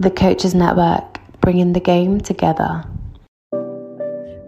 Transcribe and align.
The 0.00 0.12
Coaches 0.12 0.54
Network, 0.54 1.18
bringing 1.40 1.72
the 1.72 1.80
game 1.80 2.20
together. 2.20 2.84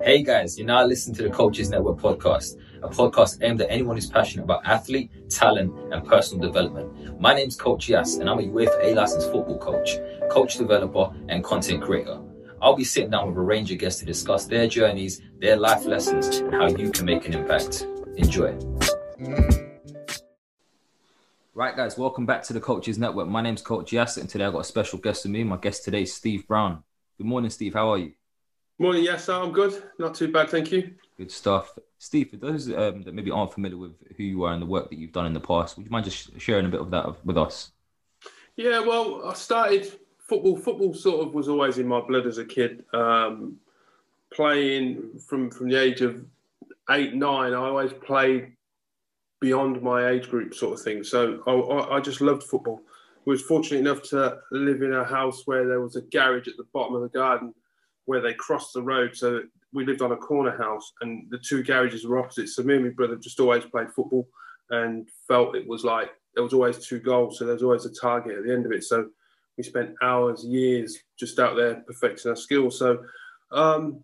Hey 0.01 0.23
guys, 0.23 0.57
you're 0.57 0.65
now 0.65 0.84
listening 0.84 1.16
to 1.16 1.24
the 1.24 1.30
Coaches 1.30 1.70
Network 1.70 1.98
podcast, 1.98 2.57
a 2.84 2.88
podcast 2.88 3.38
aimed 3.43 3.60
at 3.60 3.69
anyone 3.69 3.97
who's 3.97 4.09
passionate 4.09 4.45
about 4.45 4.65
athlete, 4.65 5.10
talent, 5.29 5.74
and 5.93 6.07
personal 6.07 6.47
development. 6.47 7.21
My 7.21 7.34
name's 7.34 7.57
Coach 7.57 7.88
Yas, 7.88 8.19
and 8.19 8.30
I'm 8.30 8.38
a 8.38 8.43
UEFA 8.43 8.84
A 8.84 8.95
licensed 8.95 9.33
football 9.33 9.59
coach, 9.59 9.98
coach 10.30 10.57
developer, 10.57 11.10
and 11.29 11.43
content 11.43 11.82
creator. 11.82 12.21
I'll 12.62 12.77
be 12.77 12.85
sitting 12.85 13.10
down 13.10 13.27
with 13.27 13.37
a 13.37 13.41
range 13.41 13.73
of 13.73 13.79
guests 13.79 13.98
to 14.01 14.07
discuss 14.07 14.45
their 14.45 14.69
journeys, 14.69 15.21
their 15.41 15.57
life 15.57 15.85
lessons, 15.85 16.29
and 16.37 16.55
how 16.55 16.69
you 16.69 16.93
can 16.93 17.05
make 17.05 17.27
an 17.27 17.35
impact. 17.35 17.88
Enjoy. 18.16 18.57
Right, 21.52 21.77
guys, 21.77 21.98
welcome 21.98 22.27
back 22.27 22.45
to 22.45 22.52
the 22.52 22.60
Coaches 22.60 22.96
Network. 22.96 23.27
My 23.27 23.42
name's 23.42 23.60
Coach 23.60 23.92
Yas, 23.92 24.18
and 24.18 24.28
today 24.28 24.45
I've 24.45 24.52
got 24.52 24.60
a 24.60 24.64
special 24.64 25.00
guest 25.00 25.24
with 25.24 25.32
me. 25.32 25.42
My 25.42 25.56
guest 25.56 25.84
today 25.84 26.02
is 26.02 26.14
Steve 26.14 26.46
Brown. 26.46 26.84
Good 27.18 27.26
morning, 27.26 27.50
Steve. 27.50 27.74
How 27.74 27.90
are 27.90 27.98
you? 27.98 28.12
Morning, 28.79 29.02
yes, 29.02 29.29
I'm 29.29 29.51
good. 29.51 29.82
Not 29.98 30.15
too 30.15 30.30
bad, 30.30 30.48
thank 30.48 30.70
you. 30.70 30.92
Good 31.18 31.32
stuff. 31.32 31.76
Steve, 31.98 32.30
for 32.30 32.37
those 32.37 32.68
um, 32.68 33.02
that 33.02 33.15
maybe 33.15 33.32
aren't 33.32 33.52
familiar 33.52 33.76
with 33.76 33.95
who 34.16 34.23
you 34.23 34.45
are 34.45 34.52
and 34.52 34.62
the 34.62 34.66
work 34.66 34.90
that 34.90 34.98
you've 35.01 35.10
done 35.10 35.26
in 35.26 35.32
the 35.32 35.40
past, 35.40 35.76
would 35.76 35.84
you 35.84 35.90
mind 35.90 36.04
just 36.04 36.40
sharing 36.40 36.66
a 36.66 36.68
bit 36.68 36.80
of 36.80 36.92
that 36.92 37.26
with 37.26 37.37
us? 37.37 37.73
Yeah, 38.54 38.79
well, 38.79 39.29
I 39.29 39.35
started 39.35 39.92
football. 40.18 40.57
Football 40.57 40.95
sort 40.95 41.26
of 41.26 41.35
was 41.35 41.48
always 41.48 41.79
in 41.79 41.88
my 41.88 42.01
blood 42.01 42.29
as 42.29 42.38
a 42.38 42.45
kid. 42.45 42.85
Um, 42.95 43.57
playing 44.32 45.18
from 45.26 45.51
from 45.51 45.68
the 45.68 45.80
age 45.80 46.01
of 46.01 46.24
eight, 46.90 47.12
nine, 47.12 47.54
I 47.54 47.57
always 47.57 47.92
played 47.92 48.52
beyond 49.41 49.83
my 49.83 50.09
age 50.09 50.29
group, 50.29 50.55
sort 50.55 50.74
of 50.74 50.85
thing. 50.85 51.02
So 51.02 51.43
I, 51.46 51.96
I 51.96 52.01
just 52.01 52.21
loved 52.21 52.43
football. 52.45 52.80
I 53.27 53.30
was 53.30 53.43
fortunate 53.43 53.80
enough 53.80 54.02
to 54.10 54.38
live 54.51 54.82
in 54.82 54.93
a 54.93 55.05
house 55.05 55.43
where 55.47 55.66
there 55.66 55.80
was 55.80 55.97
a 55.97 56.02
garage 56.02 56.49
at 56.49 56.57
the 56.57 56.66
bottom 56.73 56.95
of 56.95 57.02
the 57.02 57.09
garden 57.09 57.55
where 58.07 58.21
they 58.21 58.35
crossed 58.35 58.73
the 58.74 58.82
road. 58.82 59.16
So 59.16 59.43
we 59.73 59.85
lived 59.85 60.02
on 60.02 60.13
a 60.13 60.16
corner 60.16 60.57
house, 60.57 60.93
and 61.01 61.27
the 61.30 61.38
two 61.38 61.63
garages 61.63 62.07
were 62.07 62.19
opposite. 62.19 62.49
So 62.49 62.63
me 62.63 62.74
and 62.77 62.85
my 62.85 62.91
brother 62.91 63.16
just 63.16 63.41
always 63.41 63.65
played 63.65 63.93
football, 63.93 64.28
and 64.71 65.09
felt 65.28 65.56
it 65.56 65.69
was 65.69 65.84
like 65.84 66.10
there 66.34 66.44
was 66.44 66.53
always 66.53 66.87
two 66.87 67.00
goals, 67.00 67.38
so 67.38 67.44
there 67.44 67.54
was 67.54 67.62
always 67.62 67.87
a 67.87 67.94
target 67.94 68.38
at 68.38 68.44
the 68.44 68.53
end 68.53 68.66
of 68.66 68.72
it. 68.72 68.84
So 68.84 69.09
we 69.56 69.65
spent 69.65 69.94
hours, 70.03 70.44
years 70.44 70.99
just 71.19 71.38
out 71.38 71.56
there 71.56 71.82
perfecting 71.87 72.31
our 72.31 72.37
skills. 72.37 72.78
So 72.78 73.03
um, 73.53 74.03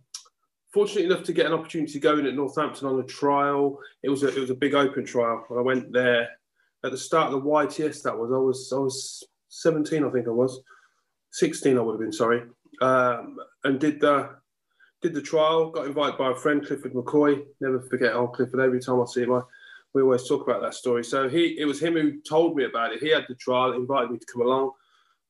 fortunate 0.72 1.06
enough 1.06 1.22
to 1.24 1.32
get 1.32 1.46
an 1.46 1.52
opportunity 1.52 1.92
to 1.92 1.98
go 1.98 2.18
in 2.18 2.26
at 2.26 2.34
Northampton 2.34 2.88
on 2.88 3.00
a 3.00 3.04
trial. 3.04 3.78
It 4.02 4.10
was 4.10 4.22
a 4.22 4.28
it 4.28 4.38
was 4.38 4.50
a 4.50 4.54
big 4.54 4.74
open 4.74 5.04
trial. 5.04 5.44
I 5.50 5.60
went 5.60 5.92
there 5.92 6.28
at 6.84 6.92
the 6.92 6.98
start 6.98 7.32
of 7.32 7.42
the 7.42 7.48
YTS. 7.48 8.02
That 8.02 8.16
was 8.16 8.32
I 8.32 8.36
was 8.36 8.72
I 8.74 8.78
was 8.78 9.24
17, 9.48 10.04
I 10.04 10.10
think 10.10 10.26
I 10.26 10.30
was 10.30 10.60
16. 11.32 11.76
I 11.76 11.80
would 11.80 11.92
have 11.92 12.00
been 12.00 12.12
sorry, 12.12 12.42
um, 12.80 13.36
and 13.64 13.80
did 13.80 14.00
the 14.00 14.30
did 15.02 15.14
the 15.14 15.22
trial. 15.22 15.70
Got 15.70 15.86
invited 15.86 16.18
by 16.18 16.32
a 16.32 16.34
friend, 16.34 16.64
Clifford 16.64 16.94
McCoy. 16.94 17.44
Never 17.60 17.80
forget 17.82 18.14
old 18.14 18.34
Clifford. 18.34 18.60
Every 18.60 18.80
time 18.80 19.00
I 19.00 19.04
see 19.06 19.22
him, 19.22 19.32
I, 19.32 19.42
we 19.94 20.02
always 20.02 20.28
talk 20.28 20.46
about 20.46 20.62
that 20.62 20.74
story. 20.74 21.04
So 21.04 21.28
he 21.28 21.58
it 21.58 21.64
was 21.64 21.80
him 21.80 21.94
who 21.94 22.20
told 22.20 22.56
me 22.56 22.64
about 22.64 22.92
it. 22.92 23.02
He 23.02 23.10
had 23.10 23.24
the 23.28 23.34
trial, 23.34 23.72
invited 23.72 24.10
me 24.10 24.18
to 24.18 24.26
come 24.32 24.42
along. 24.42 24.72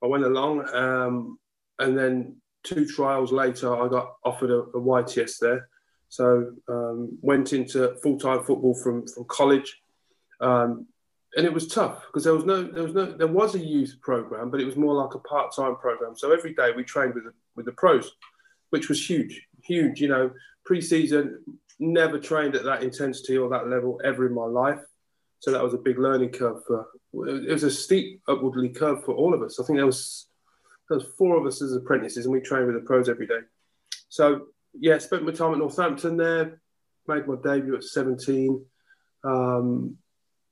I 0.02 0.06
went 0.06 0.24
along, 0.24 0.68
um, 0.74 1.38
and 1.78 1.96
then 1.96 2.36
two 2.66 2.86
trials 2.86 3.32
later, 3.32 3.74
I 3.74 3.88
got 3.88 4.16
offered 4.24 4.50
a, 4.50 4.58
a 4.58 4.80
YTS 4.80 5.38
there. 5.38 5.68
So 6.08 6.52
um, 6.68 7.18
went 7.20 7.52
into 7.52 7.94
full 8.02 8.18
time 8.18 8.44
football 8.44 8.74
from 8.74 9.06
from 9.06 9.24
college, 9.24 9.80
um, 10.40 10.86
and 11.36 11.44
it 11.44 11.52
was 11.52 11.66
tough 11.66 12.04
because 12.06 12.24
there 12.24 12.34
was 12.34 12.44
no 12.44 12.62
there 12.62 12.82
was 12.84 12.94
no 12.94 13.06
there 13.06 13.26
was 13.26 13.54
a 13.54 13.58
youth 13.58 13.96
program, 14.00 14.50
but 14.50 14.60
it 14.60 14.64
was 14.64 14.76
more 14.76 14.94
like 14.94 15.14
a 15.14 15.18
part 15.20 15.54
time 15.54 15.76
program. 15.76 16.16
So 16.16 16.32
every 16.32 16.54
day 16.54 16.70
we 16.76 16.84
trained 16.84 17.14
with 17.14 17.24
the, 17.24 17.32
with 17.56 17.66
the 17.66 17.72
pros, 17.72 18.12
which 18.70 18.88
was 18.88 19.04
huge, 19.08 19.42
huge. 19.62 20.00
You 20.00 20.08
know, 20.08 20.30
pre-season 20.64 21.42
never 21.78 22.18
trained 22.18 22.54
at 22.54 22.64
that 22.64 22.82
intensity 22.82 23.36
or 23.36 23.48
that 23.50 23.68
level 23.68 24.00
ever 24.04 24.26
in 24.26 24.34
my 24.34 24.46
life. 24.46 24.80
So 25.40 25.50
that 25.50 25.62
was 25.62 25.74
a 25.74 25.78
big 25.78 25.98
learning 25.98 26.30
curve 26.30 26.62
for. 26.66 26.88
It 27.12 27.52
was 27.52 27.62
a 27.62 27.70
steep 27.70 28.22
upwardly 28.28 28.68
curve 28.68 29.04
for 29.04 29.14
all 29.14 29.34
of 29.34 29.42
us. 29.42 29.58
I 29.58 29.64
think 29.64 29.78
there 29.78 29.86
was 29.86 30.26
was 30.94 31.06
four 31.18 31.36
of 31.36 31.46
us 31.46 31.62
as 31.62 31.74
apprentices, 31.74 32.26
and 32.26 32.32
we 32.32 32.40
train 32.40 32.66
with 32.66 32.74
the 32.74 32.80
pros 32.80 33.08
every 33.08 33.26
day. 33.26 33.40
So 34.08 34.46
yeah, 34.78 34.98
spent 34.98 35.24
my 35.24 35.32
time 35.32 35.52
at 35.52 35.58
Northampton 35.58 36.16
there. 36.16 36.60
Made 37.08 37.26
my 37.28 37.36
debut 37.42 37.76
at 37.76 37.84
17, 37.84 38.64
um, 39.22 39.96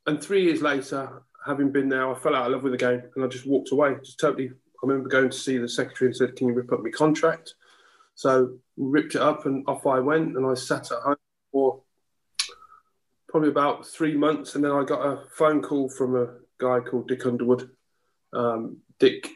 and 0.07 0.23
three 0.23 0.45
years 0.45 0.63
later, 0.63 1.23
having 1.45 1.73
been 1.73 1.89
there, 1.89 2.09
I 2.09 2.19
fell 2.19 2.37
out 2.37 2.47
of 2.47 2.53
love 2.53 2.63
with 2.63 2.73
the 2.73 2.79
game, 2.79 3.03
and 3.15 3.25
I 3.25 3.29
just 3.29 3.47
walked 3.47 3.73
away. 3.73 3.97
Just 4.03 4.21
totally. 4.21 4.51
I 4.51 4.87
remember 4.87 5.09
going 5.09 5.31
to 5.31 5.37
see 5.37 5.57
the 5.59 5.69
secretary 5.69 6.09
and 6.09 6.17
said, 6.17 6.37
"Can 6.37 6.49
you 6.49 6.55
rip 6.55 6.73
up 6.73 6.83
my 6.83 6.91
contract?" 6.91 7.55
So 8.15 8.59
ripped 8.77 9.15
it 9.15 9.21
up, 9.21 9.47
and 9.47 9.65
off 9.67 9.87
I 9.87 10.01
went, 10.01 10.37
and 10.37 10.47
I 10.47 10.55
sat 10.55 10.93
at 10.93 10.99
home 10.99 11.17
for 11.51 11.83
probably 13.29 13.49
about 13.49 13.87
three 13.87 14.17
months, 14.17 14.55
and 14.55 14.65
then 14.65 14.73
I 14.73 14.85
got 14.85 15.05
a 15.05 15.25
phone 15.31 15.63
call 15.63 15.89
from 15.89 16.17
a 16.17 16.29
guy 16.59 16.81
called 16.81 17.09
Dick 17.09 17.27
Underwood. 17.27 17.71
Um, 18.33 18.79
Dick 18.99 19.29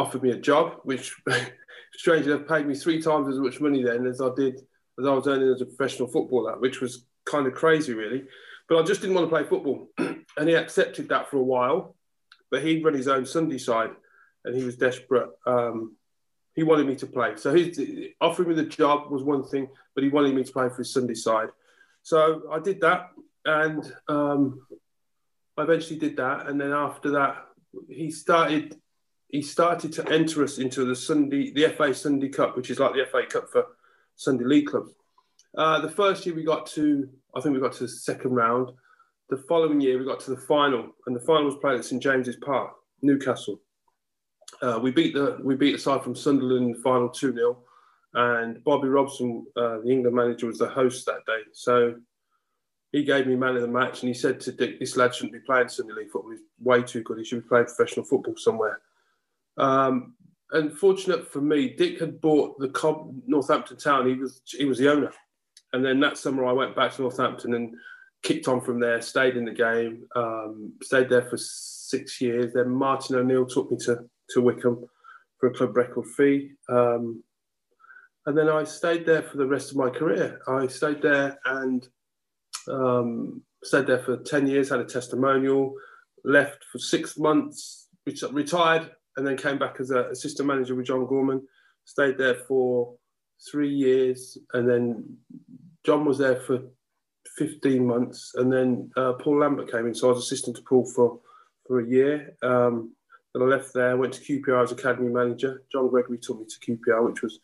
offered 0.00 0.22
me 0.22 0.30
a 0.30 0.36
job, 0.36 0.80
which 0.84 1.14
strangely 1.94 2.32
enough 2.32 2.48
paid 2.48 2.66
me 2.66 2.74
three 2.74 3.00
times 3.00 3.28
as 3.28 3.38
much 3.38 3.60
money 3.60 3.82
then 3.82 4.06
as 4.06 4.20
I 4.20 4.30
did 4.34 4.60
as 5.00 5.06
I 5.06 5.12
was 5.12 5.26
earning 5.26 5.52
as 5.52 5.60
a 5.60 5.66
professional 5.66 6.08
footballer, 6.08 6.58
which 6.58 6.80
was 6.80 7.06
kind 7.24 7.46
of 7.46 7.54
crazy, 7.54 7.94
really. 7.94 8.24
But 8.68 8.78
I 8.78 8.82
just 8.82 9.00
didn't 9.00 9.16
want 9.16 9.26
to 9.26 9.34
play 9.34 9.44
football, 9.44 9.88
and 9.98 10.48
he 10.48 10.54
accepted 10.54 11.08
that 11.08 11.30
for 11.30 11.38
a 11.38 11.42
while. 11.42 11.96
But 12.50 12.62
he'd 12.62 12.84
run 12.84 12.94
his 12.94 13.08
own 13.08 13.26
Sunday 13.26 13.58
side, 13.58 13.90
and 14.44 14.54
he 14.54 14.64
was 14.64 14.76
desperate. 14.76 15.28
Um, 15.46 15.96
he 16.54 16.62
wanted 16.64 16.86
me 16.86 16.96
to 16.96 17.06
play, 17.06 17.36
so 17.36 17.54
his 17.54 17.80
offering 18.20 18.48
me 18.48 18.54
the 18.54 18.64
job 18.64 19.10
was 19.10 19.22
one 19.22 19.44
thing, 19.44 19.68
but 19.94 20.02
he 20.02 20.10
wanted 20.10 20.34
me 20.34 20.42
to 20.42 20.52
play 20.52 20.68
for 20.68 20.78
his 20.78 20.92
Sunday 20.92 21.14
side. 21.14 21.48
So 22.02 22.42
I 22.50 22.58
did 22.58 22.80
that, 22.80 23.10
and 23.44 23.92
um, 24.08 24.66
I 25.56 25.62
eventually 25.62 25.98
did 25.98 26.16
that, 26.16 26.48
and 26.48 26.60
then 26.60 26.72
after 26.72 27.12
that, 27.12 27.46
he 27.88 28.10
started 28.10 28.79
he 29.32 29.42
started 29.42 29.92
to 29.92 30.08
enter 30.10 30.42
us 30.42 30.58
into 30.58 30.84
the 30.84 30.96
Sunday, 30.96 31.52
the 31.52 31.68
FA 31.68 31.94
Sunday 31.94 32.28
Cup, 32.28 32.56
which 32.56 32.70
is 32.70 32.78
like 32.78 32.92
the 32.94 33.06
FA 33.10 33.22
Cup 33.28 33.48
for 33.50 33.66
Sunday 34.16 34.44
League 34.44 34.66
clubs. 34.66 34.92
Uh, 35.56 35.80
the 35.80 35.90
first 35.90 36.26
year 36.26 36.34
we 36.34 36.44
got 36.44 36.66
to, 36.66 37.08
I 37.34 37.40
think 37.40 37.54
we 37.54 37.60
got 37.60 37.72
to 37.74 37.84
the 37.84 37.88
second 37.88 38.32
round. 38.32 38.70
The 39.28 39.36
following 39.36 39.80
year 39.80 39.98
we 39.98 40.04
got 40.04 40.20
to 40.20 40.30
the 40.30 40.40
final, 40.40 40.90
and 41.06 41.14
the 41.14 41.20
final 41.20 41.44
was 41.44 41.56
played 41.56 41.78
at 41.78 41.84
St 41.84 42.02
James's 42.02 42.36
Park, 42.36 42.72
Newcastle. 43.02 43.60
Uh, 44.60 44.78
we 44.82 44.90
beat 44.90 45.14
the 45.14 45.38
we 45.42 45.54
beat 45.54 45.72
the 45.72 45.78
side 45.78 46.02
from 46.02 46.16
Sunderland 46.16 46.66
in 46.66 46.72
the 46.72 46.78
final 46.80 47.08
two 47.08 47.32
0 47.32 47.56
and 48.14 48.62
Bobby 48.64 48.88
Robson, 48.88 49.46
uh, 49.56 49.78
the 49.78 49.90
England 49.90 50.16
manager, 50.16 50.46
was 50.46 50.58
the 50.58 50.68
host 50.68 51.06
that 51.06 51.24
day. 51.26 51.42
So 51.52 51.94
he 52.90 53.04
gave 53.04 53.26
me 53.28 53.36
man 53.36 53.54
of 53.54 53.62
the 53.62 53.68
match, 53.68 54.02
and 54.02 54.08
he 54.08 54.14
said 54.14 54.40
to 54.40 54.52
Dick, 54.52 54.80
"This 54.80 54.96
lad 54.96 55.14
shouldn't 55.14 55.32
be 55.32 55.40
playing 55.40 55.68
Sunday 55.68 55.92
League 55.92 56.10
football. 56.10 56.32
He's 56.32 56.40
way 56.58 56.82
too 56.82 57.02
good. 57.02 57.18
He 57.18 57.24
should 57.24 57.44
be 57.44 57.48
playing 57.48 57.66
professional 57.66 58.04
football 58.04 58.36
somewhere." 58.36 58.80
Um, 59.56 60.14
and 60.52 60.72
fortunate 60.72 61.30
for 61.30 61.40
me, 61.40 61.74
Dick 61.76 62.00
had 62.00 62.20
bought 62.20 62.58
the 62.58 62.70
Northampton 63.26 63.76
Town. 63.76 64.08
He 64.08 64.14
was 64.14 64.42
he 64.46 64.64
was 64.64 64.78
the 64.78 64.90
owner, 64.90 65.12
and 65.72 65.84
then 65.84 66.00
that 66.00 66.18
summer 66.18 66.44
I 66.46 66.52
went 66.52 66.74
back 66.74 66.94
to 66.94 67.02
Northampton 67.02 67.54
and 67.54 67.74
kicked 68.22 68.48
on 68.48 68.60
from 68.60 68.80
there. 68.80 69.00
Stayed 69.00 69.36
in 69.36 69.44
the 69.44 69.52
game, 69.52 70.04
um, 70.16 70.72
stayed 70.82 71.08
there 71.08 71.28
for 71.28 71.36
six 71.36 72.20
years. 72.20 72.52
Then 72.52 72.70
Martin 72.70 73.16
O'Neill 73.16 73.46
took 73.46 73.70
me 73.70 73.76
to 73.84 73.98
to 74.30 74.40
Wycombe 74.40 74.86
for 75.38 75.50
a 75.50 75.54
club 75.54 75.76
record 75.76 76.06
fee, 76.16 76.50
um, 76.68 77.22
and 78.26 78.36
then 78.36 78.48
I 78.48 78.64
stayed 78.64 79.06
there 79.06 79.22
for 79.22 79.36
the 79.36 79.46
rest 79.46 79.70
of 79.70 79.76
my 79.76 79.90
career. 79.90 80.40
I 80.48 80.66
stayed 80.66 81.00
there 81.00 81.38
and 81.44 81.86
um, 82.68 83.42
stayed 83.62 83.86
there 83.86 84.00
for 84.00 84.16
ten 84.16 84.48
years. 84.48 84.70
Had 84.70 84.80
a 84.80 84.84
testimonial. 84.84 85.74
Left 86.24 86.64
for 86.70 86.78
six 86.78 87.16
months. 87.16 87.86
Retired 88.32 88.90
and 89.16 89.26
then 89.26 89.36
came 89.36 89.58
back 89.58 89.80
as 89.80 89.90
an 89.90 90.06
assistant 90.10 90.46
manager 90.46 90.74
with 90.74 90.86
John 90.86 91.06
Gorman. 91.06 91.42
Stayed 91.84 92.18
there 92.18 92.36
for 92.46 92.94
three 93.50 93.72
years, 93.72 94.38
and 94.52 94.68
then 94.68 95.16
John 95.84 96.04
was 96.04 96.18
there 96.18 96.36
for 96.36 96.60
15 97.36 97.86
months, 97.86 98.32
and 98.34 98.52
then 98.52 98.90
uh, 98.96 99.14
Paul 99.14 99.40
Lambert 99.40 99.70
came 99.70 99.86
in. 99.86 99.94
So 99.94 100.08
I 100.08 100.12
was 100.12 100.24
assistant 100.24 100.56
to 100.56 100.62
Paul 100.62 100.84
for 100.84 101.20
for 101.66 101.80
a 101.80 101.86
year. 101.86 102.36
Um, 102.42 102.92
Then 103.32 103.42
I 103.42 103.46
left 103.46 103.72
there, 103.74 103.96
went 103.96 104.14
to 104.14 104.20
QPR 104.20 104.64
as 104.64 104.72
academy 104.72 105.08
manager. 105.08 105.62
John 105.70 105.88
Gregory 105.88 106.18
took 106.18 106.40
me 106.40 106.46
to 106.46 106.76
QPR, 106.76 107.08
which 107.08 107.22
was 107.22 107.38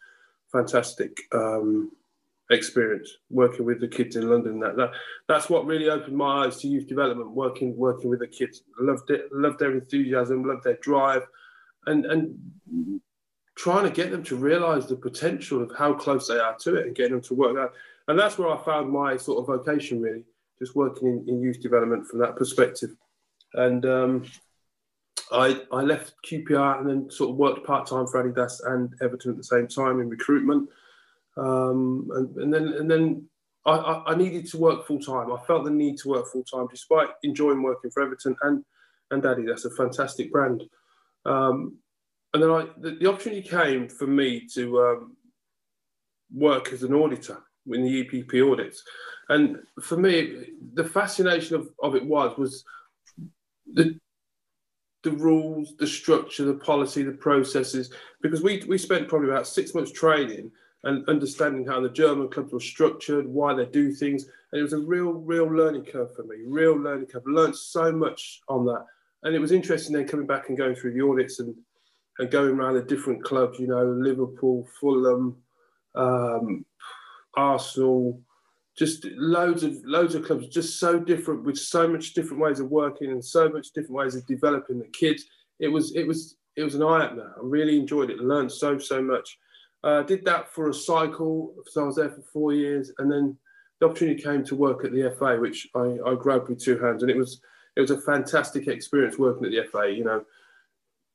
fantastic 0.51 1.17
um, 1.33 1.93
experience 2.51 3.09
working 3.31 3.65
with 3.65 3.81
the 3.81 3.89
kids 3.89 4.17
in 4.17 4.29
London. 4.29 4.59
That, 4.61 4.77
that 4.77 4.91
that's 5.29 5.49
what 5.49 5.67
really 5.67 5.89
opened 5.89 6.17
my 6.17 6.45
eyes 6.45 6.57
to 6.59 6.69
youth 6.69 6.89
development. 6.89 7.31
Working 7.31 7.77
working 7.77 8.11
with 8.11 8.21
the 8.21 8.27
kids, 8.27 8.63
loved 8.81 9.11
it, 9.11 9.29
loved 9.33 9.59
their 9.59 9.73
enthusiasm, 9.73 10.45
loved 10.45 10.65
their 10.65 10.79
drive, 10.83 11.23
and 11.87 12.07
and 12.07 13.01
trying 13.57 13.85
to 13.85 13.91
get 13.91 14.11
them 14.11 14.23
to 14.23 14.37
realise 14.37 14.85
the 14.87 14.97
potential 14.97 15.63
of 15.63 15.73
how 15.77 15.95
close 15.95 16.29
they 16.29 16.39
are 16.39 16.57
to 16.59 16.77
it 16.77 16.87
and 16.87 16.95
getting 16.95 17.13
them 17.13 17.23
to 17.23 17.35
work 17.35 17.55
that. 17.55 17.73
And 18.09 18.19
that's 18.19 18.39
where 18.39 18.49
I 18.49 18.63
found 18.63 18.91
my 18.91 19.17
sort 19.17 19.39
of 19.39 19.47
vocation 19.47 20.01
really, 20.01 20.25
just 20.59 20.77
working 20.77 21.09
in, 21.09 21.25
in 21.29 21.41
youth 21.41 21.61
development 21.61 22.07
from 22.07 22.21
that 22.21 22.37
perspective. 22.37 22.91
And 23.55 23.87
um, 23.87 24.25
I, 25.33 25.63
I 25.73 25.81
left 25.81 26.15
QPR 26.31 26.81
and 26.81 26.89
then 26.89 27.11
sort 27.11 27.31
of 27.31 27.37
worked 27.37 27.67
part 27.67 27.87
time 27.87 28.07
for 28.07 28.23
Adidas 28.23 28.61
and 28.67 28.93
Everton 29.01 29.33
at 29.33 29.39
the 29.39 29.45
same 29.45 29.67
time 29.67 30.01
in 30.01 30.11
recruitment. 30.11 30.69
Um, 31.39 32.09
and, 32.15 32.37
and, 32.37 32.55
then 32.55 32.69
and 32.75 32.91
then 32.91 33.29
I, 33.65 34.03
I, 34.07 34.15
needed 34.15 34.47
to 34.49 34.59
work 34.59 34.87
full 34.87 35.01
time. 35.01 35.33
I 35.33 35.39
felt 35.47 35.65
the 35.65 35.71
need 35.71 35.99
to 35.99 36.09
work 36.09 36.27
full 36.31 36.45
time, 36.45 36.67
despite 36.71 37.09
enjoying 37.25 37.63
working 37.63 37.91
for 37.91 38.03
Everton 38.03 38.37
and 38.43 38.65
and 39.11 39.23
Adidas, 39.23 39.65
a 39.65 39.71
fantastic 39.71 40.33
brand. 40.33 40.65
Um, 41.27 41.79
and 42.33 42.43
then 42.43 42.51
I, 42.51 42.67
the, 42.79 42.93
the, 43.01 43.09
opportunity 43.09 43.43
came 43.43 43.89
for 43.89 44.07
me 44.07 44.47
to 44.55 44.81
um, 44.81 45.17
work 46.33 46.73
as 46.73 46.83
an 46.83 46.95
auditor 46.95 47.39
in 47.67 47.83
the 47.83 48.05
EPP 48.05 48.53
audits. 48.53 48.83
And 49.29 49.59
for 49.83 49.97
me, 49.97 50.51
the 50.75 50.85
fascination 50.85 51.57
of, 51.57 51.69
of 51.83 51.97
it 51.97 52.05
was 52.05 52.37
was 52.39 52.65
the 53.73 53.99
the 55.03 55.13
rules, 55.13 55.75
the 55.79 55.87
structure, 55.87 56.45
the 56.45 56.55
policy, 56.55 57.03
the 57.03 57.13
processes. 57.13 57.91
Because 58.23 58.43
we 58.43 58.63
we 58.69 58.79
spent 58.79 59.09
probably 59.09 59.31
about 59.31 59.47
six 59.47 59.75
months 59.75 59.93
training 59.93 60.53
and 60.85 61.09
understanding 61.09 61.67
how 61.67 61.81
the 61.81 61.89
German 61.89 62.29
clubs 62.29 62.53
were 62.53 62.61
structured, 62.61 63.27
why 63.27 63.55
they 63.55 63.67
do 63.67 63.93
things, 63.93 64.27
and 64.53 64.61
it 64.61 64.63
was 64.63 64.73
a 64.73 64.79
real, 64.79 65.13
real 65.13 65.47
learning 65.47 65.85
curve 65.85 66.15
for 66.15 66.23
me. 66.23 66.37
Real 66.47 66.77
learning 66.77 67.07
curve. 67.07 67.27
Learned 67.27 67.57
so 67.57 67.91
much 67.91 68.41
on 68.49 68.65
that, 68.67 68.85
and 69.27 69.35
it 69.35 69.41
was 69.41 69.51
interesting 69.51 69.93
then 69.93 70.07
coming 70.07 70.27
back 70.27 70.49
and 70.49 70.57
going 70.57 70.77
through 70.77 70.93
the 70.93 71.05
audits 71.05 71.41
and 71.41 71.55
and 72.19 72.31
going 72.31 72.51
around 72.51 72.75
the 72.75 72.83
different 72.83 73.23
clubs. 73.25 73.59
You 73.59 73.67
know, 73.67 73.85
Liverpool, 73.85 74.67
Fulham, 74.81 75.37
um, 75.97 76.65
Arsenal, 77.37 78.21
just 78.79 79.05
loads 79.17 79.65
of 79.65 79.75
loads 79.85 80.15
of 80.15 80.25
clubs, 80.25 80.47
just 80.47 80.79
so 80.79 81.01
different 81.01 81.43
with 81.43 81.59
so 81.59 81.89
much 81.89 82.15
different 82.15 82.41
ways 82.41 82.61
of 82.61 82.71
working 82.71 83.11
and 83.11 83.23
so 83.23 83.49
much 83.49 83.73
different 83.73 83.97
ways 83.97 84.15
of 84.15 84.25
developing 84.27 84.79
the 84.79 84.89
kids. 84.89 85.25
It 85.59 85.69
was 85.69 85.95
it 85.97 86.07
was 86.07 86.37
it 86.55 86.63
was 86.63 86.77
an 86.77 86.85
eye 86.85 87.07
opener. 87.07 87.35
I 87.37 87.41
really 87.43 87.79
enjoyed 87.81 88.11
it. 88.11 88.21
Learned 88.21 88.53
so 88.53 88.79
so 88.79 89.03
much. 89.03 89.39
Uh, 89.83 90.03
did 90.03 90.25
that 90.25 90.53
for 90.55 90.71
a 90.71 90.75
cycle. 90.75 91.53
So 91.67 91.83
I 91.83 91.87
was 91.87 91.97
there 91.97 92.11
for 92.11 92.23
four 92.33 92.53
years, 92.53 92.93
and 92.99 93.11
then 93.11 93.37
the 93.81 93.87
opportunity 93.87 94.23
came 94.23 94.45
to 94.45 94.55
work 94.55 94.85
at 94.85 94.93
the 94.93 95.15
FA, 95.19 95.37
which 95.37 95.67
I, 95.75 95.99
I 96.07 96.15
grabbed 96.15 96.49
with 96.49 96.63
two 96.63 96.79
hands, 96.79 97.03
and 97.03 97.11
it 97.11 97.17
was 97.17 97.41
it 97.77 97.81
was 97.81 97.91
a 97.91 98.01
fantastic 98.01 98.69
experience 98.69 99.19
working 99.19 99.45
at 99.45 99.53
the 99.53 99.65
FA. 99.71 99.93
You 99.93 100.05
know, 100.05 100.25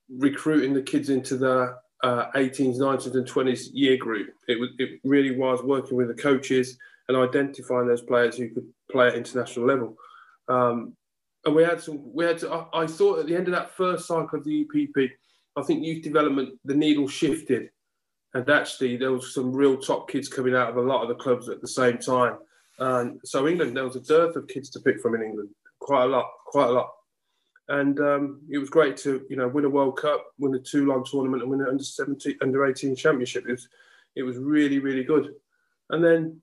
recruiting 0.09 0.73
the 0.73 0.81
kids 0.81 1.09
into 1.09 1.37
the 1.37 1.77
uh, 2.03 2.31
18s, 2.35 2.77
19s, 2.77 3.15
and 3.15 3.27
20s 3.27 3.69
year 3.73 3.97
group. 3.97 4.29
It 4.47 4.59
was 4.59 4.69
it 4.79 4.99
really 5.03 5.35
was 5.35 5.63
working 5.63 5.97
with 5.97 6.07
the 6.07 6.21
coaches 6.21 6.77
and 7.07 7.17
identifying 7.17 7.87
those 7.87 8.01
players 8.01 8.37
who 8.37 8.49
could 8.49 8.67
play 8.91 9.07
at 9.07 9.15
international 9.15 9.65
level. 9.65 9.95
Um, 10.47 10.95
and 11.45 11.55
we 11.55 11.63
had 11.63 11.81
some, 11.81 12.13
we 12.13 12.25
had 12.25 12.37
to, 12.39 12.51
I, 12.51 12.83
I, 12.83 12.87
thought 12.87 13.19
at 13.19 13.25
the 13.25 13.35
end 13.35 13.47
of 13.47 13.53
that 13.53 13.71
first 13.71 14.05
cycle 14.05 14.37
of 14.37 14.45
the 14.45 14.65
EPP, 14.65 15.09
I 15.55 15.61
think 15.63 15.83
youth 15.83 16.03
development, 16.03 16.59
the 16.65 16.75
needle 16.75 17.07
shifted. 17.07 17.69
And 18.33 18.49
actually, 18.49 18.95
there 18.95 19.11
was 19.11 19.33
some 19.33 19.51
real 19.51 19.77
top 19.77 20.09
kids 20.09 20.29
coming 20.29 20.55
out 20.55 20.69
of 20.69 20.77
a 20.77 20.81
lot 20.81 21.01
of 21.01 21.09
the 21.09 21.15
clubs 21.15 21.49
at 21.49 21.61
the 21.61 21.67
same 21.67 21.97
time. 21.97 22.37
And 22.79 23.19
so, 23.25 23.47
England, 23.47 23.75
there 23.75 23.83
was 23.83 23.97
a 23.97 24.01
dearth 24.01 24.35
of 24.35 24.47
kids 24.47 24.69
to 24.71 24.79
pick 24.79 25.01
from 25.01 25.15
in 25.15 25.23
England, 25.23 25.49
quite 25.81 26.03
a 26.03 26.07
lot, 26.07 26.29
quite 26.45 26.69
a 26.69 26.71
lot. 26.71 26.91
And 27.67 27.99
um, 27.99 28.41
it 28.49 28.57
was 28.57 28.69
great 28.69 28.97
to, 28.97 29.25
you 29.29 29.35
know, 29.35 29.47
win 29.47 29.65
a 29.65 29.69
World 29.69 29.97
Cup, 29.97 30.25
win 30.37 30.55
a 30.55 30.59
Toulon 30.59 31.03
tournament, 31.03 31.41
and 31.41 31.51
win 31.51 31.61
an 31.61 31.67
under 31.69 31.83
17, 31.83 32.37
under 32.41 32.65
18 32.65 32.95
championship. 32.95 33.45
It 33.47 33.51
was, 33.51 33.67
it 34.15 34.23
was 34.23 34.37
really, 34.37 34.79
really 34.79 35.03
good. 35.03 35.33
And 35.89 36.03
then 36.03 36.41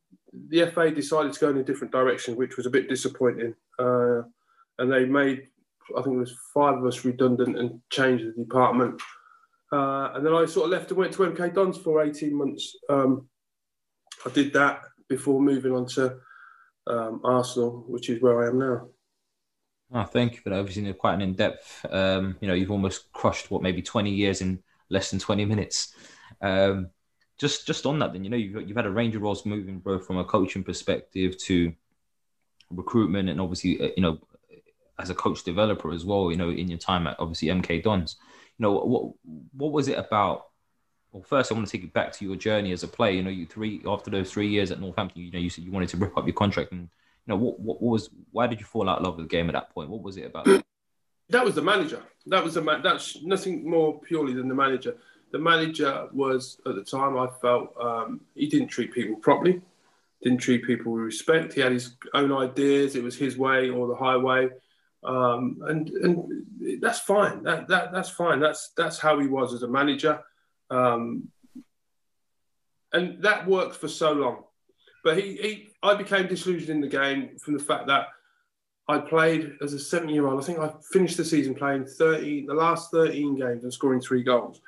the 0.48 0.66
FA 0.70 0.90
decided 0.90 1.32
to 1.32 1.40
go 1.40 1.50
in 1.50 1.58
a 1.58 1.64
different 1.64 1.92
direction, 1.92 2.36
which 2.36 2.56
was 2.56 2.66
a 2.66 2.70
bit 2.70 2.88
disappointing. 2.88 3.54
Uh, 3.78 4.22
and 4.78 4.92
they 4.92 5.04
made, 5.04 5.48
I 5.96 6.02
think 6.02 6.16
it 6.16 6.20
was 6.20 6.36
five 6.54 6.78
of 6.78 6.86
us 6.86 7.04
redundant 7.04 7.58
and 7.58 7.80
changed 7.90 8.24
the 8.24 8.44
department. 8.44 9.00
Uh, 9.70 10.12
and 10.14 10.24
then 10.24 10.32
I 10.32 10.46
sort 10.46 10.66
of 10.66 10.70
left 10.72 10.90
and 10.90 10.98
went 10.98 11.12
to 11.14 11.22
MK 11.22 11.54
Dons 11.54 11.76
for 11.78 12.02
18 12.02 12.34
months. 12.34 12.74
Um, 12.88 13.28
I 14.24 14.30
did 14.30 14.52
that 14.54 14.80
before 15.08 15.40
moving 15.40 15.72
on 15.72 15.86
to 15.88 16.16
um, 16.86 17.20
Arsenal, 17.22 17.84
which 17.86 18.08
is 18.08 18.22
where 18.22 18.44
I 18.44 18.48
am 18.48 18.58
now. 18.58 18.88
Oh, 19.92 20.04
thank 20.04 20.34
you 20.34 20.40
for 20.40 20.50
that. 20.50 20.58
Obviously, 20.58 20.92
quite 20.92 21.14
an 21.14 21.22
in-depth. 21.22 21.86
Um, 21.90 22.36
you 22.40 22.48
know, 22.48 22.54
you've 22.54 22.70
almost 22.70 23.10
crushed 23.12 23.50
what 23.50 23.62
maybe 23.62 23.80
20 23.80 24.10
years 24.10 24.40
in 24.42 24.62
less 24.90 25.10
than 25.10 25.18
20 25.18 25.44
minutes. 25.46 25.94
Um, 26.42 26.90
just 27.38 27.66
just 27.66 27.86
on 27.86 27.98
that, 28.00 28.12
then 28.12 28.24
you 28.24 28.30
know 28.30 28.36
you've 28.36 28.68
you've 28.68 28.76
had 28.76 28.86
a 28.86 28.90
range 28.90 29.14
of 29.14 29.22
roles 29.22 29.46
moving 29.46 29.78
both 29.78 30.06
from 30.06 30.18
a 30.18 30.24
coaching 30.24 30.64
perspective 30.64 31.38
to 31.38 31.72
recruitment, 32.70 33.28
and 33.28 33.40
obviously 33.40 33.80
uh, 33.80 33.90
you 33.96 34.02
know 34.02 34.18
as 34.98 35.10
a 35.10 35.14
coach 35.14 35.44
developer 35.44 35.92
as 35.92 36.04
well. 36.04 36.30
You 36.32 36.36
know, 36.36 36.50
in 36.50 36.68
your 36.68 36.78
time 36.78 37.06
at 37.06 37.18
obviously 37.20 37.48
MK 37.48 37.84
Dons, 37.84 38.16
you 38.58 38.64
know 38.64 38.72
what 38.72 39.14
what 39.56 39.72
was 39.72 39.86
it 39.88 39.98
about? 39.98 40.46
Well, 41.12 41.22
first 41.22 41.50
I 41.50 41.54
want 41.54 41.66
to 41.66 41.72
take 41.72 41.82
you 41.82 41.88
back 41.88 42.12
to 42.14 42.24
your 42.24 42.36
journey 42.36 42.72
as 42.72 42.82
a 42.82 42.88
player. 42.88 43.12
You 43.12 43.22
know, 43.22 43.30
you 43.30 43.46
three 43.46 43.82
after 43.86 44.10
those 44.10 44.32
three 44.32 44.48
years 44.48 44.72
at 44.72 44.80
Northampton, 44.80 45.22
you 45.22 45.30
know, 45.30 45.38
you 45.38 45.48
said 45.48 45.62
you 45.64 45.70
wanted 45.70 45.90
to 45.90 45.96
rip 45.96 46.18
up 46.18 46.26
your 46.26 46.34
contract, 46.34 46.72
and 46.72 46.88
know 47.28 47.36
what 47.36 47.60
what, 47.60 47.80
what 47.80 47.92
was 47.92 48.10
why 48.32 48.46
did 48.46 48.60
you 48.60 48.66
fall 48.66 48.88
out 48.88 48.98
of 48.98 49.04
love 49.04 49.16
with 49.16 49.26
the 49.26 49.36
game 49.36 49.48
at 49.48 49.52
that 49.52 49.70
point? 49.70 49.90
What 49.90 50.02
was 50.02 50.16
it 50.16 50.26
about? 50.26 50.46
That 51.30 51.44
was 51.44 51.54
the 51.54 51.60
manager. 51.60 52.02
That 52.24 52.42
was 52.42 52.54
the 52.54 52.62
man. 52.62 52.80
That's 52.82 53.22
nothing 53.22 53.68
more 53.68 54.00
purely 54.00 54.32
than 54.32 54.48
the 54.48 54.54
manager 54.54 54.96
the 55.30 55.38
manager 55.38 56.08
was 56.12 56.60
at 56.66 56.74
the 56.74 56.82
time 56.82 57.18
I 57.18 57.28
felt 57.40 57.74
um, 57.80 58.20
he 58.34 58.46
didn't 58.46 58.68
treat 58.68 58.92
people 58.92 59.16
properly, 59.16 59.60
didn't 60.22 60.38
treat 60.38 60.64
people 60.64 60.92
with 60.92 61.02
respect. 61.02 61.52
He 61.52 61.60
had 61.60 61.72
his 61.72 61.96
own 62.14 62.32
ideas. 62.32 62.96
It 62.96 63.02
was 63.02 63.16
his 63.16 63.36
way 63.36 63.68
or 63.68 63.86
the 63.86 63.94
highway, 63.94 64.48
um, 65.04 65.58
and 65.68 65.88
and 65.88 66.80
that's 66.80 67.00
fine. 67.00 67.42
That 67.42 67.68
that 67.68 67.92
that's 67.92 68.10
fine. 68.10 68.40
That's 68.40 68.70
that's 68.76 68.98
how 68.98 69.18
he 69.18 69.26
was 69.26 69.52
as 69.52 69.62
a 69.62 69.68
manager, 69.68 70.20
um, 70.70 71.28
and 72.92 73.22
that 73.22 73.46
worked 73.46 73.76
for 73.76 73.88
so 73.88 74.12
long. 74.12 74.44
But 75.08 75.18
he, 75.18 75.36
he 75.36 75.68
I 75.82 75.94
became 75.94 76.26
disillusioned 76.26 76.68
in 76.68 76.80
the 76.82 76.86
game 76.86 77.38
from 77.38 77.56
the 77.56 77.64
fact 77.64 77.86
that. 77.86 78.08
I 78.90 78.96
played 78.96 79.52
as 79.60 79.74
a 79.74 79.78
seven-year-old. 79.78 80.40
I 80.40 80.46
think 80.46 80.58
I 80.58 80.72
finished 80.90 81.18
the 81.18 81.24
season 81.24 81.54
playing 81.54 81.84
30, 81.84 82.46
the 82.46 82.54
last 82.54 82.90
13 82.90 83.36
games 83.36 83.62
and 83.62 83.70
scoring 83.70 84.00
three 84.00 84.22
goals. 84.22 84.62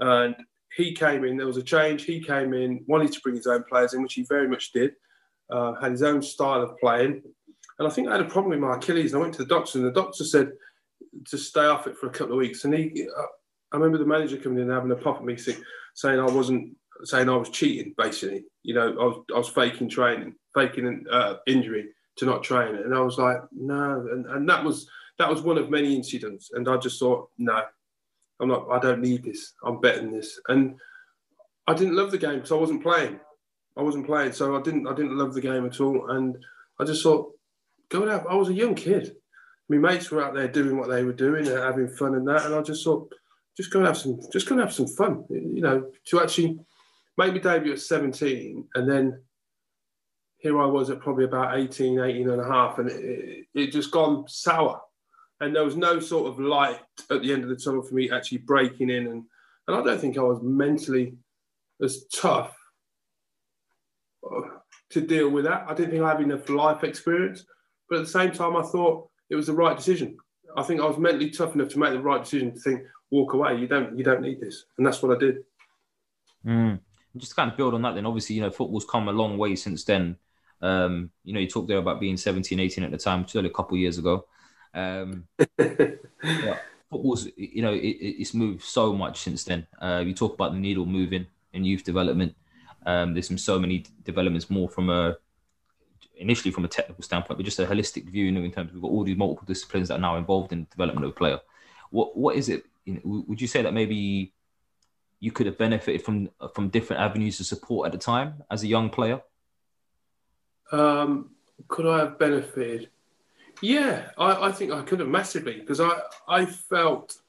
And 0.00 0.34
he 0.76 0.92
came 0.92 1.24
in, 1.24 1.36
there 1.36 1.46
was 1.46 1.56
a 1.56 1.62
change. 1.62 2.02
He 2.02 2.20
came 2.20 2.52
in, 2.52 2.84
wanted 2.88 3.12
to 3.12 3.20
bring 3.20 3.36
his 3.36 3.46
own 3.46 3.62
players 3.68 3.94
in, 3.94 4.02
which 4.02 4.14
he 4.14 4.24
very 4.24 4.48
much 4.48 4.72
did, 4.72 4.94
uh, 5.50 5.74
had 5.74 5.92
his 5.92 6.02
own 6.02 6.20
style 6.20 6.62
of 6.62 6.76
playing. 6.78 7.22
And 7.78 7.86
I 7.86 7.92
think 7.92 8.08
I 8.08 8.16
had 8.16 8.26
a 8.26 8.28
problem 8.28 8.50
with 8.50 8.58
my 8.58 8.74
Achilles. 8.74 9.12
And 9.12 9.20
I 9.20 9.22
went 9.22 9.34
to 9.34 9.44
the 9.44 9.54
doctor, 9.54 9.78
and 9.78 9.86
the 9.86 9.92
doctor 9.92 10.24
said 10.24 10.50
to 11.26 11.38
stay 11.38 11.66
off 11.66 11.86
it 11.86 11.96
for 11.96 12.08
a 12.08 12.10
couple 12.10 12.32
of 12.32 12.38
weeks. 12.38 12.64
And 12.64 12.74
he, 12.74 13.06
uh, 13.16 13.22
I 13.70 13.76
remember 13.76 13.98
the 13.98 14.04
manager 14.04 14.36
coming 14.36 14.58
in 14.58 14.64
and 14.64 14.72
having 14.72 14.90
a 14.90 14.96
pop 14.96 15.18
at 15.18 15.24
me, 15.24 15.36
saying 15.94 16.18
I 16.18 16.24
wasn't, 16.26 16.76
saying 17.04 17.28
I 17.28 17.36
was 17.36 17.50
cheating, 17.50 17.94
basically. 17.96 18.44
You 18.62 18.74
know, 18.74 18.88
I 18.88 19.04
was, 19.04 19.24
I 19.34 19.38
was 19.38 19.48
faking 19.48 19.88
training, 19.88 20.34
faking 20.54 20.86
an 20.86 21.04
uh, 21.10 21.36
injury 21.46 21.88
to 22.16 22.26
not 22.26 22.42
train. 22.42 22.74
And 22.76 22.94
I 22.94 23.00
was 23.00 23.18
like, 23.18 23.38
no. 23.52 24.06
And, 24.12 24.26
and 24.26 24.48
that 24.48 24.64
was 24.64 24.88
that 25.18 25.28
was 25.28 25.42
one 25.42 25.58
of 25.58 25.70
many 25.70 25.94
incidents. 25.94 26.50
And 26.54 26.68
I 26.68 26.78
just 26.78 26.98
thought, 26.98 27.28
no, 27.36 27.62
I'm 28.40 28.48
not, 28.48 28.66
I 28.70 28.78
don't 28.78 29.02
need 29.02 29.22
this. 29.22 29.52
I'm 29.62 29.80
betting 29.80 30.10
this. 30.10 30.40
And 30.48 30.76
I 31.66 31.74
didn't 31.74 31.96
love 31.96 32.10
the 32.10 32.18
game 32.18 32.36
because 32.36 32.52
I 32.52 32.56
wasn't 32.56 32.82
playing. 32.82 33.20
I 33.76 33.82
wasn't 33.82 34.06
playing. 34.06 34.32
So 34.32 34.56
I 34.56 34.62
didn't, 34.62 34.86
I 34.86 34.94
didn't 34.94 35.18
love 35.18 35.34
the 35.34 35.42
game 35.42 35.66
at 35.66 35.80
all. 35.80 36.10
And 36.10 36.36
I 36.78 36.84
just 36.84 37.02
thought, 37.02 37.32
go 37.90 38.10
out. 38.10 38.26
I 38.30 38.34
was 38.34 38.48
a 38.48 38.54
young 38.54 38.74
kid. 38.74 39.14
My 39.68 39.76
mates 39.76 40.10
were 40.10 40.24
out 40.24 40.34
there 40.34 40.48
doing 40.48 40.78
what 40.78 40.88
they 40.88 41.04
were 41.04 41.12
doing 41.12 41.46
and 41.46 41.58
having 41.58 41.88
fun 41.88 42.14
and 42.14 42.26
that. 42.26 42.46
And 42.46 42.54
I 42.54 42.62
just 42.62 42.82
thought, 42.82 43.12
just 43.56 43.70
go 43.70 43.80
and 43.80 43.88
have 43.88 43.98
some, 43.98 44.18
just 44.32 44.48
go 44.48 44.54
and 44.54 44.62
have 44.62 44.72
some 44.72 44.88
fun, 44.88 45.24
you 45.28 45.60
know, 45.60 45.90
to 46.06 46.20
actually 46.20 46.58
make 47.20 47.32
my 47.34 47.38
debut 47.52 47.72
at 47.72 47.80
17 47.80 48.66
and 48.74 48.90
then 48.90 49.20
here 50.38 50.60
I 50.60 50.66
was 50.66 50.88
at 50.88 51.00
probably 51.00 51.24
about 51.24 51.58
18, 51.58 52.00
18 52.00 52.30
and 52.30 52.40
a 52.40 52.44
half, 52.44 52.78
and 52.78 52.88
it, 52.88 53.46
it 53.54 53.72
just 53.72 53.90
gone 53.90 54.24
sour 54.26 54.80
and 55.40 55.54
there 55.54 55.64
was 55.64 55.76
no 55.76 56.00
sort 56.00 56.28
of 56.28 56.38
light 56.38 56.80
at 57.10 57.22
the 57.22 57.32
end 57.32 57.42
of 57.42 57.50
the 57.50 57.56
tunnel 57.56 57.82
for 57.82 57.94
me 57.94 58.10
actually 58.10 58.38
breaking 58.38 58.90
in 58.90 59.06
and 59.06 59.24
and 59.66 59.76
I 59.78 59.82
don't 59.82 60.00
think 60.00 60.18
I 60.18 60.22
was 60.22 60.40
mentally 60.42 61.14
as 61.82 62.04
tough 62.12 62.56
uh, 64.28 64.40
to 64.90 65.00
deal 65.00 65.30
with 65.30 65.44
that. 65.44 65.64
I 65.68 65.74
didn't 65.74 65.92
think 65.92 66.02
I 66.02 66.10
had 66.10 66.20
enough 66.20 66.48
life 66.48 66.82
experience, 66.82 67.44
but 67.88 68.00
at 68.00 68.04
the 68.04 68.10
same 68.10 68.32
time, 68.32 68.56
I 68.56 68.62
thought 68.62 69.08
it 69.28 69.36
was 69.36 69.46
the 69.46 69.52
right 69.52 69.76
decision. 69.76 70.16
I 70.56 70.64
think 70.64 70.80
I 70.80 70.86
was 70.86 70.98
mentally 70.98 71.30
tough 71.30 71.54
enough 71.54 71.68
to 71.68 71.78
make 71.78 71.92
the 71.92 72.00
right 72.00 72.24
decision 72.24 72.52
to 72.52 72.60
think, 72.60 72.82
walk 73.12 73.34
away. 73.34 73.56
You 73.56 73.68
don't 73.68 73.96
you 73.96 74.02
don't 74.02 74.22
need 74.22 74.40
this, 74.40 74.64
and 74.76 74.84
that's 74.84 75.02
what 75.02 75.16
I 75.16 75.20
did. 75.20 75.44
Mm. 76.44 76.80
Just 77.16 77.32
to 77.32 77.36
kind 77.36 77.50
of 77.50 77.56
build 77.56 77.74
on 77.74 77.82
that, 77.82 77.94
then 77.94 78.06
obviously 78.06 78.36
you 78.36 78.42
know 78.42 78.50
football's 78.50 78.84
come 78.84 79.08
a 79.08 79.12
long 79.12 79.36
way 79.36 79.56
since 79.56 79.84
then. 79.84 80.16
Um, 80.62 81.10
you 81.24 81.32
know, 81.32 81.40
you 81.40 81.48
talked 81.48 81.68
there 81.68 81.78
about 81.78 82.00
being 82.00 82.16
17, 82.16 82.60
18 82.60 82.84
at 82.84 82.90
the 82.90 82.98
time, 82.98 83.26
still 83.26 83.46
a 83.46 83.50
couple 83.50 83.76
years 83.78 83.98
ago. 83.98 84.26
Um, 84.74 85.26
yeah, 85.58 86.58
football's 86.90 87.28
you 87.36 87.62
know 87.62 87.72
it, 87.72 87.78
it's 87.78 88.34
moved 88.34 88.62
so 88.62 88.92
much 88.92 89.20
since 89.20 89.44
then. 89.44 89.66
Uh, 89.80 90.02
you 90.04 90.14
talk 90.14 90.34
about 90.34 90.52
the 90.52 90.58
needle 90.58 90.86
moving 90.86 91.26
in 91.52 91.64
youth 91.64 91.84
development. 91.84 92.34
Um, 92.86 93.14
there's 93.14 93.28
some 93.28 93.38
so 93.38 93.58
many 93.58 93.84
developments 94.04 94.48
more 94.48 94.68
from 94.68 94.90
a 94.90 95.16
initially 96.16 96.50
from 96.50 96.64
a 96.64 96.68
technical 96.68 97.02
standpoint, 97.02 97.38
but 97.38 97.44
just 97.44 97.58
a 97.58 97.66
holistic 97.66 98.08
view. 98.08 98.26
You 98.26 98.32
know, 98.32 98.42
in 98.42 98.52
terms 98.52 98.68
of 98.68 98.74
we've 98.74 98.82
got 98.82 98.90
all 98.90 99.04
these 99.04 99.16
multiple 99.16 99.46
disciplines 99.46 99.88
that 99.88 99.94
are 99.94 100.00
now 100.00 100.16
involved 100.16 100.52
in 100.52 100.66
development 100.70 101.04
of 101.06 101.10
a 101.12 101.14
player. 101.14 101.40
What 101.90 102.16
what 102.16 102.36
is 102.36 102.48
it? 102.48 102.64
You 102.84 102.94
know, 102.94 103.24
would 103.26 103.40
you 103.40 103.48
say 103.48 103.62
that 103.62 103.74
maybe 103.74 104.32
you 105.20 105.30
could 105.30 105.46
have 105.46 105.58
benefited 105.58 106.02
from 106.02 106.30
from 106.54 106.68
different 106.68 107.02
avenues 107.02 107.40
of 107.40 107.46
support 107.46 107.86
at 107.86 107.92
the 107.92 107.98
time 107.98 108.42
as 108.50 108.62
a 108.62 108.66
young 108.66 108.90
player? 108.90 109.20
Um, 110.72 111.30
could 111.68 111.86
I 111.86 111.98
have 112.00 112.18
benefited? 112.18 112.90
Yeah, 113.60 114.10
I, 114.16 114.48
I 114.48 114.52
think 114.52 114.72
I 114.72 114.82
could 114.82 115.00
have 115.00 115.08
massively 115.08 115.60
because 115.60 115.80
I 115.80 116.00
I 116.26 116.46
felt 116.46 117.20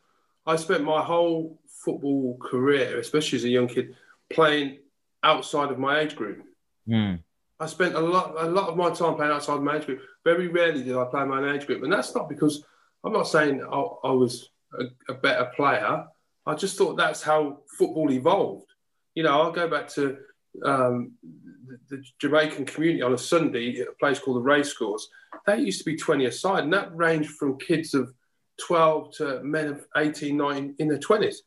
I 0.45 0.55
spent 0.55 0.83
my 0.83 1.01
whole 1.01 1.59
football 1.67 2.37
career, 2.37 2.99
especially 2.99 3.37
as 3.37 3.43
a 3.43 3.49
young 3.49 3.67
kid, 3.67 3.95
playing 4.29 4.79
outside 5.23 5.71
of 5.71 5.79
my 5.79 5.99
age 5.99 6.15
group. 6.15 6.43
Mm. 6.87 7.19
I 7.59 7.65
spent 7.67 7.95
a 7.95 7.99
lot 7.99 8.35
a 8.37 8.49
lot 8.49 8.69
of 8.69 8.77
my 8.77 8.89
time 8.89 9.15
playing 9.15 9.31
outside 9.31 9.61
my 9.61 9.77
age 9.77 9.85
group. 9.85 10.01
Very 10.23 10.47
rarely 10.47 10.83
did 10.83 10.95
I 10.95 11.05
play 11.05 11.25
my 11.25 11.53
age 11.53 11.67
group, 11.67 11.83
and 11.83 11.91
that's 11.91 12.15
not 12.15 12.29
because 12.29 12.63
I'm 13.03 13.13
not 13.13 13.27
saying 13.27 13.61
I, 13.61 13.79
I 14.07 14.11
was 14.11 14.49
a, 14.79 14.85
a, 15.09 15.13
better 15.13 15.51
player. 15.55 16.05
I 16.45 16.55
just 16.55 16.77
thought 16.77 16.97
that's 16.97 17.21
how 17.21 17.59
football 17.77 18.11
evolved. 18.11 18.67
You 19.15 19.23
know, 19.23 19.41
I'll 19.41 19.51
go 19.51 19.67
back 19.67 19.87
to 19.89 20.17
um, 20.65 21.13
the, 21.67 21.79
the, 21.89 22.03
Jamaican 22.19 22.65
community 22.65 23.01
on 23.01 23.13
a 23.13 23.17
Sunday 23.17 23.79
at 23.79 23.87
a 23.87 23.93
place 23.99 24.19
called 24.19 24.37
the 24.37 24.41
Racecourse. 24.41 25.07
That 25.45 25.59
used 25.59 25.79
to 25.79 25.85
be 25.85 25.95
20 25.95 26.25
aside, 26.25 26.63
and 26.63 26.73
that 26.73 26.95
ranged 26.95 27.31
from 27.31 27.59
kids 27.59 27.93
of 27.93 28.13
12 28.65 29.13
to 29.17 29.43
men 29.43 29.67
of 29.67 29.85
18, 29.95 30.35
19 30.35 30.75
in 30.79 30.87
their 30.87 30.97
20s. 30.97 31.37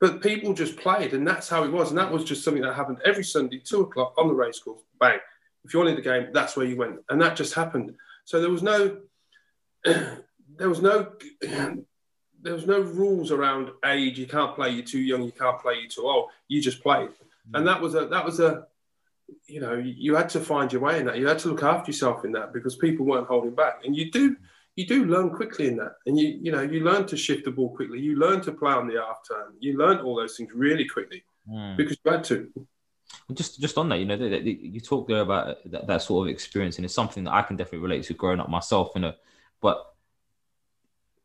But 0.00 0.22
people 0.22 0.54
just 0.54 0.76
played, 0.76 1.14
and 1.14 1.26
that's 1.26 1.48
how 1.48 1.64
it 1.64 1.72
was. 1.72 1.90
And 1.90 1.98
that 1.98 2.12
was 2.12 2.24
just 2.24 2.44
something 2.44 2.62
that 2.62 2.74
happened 2.74 2.98
every 3.04 3.24
Sunday, 3.24 3.60
two 3.64 3.80
o'clock 3.80 4.14
on 4.16 4.28
the 4.28 4.34
racecourse. 4.34 4.82
Bang 5.00 5.18
if 5.68 5.74
you 5.74 5.80
wanted 5.80 5.98
the 5.98 6.02
game, 6.02 6.28
that's 6.32 6.56
where 6.56 6.64
you 6.66 6.76
went, 6.76 7.00
and 7.10 7.20
that 7.20 7.36
just 7.36 7.52
happened. 7.52 7.94
So 8.24 8.40
there 8.40 8.50
was 8.50 8.62
no, 8.62 9.00
there 9.84 10.68
was 10.68 10.80
no, 10.80 11.12
there 12.42 12.54
was 12.54 12.66
no 12.66 12.80
rules 12.80 13.30
around 13.30 13.70
age. 13.84 14.18
You 14.18 14.26
can't 14.26 14.54
play. 14.54 14.70
You're 14.70 14.84
too 14.84 15.00
young. 15.00 15.22
You 15.22 15.32
can't 15.32 15.60
play. 15.60 15.74
You're 15.80 15.90
too 15.90 16.06
old. 16.06 16.30
You 16.48 16.60
just 16.60 16.82
played, 16.82 17.10
and 17.54 17.66
that 17.66 17.80
was 17.80 17.94
a 17.94 18.06
that 18.06 18.24
was 18.24 18.40
a, 18.40 18.66
you 19.46 19.60
know, 19.60 19.74
you 19.74 20.14
had 20.14 20.28
to 20.30 20.40
find 20.40 20.72
your 20.72 20.82
way 20.82 21.00
in 21.00 21.06
that. 21.06 21.18
You 21.18 21.26
had 21.26 21.38
to 21.40 21.48
look 21.48 21.62
after 21.62 21.90
yourself 21.90 22.24
in 22.24 22.32
that 22.32 22.52
because 22.52 22.76
people 22.76 23.06
weren't 23.06 23.26
holding 23.26 23.54
back, 23.54 23.84
and 23.84 23.96
you 23.96 24.10
do 24.10 24.36
you 24.76 24.86
do 24.86 25.04
learn 25.06 25.30
quickly 25.30 25.66
in 25.66 25.76
that, 25.76 25.94
and 26.06 26.18
you 26.18 26.38
you 26.40 26.52
know 26.52 26.62
you 26.62 26.80
learn 26.80 27.06
to 27.06 27.16
shift 27.16 27.44
the 27.44 27.50
ball 27.50 27.74
quickly. 27.74 28.00
You 28.00 28.16
learn 28.16 28.40
to 28.42 28.52
play 28.52 28.72
on 28.72 28.86
the 28.86 29.00
half 29.00 29.20
turn. 29.28 29.54
You 29.58 29.76
learn 29.76 29.98
all 29.98 30.16
those 30.16 30.36
things 30.36 30.52
really 30.54 30.86
quickly 30.86 31.24
mm. 31.50 31.76
because 31.76 31.98
you 32.04 32.12
had 32.12 32.24
to 32.24 32.50
just 33.32 33.60
just 33.60 33.78
on 33.78 33.88
that, 33.88 33.98
you 33.98 34.04
know, 34.04 34.14
you 34.14 34.80
talk 34.80 35.08
there 35.08 35.20
about 35.20 35.58
that, 35.70 35.86
that, 35.86 36.02
sort 36.02 36.26
of 36.26 36.32
experience, 36.32 36.76
and 36.76 36.84
it's 36.84 36.94
something 36.94 37.24
that 37.24 37.32
I 37.32 37.42
can 37.42 37.56
definitely 37.56 37.86
relate 37.86 38.04
to 38.04 38.14
growing 38.14 38.40
up 38.40 38.48
myself. 38.48 38.92
You 38.94 39.02
know, 39.02 39.14
but 39.60 39.94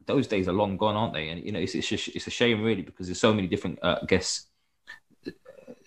those 0.05 0.27
days 0.27 0.47
are 0.47 0.53
long 0.53 0.77
gone, 0.77 0.95
aren't 0.95 1.13
they? 1.13 1.29
And 1.29 1.43
you 1.43 1.51
know, 1.51 1.59
it's 1.59 1.75
it's, 1.75 1.87
just, 1.87 2.09
it's 2.09 2.27
a 2.27 2.31
shame 2.31 2.63
really 2.63 2.81
because 2.81 3.07
there's 3.07 3.19
so 3.19 3.33
many 3.33 3.47
different, 3.47 3.79
uh, 3.83 3.99
I 4.01 4.05
guess, 4.05 4.47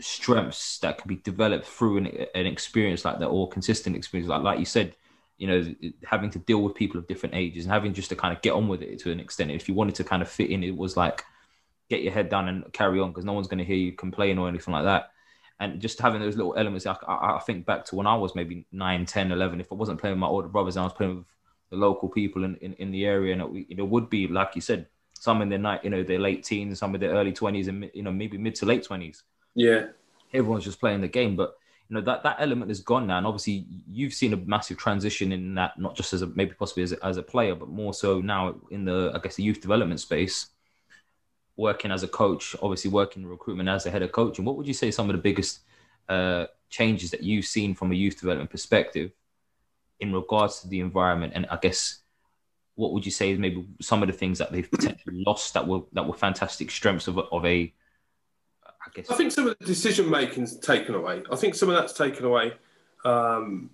strengths 0.00 0.78
that 0.80 0.98
can 0.98 1.08
be 1.08 1.16
developed 1.16 1.66
through 1.66 1.98
an, 1.98 2.06
an 2.34 2.46
experience 2.46 3.04
like 3.04 3.18
that 3.18 3.26
or 3.26 3.48
consistent 3.48 3.96
experience, 3.96 4.28
like 4.28 4.42
like 4.42 4.58
you 4.58 4.66
said. 4.66 4.94
You 5.38 5.48
know, 5.48 5.74
having 6.06 6.30
to 6.30 6.38
deal 6.38 6.62
with 6.62 6.74
people 6.74 6.98
of 6.98 7.06
different 7.06 7.34
ages 7.34 7.66
and 7.66 7.72
having 7.72 7.92
just 7.92 8.08
to 8.08 8.16
kind 8.16 8.34
of 8.34 8.40
get 8.40 8.54
on 8.54 8.68
with 8.68 8.80
it 8.80 8.98
to 9.00 9.12
an 9.12 9.20
extent. 9.20 9.50
If 9.50 9.68
you 9.68 9.74
wanted 9.74 9.94
to 9.96 10.04
kind 10.04 10.22
of 10.22 10.30
fit 10.30 10.48
in, 10.48 10.64
it 10.64 10.74
was 10.74 10.96
like 10.96 11.24
get 11.90 12.00
your 12.00 12.12
head 12.14 12.30
down 12.30 12.48
and 12.48 12.72
carry 12.72 13.00
on 13.00 13.10
because 13.10 13.26
no 13.26 13.34
one's 13.34 13.46
going 13.46 13.58
to 13.58 13.64
hear 13.64 13.76
you 13.76 13.92
complain 13.92 14.38
or 14.38 14.48
anything 14.48 14.72
like 14.72 14.84
that 14.84 15.10
and 15.60 15.80
just 15.80 16.00
having 16.00 16.20
those 16.20 16.36
little 16.36 16.54
elements. 16.56 16.86
I, 16.86 16.96
I, 17.06 17.40
think 17.46 17.64
back 17.64 17.84
to 17.86 17.96
when 17.96 18.06
I 18.06 18.16
was 18.16 18.34
maybe 18.34 18.66
9, 18.72 19.06
10, 19.06 19.32
11. 19.32 19.60
If 19.60 19.72
I 19.72 19.74
wasn't 19.74 20.00
playing 20.00 20.14
with 20.14 20.20
my 20.20 20.26
older 20.26 20.48
brothers, 20.48 20.76
I 20.76 20.84
was 20.84 20.92
playing 20.92 21.16
with 21.16 21.24
the 21.70 21.76
local 21.76 22.08
people 22.08 22.44
in, 22.44 22.56
in, 22.56 22.74
in 22.74 22.90
the 22.90 23.06
area, 23.06 23.32
and 23.32 23.56
it, 23.56 23.66
you 23.68 23.76
know, 23.76 23.84
would 23.84 24.08
be 24.08 24.28
like 24.28 24.54
you 24.54 24.60
said, 24.60 24.86
some 25.14 25.42
in 25.42 25.48
their 25.48 25.58
night, 25.58 25.82
you 25.82 25.90
know, 25.90 26.02
their 26.02 26.18
late 26.18 26.44
teens, 26.44 26.78
some 26.78 26.94
in 26.94 27.00
their 27.00 27.10
early 27.10 27.32
twenties, 27.32 27.68
and 27.68 27.90
you 27.94 28.02
know, 28.02 28.12
maybe 28.12 28.38
mid 28.38 28.54
to 28.56 28.66
late 28.66 28.84
twenties. 28.84 29.22
Yeah, 29.54 29.86
everyone's 30.32 30.64
just 30.64 30.80
playing 30.80 31.00
the 31.00 31.08
game, 31.08 31.36
but 31.36 31.56
you 31.88 31.94
know 31.94 32.02
that 32.02 32.22
that 32.22 32.36
element 32.40 32.70
is 32.70 32.80
gone 32.80 33.06
now, 33.06 33.18
and 33.18 33.26
obviously 33.26 33.66
you've 33.90 34.14
seen 34.14 34.32
a 34.32 34.36
massive 34.36 34.76
transition 34.76 35.32
in 35.32 35.54
that, 35.54 35.78
not 35.78 35.96
just 35.96 36.12
as 36.12 36.22
a 36.22 36.26
maybe 36.26 36.52
possibly 36.52 36.82
as 36.82 36.92
a, 36.92 37.04
as 37.04 37.16
a 37.16 37.22
player, 37.22 37.54
but 37.54 37.68
more 37.68 37.94
so 37.94 38.20
now 38.20 38.54
in 38.70 38.84
the 38.84 39.12
I 39.14 39.18
guess 39.18 39.36
the 39.36 39.42
youth 39.42 39.60
development 39.60 40.00
space. 40.00 40.48
Working 41.58 41.90
as 41.90 42.02
a 42.02 42.08
coach, 42.08 42.54
obviously 42.60 42.90
working 42.90 43.22
in 43.22 43.28
recruitment 43.30 43.70
as 43.70 43.86
a 43.86 43.90
head 43.90 44.02
of 44.02 44.12
coaching, 44.12 44.44
what 44.44 44.58
would 44.58 44.66
you 44.66 44.74
say 44.74 44.90
some 44.90 45.08
of 45.08 45.16
the 45.16 45.22
biggest 45.22 45.60
uh, 46.06 46.44
changes 46.68 47.10
that 47.12 47.22
you've 47.22 47.46
seen 47.46 47.74
from 47.74 47.92
a 47.92 47.94
youth 47.94 48.20
development 48.20 48.50
perspective 48.50 49.10
in 50.00 50.12
regards 50.12 50.60
to 50.60 50.68
the 50.68 50.80
environment? 50.80 51.32
And 51.34 51.46
I 51.50 51.58
guess 51.60 51.98
what 52.74 52.92
would 52.92 53.04
you 53.04 53.12
say 53.12 53.30
is 53.30 53.38
maybe 53.38 53.66
some 53.80 54.02
of 54.02 54.08
the 54.08 54.12
things 54.12 54.38
that 54.38 54.52
they've 54.52 54.70
potentially 54.70 55.22
lost 55.26 55.54
that 55.54 55.66
were 55.66 55.80
that 55.92 56.06
were 56.06 56.14
fantastic 56.14 56.70
strengths 56.70 57.08
of, 57.08 57.18
of 57.18 57.44
a 57.44 57.72
I 58.64 58.90
guess 58.94 59.10
I 59.10 59.14
think 59.14 59.32
some 59.32 59.48
of 59.48 59.58
the 59.58 59.64
decision 59.64 60.08
making's 60.08 60.56
taken 60.58 60.94
away. 60.94 61.22
I 61.30 61.36
think 61.36 61.54
some 61.54 61.68
of 61.68 61.76
that's 61.76 61.92
taken 61.92 62.24
away. 62.24 62.52
Um, 63.04 63.70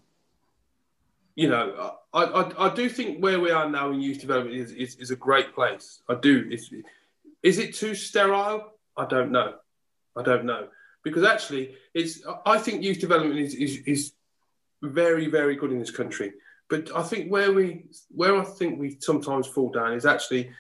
you 1.35 1.49
know, 1.49 1.97
I, 2.13 2.25
I, 2.25 2.67
I 2.67 2.75
do 2.75 2.89
think 2.89 3.23
where 3.23 3.41
we 3.41 3.51
are 3.51 3.69
now 3.69 3.91
in 3.91 4.01
youth 4.01 4.21
development 4.21 4.55
is, 4.55 4.73
is, 4.73 4.97
is 4.97 5.11
a 5.11 5.17
great 5.17 5.55
place. 5.55 6.03
I 6.09 6.15
do. 6.15 6.51
Is 7.43 7.59
it 7.59 7.75
too 7.75 7.95
sterile? 7.95 8.73
I 8.97 9.07
don't 9.07 9.33
know. 9.33 9.55
I 10.15 10.23
don't 10.23 10.45
know 10.45 10.69
because 11.03 11.25
actually, 11.25 11.75
it's. 11.95 12.23
I 12.47 12.59
think 12.59 12.83
youth 12.83 13.01
development 13.01 13.41
is, 13.41 13.55
is, 13.55 13.79
is 13.87 14.13
very 14.83 15.27
very 15.29 15.57
good 15.57 15.73
in 15.73 15.79
this 15.79 15.91
country. 15.91 16.33
But 16.69 16.95
I 16.95 17.03
think 17.03 17.31
where 17.31 17.53
we 17.53 17.87
where 18.11 18.37
I 18.37 18.45
think 18.45 18.79
we 18.79 18.97
sometimes 19.01 19.47
fall 19.47 19.71
down 19.71 19.95
is 19.95 20.07
actually 20.07 20.51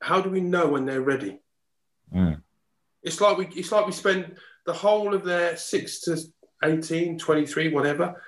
how 0.00 0.20
do 0.20 0.30
we 0.30 0.40
know 0.40 0.68
when 0.68 0.84
they're 0.84 1.00
ready? 1.00 1.40
Mm. 2.14 2.42
It's 3.02 3.20
like 3.20 3.38
we 3.38 3.46
it's 3.48 3.72
like 3.72 3.86
we 3.86 3.92
spend 3.92 4.36
the 4.66 4.72
whole 4.72 5.14
of 5.14 5.24
their 5.24 5.56
six 5.56 6.00
to 6.02 6.18
18, 6.62 7.18
23, 7.18 7.72
whatever, 7.72 8.22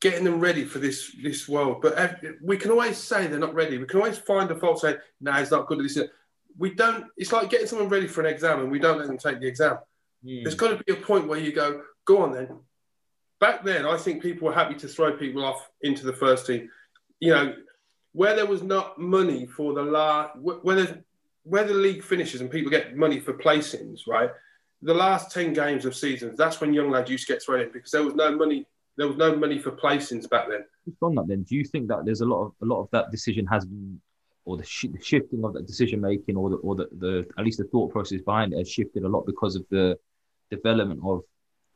getting 0.00 0.24
them 0.24 0.40
ready 0.40 0.64
for 0.64 0.78
this 0.78 1.14
this 1.22 1.48
world. 1.48 1.82
But 1.82 2.20
we 2.42 2.56
can 2.56 2.70
always 2.70 2.96
say 2.96 3.26
they're 3.26 3.38
not 3.38 3.54
ready. 3.54 3.78
We 3.78 3.86
can 3.86 4.00
always 4.00 4.18
find 4.18 4.50
a 4.50 4.56
fault 4.56 4.80
saying, 4.80 4.96
"No, 5.20 5.32
nah, 5.32 5.38
it's 5.38 5.50
not 5.50 5.66
good 5.66 5.78
at 5.78 5.84
this." 5.84 5.98
We 6.58 6.74
don't. 6.74 7.06
It's 7.16 7.32
like 7.32 7.50
getting 7.50 7.66
someone 7.66 7.88
ready 7.88 8.06
for 8.06 8.22
an 8.22 8.32
exam, 8.32 8.60
and 8.60 8.70
we 8.70 8.78
don't 8.78 8.98
let 8.98 9.06
them 9.06 9.18
take 9.18 9.40
the 9.40 9.46
exam. 9.46 9.78
Mm. 10.24 10.42
There's 10.42 10.54
got 10.54 10.76
to 10.76 10.84
be 10.84 10.92
a 10.92 10.96
point 10.96 11.28
where 11.28 11.38
you 11.38 11.52
go, 11.52 11.82
go 12.04 12.22
on 12.22 12.32
then. 12.32 12.58
Back 13.38 13.64
then, 13.64 13.84
I 13.86 13.96
think 13.96 14.22
people 14.22 14.48
were 14.48 14.54
happy 14.54 14.74
to 14.76 14.88
throw 14.88 15.16
people 15.16 15.44
off 15.44 15.68
into 15.82 16.06
the 16.06 16.12
first 16.12 16.46
team. 16.46 16.70
You 17.20 17.34
know, 17.34 17.54
where 18.12 18.34
there 18.34 18.46
was 18.46 18.62
not 18.62 18.98
money 18.98 19.46
for 19.46 19.74
the 19.74 19.82
last, 19.82 20.38
where, 20.38 21.02
where 21.42 21.64
the 21.64 21.74
league 21.74 22.02
finishes 22.02 22.40
and 22.40 22.50
people 22.50 22.70
get 22.70 22.96
money 22.96 23.20
for 23.20 23.34
placings, 23.34 24.06
right? 24.06 24.30
The 24.82 24.94
last 24.94 25.32
10 25.32 25.52
games 25.52 25.84
of 25.84 25.94
seasons, 25.94 26.38
that's 26.38 26.60
when 26.60 26.72
young 26.72 26.90
lads 26.90 27.10
used 27.10 27.26
to 27.26 27.32
get 27.32 27.42
thrown 27.42 27.60
in 27.60 27.72
because 27.72 27.90
there 27.90 28.02
was 28.02 28.14
no 28.14 28.34
money 28.34 28.66
there 28.96 29.06
was 29.06 29.16
no 29.16 29.36
money 29.36 29.58
for 29.58 29.72
placings 29.72 30.28
back 30.28 30.48
then. 30.48 30.64
On 31.02 31.14
that, 31.16 31.28
then, 31.28 31.42
do 31.42 31.54
you 31.54 31.64
think 31.64 31.88
that 31.88 32.04
there's 32.04 32.22
a 32.22 32.26
lot 32.26 32.46
of 32.46 32.52
a 32.62 32.64
lot 32.64 32.80
of 32.80 32.88
that 32.92 33.10
decision 33.10 33.46
has 33.46 33.64
been, 33.64 34.00
or 34.44 34.56
the, 34.56 34.64
sh- 34.64 34.86
the 34.92 35.02
shifting 35.02 35.44
of 35.44 35.52
that 35.54 35.66
decision 35.66 36.00
making, 36.00 36.36
or 36.36 36.50
the 36.50 36.56
or 36.56 36.74
the, 36.74 36.88
the 36.98 37.26
at 37.38 37.44
least 37.44 37.58
the 37.58 37.64
thought 37.64 37.92
process 37.92 38.20
behind 38.22 38.52
it 38.52 38.58
has 38.58 38.70
shifted 38.70 39.02
a 39.04 39.08
lot 39.08 39.26
because 39.26 39.56
of 39.56 39.64
the 39.70 39.98
development 40.50 41.00
of 41.04 41.22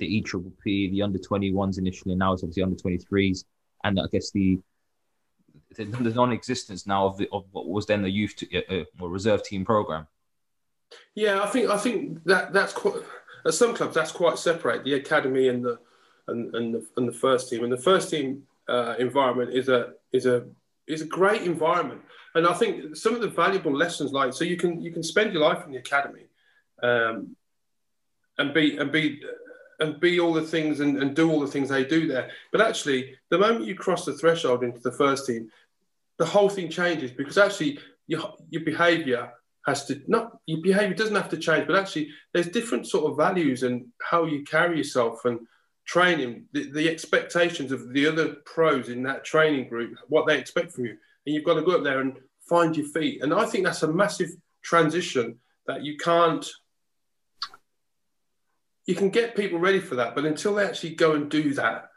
the 0.00 0.16
E 0.16 0.20
Triple 0.20 0.52
P, 0.64 0.90
the 0.90 1.02
under 1.02 1.18
21s 1.18 1.78
initially, 1.78 2.12
and 2.12 2.18
now 2.18 2.32
it's 2.32 2.42
obviously 2.42 2.64
under 2.64 2.76
23s, 2.76 3.44
and 3.84 4.00
I 4.00 4.06
guess 4.10 4.32
the 4.32 4.58
the, 5.76 5.84
the 5.84 6.10
non-existence 6.10 6.86
now 6.86 7.06
of 7.06 7.16
the, 7.16 7.28
of 7.32 7.44
what 7.52 7.68
was 7.68 7.86
then 7.86 8.02
the 8.02 8.10
youth 8.10 8.34
to, 8.36 8.58
uh, 8.58 8.80
uh, 8.80 8.84
or 8.98 9.08
reserve 9.08 9.44
team 9.44 9.64
program. 9.64 10.08
Yeah, 11.14 11.42
I 11.42 11.46
think 11.46 11.70
I 11.70 11.78
think 11.78 12.24
that 12.24 12.52
that's 12.52 12.72
quite 12.72 13.02
at 13.46 13.54
some 13.54 13.74
clubs 13.74 13.94
that's 13.94 14.12
quite 14.12 14.38
separate 14.38 14.84
the 14.84 14.94
academy 14.94 15.48
and 15.48 15.64
the 15.64 15.78
and 16.26 16.54
and 16.54 16.74
the, 16.74 16.86
and 16.96 17.08
the 17.08 17.12
first 17.12 17.48
team 17.48 17.62
and 17.62 17.72
the 17.72 17.76
first 17.76 18.10
team 18.10 18.42
uh, 18.68 18.96
environment 18.98 19.52
is 19.52 19.68
a 19.68 19.92
is 20.12 20.26
a 20.26 20.46
is 20.88 21.02
a 21.02 21.06
great 21.06 21.42
environment 21.42 22.00
and 22.34 22.46
I 22.46 22.54
think 22.54 22.96
some 22.96 23.14
of 23.14 23.20
the 23.20 23.28
valuable 23.28 23.74
lessons 23.74 24.12
like 24.12 24.32
so 24.32 24.44
you 24.44 24.56
can 24.56 24.80
you 24.80 24.90
can 24.92 25.02
spend 25.02 25.32
your 25.32 25.42
life 25.42 25.64
in 25.64 25.72
the 25.72 25.78
academy 25.78 26.26
um, 26.82 27.36
and 28.38 28.52
be 28.52 28.76
and 28.76 28.90
be 28.90 29.22
and 29.80 29.98
be 29.98 30.20
all 30.20 30.32
the 30.32 30.42
things 30.42 30.80
and, 30.80 31.02
and 31.02 31.16
do 31.16 31.30
all 31.30 31.40
the 31.40 31.46
things 31.46 31.68
they 31.68 31.84
do 31.84 32.06
there. 32.06 32.30
But 32.52 32.60
actually, 32.60 33.16
the 33.30 33.38
moment 33.38 33.66
you 33.66 33.74
cross 33.74 34.04
the 34.04 34.12
threshold 34.12 34.62
into 34.62 34.80
the 34.80 34.92
first 34.92 35.26
team, 35.26 35.50
the 36.18 36.26
whole 36.26 36.50
thing 36.50 36.68
changes 36.68 37.10
because 37.10 37.38
actually 37.38 37.78
your, 38.06 38.34
your 38.50 38.62
behaviour 38.62 39.32
has 39.66 39.84
to 39.86 40.00
not 40.06 40.38
your 40.46 40.60
behavior 40.62 40.94
doesn't 40.94 41.16
have 41.16 41.28
to 41.30 41.36
change, 41.36 41.66
but 41.66 41.76
actually 41.76 42.08
there's 42.32 42.48
different 42.48 42.86
sort 42.86 43.10
of 43.10 43.16
values 43.16 43.62
and 43.62 43.86
how 44.02 44.24
you 44.24 44.44
carry 44.44 44.78
yourself 44.78 45.24
and 45.24 45.40
training, 45.86 46.44
the, 46.52 46.70
the 46.70 46.88
expectations 46.88 47.72
of 47.72 47.92
the 47.92 48.06
other 48.06 48.36
pros 48.44 48.88
in 48.88 49.02
that 49.02 49.24
training 49.24 49.68
group, 49.68 49.96
what 50.08 50.26
they 50.26 50.38
expect 50.38 50.72
from 50.72 50.84
you. 50.84 50.96
And 51.26 51.34
you've 51.34 51.44
got 51.44 51.54
to 51.54 51.62
go 51.62 51.72
up 51.72 51.84
there 51.84 52.00
and 52.00 52.16
find 52.48 52.76
your 52.76 52.86
feet. 52.86 53.22
And 53.22 53.34
I 53.34 53.44
think 53.44 53.64
that's 53.64 53.82
a 53.82 53.92
massive 53.92 54.30
transition 54.62 55.38
that 55.66 55.82
you 55.82 55.96
can't 55.96 56.48
you 58.90 58.96
can 58.96 59.08
get 59.08 59.36
people 59.36 59.60
ready 59.60 59.78
for 59.78 59.94
that, 59.94 60.16
but 60.16 60.24
until 60.24 60.56
they 60.56 60.64
actually 60.64 60.96
go 60.96 61.12
and 61.12 61.30
do 61.30 61.54
that, 61.54 61.90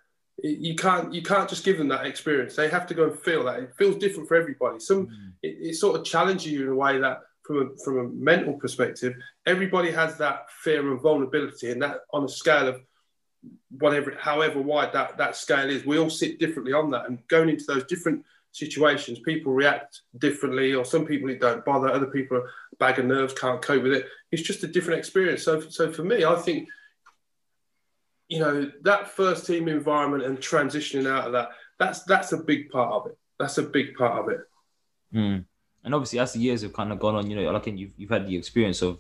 you 0.43 0.75
can't 0.75 1.11
you 1.11 1.23
can't 1.23 1.49
just 1.49 1.65
give 1.65 1.79
them 1.79 1.87
that 1.87 2.05
experience. 2.05 2.55
They 2.55 2.69
have 2.69 2.85
to 2.87 2.93
go 2.93 3.05
and 3.05 3.19
feel 3.19 3.43
that. 3.45 3.59
It 3.59 3.73
feels 3.75 3.97
different 3.97 4.27
for 4.27 4.35
everybody. 4.35 4.79
Some 4.79 5.07
mm. 5.07 5.31
it, 5.41 5.57
it, 5.69 5.75
sort 5.75 5.99
of 5.99 6.05
challenges 6.05 6.51
you 6.51 6.61
in 6.61 6.69
a 6.69 6.75
way 6.75 6.99
that 6.99 7.21
from 7.41 7.57
a, 7.57 7.83
from 7.83 7.97
a 7.97 8.09
mental 8.09 8.53
perspective, 8.53 9.15
everybody 9.47 9.89
has 9.91 10.17
that 10.19 10.51
fear 10.51 10.91
and 10.91 11.01
vulnerability, 11.01 11.71
and 11.71 11.81
that 11.81 12.01
on 12.11 12.25
a 12.25 12.29
scale 12.29 12.67
of 12.67 12.81
whatever, 13.79 14.15
however 14.19 14.61
wide 14.61 14.93
that 14.93 15.17
that 15.17 15.35
scale 15.35 15.69
is, 15.69 15.85
we 15.85 15.97
all 15.97 16.11
sit 16.11 16.39
differently 16.39 16.73
on 16.73 16.91
that. 16.91 17.07
And 17.07 17.27
going 17.27 17.49
into 17.49 17.65
those 17.67 17.85
different 17.85 18.23
situations, 18.51 19.19
people 19.19 19.51
react 19.51 20.01
differently, 20.19 20.75
or 20.75 20.85
some 20.85 21.07
people 21.07 21.29
it 21.29 21.41
don't 21.41 21.65
bother, 21.65 21.91
other 21.91 22.05
people 22.05 22.37
are 22.37 22.49
bag 22.77 22.99
of 22.99 23.05
nerves, 23.05 23.33
can't 23.33 23.63
cope 23.63 23.81
with 23.81 23.93
it. 23.93 24.05
It's 24.31 24.43
just 24.43 24.63
a 24.63 24.67
different 24.67 24.99
experience. 24.99 25.41
So, 25.43 25.59
so 25.59 25.91
for 25.91 26.03
me, 26.03 26.23
I 26.23 26.35
think 26.35 26.69
you 28.33 28.39
know 28.39 28.71
that 28.81 29.07
first 29.07 29.45
team 29.45 29.67
environment 29.67 30.23
and 30.23 30.39
transitioning 30.39 31.07
out 31.07 31.27
of 31.27 31.33
that 31.33 31.49
that's 31.77 32.03
that's 32.03 32.31
a 32.31 32.37
big 32.37 32.69
part 32.69 32.91
of 32.91 33.07
it. 33.07 33.17
That's 33.39 33.59
a 33.59 33.63
big 33.63 33.95
part 33.95 34.19
of 34.19 34.29
it. 34.29 34.39
Mm. 35.13 35.45
and 35.83 35.93
obviously 35.93 36.17
as 36.17 36.33
the 36.33 36.39
years 36.39 36.63
have 36.63 36.73
kind 36.73 36.91
of 36.91 36.97
gone 36.97 37.13
on 37.13 37.29
you 37.29 37.35
know 37.35 37.51
like 37.51 37.67
you've, 37.67 37.91
you've 37.95 38.09
had 38.09 38.25
the 38.25 38.35
experience 38.35 38.81
of 38.81 38.97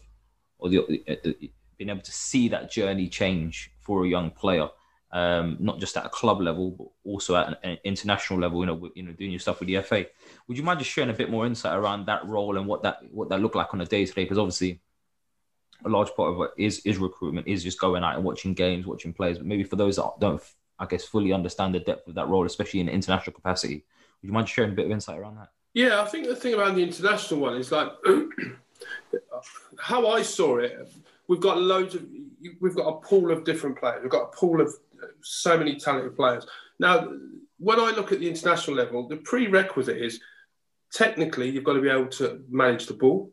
or 0.59 0.69
the, 0.69 1.03
the, 1.23 1.49
being 1.75 1.89
able 1.89 2.01
to 2.01 2.11
see 2.11 2.49
that 2.49 2.69
journey 2.69 3.09
change 3.09 3.71
for 3.79 4.05
a 4.05 4.07
young 4.07 4.29
player 4.29 4.67
um, 5.11 5.57
not 5.59 5.79
just 5.79 5.97
at 5.97 6.05
a 6.05 6.09
club 6.09 6.39
level 6.39 6.69
but 6.69 6.87
also 7.03 7.35
at 7.35 7.47
an, 7.47 7.55
an 7.63 7.77
international 7.83 8.39
level 8.39 8.59
you 8.59 8.67
know 8.67 8.91
you 8.93 9.01
know 9.01 9.11
doing 9.13 9.31
your 9.31 9.39
stuff 9.39 9.59
with 9.59 9.69
the 9.69 9.81
FA 9.81 10.05
would 10.47 10.55
you 10.55 10.63
mind 10.63 10.77
just 10.77 10.91
sharing 10.91 11.09
a 11.09 11.13
bit 11.13 11.31
more 11.31 11.47
insight 11.47 11.75
around 11.75 12.05
that 12.05 12.23
role 12.27 12.57
and 12.57 12.67
what 12.67 12.83
that 12.83 12.99
what 13.09 13.27
that 13.29 13.41
looked 13.41 13.55
like 13.55 13.73
on 13.73 13.81
a 13.81 13.85
day 13.87 14.05
to 14.05 14.13
day 14.13 14.23
because 14.23 14.37
obviously 14.37 14.79
a 15.85 15.89
large 15.89 16.13
part 16.15 16.33
of 16.33 16.41
it 16.41 16.51
is 16.57 16.79
is 16.85 16.97
recruitment, 16.97 17.47
is 17.47 17.63
just 17.63 17.79
going 17.79 18.03
out 18.03 18.15
and 18.15 18.23
watching 18.23 18.53
games, 18.53 18.85
watching 18.85 19.13
players. 19.13 19.37
But 19.37 19.47
maybe 19.47 19.63
for 19.63 19.75
those 19.75 19.97
that 19.97 20.11
don't, 20.19 20.41
I 20.79 20.85
guess, 20.85 21.05
fully 21.05 21.33
understand 21.33 21.75
the 21.75 21.79
depth 21.79 22.07
of 22.07 22.15
that 22.15 22.27
role, 22.27 22.45
especially 22.45 22.79
in 22.79 22.89
international 22.89 23.33
capacity, 23.33 23.85
would 24.21 24.27
you 24.27 24.33
mind 24.33 24.49
sharing 24.49 24.71
a 24.71 24.75
bit 24.75 24.85
of 24.85 24.91
insight 24.91 25.19
around 25.19 25.37
that? 25.37 25.49
Yeah, 25.73 26.01
I 26.01 26.05
think 26.05 26.27
the 26.27 26.35
thing 26.35 26.53
about 26.53 26.75
the 26.75 26.83
international 26.83 27.39
one 27.39 27.57
is 27.57 27.71
like 27.71 27.91
how 29.79 30.07
I 30.07 30.21
saw 30.21 30.57
it. 30.57 30.91
We've 31.27 31.41
got 31.41 31.57
loads 31.57 31.95
of, 31.95 32.05
we've 32.59 32.75
got 32.75 32.87
a 32.87 32.99
pool 32.99 33.31
of 33.31 33.43
different 33.43 33.79
players. 33.79 34.01
We've 34.01 34.11
got 34.11 34.23
a 34.23 34.35
pool 34.35 34.61
of 34.61 34.73
so 35.21 35.57
many 35.57 35.77
talented 35.77 36.15
players. 36.15 36.45
Now, 36.79 37.09
when 37.57 37.79
I 37.79 37.91
look 37.91 38.11
at 38.11 38.19
the 38.19 38.29
international 38.29 38.75
level, 38.75 39.07
the 39.07 39.17
prerequisite 39.17 39.97
is 39.97 40.19
technically 40.91 41.49
you've 41.49 41.63
got 41.63 41.73
to 41.73 41.81
be 41.81 41.89
able 41.89 42.07
to 42.07 42.43
manage 42.49 42.85
the 42.85 42.93
ball 42.93 43.31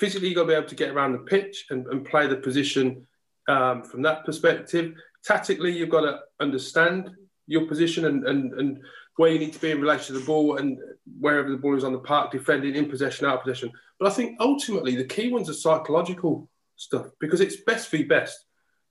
physically 0.00 0.28
you've 0.28 0.36
got 0.36 0.42
to 0.42 0.48
be 0.48 0.54
able 0.54 0.68
to 0.68 0.74
get 0.74 0.90
around 0.90 1.12
the 1.12 1.18
pitch 1.18 1.66
and, 1.70 1.86
and 1.88 2.06
play 2.06 2.26
the 2.26 2.36
position 2.36 3.06
um, 3.48 3.84
from 3.84 4.00
that 4.02 4.24
perspective. 4.24 4.94
Tactically, 5.22 5.76
you've 5.76 5.90
got 5.90 6.00
to 6.00 6.18
understand 6.40 7.10
your 7.46 7.66
position 7.66 8.06
and, 8.06 8.26
and, 8.26 8.52
and 8.54 8.78
where 9.16 9.30
you 9.30 9.38
need 9.38 9.52
to 9.52 9.60
be 9.60 9.70
in 9.70 9.80
relation 9.80 10.14
to 10.14 10.20
the 10.20 10.26
ball 10.26 10.56
and 10.56 10.78
wherever 11.18 11.50
the 11.50 11.58
ball 11.58 11.76
is 11.76 11.84
on 11.84 11.92
the 11.92 11.98
park, 11.98 12.30
defending 12.30 12.74
in 12.74 12.88
possession, 12.88 13.26
out 13.26 13.38
of 13.38 13.44
possession. 13.44 13.70
But 13.98 14.10
I 14.10 14.14
think 14.14 14.38
ultimately 14.40 14.96
the 14.96 15.04
key 15.04 15.30
ones 15.30 15.50
are 15.50 15.54
psychological 15.54 16.48
stuff 16.76 17.08
because 17.20 17.42
it's 17.42 17.56
best 17.66 17.90
v 17.90 18.04
best. 18.04 18.38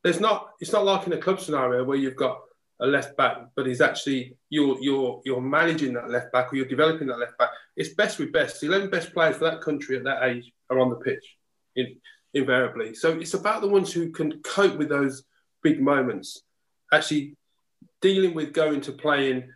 There's 0.03 0.19
not. 0.19 0.51
It's 0.61 0.71
not 0.71 0.85
like 0.85 1.07
in 1.07 1.13
a 1.13 1.17
club 1.17 1.41
scenario 1.41 1.83
where 1.83 1.97
you've 1.97 2.15
got 2.15 2.39
a 2.81 2.87
left 2.87 3.17
back, 3.17 3.37
but 3.55 3.65
he's 3.65 3.81
actually 3.81 4.35
you're 4.49 4.77
you're 4.81 5.21
you're 5.25 5.41
managing 5.41 5.93
that 5.93 6.09
left 6.09 6.31
back 6.31 6.51
or 6.51 6.55
you're 6.55 6.65
developing 6.65 7.07
that 7.07 7.19
left 7.19 7.37
back. 7.37 7.49
It's 7.75 7.93
best 7.93 8.19
with 8.19 8.31
best. 8.31 8.61
The 8.61 8.67
eleven 8.67 8.89
best 8.89 9.13
players 9.13 9.35
for 9.35 9.45
that 9.45 9.61
country 9.61 9.97
at 9.97 10.03
that 10.05 10.23
age 10.23 10.51
are 10.69 10.79
on 10.79 10.89
the 10.89 10.95
pitch, 10.95 11.25
in, 11.75 11.97
invariably. 12.33 12.93
So 12.95 13.19
it's 13.19 13.33
about 13.33 13.61
the 13.61 13.67
ones 13.67 13.91
who 13.91 14.11
can 14.11 14.41
cope 14.43 14.77
with 14.77 14.89
those 14.89 15.23
big 15.61 15.81
moments, 15.81 16.43
actually 16.93 17.35
dealing 18.01 18.33
with 18.33 18.53
going 18.53 18.81
to 18.81 18.93
playing 18.93 19.49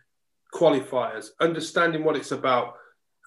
qualifiers, 0.53 1.29
understanding 1.39 2.03
what 2.03 2.15
it's 2.15 2.31
about, 2.31 2.75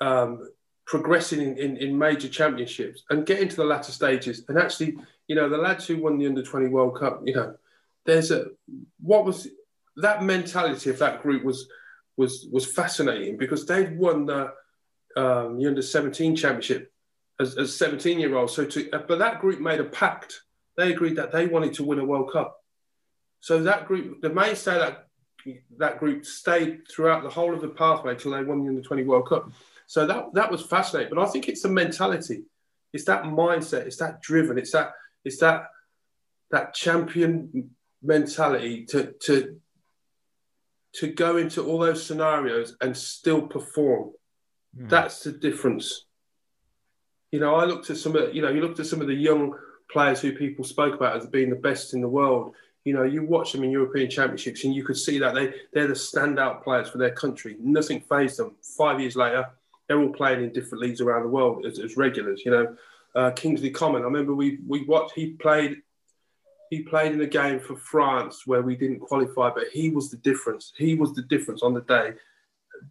um, 0.01 0.47
progressing 0.87 1.41
in, 1.41 1.57
in, 1.59 1.77
in, 1.79 1.99
major 1.99 2.29
championships, 2.29 3.03
and 3.11 3.27
getting 3.27 3.49
to 3.49 3.57
the 3.57 3.65
latter 3.65 3.93
stages. 3.93 4.45
And 4.49 4.59
actually, 4.59 4.97
you 5.27 5.35
know, 5.35 5.49
the 5.49 5.57
lads 5.57 5.87
who 5.87 5.97
won 5.97 6.19
the 6.19 6.27
under 6.27 6.43
twenty 6.43 6.69
World 6.69 6.99
Cup, 6.99 7.23
you 7.25 7.35
know, 7.35 7.55
there's 8.05 8.31
a 8.31 8.49
what 9.01 9.25
was 9.25 9.49
that 9.97 10.23
mentality 10.23 10.91
of 10.91 10.99
that 10.99 11.23
group 11.23 11.45
was 11.45 11.69
was 12.17 12.47
was 12.51 12.67
fascinating 12.67 13.37
because 13.37 13.67
they'd 13.67 13.99
won 13.99 14.27
the 14.27 14.53
um, 15.17 15.59
the 15.59 15.67
under 15.67 15.83
17 15.83 16.37
championship 16.37 16.93
as, 17.41 17.57
as 17.57 17.77
17 17.77 18.19
year 18.19 18.37
olds. 18.37 18.55
So 18.55 18.65
to 18.65 18.91
uh, 18.91 19.03
but 19.07 19.19
that 19.19 19.41
group 19.41 19.61
made 19.61 19.81
a 19.81 19.85
pact. 19.85 20.43
They 20.77 20.93
agreed 20.93 21.17
that 21.17 21.33
they 21.33 21.47
wanted 21.47 21.73
to 21.75 21.85
win 21.85 21.99
a 21.99 22.05
World 22.05 22.31
Cup. 22.31 22.63
So 23.41 23.63
that 23.63 23.87
group, 23.87 24.21
the 24.21 24.29
mainstay 24.29 24.75
that 24.75 25.07
that 25.79 25.99
group 25.99 26.27
stayed 26.27 26.81
throughout 26.91 27.23
the 27.23 27.31
whole 27.31 27.55
of 27.55 27.63
the 27.63 27.69
pathway 27.69 28.15
till 28.15 28.33
they 28.33 28.43
won 28.43 28.63
the 28.63 28.69
under 28.69 28.83
20 28.83 29.05
World 29.05 29.29
Cup. 29.29 29.51
So 29.87 30.07
that 30.07 30.35
that 30.35 30.51
was 30.51 30.63
fascinating. 30.63 31.15
But 31.15 31.27
I 31.27 31.31
think 31.31 31.49
it's 31.49 31.65
a 31.65 31.69
mentality. 31.69 32.45
It's 32.93 33.05
that 33.05 33.25
mindset. 33.25 33.87
It's 33.87 33.97
that 33.99 34.21
driven. 34.21 34.59
It's 34.59 34.73
that 34.73 34.93
it's 35.25 35.39
that 35.39 35.69
that 36.51 36.75
champion 36.75 37.71
mentality 38.03 38.85
to 38.87 39.15
to 39.25 39.61
to 41.01 41.09
go 41.09 41.37
into 41.37 41.63
all 41.65 41.79
those 41.79 42.05
scenarios 42.05 42.77
and 42.81 42.97
still 42.97 43.43
perform. 43.43 44.13
Mm. 44.79 44.89
That's 44.89 45.25
the 45.25 45.33
difference. 45.33 46.07
You 47.33 47.41
know, 47.41 47.55
I 47.55 47.65
looked 47.65 47.91
at 47.91 47.97
some 47.97 48.17
of 48.17 48.35
you 48.35 48.43
know, 48.43 48.51
you 48.51 48.61
looked 48.61 48.81
at 48.81 48.87
some 48.87 49.01
of 49.01 49.07
the 49.07 49.15
young 49.15 49.55
players 49.91 50.21
who 50.21 50.33
people 50.33 50.65
spoke 50.65 50.95
about 50.95 51.17
as 51.17 51.27
being 51.27 51.51
the 51.51 51.57
best 51.57 51.95
in 51.95 52.01
the 52.01 52.09
world. 52.09 52.55
You 52.85 52.95
know, 52.95 53.03
you 53.03 53.25
watch 53.25 53.53
them 53.53 53.65
in 53.65 53.71
European 53.71 54.09
championships 54.09 54.65
and 54.65 54.75
you 54.75 54.85
could 54.85 54.97
see 54.97 55.19
that 55.19 55.35
they, 55.35 55.53
they're 55.73 55.89
the 55.89 55.95
standout 55.95 56.63
players 56.63 56.89
for 56.89 56.99
their 56.99 57.11
country. 57.11 57.57
Nothing 57.61 58.01
phased 58.01 58.39
them. 58.39 58.55
Five 58.77 59.01
years 59.01 59.17
later, 59.17 59.51
they're 59.87 60.01
all 60.01 60.13
playing 60.13 60.45
in 60.45 60.53
different 60.53 60.83
leagues 60.83 61.01
around 61.01 61.23
the 61.23 61.29
world 61.29 61.67
as, 61.67 61.79
as 61.79 61.97
regulars. 61.97 62.43
You 62.45 62.53
know, 62.53 62.77
uh, 63.15 63.31
Kingsley 63.33 63.71
Coman. 63.71 64.03
I 64.03 64.05
remember 64.05 64.35
we 64.35 64.59
we 64.67 64.85
watched. 64.85 65.15
He 65.15 65.33
played 65.33 65.83
he 66.71 66.83
played 66.83 67.13
in 67.13 67.21
a 67.21 67.27
game 67.27 67.61
for 67.61 67.77
France 67.77 68.43
where 68.47 68.63
we 68.63 68.77
didn't 68.77 69.01
qualify, 69.01 69.51
but 69.51 69.69
he 69.73 69.91
was 69.91 70.11
the 70.11 70.17
difference. 70.19 70.73
He 70.77 70.95
was 70.95 71.15
the 71.15 71.23
difference 71.23 71.63
on 71.63 71.75
the 71.75 71.83
day. 71.83 72.15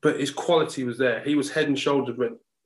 But 0.02 0.20
his 0.20 0.32
quality 0.32 0.84
was 0.84 0.98
there. 0.98 1.22
He 1.22 1.36
was 1.36 1.52
head 1.52 1.68
and 1.68 1.78
shoulders 1.78 2.18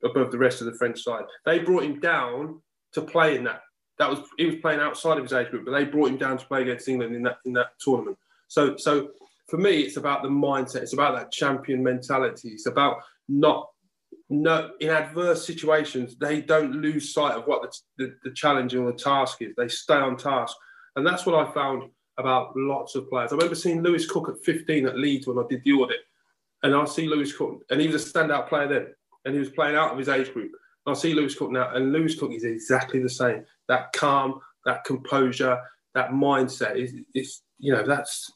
above 0.04 0.30
the 0.30 0.38
rest 0.38 0.60
of 0.60 0.66
the 0.66 0.74
French 0.74 1.02
side. 1.02 1.24
They 1.44 1.58
brought 1.58 1.84
him 1.84 2.00
down 2.00 2.60
to 2.92 3.02
play 3.02 3.36
in 3.36 3.44
that. 3.44 3.62
That 3.98 4.08
was 4.08 4.20
he 4.38 4.46
was 4.46 4.56
playing 4.56 4.80
outside 4.80 5.18
of 5.18 5.24
his 5.24 5.32
age 5.34 5.50
group, 5.50 5.66
but 5.66 5.72
they 5.72 5.84
brought 5.84 6.08
him 6.08 6.16
down 6.16 6.38
to 6.38 6.46
play 6.46 6.62
against 6.62 6.88
England 6.88 7.14
in 7.14 7.22
that 7.24 7.38
in 7.44 7.52
that 7.52 7.72
tournament. 7.80 8.16
So 8.48 8.76
so 8.76 9.10
for 9.48 9.58
me, 9.58 9.80
it's 9.80 9.98
about 9.98 10.22
the 10.22 10.28
mindset. 10.28 10.82
It's 10.82 10.94
about 10.94 11.16
that 11.18 11.32
champion 11.32 11.82
mentality. 11.82 12.50
It's 12.50 12.66
about 12.66 12.98
not 13.28 13.68
no 14.30 14.70
in 14.80 14.88
adverse 14.88 15.44
situations 15.44 16.16
they 16.16 16.40
don't 16.40 16.72
lose 16.72 17.12
sight 17.12 17.36
of 17.36 17.44
what 17.46 17.62
the, 17.62 18.06
the, 18.06 18.14
the 18.24 18.30
challenge 18.30 18.74
or 18.74 18.90
the 18.90 18.96
task 18.96 19.42
is. 19.42 19.54
They 19.56 19.68
stay 19.68 19.94
on 19.94 20.16
task 20.16 20.56
and 20.96 21.06
that's 21.06 21.26
what 21.26 21.34
I 21.34 21.50
found 21.52 21.90
about 22.18 22.52
lots 22.56 22.94
of 22.94 23.08
players. 23.08 23.32
I 23.32 23.36
remember 23.36 23.54
seeing 23.54 23.82
Lewis 23.82 24.10
Cook 24.10 24.28
at 24.28 24.44
15 24.44 24.86
at 24.86 24.98
Leeds 24.98 25.26
when 25.26 25.38
I 25.38 25.42
did 25.48 25.62
the 25.64 25.72
audit. 25.72 26.00
And 26.62 26.74
I 26.74 26.84
see 26.84 27.08
Lewis 27.08 27.34
Cook, 27.34 27.62
and 27.70 27.80
he 27.80 27.88
was 27.88 28.04
a 28.04 28.12
standout 28.12 28.48
player 28.48 28.68
then. 28.68 28.86
And 29.24 29.34
he 29.34 29.40
was 29.40 29.50
playing 29.50 29.76
out 29.76 29.92
of 29.92 29.98
his 29.98 30.08
age 30.08 30.32
group. 30.32 30.52
I 30.86 30.94
see 30.94 31.14
Lewis 31.14 31.34
Cook 31.34 31.50
now, 31.50 31.74
and 31.74 31.92
Lewis 31.92 32.18
Cook 32.18 32.32
is 32.32 32.44
exactly 32.44 33.00
the 33.00 33.08
same. 33.08 33.44
That 33.68 33.92
calm, 33.92 34.40
that 34.66 34.84
composure, 34.84 35.58
that 35.94 36.10
mindset 36.10 36.76
is, 36.76 36.94
is 37.14 37.42
you 37.58 37.72
know, 37.72 37.86
that's. 37.86 38.30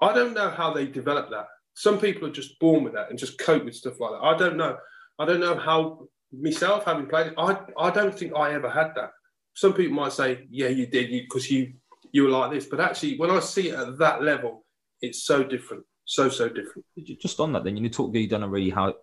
I 0.00 0.12
don't 0.12 0.34
know 0.34 0.50
how 0.50 0.72
they 0.72 0.86
develop 0.86 1.30
that. 1.30 1.46
Some 1.74 1.98
people 1.98 2.28
are 2.28 2.32
just 2.32 2.58
born 2.58 2.84
with 2.84 2.92
that 2.94 3.10
and 3.10 3.18
just 3.18 3.38
cope 3.38 3.64
with 3.64 3.74
stuff 3.74 3.98
like 3.98 4.12
that. 4.12 4.26
I 4.26 4.36
don't 4.36 4.56
know. 4.56 4.76
I 5.18 5.24
don't 5.24 5.40
know 5.40 5.56
how 5.56 6.08
myself, 6.32 6.84
having 6.84 7.06
played 7.06 7.32
I, 7.38 7.58
I 7.78 7.90
don't 7.90 8.16
think 8.16 8.34
I 8.34 8.52
ever 8.52 8.68
had 8.68 8.92
that 8.96 9.10
some 9.56 9.72
people 9.72 9.96
might 9.96 10.12
say, 10.12 10.46
yeah, 10.50 10.68
you 10.68 10.86
did 10.86 11.10
you 11.10 11.22
because 11.22 11.50
you, 11.50 11.72
you 12.12 12.24
were 12.24 12.28
like 12.28 12.52
this. 12.52 12.66
But 12.66 12.78
actually, 12.78 13.16
when 13.16 13.30
I 13.30 13.40
see 13.40 13.70
it 13.70 13.74
at 13.74 13.98
that 13.98 14.22
level, 14.22 14.64
it's 15.00 15.22
so 15.22 15.42
different, 15.42 15.84
so 16.04 16.28
so 16.28 16.48
different. 16.48 16.84
Just 17.20 17.40
on 17.40 17.54
that, 17.54 17.64
then 17.64 17.76
you 17.76 17.88
talk. 17.88 18.14
You 18.14 18.28
don't 18.28 18.44
really 18.50 18.70
how 18.70 18.94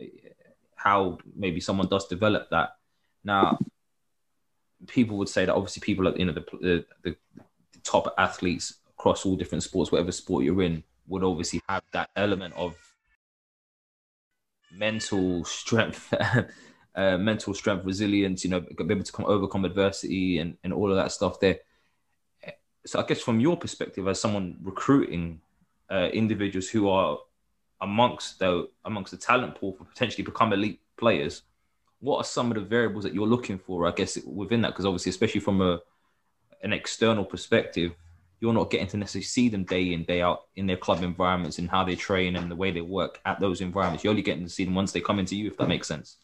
how 0.76 1.18
maybe 1.36 1.60
someone 1.60 1.88
does 1.88 2.08
develop 2.08 2.52
that. 2.52 2.76
Now, 3.24 3.58
people 4.88 5.18
would 5.18 5.30
say 5.30 5.46
that 5.46 5.56
obviously 5.56 5.82
people 5.82 6.08
are 6.08 6.16
you 6.16 6.26
know 6.26 6.34
the, 6.34 6.46
the, 6.62 6.86
the 7.02 7.16
top 7.84 8.14
athletes 8.20 8.76
across 8.92 9.26
all 9.26 9.36
different 9.36 9.64
sports, 9.64 9.92
whatever 9.92 10.12
sport 10.12 10.44
you're 10.44 10.62
in, 10.62 10.84
would 11.08 11.24
obviously 11.24 11.64
have 11.68 11.82
that 11.94 12.12
element 12.16 12.54
of 12.56 12.76
mental 14.72 15.44
strength 15.46 16.14
uh, 16.96 17.18
mental 17.18 17.54
strength, 17.54 17.86
resilience, 17.86 18.44
you 18.44 18.50
know, 18.50 18.60
be 18.60 18.76
able 18.80 19.04
to 19.04 19.12
come, 19.12 19.26
overcome 19.26 19.66
adversity 19.66 20.38
and, 20.38 20.58
and 20.64 20.74
all 20.74 20.90
of 20.90 20.96
that 20.96 21.12
stuff 21.12 21.40
there. 21.40 21.60
So 22.86 23.00
I 23.00 23.04
guess 23.04 23.22
from 23.22 23.40
your 23.40 23.58
perspective 23.58 24.08
as 24.08 24.20
someone 24.20 24.58
recruiting 24.62 25.42
uh, 25.90 26.10
individuals 26.14 26.70
who 26.70 26.90
are 26.90 27.18
amongst 27.82 28.40
the 28.40 28.70
amongst 28.86 29.12
the 29.12 29.18
talent 29.18 29.56
pool 29.56 29.74
for 29.74 29.86
potentially 29.86 30.24
become 30.24 30.54
elite 30.54 30.82
players, 30.98 31.44
what 32.00 32.18
are 32.18 32.24
some 32.24 32.52
of 32.52 32.56
the 32.56 32.62
variables 32.62 33.04
that 33.06 33.14
you're 33.14 33.28
looking 33.28 33.58
for? 33.58 33.88
I 33.88 33.92
guess 33.92 34.18
within 34.26 34.62
that, 34.62 34.70
because 34.70 34.86
obviously, 34.86 35.10
especially 35.12 35.42
from 35.42 35.62
a 35.62 35.80
an 36.62 36.74
external 36.74 37.26
perspective, 37.26 37.94
you're 38.40 38.54
not 38.54 38.70
getting 38.70 38.88
to 38.88 38.98
necessarily 38.98 39.24
see 39.24 39.50
them 39.50 39.64
day 39.64 39.94
in 39.94 40.04
day 40.04 40.22
out 40.22 40.44
in 40.56 40.68
their 40.68 40.78
club 40.78 41.02
environments 41.04 41.60
and 41.60 41.70
how 41.70 41.84
they 41.84 41.96
train 41.96 42.36
and 42.36 42.52
the 42.52 42.56
way 42.56 42.72
they 42.72 42.82
work 42.82 43.20
at 43.26 43.40
those 43.40 43.62
environments. 43.62 44.04
You're 44.04 44.12
only 44.12 44.22
getting 44.22 44.44
to 44.44 44.50
see 44.50 44.66
them 44.66 44.76
once 44.76 44.92
they 44.92 45.02
come 45.02 45.20
into 45.20 45.36
you, 45.36 45.48
if 45.48 45.58
that 45.58 45.70
makes 45.70 45.88
sense. 45.88 46.18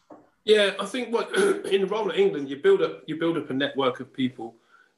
Yeah, 0.50 0.72
I 0.80 0.84
think 0.84 1.12
what 1.12 1.32
in 1.66 1.82
the 1.82 1.86
role 1.86 2.10
of 2.10 2.16
England, 2.16 2.50
you 2.50 2.56
build 2.56 2.82
up 2.82 3.04
you 3.06 3.16
build 3.16 3.36
up 3.36 3.50
a 3.50 3.54
network 3.54 4.00
of 4.00 4.12
people 4.12 4.56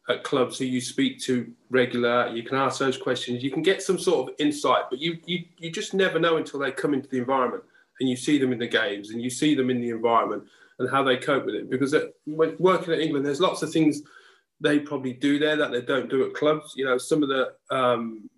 at 0.08 0.24
clubs 0.24 0.58
who 0.58 0.64
you 0.64 0.80
speak 0.80 1.20
to 1.24 1.52
regular. 1.68 2.28
You 2.28 2.42
can 2.42 2.56
ask 2.56 2.78
those 2.78 2.96
questions. 2.96 3.42
You 3.42 3.50
can 3.50 3.62
get 3.62 3.82
some 3.82 3.98
sort 3.98 4.30
of 4.30 4.34
insight, 4.38 4.84
but 4.88 4.98
you 4.98 5.18
you 5.26 5.44
you 5.58 5.70
just 5.70 5.92
never 5.92 6.18
know 6.18 6.38
until 6.38 6.58
they 6.58 6.72
come 6.72 6.94
into 6.94 7.06
the 7.10 7.18
environment 7.18 7.64
and 8.00 8.08
you 8.08 8.16
see 8.16 8.38
them 8.38 8.50
in 8.54 8.58
the 8.58 8.66
games 8.66 9.10
and 9.10 9.20
you 9.20 9.28
see 9.28 9.54
them 9.54 9.68
in 9.68 9.82
the 9.82 9.90
environment 9.90 10.42
and 10.78 10.88
how 10.88 11.02
they 11.02 11.18
cope 11.18 11.44
with 11.44 11.54
it. 11.54 11.68
Because 11.68 11.94
when 12.24 12.56
working 12.58 12.94
at 12.94 13.00
England, 13.00 13.26
there's 13.26 13.38
lots 13.38 13.62
of 13.62 13.70
things 13.70 14.00
they 14.58 14.78
probably 14.78 15.12
do 15.12 15.38
there 15.38 15.56
that 15.56 15.70
they 15.70 15.82
don't 15.82 16.08
do 16.08 16.24
at 16.24 16.32
clubs. 16.32 16.72
You 16.76 16.86
know, 16.86 16.96
some 16.96 17.22
of 17.22 17.28
the 17.28 17.52
um, 17.70 18.30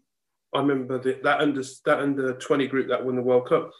I 0.53 0.59
remember 0.59 0.99
the, 0.99 1.21
that 1.23 1.39
under 1.39 1.63
that 1.85 2.01
under 2.01 2.33
twenty 2.39 2.67
group 2.67 2.89
that 2.89 3.05
won 3.05 3.15
the 3.15 3.23
World 3.23 3.49
Cup 3.49 3.71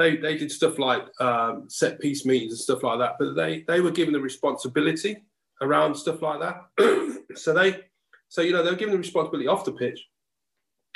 they 0.00 0.16
they 0.16 0.36
did 0.36 0.50
stuff 0.50 0.78
like 0.78 1.02
um, 1.20 1.64
set 1.68 2.00
piece 2.00 2.24
meetings 2.24 2.52
and 2.52 2.60
stuff 2.60 2.82
like 2.82 2.98
that, 2.98 3.16
but 3.18 3.34
they 3.34 3.64
they 3.68 3.80
were 3.80 3.90
given 3.90 4.14
the 4.14 4.20
responsibility 4.20 5.22
around 5.60 5.94
stuff 5.94 6.22
like 6.22 6.40
that. 6.40 7.26
so 7.36 7.52
they 7.52 7.80
so 8.28 8.40
you 8.40 8.52
know 8.52 8.62
they 8.62 8.70
were 8.70 8.76
given 8.76 8.92
the 8.92 8.98
responsibility 8.98 9.46
off 9.46 9.64
the 9.64 9.72
pitch. 9.72 10.06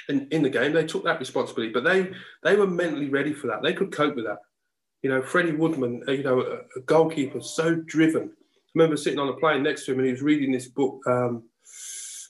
And 0.06 0.30
in 0.34 0.42
the 0.42 0.50
game, 0.50 0.74
they 0.74 0.84
took 0.84 1.04
that 1.04 1.18
responsibility, 1.18 1.72
but 1.72 1.84
they 1.84 2.10
they 2.42 2.56
were 2.56 2.66
mentally 2.66 3.08
ready 3.08 3.32
for 3.32 3.46
that. 3.46 3.62
They 3.62 3.72
could 3.72 3.92
cope 3.92 4.16
with 4.16 4.26
that. 4.26 4.38
You 5.02 5.10
know, 5.10 5.22
Freddie 5.22 5.52
Woodman, 5.52 6.02
uh, 6.08 6.12
you 6.12 6.22
know, 6.22 6.40
a, 6.40 6.78
a 6.78 6.82
goalkeeper, 6.84 7.40
so 7.40 7.74
driven. 7.74 8.24
I 8.24 8.70
remember 8.74 8.96
sitting 8.96 9.18
on 9.18 9.28
a 9.28 9.34
plane 9.34 9.62
next 9.62 9.84
to 9.84 9.92
him, 9.92 9.98
and 9.98 10.06
he 10.06 10.12
was 10.12 10.22
reading 10.22 10.52
this 10.52 10.66
book, 10.66 11.00
um, 11.06 11.44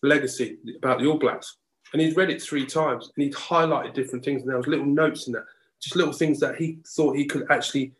Legacy, 0.02 0.58
about 0.76 1.00
the 1.00 1.06
All 1.06 1.18
Blacks, 1.18 1.56
and 1.92 2.02
he'd 2.02 2.16
read 2.16 2.30
it 2.30 2.42
three 2.42 2.66
times, 2.66 3.10
and 3.16 3.24
he'd 3.24 3.34
highlighted 3.34 3.94
different 3.94 4.24
things, 4.24 4.42
and 4.42 4.50
there 4.50 4.56
was 4.56 4.68
little 4.68 4.87
notes 4.87 5.26
in 5.26 5.32
that 5.32 5.46
just 5.85 5.97
little 5.97 6.12
things 6.12 6.40
that 6.40 6.57
he 6.57 6.79
thought 6.97 7.16
he 7.16 7.27
could 7.27 7.47
actually 7.51 7.92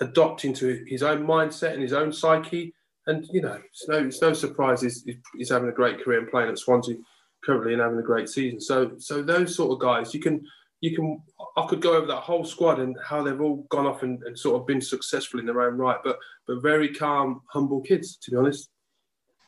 adopt 0.00 0.44
into 0.44 0.84
his 0.86 1.02
own 1.02 1.26
mindset 1.26 1.72
and 1.72 1.82
his 1.82 1.92
own 1.92 2.12
psyche. 2.12 2.74
And 3.06 3.26
you 3.32 3.40
know, 3.40 3.58
it's 3.64 3.88
no 3.88 3.98
it's 3.98 4.20
no 4.20 4.32
surprise 4.32 4.82
he's, 4.82 5.06
he's 5.36 5.50
having 5.50 5.68
a 5.68 5.72
great 5.72 6.02
career 6.02 6.18
and 6.18 6.30
playing 6.30 6.50
at 6.50 6.58
Swansea 6.58 6.96
currently 7.44 7.72
and 7.72 7.82
having 7.82 7.98
a 7.98 8.02
great 8.02 8.28
season. 8.28 8.60
So 8.60 8.92
so 8.98 9.22
those 9.22 9.54
sort 9.54 9.72
of 9.72 9.78
guys, 9.78 10.12
you 10.12 10.20
can 10.20 10.44
you 10.80 10.94
can 10.94 11.22
I 11.56 11.66
could 11.66 11.80
go 11.80 11.94
over 11.96 12.06
that 12.06 12.20
whole 12.20 12.44
squad 12.44 12.80
and 12.80 12.96
how 13.02 13.22
they've 13.22 13.40
all 13.40 13.66
gone 13.70 13.86
off 13.86 14.02
and, 14.02 14.22
and 14.24 14.38
sort 14.38 14.60
of 14.60 14.66
been 14.66 14.80
successful 14.80 15.40
in 15.40 15.46
their 15.46 15.62
own 15.62 15.78
right, 15.78 15.98
but 16.04 16.18
but 16.46 16.62
very 16.62 16.92
calm, 16.92 17.42
humble 17.46 17.80
kids, 17.80 18.16
to 18.16 18.30
be 18.30 18.36
honest. 18.36 18.68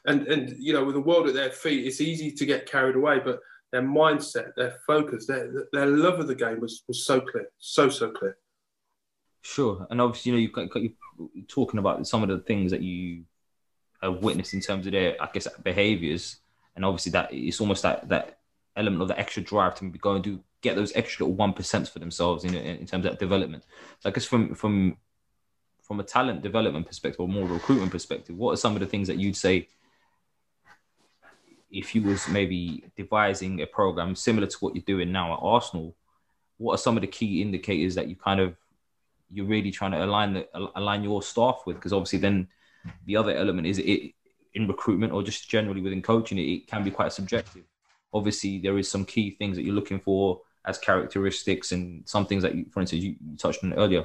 And 0.07 0.27
and 0.29 0.57
you 0.59 0.73
know, 0.73 0.85
with 0.85 0.95
the 0.95 1.01
world 1.01 1.29
at 1.29 1.35
their 1.35 1.51
feet, 1.51 1.87
it's 1.87 2.01
easy 2.01 2.31
to 2.33 2.47
get 2.47 2.71
carried 2.71 2.97
away, 2.97 3.21
but 3.23 3.41
their 3.73 3.83
mindset, 3.83 4.55
their 4.57 4.77
focus, 4.87 5.27
their 5.27 5.67
their 5.73 5.87
love 5.87 6.19
of 6.19 6.27
the 6.27 6.35
game 6.35 6.61
was 6.61 6.83
was 6.89 7.05
so 7.05 7.21
clear, 7.21 7.49
so 7.59 7.89
so 7.89 8.11
clear. 8.11 8.37
Sure, 9.43 9.87
and 9.91 10.01
obviously, 10.01 10.33
you 10.33 10.37
know, 10.37 10.43
you've 10.43 10.93
you're 11.35 11.45
talking 11.47 11.79
about 11.79 12.07
some 12.07 12.23
of 12.23 12.29
the 12.29 12.39
things 12.39 12.71
that 12.71 12.83
you 12.83 13.25
have 14.03 14.23
witnessed 14.23 14.55
in 14.55 14.61
terms 14.61 14.87
of 14.87 14.93
their, 14.93 15.17
I 15.23 15.29
guess, 15.33 15.47
behaviors, 15.63 16.37
and 16.77 16.85
obviously 16.85 17.13
that 17.13 17.33
it's 17.33 17.61
almost 17.61 17.83
that 17.83 18.09
that 18.09 18.39
element 18.77 19.03
of 19.03 19.09
the 19.09 19.19
extra 19.19 19.43
drive 19.43 19.75
to 19.77 19.89
go 19.89 20.15
and 20.15 20.25
do 20.25 20.41
get 20.63 20.77
those 20.77 20.93
extra 20.95 21.25
little 21.25 21.37
one 21.37 21.53
percent 21.53 21.89
for 21.89 21.99
themselves 21.99 22.45
in 22.45 22.55
in 22.55 22.87
terms 22.87 23.07
of 23.07 23.19
development. 23.19 23.65
So 24.01 24.11
I 24.11 24.13
guess 24.13 24.25
from 24.25 24.55
from 24.55 24.97
from 25.83 26.01
a 26.01 26.05
talent 26.05 26.43
development 26.43 26.87
perspective 26.87 27.21
or 27.21 27.29
more 27.29 27.47
recruitment 27.47 27.91
perspective, 27.91 28.37
what 28.37 28.53
are 28.53 28.57
some 28.57 28.75
of 28.75 28.81
the 28.81 28.87
things 28.87 29.09
that 29.09 29.19
you'd 29.19 29.37
say 29.37 29.69
if 31.71 31.95
you 31.95 32.03
was 32.03 32.29
maybe 32.29 32.85
devising 32.97 33.61
a 33.63 33.67
program 33.67 34.15
similar 34.15 34.47
to 34.47 34.57
what 34.59 34.75
you're 34.75 34.85
doing 34.87 35.13
now 35.13 35.35
at 35.35 35.39
Arsenal, 35.41 35.95
what 36.59 36.75
are 36.75 36.79
some 36.79 36.97
of 36.97 37.01
the 37.01 37.07
key 37.07 37.41
indicators 37.41 37.95
that 37.95 38.09
you 38.09 38.17
kind 38.17 38.41
of 38.41 38.57
you're 39.33 39.47
really 39.47 39.71
trying 39.71 39.93
to 39.93 40.05
align 40.05 40.35
the 40.35 40.49
align 40.77 41.03
your 41.03 41.23
staff 41.23 41.63
with? 41.67 41.77
Because 41.77 41.93
obviously, 41.93 42.19
then 42.19 42.49
the 43.07 43.17
other 43.17 43.35
element 43.35 43.67
is 43.67 43.79
it 43.79 44.13
in 44.55 44.67
recruitment 44.67 45.13
or 45.13 45.23
just 45.23 45.49
generally 45.49 45.81
within 45.81 46.03
coaching, 46.03 46.39
it, 46.39 46.43
it 46.43 46.67
can 46.67 46.83
be 46.83 46.91
quite 46.91 47.13
subjective. 47.13 47.63
Obviously, 48.13 48.59
there 48.59 48.77
is 48.79 48.91
some 48.91 49.05
key 49.05 49.31
things 49.31 49.57
that 49.57 49.63
you're 49.63 49.75
looking 49.75 50.01
for 50.01 50.41
as 50.67 50.79
characteristics 50.79 51.73
and 51.73 52.07
some 52.09 52.27
things 52.27 52.43
that 52.43 52.55
you, 52.55 52.67
for 52.71 52.81
instance, 52.81 53.03
you, 53.03 53.15
you 53.25 53.37
touched 53.37 53.63
on 53.63 53.73
earlier. 53.75 54.05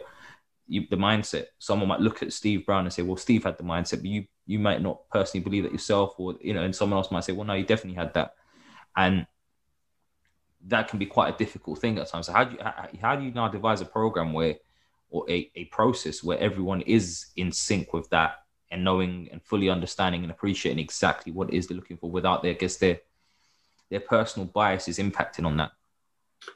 You, 0.68 0.86
the 0.90 0.96
mindset. 0.96 1.46
Someone 1.60 1.90
might 1.90 2.00
look 2.00 2.24
at 2.24 2.34
Steve 2.34 2.66
Brown 2.66 2.86
and 2.86 2.94
say, 2.94 3.04
"Well, 3.04 3.18
Steve 3.18 3.44
had 3.44 3.58
the 3.58 3.64
mindset," 3.64 3.98
but 3.98 4.06
you 4.06 4.26
you 4.46 4.60
might 4.60 4.82
not 4.82 5.10
personally 5.10 5.44
believe 5.44 5.64
that 5.64 5.72
yourself, 5.72 6.16
or 6.18 6.36
you 6.42 6.54
know, 6.54 6.64
and 6.64 6.76
someone 6.76 6.98
else 6.98 7.12
might 7.12 7.24
say, 7.24 7.34
"Well, 7.34 7.46
no, 7.46 7.54
you 7.54 7.66
definitely 7.66 7.96
had 7.96 8.14
that," 8.14 8.36
and 8.96 9.26
that 10.68 10.88
can 10.88 11.00
be 11.00 11.06
quite 11.06 11.34
a 11.34 11.38
difficult 11.38 11.80
thing 11.80 11.98
at 11.98 12.08
times. 12.08 12.28
So 12.28 12.34
how 12.34 12.44
do 12.44 12.56
you 12.56 12.60
how, 12.62 12.88
how 13.02 13.16
do 13.16 13.24
you 13.24 13.32
now 13.32 13.48
devise 13.48 13.82
a 13.82 13.86
program 13.86 14.34
where, 14.34 14.56
or 15.10 15.30
a, 15.30 15.52
a 15.56 15.66
process 15.66 16.24
where 16.24 16.40
everyone 16.40 16.82
is 16.82 17.28
in 17.36 17.52
sync 17.52 17.94
with 17.94 18.10
that 18.10 18.44
and 18.72 18.84
knowing 18.84 19.30
and 19.32 19.42
fully 19.44 19.70
understanding 19.70 20.24
and 20.24 20.32
appreciating 20.32 20.84
exactly 20.84 21.32
what 21.32 21.50
it 21.50 21.56
is 21.56 21.68
they're 21.68 21.78
looking 21.78 21.98
for 21.98 22.10
without 22.10 22.42
their 22.44 22.52
I 22.52 22.56
guess 22.56 22.78
their 22.78 23.00
their 23.90 24.00
personal 24.00 24.48
biases 24.48 24.98
impacting 24.98 25.46
on 25.46 25.58
that. 25.58 25.72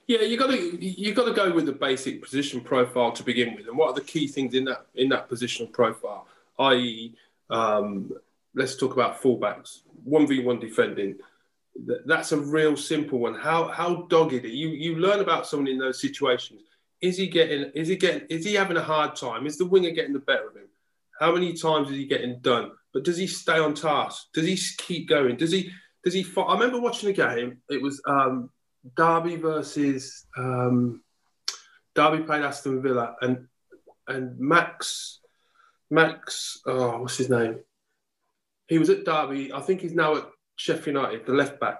Yeah, 0.08 0.21
you 0.21 0.38
got 0.38 0.52
to 0.52 0.86
you 0.86 1.13
got 1.13 1.25
to 1.25 1.34
go 1.34 1.52
with 1.52 1.65
the 1.65 1.71
basic 1.71 2.21
position 2.21 2.62
profile 2.62 3.12
to 3.12 3.23
begin 3.23 3.56
with, 3.56 3.67
and 3.67 3.78
what 3.78 3.89
are 3.89 3.93
the 3.93 4.02
key 4.02 4.28
things 4.28 4.54
in 4.54 4.65
that 4.65 4.86
in 4.95 5.10
that 5.10 5.30
positional 5.30 5.71
profile, 5.71 6.28
i.e., 6.60 7.15
um, 7.49 8.12
let's 8.55 8.75
talk 8.75 8.93
about 8.93 9.21
fullbacks. 9.21 9.79
One 10.03 10.27
v 10.27 10.43
one 10.43 10.59
defending. 10.59 11.15
That's 12.05 12.31
a 12.31 12.38
real 12.38 12.75
simple 12.75 13.19
one. 13.19 13.35
How 13.35 13.67
how 13.67 14.07
dogged 14.09 14.45
are 14.45 14.47
you? 14.47 14.69
You 14.69 14.97
learn 14.97 15.19
about 15.19 15.47
someone 15.47 15.67
in 15.67 15.77
those 15.77 16.01
situations. 16.01 16.62
Is 17.01 17.17
he 17.17 17.27
getting? 17.27 17.71
Is 17.73 17.88
he 17.88 17.95
getting? 17.95 18.27
Is 18.29 18.45
he 18.45 18.53
having 18.55 18.77
a 18.77 18.83
hard 18.83 19.15
time? 19.15 19.45
Is 19.45 19.57
the 19.57 19.65
winger 19.65 19.91
getting 19.91 20.13
the 20.13 20.19
better 20.19 20.49
of 20.49 20.55
him? 20.55 20.67
How 21.19 21.33
many 21.33 21.53
times 21.53 21.89
is 21.89 21.95
he 21.95 22.05
getting 22.05 22.39
done? 22.39 22.71
But 22.93 23.03
does 23.03 23.17
he 23.17 23.27
stay 23.27 23.59
on 23.59 23.73
task? 23.73 24.27
Does 24.33 24.45
he 24.45 24.57
keep 24.77 25.07
going? 25.07 25.38
Does 25.38 25.51
he? 25.51 25.71
Does 26.03 26.13
he? 26.13 26.25
I 26.38 26.53
remember 26.53 26.79
watching 26.79 27.09
a 27.09 27.13
game. 27.13 27.62
It 27.69 27.81
was 27.81 28.01
um, 28.05 28.49
Derby 28.95 29.35
versus 29.35 30.25
um, 30.38 31.01
Derby 31.95 32.23
played 32.23 32.43
Aston 32.43 32.81
Villa, 32.81 33.15
and 33.21 33.47
and 34.07 34.38
Max 34.39 35.19
Max, 35.91 36.60
oh, 36.65 37.02
what's 37.02 37.17
his 37.17 37.30
name? 37.30 37.60
He 38.67 38.78
was 38.78 38.89
at 38.89 39.06
Derby. 39.06 39.52
I 39.54 39.62
think 39.62 39.82
he's 39.82 39.93
now 39.93 40.15
at 40.15 40.25
Sheffield 40.56 40.88
United, 40.88 41.25
the 41.25 41.34
left 41.34 41.60
back. 41.60 41.80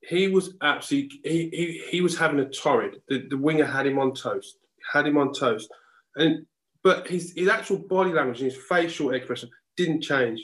He 0.00 0.28
was 0.28 0.54
absolutely, 0.62 1.20
he, 1.24 1.50
he, 1.52 1.82
he 1.90 2.00
was 2.00 2.16
having 2.16 2.40
a 2.40 2.48
torrid. 2.48 3.00
The, 3.08 3.26
the 3.28 3.38
winger 3.38 3.64
had 3.64 3.86
him 3.86 3.98
on 3.98 4.14
toast, 4.14 4.58
had 4.92 5.06
him 5.06 5.16
on 5.16 5.32
toast. 5.32 5.68
And 6.16 6.46
but 6.84 7.08
his, 7.08 7.32
his 7.34 7.48
actual 7.48 7.78
body 7.78 8.12
language 8.12 8.40
and 8.40 8.50
his 8.50 8.60
facial 8.68 9.10
expression 9.10 9.50
didn't 9.76 10.02
change. 10.02 10.40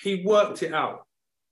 He 0.00 0.24
worked 0.24 0.62
it 0.62 0.72
out. 0.72 1.06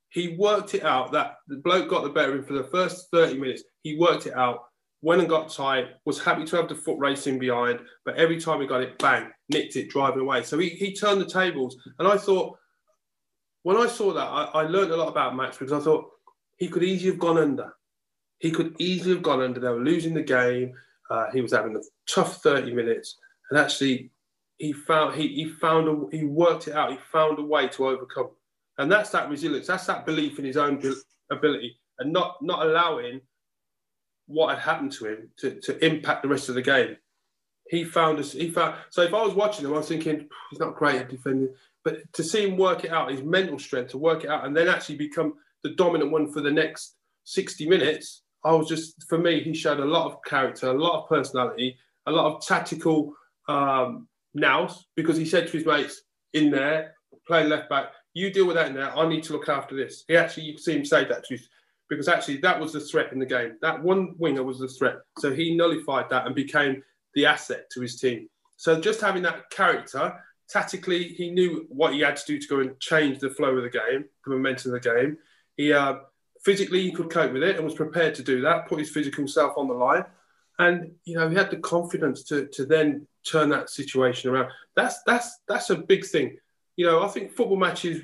He 0.09 0.37
worked 0.39 0.75
it 0.75 0.85
out 0.85 1.13
that 1.13 1.35
the 1.49 1.57
bloke 1.57 1.91
got 1.91 2.05
the 2.05 2.09
better 2.09 2.33
of 2.33 2.39
him 2.39 2.45
for 2.45 2.55
the 2.55 2.65
first 2.65 3.09
30 3.13 3.39
minutes. 3.39 3.65
He 3.83 3.99
worked 3.99 4.27
it 4.27 4.35
out 4.35 4.61
went 5.03 5.21
and 5.21 5.31
got 5.31 5.51
tight, 5.51 5.89
was 6.05 6.21
happy 6.21 6.45
to 6.45 6.57
have 6.57 6.69
the 6.69 6.75
foot 6.75 6.99
racing 6.99 7.39
behind, 7.39 7.81
but 8.05 8.17
every 8.17 8.41
time 8.41 8.61
he 8.61 8.67
got 8.67 8.83
it, 8.83 8.99
bang, 8.99 9.31
nicked 9.49 9.77
it, 9.77 9.89
driving 9.89 10.21
away. 10.21 10.43
So 10.43 10.59
he, 10.59 10.71
he 10.71 10.95
turned 10.95 11.21
the 11.21 11.27
tables. 11.27 11.77
And 11.99 12.09
I 12.09 12.17
thought, 12.17 12.59
when 13.63 13.77
I 13.77 13.87
saw 13.87 14.13
that, 14.13 14.27
I, 14.27 14.45
I 14.45 14.63
learned 14.63 14.93
a 14.93 14.97
lot 14.97 15.09
about 15.09 15.37
Max 15.37 15.59
because 15.59 15.73
I 15.73 15.81
thought 15.81 16.11
he 16.57 16.69
could 16.69 16.83
easily 16.83 17.11
have 17.11 17.19
gone 17.19 17.39
under. 17.39 17.73
He 18.39 18.51
could 18.51 18.77
easily 18.79 19.15
have 19.15 19.23
gone 19.23 19.43
under. 19.43 19.61
They 19.61 19.69
were 19.69 19.81
losing 19.81 20.15
the 20.15 20.23
game. 20.23 20.73
Uh, 21.11 21.27
he 21.33 21.41
was 21.41 21.53
having 21.53 21.77
a 21.77 21.81
tough 22.09 22.43
30 22.43 22.73
minutes. 22.75 23.17
And 23.51 23.59
actually, 23.59 24.11
he 24.59 24.73
found 24.73 25.15
he, 25.15 25.29
he 25.29 25.49
found 25.49 25.89
a, 25.89 26.17
he 26.17 26.25
worked 26.25 26.69
it 26.69 26.75
out. 26.75 26.91
He 26.91 26.99
found 27.11 27.39
a 27.39 27.43
way 27.43 27.69
to 27.69 27.89
overcome. 27.89 28.31
And 28.77 28.91
that's 28.91 29.11
that 29.11 29.29
resilience. 29.29 29.67
That's 29.67 29.87
that 29.87 30.07
belief 30.07 30.39
in 30.39 30.45
his 30.45 30.57
own 30.57 30.81
ability 31.31 31.79
and 31.99 32.13
not 32.13 32.37
not 32.43 32.65
allowing 32.67 33.21
what 34.27 34.55
had 34.55 34.59
happened 34.63 34.93
to 34.93 35.07
him 35.07 35.31
to, 35.39 35.59
to 35.61 35.85
impact 35.85 36.23
the 36.23 36.29
rest 36.29 36.49
of 36.49 36.55
the 36.55 36.63
game. 36.63 36.97
He 37.69 37.85
found 37.85 38.19
us. 38.19 38.33
He 38.33 38.51
found. 38.51 38.77
So 38.91 39.03
if 39.03 39.13
I 39.13 39.23
was 39.23 39.35
watching 39.35 39.65
him, 39.65 39.75
I 39.75 39.79
was 39.79 39.89
thinking 39.89 40.29
he's 40.51 40.61
not 40.61 40.77
great 40.77 40.97
at 40.97 41.11
defending, 41.11 41.55
but 41.85 42.01
to 42.15 42.23
see 42.23 42.49
him 42.49 42.57
work 42.57 42.85
it 42.85 42.91
out, 42.91 43.11
his 43.11 43.23
mental 43.23 43.59
strength 43.59 43.91
to 43.91 43.99
work 43.99 44.25
it 44.25 44.31
out, 44.31 44.47
and 44.47 44.57
then 44.57 44.69
actually 44.69 44.97
become 44.97 45.35
the 45.63 45.75
dominant 45.75 46.11
one 46.11 46.33
for 46.33 46.41
the 46.41 46.51
next 46.51 46.97
sixty 47.25 47.69
minutes. 47.69 48.23
I 48.45 48.53
was 48.53 48.69
just 48.69 49.05
for 49.09 49.19
me, 49.19 49.43
he 49.43 49.53
showed 49.55 49.81
a 49.81 49.85
lot 49.85 50.07
of 50.07 50.19
character, 50.25 50.69
a 50.69 50.73
lot 50.73 51.03
of 51.03 51.09
personality, 51.09 51.77
a 52.07 52.13
lot 52.13 52.33
of 52.33 52.47
tactical 52.47 53.13
um, 53.49 54.09
nous 54.35 54.87
because 54.95 55.17
he 55.17 55.25
said 55.25 55.47
to 55.47 55.57
his 55.57 55.67
mates, 55.67 56.03
in 56.35 56.51
there, 56.51 56.95
playing 57.27 57.49
left 57.49 57.69
back. 57.69 57.93
You 58.15 58.31
deal 58.31 58.47
with 58.47 58.57
that 58.57 58.69
in 58.69 58.75
there. 58.75 58.97
I 58.97 59.09
need 59.09 59.25
to 59.25 59.33
look 59.33 59.49
after 59.49 59.77
this. 59.77 60.05
He 60.09 60.17
actually, 60.17 60.45
you 60.45 60.55
can 60.55 60.63
see 60.63 60.77
him 60.77 60.85
say 60.85 61.05
that 61.05 61.25
to 61.25 61.35
his, 61.35 61.49
because 61.89 62.09
actually 62.09 62.39
that 62.39 62.59
was 62.61 62.73
the 62.73 62.81
threat 62.81 63.13
in 63.13 63.19
the 63.19 63.27
game. 63.27 63.57
That 63.61 63.83
one 63.83 64.15
winger 64.19 64.43
was 64.43 64.59
the 64.59 64.69
threat. 64.69 64.97
So 65.19 65.33
he 65.33 65.57
nullified 65.57 66.11
that 66.11 66.27
and 66.27 66.35
became 66.35 66.83
the 67.15 67.27
asset 67.27 67.71
to 67.73 67.81
his 67.81 67.99
team. 68.01 68.29
So 68.57 68.81
just 68.81 69.01
having 69.01 69.23
that 69.23 69.51
character, 69.51 70.15
tactically, 70.49 71.09
he 71.09 71.31
knew 71.31 71.67
what 71.69 71.95
he 71.95 72.01
had 72.01 72.17
to 72.17 72.27
do 72.27 72.39
to 72.39 72.49
go 72.49 72.61
and 72.61 72.79
change 72.81 73.19
the 73.19 73.31
flow 73.31 73.57
of 73.57 73.63
the 73.63 73.71
game, 73.71 74.05
the 74.25 74.31
momentum 74.31 74.75
of 74.75 74.83
the 74.83 74.91
game. 74.91 75.19
He 75.57 75.73
uh, 75.73 75.97
physically 76.45 76.83
he 76.83 76.93
could 76.93 77.11
cope 77.11 77.33
with 77.33 77.43
it 77.43 77.57
and 77.57 77.65
was 77.65 77.75
prepared 77.75 78.15
to 78.17 78.23
do 78.23 78.41
that, 78.43 78.69
put 78.69 78.79
his 78.79 78.91
physical 78.91 79.27
self 79.29 79.55
on 79.57 79.69
the 79.69 79.75
line, 79.75 80.05
and 80.59 80.93
you 81.05 81.17
know 81.17 81.29
he 81.29 81.37
had 81.37 81.51
the 81.51 81.59
confidence 81.59 82.23
to 82.25 82.47
to 82.49 82.65
then 82.65 83.07
turn 83.25 83.49
that 83.51 83.71
situation 83.71 84.31
around. 84.31 84.51
That's 84.77 85.03
that's 85.05 85.41
that's 85.47 85.71
a 85.71 85.77
big 85.77 86.05
thing. 86.05 86.37
You 86.77 86.87
know, 86.87 87.03
I 87.03 87.09
think 87.09 87.33
football 87.33 87.57
matches. 87.57 88.03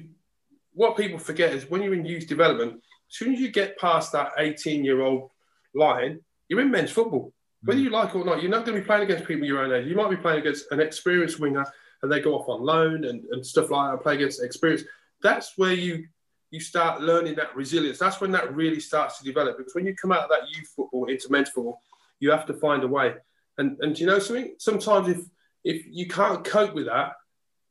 What 0.72 0.96
people 0.96 1.20
forget 1.20 1.52
is 1.52 1.70
when 1.70 1.82
you're 1.82 1.94
in 1.94 2.04
youth 2.04 2.26
development, 2.26 2.74
as 2.74 3.16
soon 3.16 3.32
as 3.32 3.40
you 3.40 3.48
get 3.48 3.78
past 3.78 4.10
that 4.10 4.32
18 4.38 4.84
year 4.84 5.02
old 5.02 5.30
line, 5.72 6.18
you're 6.48 6.60
in 6.60 6.70
men's 6.70 6.90
football. 6.90 7.32
Whether 7.64 7.80
you 7.80 7.90
like 7.90 8.10
it 8.10 8.18
or 8.18 8.24
not, 8.24 8.42
you're 8.42 8.50
not 8.50 8.64
going 8.64 8.76
to 8.76 8.82
be 8.82 8.86
playing 8.86 9.04
against 9.04 9.26
people 9.26 9.46
your 9.46 9.64
own 9.64 9.72
age. 9.72 9.86
You 9.86 9.96
might 9.96 10.10
be 10.10 10.16
playing 10.16 10.40
against 10.40 10.70
an 10.70 10.80
experienced 10.80 11.40
winger 11.40 11.64
and 12.02 12.12
they 12.12 12.20
go 12.20 12.34
off 12.34 12.48
on 12.48 12.62
loan 12.62 13.04
and, 13.04 13.24
and 13.30 13.44
stuff 13.44 13.70
like 13.70 13.92
that, 13.92 14.02
play 14.02 14.14
against 14.16 14.42
experience. 14.42 14.82
That's 15.22 15.56
where 15.56 15.72
you 15.72 16.06
you 16.50 16.60
start 16.60 17.00
learning 17.00 17.34
that 17.34 17.56
resilience. 17.56 17.98
That's 17.98 18.20
when 18.20 18.30
that 18.30 18.54
really 18.54 18.78
starts 18.78 19.18
to 19.18 19.24
develop. 19.24 19.56
Because 19.58 19.74
when 19.74 19.86
you 19.86 19.96
come 19.96 20.12
out 20.12 20.24
of 20.24 20.28
that 20.30 20.48
youth 20.54 20.68
football 20.76 21.06
into 21.06 21.32
men's 21.32 21.48
football, 21.48 21.80
you 22.20 22.30
have 22.30 22.46
to 22.46 22.54
find 22.54 22.84
a 22.84 22.88
way. 22.88 23.14
And 23.58 23.78
and 23.80 23.98
you 23.98 24.06
know 24.06 24.18
something? 24.18 24.54
Sometimes 24.58 25.08
if 25.08 25.18
if 25.64 25.86
you 25.88 26.06
can't 26.06 26.44
cope 26.44 26.74
with 26.74 26.86
that, 26.86 27.12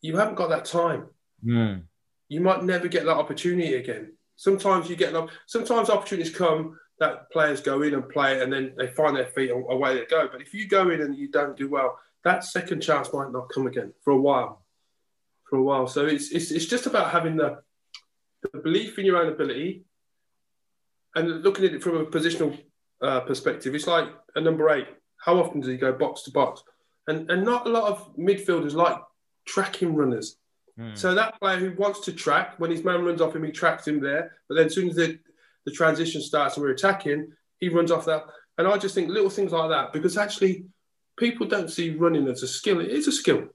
you 0.02 0.18
haven't 0.18 0.36
got 0.36 0.50
that 0.50 0.66
time. 0.66 1.08
Mm. 1.46 1.84
You 2.28 2.42
might 2.42 2.64
never 2.64 2.88
get 2.88 3.06
that 3.06 3.16
opportunity 3.16 3.76
again. 3.76 4.14
Sometimes 4.36 4.90
you 4.90 4.96
get 4.96 5.14
sometimes 5.46 5.90
opportunities 5.90 6.36
come 6.36 6.78
that 7.04 7.32
players 7.32 7.60
go 7.62 7.82
in 7.82 7.94
and 7.94 8.08
play 8.16 8.42
and 8.42 8.52
then 8.52 8.74
they 8.78 8.88
find 8.88 9.16
their 9.16 9.32
feet 9.36 9.52
and 9.52 9.66
away 9.70 9.96
they 9.96 10.06
go. 10.06 10.28
But 10.32 10.42
if 10.42 10.54
you 10.54 10.68
go 10.68 10.90
in 10.90 11.02
and 11.02 11.16
you 11.16 11.28
don't 11.30 11.58
do 11.58 11.68
well, 11.70 12.00
that 12.24 12.44
second 12.44 12.82
chance 12.82 13.08
might 13.14 13.32
not 13.32 13.50
come 13.54 13.68
again 13.68 13.94
for 14.04 14.12
a 14.12 14.22
while. 14.30 14.64
For 15.50 15.58
a 15.58 15.64
while. 15.64 15.88
So 15.88 16.06
it's 16.06 16.32
it's, 16.32 16.52
it's 16.52 16.66
just 16.66 16.86
about 16.86 17.12
having 17.12 17.36
the, 17.36 17.60
the 18.44 18.60
belief 18.60 18.98
in 18.98 19.06
your 19.06 19.18
own 19.22 19.32
ability 19.32 19.84
and 21.16 21.44
looking 21.44 21.66
at 21.66 21.74
it 21.74 21.84
from 21.84 21.98
a 21.98 22.06
positional 22.06 22.58
uh, 23.02 23.22
perspective. 23.22 23.76
It's 23.76 23.88
like 23.88 24.08
a 24.36 24.42
number 24.42 24.70
eight. 24.70 24.88
How 25.18 25.38
often 25.40 25.60
does 25.62 25.70
he 25.70 25.78
go 25.78 25.92
box 25.94 26.24
to 26.24 26.32
box? 26.32 26.64
And 27.08 27.30
and 27.30 27.44
not 27.44 27.68
a 27.68 27.70
lot 27.70 27.92
of 27.92 28.16
midfielders 28.18 28.74
like 28.74 28.98
tracking 29.46 29.94
runners. 29.94 30.38
Mm. 30.80 30.98
So 30.98 31.14
that 31.14 31.40
player 31.40 31.60
who 31.60 31.76
wants 31.84 32.00
to 32.06 32.12
track, 32.14 32.56
when 32.60 32.72
his 32.72 32.84
man 32.84 33.04
runs 33.06 33.22
off 33.22 33.36
him, 33.36 33.44
he 33.44 33.52
tracks 33.52 33.88
him 33.88 34.00
there. 34.00 34.32
But 34.48 34.56
then 34.56 34.66
as 34.68 34.74
soon 34.74 34.90
as 34.90 34.96
the, 34.96 35.20
the 35.66 35.72
transition 35.72 36.22
starts 36.22 36.56
and 36.56 36.64
we're 36.64 36.72
attacking, 36.72 37.32
he 37.60 37.70
runs 37.70 37.92
off 37.92 38.06
that. 38.06 38.26
And 38.58 38.68
I 38.68 38.78
just 38.78 38.96
think 38.96 39.10
little 39.10 39.30
things 39.30 39.52
like 39.52 39.70
that, 39.70 39.94
because 39.94 40.18
actually 40.18 40.66
people 41.18 41.48
don't 41.48 41.72
see 41.72 41.92
running 41.92 42.28
as 42.28 42.44
a 42.44 42.48
skill. 42.48 42.80
It 42.80 42.92
is 42.92 43.08
a 43.08 43.12
skill. 43.12 43.46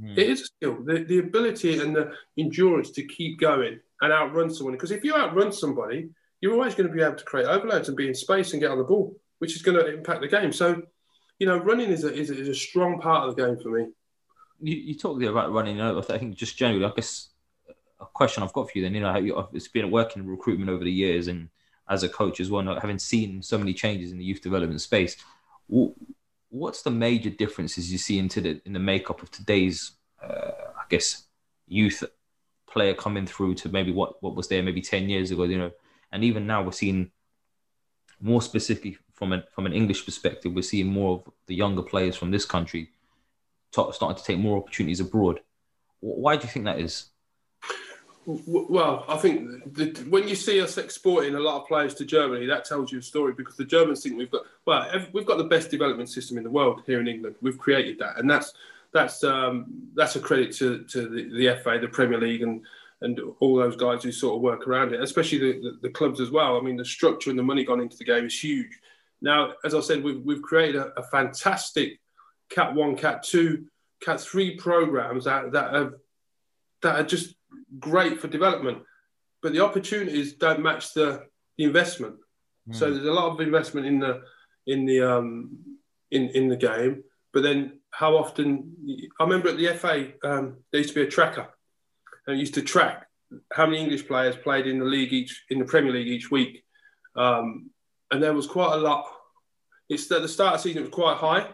Mm. 0.00 0.16
It 0.16 0.30
is 0.30 0.42
a 0.42 0.46
skill. 0.46 0.78
The, 0.84 1.04
the 1.04 1.18
ability 1.18 1.78
and 1.80 1.94
the 1.94 2.12
endurance 2.38 2.90
to 2.92 3.04
keep 3.04 3.38
going 3.38 3.80
and 4.00 4.12
outrun 4.12 4.50
someone. 4.50 4.74
Because 4.74 4.90
if 4.90 5.04
you 5.04 5.14
outrun 5.14 5.52
somebody, 5.52 6.08
you're 6.40 6.54
always 6.54 6.74
going 6.74 6.88
to 6.88 6.94
be 6.94 7.02
able 7.02 7.16
to 7.16 7.24
create 7.24 7.46
overloads 7.46 7.88
and 7.88 7.96
be 7.96 8.08
in 8.08 8.14
space 8.14 8.52
and 8.52 8.60
get 8.60 8.70
on 8.70 8.78
the 8.78 8.84
ball, 8.84 9.16
which 9.38 9.56
is 9.56 9.62
going 9.62 9.78
to 9.78 9.94
impact 9.94 10.20
the 10.20 10.28
game. 10.28 10.52
So, 10.52 10.82
you 11.38 11.46
know, 11.46 11.58
running 11.58 11.90
is 11.90 12.04
a, 12.04 12.14
is 12.14 12.30
a, 12.30 12.38
is 12.38 12.48
a 12.48 12.54
strong 12.54 13.00
part 13.00 13.28
of 13.28 13.34
the 13.34 13.44
game 13.44 13.58
for 13.58 13.70
me. 13.70 13.88
You, 14.60 14.76
you 14.76 14.94
talked 14.94 15.22
about 15.22 15.52
running. 15.52 15.76
You 15.76 15.82
know, 15.82 15.98
I 15.98 16.02
think 16.02 16.36
just 16.36 16.56
generally, 16.56 16.84
I 16.84 16.92
guess 16.94 17.28
a 18.00 18.06
question 18.06 18.42
I've 18.42 18.52
got 18.52 18.70
for 18.70 18.78
you 18.78 18.84
then, 18.84 18.94
you 18.94 19.00
know, 19.00 19.48
it's 19.52 19.68
been 19.68 19.90
working 19.90 20.22
in 20.22 20.28
recruitment 20.28 20.70
over 20.70 20.84
the 20.84 20.92
years 20.92 21.28
and 21.28 21.48
as 21.88 22.02
a 22.02 22.08
coach 22.08 22.40
as 22.40 22.50
well, 22.50 22.62
not 22.62 22.80
having 22.80 22.98
seen 22.98 23.42
so 23.42 23.58
many 23.58 23.72
changes 23.72 24.10
in 24.10 24.18
the 24.18 24.24
youth 24.24 24.42
development 24.42 24.80
space, 24.80 25.16
what's 26.50 26.82
the 26.82 26.90
major 26.90 27.30
differences 27.30 27.90
you 27.92 27.98
see 27.98 28.18
into 28.18 28.40
the 28.40 28.60
in 28.64 28.72
the 28.72 28.78
makeup 28.78 29.22
of 29.22 29.30
today's, 29.30 29.92
uh, 30.22 30.50
I 30.76 30.84
guess, 30.88 31.24
youth 31.68 32.02
player 32.68 32.94
coming 32.94 33.26
through 33.26 33.54
to 33.54 33.68
maybe 33.68 33.92
what 33.92 34.22
what 34.22 34.34
was 34.34 34.48
there 34.48 34.62
maybe 34.62 34.82
ten 34.82 35.08
years 35.08 35.30
ago, 35.30 35.44
you 35.44 35.58
know, 35.58 35.72
and 36.12 36.24
even 36.24 36.46
now 36.46 36.62
we're 36.62 36.72
seeing 36.72 37.10
more 38.20 38.42
specifically 38.42 38.98
from 39.12 39.32
an 39.32 39.42
from 39.52 39.66
an 39.66 39.72
English 39.72 40.04
perspective, 40.04 40.52
we're 40.52 40.62
seeing 40.62 40.86
more 40.86 41.16
of 41.16 41.32
the 41.46 41.54
younger 41.54 41.82
players 41.82 42.16
from 42.16 42.30
this 42.30 42.44
country 42.44 42.90
starting 43.72 44.16
to 44.16 44.24
take 44.24 44.38
more 44.38 44.58
opportunities 44.58 45.00
abroad. 45.00 45.40
Why 46.00 46.36
do 46.36 46.46
you 46.46 46.48
think 46.48 46.64
that 46.64 46.80
is? 46.80 47.10
Well, 48.28 49.04
I 49.08 49.16
think 49.18 49.74
the, 49.74 50.04
when 50.08 50.26
you 50.26 50.34
see 50.34 50.60
us 50.60 50.78
exporting 50.78 51.36
a 51.36 51.40
lot 51.40 51.60
of 51.60 51.68
players 51.68 51.94
to 51.94 52.04
Germany, 52.04 52.46
that 52.46 52.64
tells 52.64 52.90
you 52.90 52.98
a 52.98 53.02
story 53.02 53.32
because 53.32 53.56
the 53.56 53.64
Germans 53.64 54.02
think 54.02 54.18
we've 54.18 54.30
got 54.30 54.42
well, 54.64 54.90
we've 55.12 55.26
got 55.26 55.38
the 55.38 55.44
best 55.44 55.70
development 55.70 56.08
system 56.08 56.36
in 56.36 56.42
the 56.42 56.50
world 56.50 56.82
here 56.86 57.00
in 57.00 57.06
England. 57.06 57.36
We've 57.40 57.56
created 57.56 58.00
that, 58.00 58.18
and 58.18 58.28
that's 58.28 58.52
that's 58.92 59.22
um, 59.22 59.66
that's 59.94 60.16
a 60.16 60.20
credit 60.20 60.52
to, 60.56 60.82
to 60.84 61.08
the, 61.08 61.28
the, 61.38 61.60
FA, 61.62 61.78
the 61.80 61.86
Premier 61.86 62.18
League, 62.18 62.42
and 62.42 62.62
and 63.00 63.20
all 63.38 63.54
those 63.54 63.76
guys 63.76 64.02
who 64.02 64.10
sort 64.10 64.34
of 64.34 64.42
work 64.42 64.66
around 64.66 64.92
it, 64.92 65.00
especially 65.00 65.38
the, 65.38 65.60
the, 65.60 65.78
the, 65.82 65.90
clubs 65.90 66.20
as 66.20 66.30
well. 66.30 66.56
I 66.56 66.62
mean, 66.62 66.76
the 66.76 66.84
structure 66.84 67.30
and 67.30 67.38
the 67.38 67.42
money 67.44 67.62
gone 67.62 67.80
into 67.80 67.96
the 67.96 68.04
game 68.04 68.24
is 68.24 68.42
huge. 68.42 68.80
Now, 69.20 69.52
as 69.64 69.74
I 69.74 69.80
said, 69.80 70.02
we've, 70.02 70.22
we've 70.24 70.42
created 70.42 70.76
a, 70.76 70.98
a 70.98 71.02
fantastic 71.04 72.00
Cat 72.48 72.74
One, 72.74 72.96
Cat 72.96 73.22
Two, 73.22 73.66
Cat 74.00 74.20
Three 74.20 74.56
programs 74.56 75.26
that 75.26 75.52
that 75.52 75.74
have 75.74 75.94
that 76.82 77.00
are 77.00 77.04
just 77.04 77.35
great 77.78 78.20
for 78.20 78.28
development, 78.28 78.82
but 79.42 79.52
the 79.52 79.64
opportunities 79.64 80.34
don't 80.34 80.62
match 80.62 80.94
the, 80.94 81.24
the 81.58 81.64
investment. 81.64 82.16
Mm. 82.68 82.76
So 82.76 82.90
there's 82.92 83.06
a 83.06 83.12
lot 83.12 83.30
of 83.30 83.40
investment 83.40 83.86
in 83.86 83.98
the 83.98 84.22
in 84.66 84.84
the 84.86 85.00
um, 85.02 85.58
in 86.10 86.28
in 86.30 86.48
the 86.48 86.56
game, 86.56 87.04
but 87.32 87.42
then 87.42 87.80
how 87.90 88.16
often? 88.16 88.74
I 89.18 89.24
remember 89.24 89.48
at 89.48 89.56
the 89.56 89.68
FA 89.74 90.12
um, 90.24 90.56
there 90.70 90.80
used 90.80 90.94
to 90.94 91.00
be 91.00 91.06
a 91.06 91.10
tracker, 91.10 91.48
and 92.26 92.36
it 92.36 92.40
used 92.40 92.54
to 92.54 92.62
track 92.62 93.06
how 93.52 93.66
many 93.66 93.82
English 93.82 94.06
players 94.06 94.36
played 94.36 94.66
in 94.66 94.78
the 94.78 94.84
league 94.84 95.12
each 95.12 95.44
in 95.50 95.58
the 95.58 95.64
Premier 95.64 95.92
League 95.92 96.08
each 96.08 96.30
week, 96.30 96.64
um, 97.16 97.70
and 98.10 98.22
there 98.22 98.34
was 98.34 98.46
quite 98.46 98.74
a 98.74 98.76
lot. 98.78 99.06
It's 99.88 100.10
at 100.10 100.22
the 100.22 100.28
start 100.28 100.54
of 100.54 100.60
the 100.60 100.68
season 100.68 100.82
it 100.82 100.86
was 100.86 100.94
quite 100.94 101.16
high, 101.16 101.48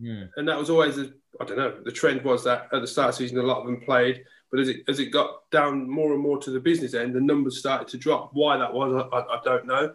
mm. 0.00 0.28
and 0.36 0.48
that 0.48 0.58
was 0.58 0.70
always 0.70 0.98
I 0.98 1.44
don't 1.44 1.58
know. 1.58 1.74
The 1.84 1.92
trend 1.92 2.22
was 2.22 2.44
that 2.44 2.68
at 2.72 2.80
the 2.80 2.86
start 2.86 3.10
of 3.10 3.14
the 3.14 3.24
season 3.24 3.38
a 3.38 3.42
lot 3.42 3.60
of 3.60 3.66
them 3.66 3.80
played, 3.80 4.24
but 4.50 4.60
as 4.60 4.68
it 4.68 4.84
as 4.88 4.98
it 4.98 5.06
got 5.06 5.50
down 5.50 5.88
more 5.88 6.12
and 6.12 6.22
more 6.22 6.38
to 6.38 6.50
the 6.50 6.60
business 6.60 6.94
end, 6.94 7.14
the 7.14 7.20
numbers 7.20 7.58
started 7.58 7.88
to 7.88 7.98
drop. 7.98 8.30
Why 8.32 8.56
that 8.56 8.72
was, 8.72 9.06
I, 9.12 9.18
I, 9.18 9.40
don't 9.44 9.66
know. 9.66 9.92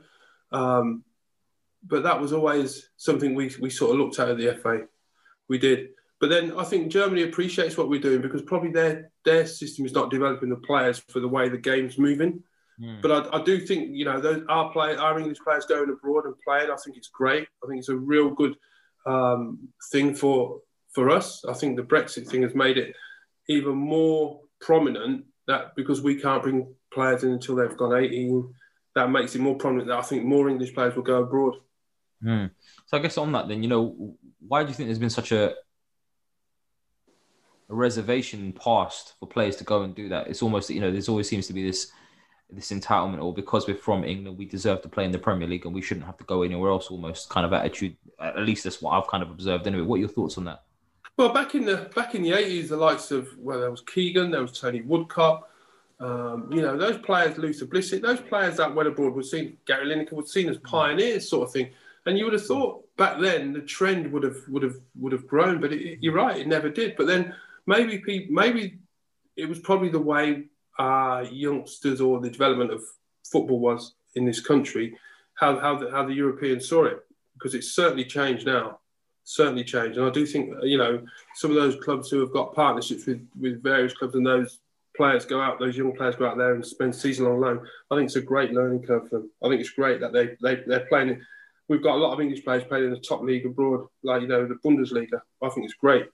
Um, 0.51 1.03
but 1.85 2.03
that 2.03 2.19
was 2.19 2.33
always 2.33 2.89
something 2.97 3.33
we, 3.33 3.51
we 3.59 3.69
sort 3.69 3.91
of 3.91 3.97
looked 3.97 4.19
at 4.19 4.29
at 4.29 4.37
the 4.37 4.55
FA. 4.61 4.81
We 5.49 5.57
did. 5.57 5.89
But 6.19 6.29
then 6.29 6.57
I 6.57 6.63
think 6.63 6.91
Germany 6.91 7.23
appreciates 7.23 7.77
what 7.77 7.89
we're 7.89 7.99
doing 7.99 8.21
because 8.21 8.41
probably 8.43 8.71
their 8.71 9.11
their 9.25 9.45
system 9.45 9.85
is 9.85 9.93
not 9.93 10.11
developing 10.11 10.49
the 10.49 10.55
players 10.55 10.99
for 11.09 11.19
the 11.19 11.27
way 11.27 11.49
the 11.49 11.57
game's 11.57 11.97
moving. 11.97 12.43
Mm. 12.81 13.01
But 13.01 13.11
I, 13.11 13.37
I, 13.37 13.43
do 13.43 13.59
think 13.59 13.89
you 13.91 14.05
know 14.05 14.19
those 14.19 14.43
our 14.47 14.71
play 14.71 14.95
our 14.95 15.19
English 15.19 15.39
players 15.43 15.65
going 15.65 15.89
abroad 15.89 16.25
and 16.25 16.35
playing. 16.45 16.71
I 16.71 16.75
think 16.77 16.95
it's 16.95 17.09
great. 17.09 17.47
I 17.63 17.67
think 17.67 17.79
it's 17.79 17.89
a 17.89 17.95
real 17.95 18.29
good 18.29 18.55
um, 19.05 19.67
thing 19.91 20.15
for 20.15 20.61
for 20.93 21.09
us. 21.09 21.43
I 21.45 21.53
think 21.53 21.75
the 21.75 21.83
Brexit 21.83 22.27
thing 22.27 22.43
has 22.43 22.55
made 22.55 22.77
it 22.77 22.95
even 23.49 23.75
more 23.75 24.39
prominent 24.65 25.25
that 25.47 25.75
because 25.75 26.01
we 26.01 26.19
can't 26.19 26.41
bring 26.41 26.73
players 26.93 27.23
in 27.23 27.31
until 27.31 27.55
they've 27.55 27.77
gone 27.77 27.95
18, 27.95 28.53
that 28.95 29.09
makes 29.09 29.35
it 29.35 29.41
more 29.41 29.55
prominent 29.55 29.89
that 29.89 29.97
I 29.97 30.01
think 30.01 30.23
more 30.23 30.49
English 30.49 30.73
players 30.73 30.95
will 30.95 31.03
go 31.03 31.23
abroad. 31.23 31.55
Mm. 32.23 32.51
So 32.85 32.97
I 32.97 33.01
guess 33.01 33.17
on 33.17 33.31
that, 33.33 33.47
then 33.47 33.63
you 33.63 33.69
know, 33.69 34.15
why 34.47 34.63
do 34.63 34.69
you 34.69 34.75
think 34.75 34.87
there's 34.87 34.99
been 34.99 35.09
such 35.09 35.31
a, 35.31 35.53
a 37.69 37.73
reservation 37.75 38.53
past 38.53 39.15
for 39.19 39.27
players 39.27 39.57
to 39.57 39.63
go 39.63 39.83
and 39.83 39.93
do 39.95 40.09
that? 40.09 40.27
It's 40.27 40.41
almost 40.41 40.69
you 40.69 40.79
know, 40.79 40.91
there's 40.91 41.09
always 41.09 41.27
seems 41.27 41.47
to 41.47 41.53
be 41.53 41.63
this 41.63 41.91
this 42.49 42.71
entitlement, 42.71 43.21
or 43.21 43.33
because 43.33 43.67
we're 43.67 43.75
from 43.75 44.03
England, 44.03 44.37
we 44.37 44.45
deserve 44.45 44.81
to 44.83 44.89
play 44.89 45.05
in 45.05 45.11
the 45.11 45.17
Premier 45.17 45.47
League 45.47 45.65
and 45.65 45.73
we 45.73 45.81
shouldn't 45.81 46.05
have 46.05 46.17
to 46.17 46.23
go 46.25 46.43
anywhere 46.43 46.69
else. 46.69 46.87
Almost 46.87 47.29
kind 47.29 47.45
of 47.45 47.53
attitude. 47.53 47.97
At 48.21 48.37
least 48.39 48.63
that's 48.63 48.81
what 48.81 48.91
I've 48.91 49.07
kind 49.07 49.23
of 49.23 49.31
observed. 49.31 49.65
Anyway, 49.65 49.83
what 49.83 49.95
are 49.95 50.01
your 50.01 50.09
thoughts 50.09 50.37
on 50.37 50.45
that? 50.45 50.63
Well, 51.17 51.31
back 51.31 51.53
in 51.53 51.65
the 51.65 51.91
back 51.95 52.15
in 52.15 52.23
the 52.23 52.33
eighties, 52.33 52.69
the 52.69 52.77
likes 52.77 53.11
of 53.11 53.29
well, 53.37 53.59
there 53.59 53.69
was 53.71 53.81
Keegan, 53.81 54.31
there 54.31 54.41
was 54.41 54.59
Tony 54.59 54.81
Woodcock. 54.81 55.49
Um, 55.99 56.49
you 56.51 56.61
know, 56.61 56.75
those 56.75 56.97
players, 56.97 57.37
Luther 57.37 57.65
Blissett, 57.65 58.01
those 58.01 58.19
players 58.19 58.57
that 58.57 58.73
went 58.73 58.89
abroad 58.89 59.13
were 59.13 59.23
seen. 59.23 59.57
Gary 59.65 59.85
Lineker 59.85 60.13
was 60.13 60.33
seen 60.33 60.49
as 60.49 60.57
pioneers, 60.57 61.29
sort 61.29 61.47
of 61.47 61.53
thing. 61.53 61.69
And 62.05 62.17
you 62.17 62.25
would 62.25 62.33
have 62.33 62.45
thought 62.45 62.83
back 62.97 63.19
then 63.19 63.53
the 63.53 63.61
trend 63.61 64.11
would 64.11 64.23
have 64.23 64.37
would 64.49 64.63
have 64.63 64.77
would 64.99 65.13
have 65.13 65.27
grown, 65.27 65.61
but 65.61 65.71
it, 65.71 65.99
you're 66.01 66.13
right, 66.13 66.37
it 66.37 66.47
never 66.47 66.69
did. 66.69 66.95
But 66.97 67.07
then 67.07 67.33
maybe 67.67 67.99
people, 67.99 68.33
maybe 68.33 68.79
it 69.37 69.47
was 69.47 69.59
probably 69.59 69.89
the 69.89 69.99
way 69.99 70.45
uh, 70.79 71.25
youngsters 71.31 72.01
or 72.01 72.19
the 72.19 72.29
development 72.29 72.71
of 72.71 72.83
football 73.23 73.59
was 73.59 73.93
in 74.15 74.25
this 74.25 74.41
country, 74.41 74.97
how 75.35 75.59
how 75.59 75.77
the, 75.77 75.91
how 75.91 76.03
the 76.05 76.13
Europeans 76.13 76.67
saw 76.67 76.85
it, 76.85 77.05
because 77.35 77.55
it's 77.55 77.71
certainly 77.71 78.03
changed 78.03 78.45
now. 78.45 78.79
Certainly 79.23 79.63
changed. 79.63 79.97
And 79.97 80.07
I 80.07 80.09
do 80.09 80.25
think 80.25 80.53
you 80.63 80.77
know 80.77 81.01
some 81.35 81.51
of 81.51 81.55
those 81.55 81.75
clubs 81.83 82.09
who 82.09 82.19
have 82.19 82.31
got 82.31 82.53
partnerships 82.53 83.05
with 83.05 83.25
with 83.39 83.63
various 83.63 83.93
clubs 83.93 84.15
and 84.15 84.25
those 84.25 84.59
players 84.95 85.25
go 85.25 85.41
out, 85.41 85.59
those 85.59 85.77
young 85.77 85.93
players 85.93 86.15
go 86.15 86.27
out 86.27 86.37
there 86.37 86.53
and 86.53 86.65
spend 86.65 86.95
season 86.95 87.25
on 87.25 87.39
loan. 87.39 87.67
I 87.89 87.95
think 87.95 88.07
it's 88.07 88.15
a 88.15 88.21
great 88.21 88.51
learning 88.51 88.83
curve 88.83 89.09
for 89.09 89.19
them. 89.19 89.31
I 89.43 89.49
think 89.49 89.61
it's 89.61 89.71
great 89.71 89.99
that 90.01 90.13
they 90.13 90.37
they 90.41 90.63
they're 90.67 90.85
playing. 90.87 91.21
We've 91.69 91.83
got 91.83 91.95
a 91.95 91.97
lot 91.97 92.13
of 92.13 92.19
English 92.19 92.43
players 92.43 92.63
playing 92.63 92.85
in 92.85 92.91
the 92.91 92.99
top 92.99 93.21
league 93.21 93.45
abroad, 93.45 93.87
like 94.03 94.21
you 94.21 94.27
know 94.27 94.47
the 94.47 94.55
Bundesliga. 94.55 95.21
I 95.41 95.49
think 95.49 95.65
it's 95.65 95.75
great. 95.75 96.07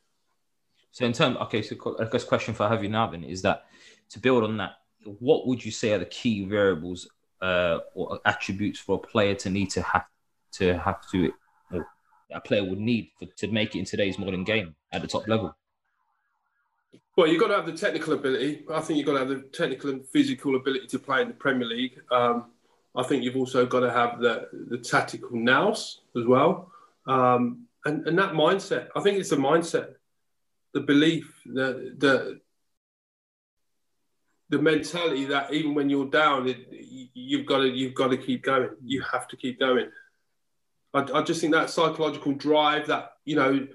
So 0.91 1.05
in 1.05 1.13
terms, 1.13 1.37
okay, 1.37 1.61
so 1.61 1.97
I 1.99 2.05
guess 2.05 2.23
question 2.23 2.53
for 2.53 2.81
you 2.81 2.89
now 2.89 3.07
then 3.07 3.23
is 3.23 3.43
that 3.43 3.65
to 4.09 4.19
build 4.19 4.43
on 4.43 4.57
that, 4.57 4.73
what 5.03 5.47
would 5.47 5.63
you 5.63 5.71
say 5.71 5.93
are 5.93 5.99
the 5.99 6.05
key 6.05 6.45
variables 6.45 7.07
uh, 7.41 7.79
or 7.93 8.19
attributes 8.25 8.79
for 8.79 8.95
a 8.95 8.99
player 8.99 9.35
to 9.35 9.49
need 9.49 9.69
to 9.71 9.81
have 9.81 10.05
to 10.53 10.77
have 10.77 11.07
to 11.11 11.31
a 12.31 12.39
player 12.39 12.63
would 12.63 12.79
need 12.79 13.11
for, 13.17 13.25
to 13.25 13.47
make 13.47 13.75
it 13.75 13.79
in 13.79 13.85
today's 13.85 14.19
modern 14.19 14.43
game 14.43 14.75
at 14.91 15.01
the 15.01 15.07
top 15.07 15.27
level? 15.27 15.55
Well, 17.15 17.27
you've 17.27 17.41
got 17.41 17.47
to 17.49 17.55
have 17.55 17.65
the 17.65 17.73
technical 17.73 18.13
ability. 18.13 18.63
I 18.71 18.79
think 18.79 18.97
you've 18.97 19.05
got 19.05 19.13
to 19.13 19.19
have 19.19 19.29
the 19.29 19.41
technical 19.51 19.89
and 19.89 20.05
physical 20.07 20.55
ability 20.55 20.87
to 20.87 20.99
play 20.99 21.21
in 21.21 21.27
the 21.27 21.33
Premier 21.33 21.67
League. 21.67 21.99
Um, 22.11 22.45
I 22.95 23.03
think 23.03 23.23
you've 23.23 23.35
also 23.35 23.65
got 23.65 23.81
to 23.81 23.91
have 23.91 24.19
the, 24.19 24.47
the 24.69 24.77
tactical 24.77 25.35
nous 25.35 26.01
as 26.17 26.25
well. 26.25 26.71
Um, 27.05 27.67
and, 27.85 28.07
and 28.07 28.17
that 28.17 28.33
mindset. 28.33 28.87
I 28.95 29.01
think 29.01 29.19
it's 29.19 29.31
a 29.31 29.37
mindset, 29.37 29.95
the 30.73 30.81
belief, 30.81 31.41
the, 31.45 31.93
the, 31.97 32.39
the 34.49 34.59
mentality 34.59 35.25
that 35.25 35.53
even 35.53 35.75
when 35.75 35.89
you're 35.89 36.09
down, 36.09 36.47
it, 36.47 36.67
you've 37.13 37.45
got 37.45 37.59
to 37.59 37.69
you've 37.69 37.93
got 37.93 38.07
to 38.07 38.17
keep 38.17 38.43
going. 38.43 38.69
You 38.83 39.01
have 39.01 39.27
to 39.27 39.37
keep 39.37 39.59
going. 39.59 39.89
I, 40.93 41.05
I, 41.13 41.21
just 41.21 41.41
think 41.41 41.53
that 41.53 41.69
psychological 41.69 42.33
drive, 42.33 42.87
that 42.87 43.11
you 43.25 43.35
know, 43.35 43.67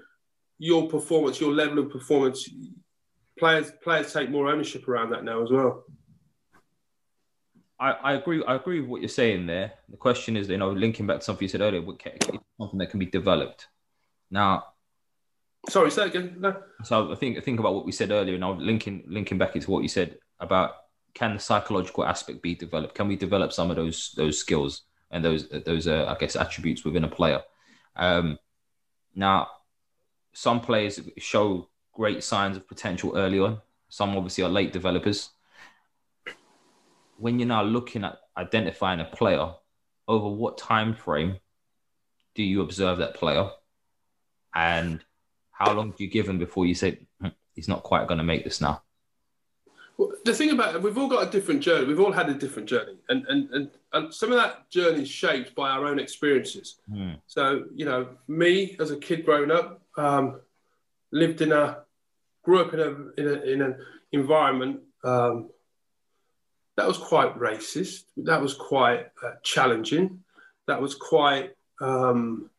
your 0.57 0.87
performance, 0.89 1.39
your 1.39 1.53
level 1.53 1.79
of 1.79 1.89
performance, 1.89 2.49
players 3.37 3.71
players 3.83 4.13
take 4.13 4.29
more 4.29 4.49
ownership 4.49 4.87
around 4.87 5.11
that 5.11 5.23
now 5.23 5.43
as 5.43 5.51
well. 5.51 5.85
I, 7.79 7.91
I 7.91 8.13
agree. 8.13 8.43
I 8.45 8.55
agree 8.55 8.79
with 8.79 8.89
what 8.89 9.01
you're 9.01 9.09
saying 9.09 9.47
there. 9.47 9.73
The 9.89 9.97
question 9.97 10.37
is, 10.37 10.47
you 10.49 10.57
know, 10.57 10.71
linking 10.71 11.07
back 11.07 11.19
to 11.19 11.25
something 11.25 11.43
you 11.43 11.49
said 11.49 11.61
earlier, 11.61 11.81
what 11.81 12.01
something 12.59 12.79
that 12.79 12.89
can 12.89 12.99
be 12.99 13.05
developed. 13.05 13.67
Now, 14.31 14.63
sorry, 15.69 15.91
say 15.91 16.05
again. 16.05 16.37
No. 16.39 16.55
So 16.83 17.11
I 17.11 17.15
think 17.15 17.43
think 17.43 17.59
about 17.59 17.73
what 17.73 17.85
we 17.85 17.91
said 17.91 18.11
earlier, 18.11 18.35
and 18.35 18.43
I'm 18.43 18.59
linking 18.59 19.03
linking 19.07 19.37
back 19.37 19.55
into 19.55 19.71
what 19.71 19.83
you 19.83 19.89
said 19.89 20.17
about 20.39 20.71
can 21.13 21.33
the 21.33 21.39
psychological 21.39 22.05
aspect 22.05 22.41
be 22.41 22.55
developed? 22.55 22.95
Can 22.95 23.07
we 23.07 23.15
develop 23.15 23.51
some 23.51 23.69
of 23.69 23.75
those 23.75 24.13
those 24.15 24.37
skills? 24.37 24.83
And 25.11 25.23
those 25.23 25.47
those 25.65 25.87
uh, 25.87 26.05
I 26.07 26.19
guess 26.19 26.35
attributes 26.35 26.83
within 26.83 27.03
a 27.03 27.09
player. 27.09 27.41
Um, 27.95 28.37
now, 29.15 29.47
some 30.33 30.59
players 30.59 30.99
show 31.17 31.69
great 31.93 32.23
signs 32.23 32.57
of 32.57 32.67
potential 32.67 33.13
early 33.15 33.39
on. 33.39 33.61
Some 33.89 34.15
obviously 34.17 34.43
are 34.43 34.49
late 34.49 34.73
developers. 34.73 35.29
When 37.17 37.39
you're 37.39 37.47
now 37.47 37.63
looking 37.63 38.03
at 38.03 38.17
identifying 38.35 38.99
a 38.99 39.05
player, 39.05 39.53
over 40.07 40.27
what 40.27 40.57
time 40.57 40.93
frame 40.93 41.37
do 42.35 42.43
you 42.43 42.61
observe 42.61 42.97
that 42.97 43.15
player, 43.15 43.49
and 44.53 45.03
how 45.51 45.73
long 45.73 45.91
do 45.91 46.03
you 46.03 46.09
give 46.09 46.27
him 46.27 46.37
before 46.37 46.65
you 46.65 46.75
say 46.75 46.99
hm, 47.21 47.31
he's 47.53 47.69
not 47.69 47.83
quite 47.83 48.07
going 48.07 48.17
to 48.17 48.23
make 48.23 48.43
this 48.43 48.59
now? 48.59 48.83
Well, 49.97 50.11
the 50.25 50.33
thing 50.33 50.51
about 50.51 50.75
it, 50.75 50.81
we've 50.81 50.97
all 50.97 51.07
got 51.07 51.27
a 51.27 51.31
different 51.31 51.61
journey. 51.61 51.87
We've 51.87 51.99
all 51.99 52.11
had 52.11 52.29
a 52.29 52.33
different 52.33 52.67
journey, 52.67 52.97
and 53.09 53.25
and 53.27 53.49
and, 53.51 53.71
and 53.93 54.13
some 54.13 54.31
of 54.31 54.37
that 54.37 54.69
journey 54.69 55.03
is 55.03 55.09
shaped 55.09 55.55
by 55.55 55.69
our 55.69 55.85
own 55.85 55.99
experiences. 55.99 56.75
Mm. 56.91 57.19
So 57.27 57.65
you 57.73 57.85
know, 57.85 58.09
me 58.27 58.75
as 58.79 58.91
a 58.91 58.97
kid 58.97 59.25
growing 59.25 59.51
up, 59.51 59.81
um, 59.97 60.41
lived 61.11 61.41
in 61.41 61.51
a, 61.51 61.79
grew 62.43 62.61
up 62.61 62.73
in 62.73 62.79
a 62.79 63.21
in, 63.21 63.27
a, 63.27 63.41
in 63.53 63.61
an 63.61 63.77
environment 64.11 64.81
um, 65.03 65.49
that 66.75 66.87
was 66.87 66.97
quite 66.97 67.37
racist. 67.39 68.03
That 68.17 68.41
was 68.41 68.53
quite 68.53 69.07
uh, 69.23 69.35
challenging. 69.43 70.23
That 70.67 70.81
was 70.81 70.95
quite 70.95 71.55
um, 71.79 72.49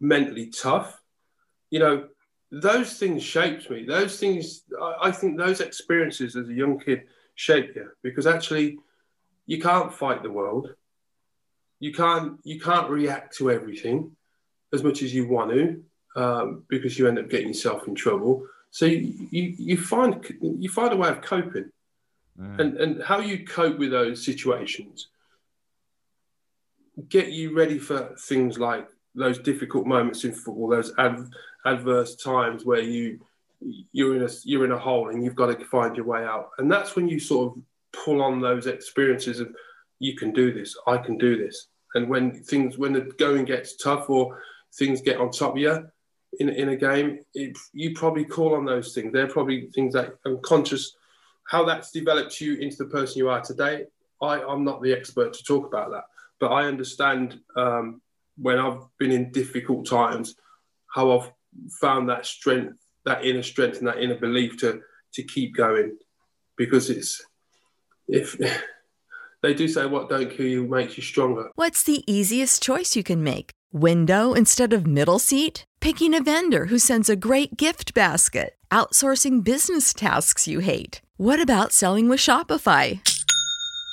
mentally 0.00 0.46
tough. 0.46 1.00
You 1.70 1.80
know, 1.80 2.08
those 2.50 2.94
things 2.94 3.22
shaped 3.22 3.70
me. 3.70 3.84
Those 3.84 4.18
things, 4.18 4.62
I, 4.80 4.94
I 5.04 5.10
think 5.12 5.38
those 5.38 5.60
experiences 5.60 6.36
as 6.36 6.48
a 6.48 6.52
young 6.52 6.78
kid 6.78 7.02
shape 7.34 7.74
you 7.74 7.90
because 8.02 8.26
actually 8.26 8.78
you 9.46 9.60
can't 9.60 9.92
fight 9.92 10.22
the 10.22 10.30
world. 10.30 10.74
You 11.78 11.92
can't 11.92 12.38
you 12.44 12.60
can't 12.60 12.90
react 12.90 13.36
to 13.36 13.50
everything 13.50 14.16
as 14.72 14.82
much 14.82 15.02
as 15.02 15.14
you 15.14 15.28
want 15.28 15.50
to 15.52 15.82
um, 16.16 16.64
because 16.68 16.98
you 16.98 17.08
end 17.08 17.18
up 17.18 17.30
getting 17.30 17.48
yourself 17.48 17.88
in 17.88 17.94
trouble. 17.94 18.46
So 18.70 18.86
you, 18.86 19.28
you, 19.30 19.54
you 19.58 19.76
find 19.76 20.24
you 20.40 20.68
find 20.68 20.92
a 20.92 20.96
way 20.96 21.08
of 21.08 21.22
coping, 21.22 21.70
mm. 22.38 22.58
and 22.58 22.76
and 22.76 23.02
how 23.02 23.20
you 23.20 23.46
cope 23.46 23.78
with 23.78 23.90
those 23.90 24.24
situations 24.24 25.08
get 27.08 27.30
you 27.32 27.56
ready 27.56 27.78
for 27.78 28.14
things 28.18 28.58
like 28.58 28.88
those 29.14 29.38
difficult 29.38 29.86
moments 29.86 30.24
in 30.24 30.32
football, 30.32 30.68
those 30.68 30.92
ad, 30.98 31.18
adverse 31.66 32.16
times 32.16 32.64
where 32.64 32.80
you 32.80 33.20
you're 33.92 34.16
in 34.16 34.22
a 34.22 34.28
you're 34.44 34.64
in 34.64 34.72
a 34.72 34.78
hole 34.78 35.10
and 35.10 35.22
you've 35.22 35.34
got 35.34 35.46
to 35.46 35.64
find 35.66 35.96
your 35.96 36.06
way 36.06 36.24
out. 36.24 36.50
And 36.58 36.70
that's 36.70 36.96
when 36.96 37.08
you 37.08 37.20
sort 37.20 37.52
of 37.52 37.62
pull 37.92 38.22
on 38.22 38.40
those 38.40 38.66
experiences 38.66 39.40
of 39.40 39.54
you 39.98 40.16
can 40.16 40.32
do 40.32 40.52
this, 40.52 40.76
I 40.86 40.96
can 40.96 41.18
do 41.18 41.36
this. 41.36 41.66
And 41.94 42.08
when 42.08 42.42
things 42.42 42.78
when 42.78 42.92
the 42.92 43.02
going 43.18 43.44
gets 43.44 43.76
tough 43.76 44.08
or 44.08 44.40
things 44.74 45.00
get 45.00 45.18
on 45.18 45.30
top 45.30 45.52
of 45.52 45.58
you 45.58 45.86
in, 46.38 46.48
in 46.48 46.70
a 46.70 46.76
game, 46.76 47.20
it, 47.34 47.56
you 47.72 47.94
probably 47.94 48.24
call 48.24 48.54
on 48.54 48.64
those 48.64 48.94
things. 48.94 49.12
They're 49.12 49.26
probably 49.26 49.68
things 49.74 49.94
that 49.94 50.16
unconscious. 50.24 50.96
How 51.48 51.64
that's 51.64 51.90
developed 51.90 52.40
you 52.40 52.54
into 52.54 52.76
the 52.76 52.84
person 52.84 53.18
you 53.18 53.28
are 53.28 53.40
today, 53.40 53.86
I, 54.22 54.40
I'm 54.40 54.64
not 54.64 54.82
the 54.82 54.92
expert 54.92 55.32
to 55.32 55.42
talk 55.42 55.66
about 55.66 55.90
that, 55.90 56.04
but 56.38 56.52
I 56.52 56.66
understand 56.66 57.40
um, 57.56 58.00
when 58.38 58.58
I've 58.58 58.82
been 58.98 59.10
in 59.10 59.32
difficult 59.32 59.86
times, 59.86 60.36
how 60.86 61.18
I've 61.18 61.32
found 61.80 62.08
that 62.08 62.26
strength, 62.26 62.76
that 63.04 63.24
inner 63.24 63.42
strength, 63.42 63.78
and 63.78 63.86
that 63.86 64.02
inner 64.02 64.18
belief 64.18 64.56
to 64.58 64.80
to 65.14 65.22
keep 65.24 65.56
going, 65.56 65.96
because 66.56 66.90
it's 66.90 67.22
if 68.08 68.36
they 69.42 69.54
do 69.54 69.68
say 69.68 69.86
what 69.86 70.08
don't 70.08 70.30
kill 70.30 70.46
you 70.46 70.66
makes 70.66 70.96
you 70.96 71.02
stronger. 71.02 71.50
What's 71.54 71.82
the 71.82 72.04
easiest 72.10 72.62
choice 72.62 72.96
you 72.96 73.02
can 73.02 73.22
make? 73.22 73.50
Window 73.72 74.32
instead 74.32 74.72
of 74.72 74.86
middle 74.86 75.18
seat? 75.18 75.64
Picking 75.80 76.14
a 76.14 76.22
vendor 76.22 76.66
who 76.66 76.78
sends 76.78 77.08
a 77.08 77.16
great 77.16 77.56
gift 77.56 77.94
basket? 77.94 78.54
Outsourcing 78.70 79.44
business 79.44 79.94
tasks 79.94 80.46
you 80.48 80.60
hate? 80.60 81.00
What 81.16 81.40
about 81.40 81.72
selling 81.72 82.08
with 82.08 82.20
Shopify? 82.20 83.00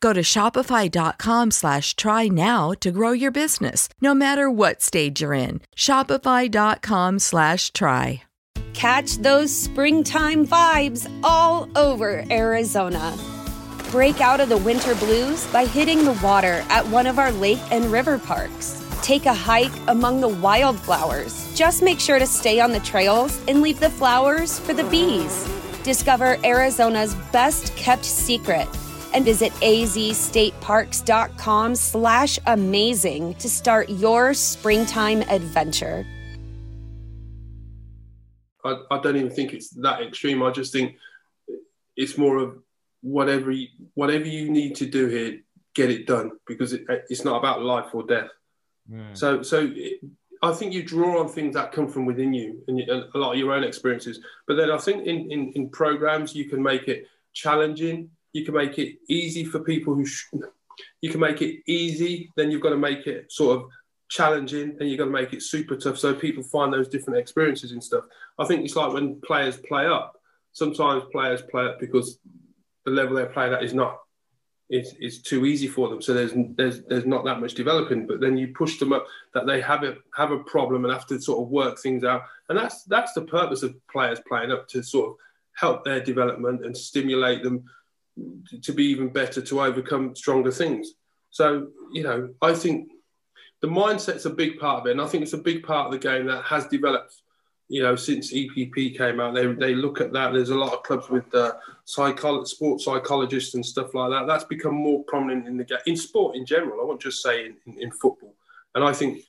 Go 0.00 0.12
to 0.12 0.22
shopify.com 0.22 1.50
slash 1.50 1.96
try 1.96 2.28
now 2.28 2.72
to 2.80 2.90
grow 2.90 3.12
your 3.12 3.30
business, 3.30 3.88
no 4.00 4.14
matter 4.14 4.50
what 4.50 4.82
stage 4.82 5.22
you're 5.22 5.32
in. 5.32 5.60
Shopify.com 5.76 7.18
slash 7.18 7.72
try. 7.72 8.22
Catch 8.76 9.16
those 9.18 9.56
springtime 9.56 10.46
vibes 10.46 11.10
all 11.24 11.66
over 11.78 12.22
Arizona. 12.30 13.16
Break 13.90 14.20
out 14.20 14.38
of 14.38 14.50
the 14.50 14.58
winter 14.58 14.94
blues 14.96 15.46
by 15.46 15.64
hitting 15.64 16.04
the 16.04 16.18
water 16.22 16.62
at 16.68 16.86
one 16.88 17.06
of 17.06 17.18
our 17.18 17.32
lake 17.32 17.62
and 17.70 17.86
river 17.86 18.18
parks. 18.18 18.84
Take 19.00 19.24
a 19.24 19.32
hike 19.32 19.72
among 19.88 20.20
the 20.20 20.28
wildflowers. 20.28 21.54
Just 21.54 21.82
make 21.82 21.98
sure 21.98 22.18
to 22.18 22.26
stay 22.26 22.60
on 22.60 22.72
the 22.72 22.80
trails 22.80 23.40
and 23.48 23.62
leave 23.62 23.80
the 23.80 23.88
flowers 23.88 24.58
for 24.58 24.74
the 24.74 24.84
bees. 24.84 25.48
Discover 25.82 26.36
Arizona's 26.44 27.14
best 27.32 27.74
kept 27.76 28.04
secret 28.04 28.68
and 29.16 29.24
visit 29.24 29.52
azstateparks.com 29.54 31.74
slash 31.74 32.38
amazing 32.46 33.34
to 33.34 33.48
start 33.48 33.88
your 33.88 34.32
springtime 34.34 35.22
adventure. 35.22 36.06
I, 38.62 38.76
I 38.90 39.00
don't 39.00 39.16
even 39.16 39.30
think 39.30 39.54
it's 39.54 39.70
that 39.70 40.02
extreme. 40.02 40.42
I 40.42 40.50
just 40.50 40.70
think 40.72 40.96
it's 41.96 42.18
more 42.18 42.36
of 42.36 42.58
whatever 43.00 43.50
you, 43.50 43.68
whatever 43.94 44.26
you 44.26 44.50
need 44.50 44.76
to 44.76 44.86
do 44.86 45.06
here, 45.06 45.40
get 45.74 45.90
it 45.90 46.06
done 46.06 46.32
because 46.46 46.74
it, 46.74 46.84
it's 47.08 47.24
not 47.24 47.38
about 47.38 47.62
life 47.62 47.94
or 47.94 48.02
death. 48.02 48.28
Mm. 48.90 49.16
So 49.16 49.42
so 49.42 49.72
it, 49.74 50.00
I 50.42 50.52
think 50.52 50.74
you 50.74 50.82
draw 50.82 51.20
on 51.20 51.28
things 51.28 51.54
that 51.54 51.72
come 51.72 51.88
from 51.88 52.04
within 52.04 52.34
you 52.34 52.62
and 52.68 52.78
a 52.80 53.08
lot 53.14 53.32
of 53.32 53.38
your 53.38 53.52
own 53.52 53.64
experiences. 53.64 54.20
But 54.46 54.56
then 54.56 54.70
I 54.70 54.76
think 54.76 55.06
in, 55.06 55.30
in, 55.30 55.52
in 55.52 55.70
programs 55.70 56.34
you 56.34 56.44
can 56.44 56.62
make 56.62 56.88
it 56.88 57.06
challenging. 57.32 58.10
You 58.36 58.44
can 58.44 58.54
make 58.54 58.78
it 58.78 58.98
easy 59.08 59.44
for 59.44 59.60
people 59.60 59.94
who. 59.94 60.04
Sh- 60.04 60.26
you 61.00 61.10
can 61.10 61.20
make 61.20 61.40
it 61.40 61.62
easy. 61.66 62.30
Then 62.36 62.50
you've 62.50 62.60
got 62.60 62.70
to 62.70 62.76
make 62.76 63.06
it 63.06 63.32
sort 63.32 63.56
of 63.56 63.68
challenging. 64.08 64.76
Then 64.76 64.88
you've 64.88 64.98
got 64.98 65.06
to 65.06 65.10
make 65.10 65.32
it 65.32 65.42
super 65.42 65.76
tough 65.76 65.98
so 65.98 66.14
people 66.14 66.42
find 66.42 66.72
those 66.72 66.88
different 66.88 67.18
experiences 67.18 67.72
and 67.72 67.82
stuff. 67.82 68.04
I 68.38 68.44
think 68.44 68.64
it's 68.64 68.76
like 68.76 68.92
when 68.92 69.20
players 69.22 69.56
play 69.56 69.86
up. 69.86 70.20
Sometimes 70.52 71.04
players 71.12 71.42
play 71.50 71.64
up 71.64 71.80
because 71.80 72.18
the 72.84 72.90
level 72.90 73.16
they're 73.16 73.26
playing 73.26 73.54
at 73.54 73.62
is 73.62 73.74
not 73.74 74.00
it's, 74.68 74.94
it's 74.98 75.18
too 75.18 75.46
easy 75.46 75.68
for 75.68 75.88
them. 75.88 76.02
So 76.02 76.12
there's 76.12 76.32
there's 76.56 76.82
there's 76.84 77.06
not 77.06 77.24
that 77.24 77.40
much 77.40 77.54
developing. 77.54 78.06
But 78.06 78.20
then 78.20 78.36
you 78.36 78.48
push 78.48 78.78
them 78.78 78.92
up 78.92 79.06
that 79.32 79.46
they 79.46 79.60
have 79.60 79.82
a 79.84 79.96
have 80.14 80.32
a 80.32 80.40
problem 80.40 80.84
and 80.84 80.92
have 80.92 81.06
to 81.06 81.20
sort 81.20 81.42
of 81.42 81.48
work 81.48 81.78
things 81.78 82.04
out. 82.04 82.22
And 82.48 82.58
that's 82.58 82.84
that's 82.84 83.12
the 83.12 83.22
purpose 83.22 83.62
of 83.62 83.74
players 83.88 84.20
playing 84.28 84.52
up 84.52 84.68
to 84.68 84.82
sort 84.82 85.10
of 85.10 85.16
help 85.54 85.84
their 85.84 86.00
development 86.00 86.64
and 86.64 86.76
stimulate 86.76 87.42
them 87.42 87.64
to 88.62 88.72
be 88.72 88.84
even 88.86 89.08
better 89.08 89.42
to 89.42 89.62
overcome 89.62 90.14
stronger 90.16 90.50
things. 90.50 90.92
So 91.30 91.68
you 91.92 92.02
know, 92.02 92.30
I 92.42 92.54
think 92.54 92.90
the 93.60 93.68
mindset's 93.68 94.26
a 94.26 94.30
big 94.30 94.58
part 94.58 94.80
of 94.80 94.86
it, 94.86 94.92
and 94.92 95.00
I 95.00 95.06
think 95.06 95.22
it's 95.22 95.32
a 95.32 95.38
big 95.38 95.62
part 95.62 95.86
of 95.86 95.92
the 95.92 95.98
game 95.98 96.26
that 96.26 96.44
has 96.44 96.66
developed 96.66 97.22
you 97.68 97.82
know, 97.82 97.96
since 97.96 98.32
EPP 98.32 98.96
came 98.96 99.18
out, 99.18 99.34
they, 99.34 99.46
they 99.46 99.74
look 99.74 100.00
at 100.00 100.12
that. 100.12 100.32
There's 100.32 100.50
a 100.50 100.58
lot 100.58 100.72
of 100.72 100.82
clubs 100.84 101.08
with 101.10 101.32
uh, 101.34 101.54
psycholo- 101.86 102.46
sports 102.46 102.84
psychologists 102.84 103.54
and 103.54 103.66
stuff 103.66 103.92
like 103.94 104.10
that. 104.10 104.26
That's 104.26 104.44
become 104.44 104.74
more 104.74 105.02
prominent 105.04 105.48
in 105.48 105.56
the 105.56 105.64
game, 105.64 105.78
in 105.86 105.96
sport 105.96 106.36
in 106.36 106.46
general. 106.46 106.80
I 106.80 106.84
won't 106.84 107.02
just 107.02 107.22
say 107.22 107.46
in, 107.46 107.56
in, 107.66 107.82
in, 107.82 107.90
football. 107.90 108.34
And 108.74 108.84
I 108.84 108.92
think 108.92 109.22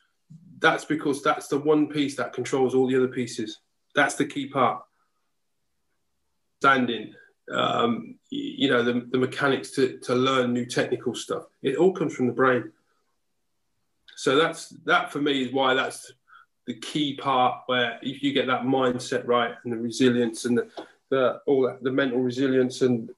that's 0.60 0.86
because 0.86 1.24
that's 1.24 1.48
the 1.48 1.58
one 1.58 1.88
piece 1.88 2.16
that 2.18 2.34
controls 2.34 2.76
all 2.76 2.88
the 2.88 2.96
other 2.96 3.08
pieces. 3.08 3.60
That's 3.96 4.16
the 4.16 4.26
key 4.26 4.48
part. 4.48 4.84
Standing, 6.62 7.14
um, 7.52 8.16
you 8.30 8.70
know, 8.70 8.84
the, 8.84 9.08
the 9.10 9.18
mechanics 9.18 9.72
to, 9.72 9.98
to 10.00 10.16
learn 10.16 10.54
new 10.54 10.66
technical 10.66 11.16
stuff. 11.16 11.44
It 11.62 11.78
all 11.78 11.94
comes 11.94 12.14
from 12.14 12.28
the 12.28 12.34
brain. 12.34 12.72
So 14.16 14.36
that's 14.36 14.70
that 14.86 15.12
for 15.12 15.22
me 15.22 15.44
is 15.44 15.54
why 15.54 15.76
that's 15.76 16.12
the 16.66 16.74
key 16.74 17.16
part 17.16 17.62
where 17.68 18.00
if 18.02 18.22
you 18.22 18.34
get 18.34 18.48
that 18.48 18.64
mindset 18.64 19.26
right 19.28 19.54
and 19.64 19.72
the 19.72 19.78
resilience 19.78 20.46
and 20.46 20.58
the, 20.58 20.68
the 21.10 21.42
all 21.46 21.62
that 21.64 21.82
the 21.84 21.92
mental 21.92 22.20
resilience 22.20 22.82
and 22.82 23.12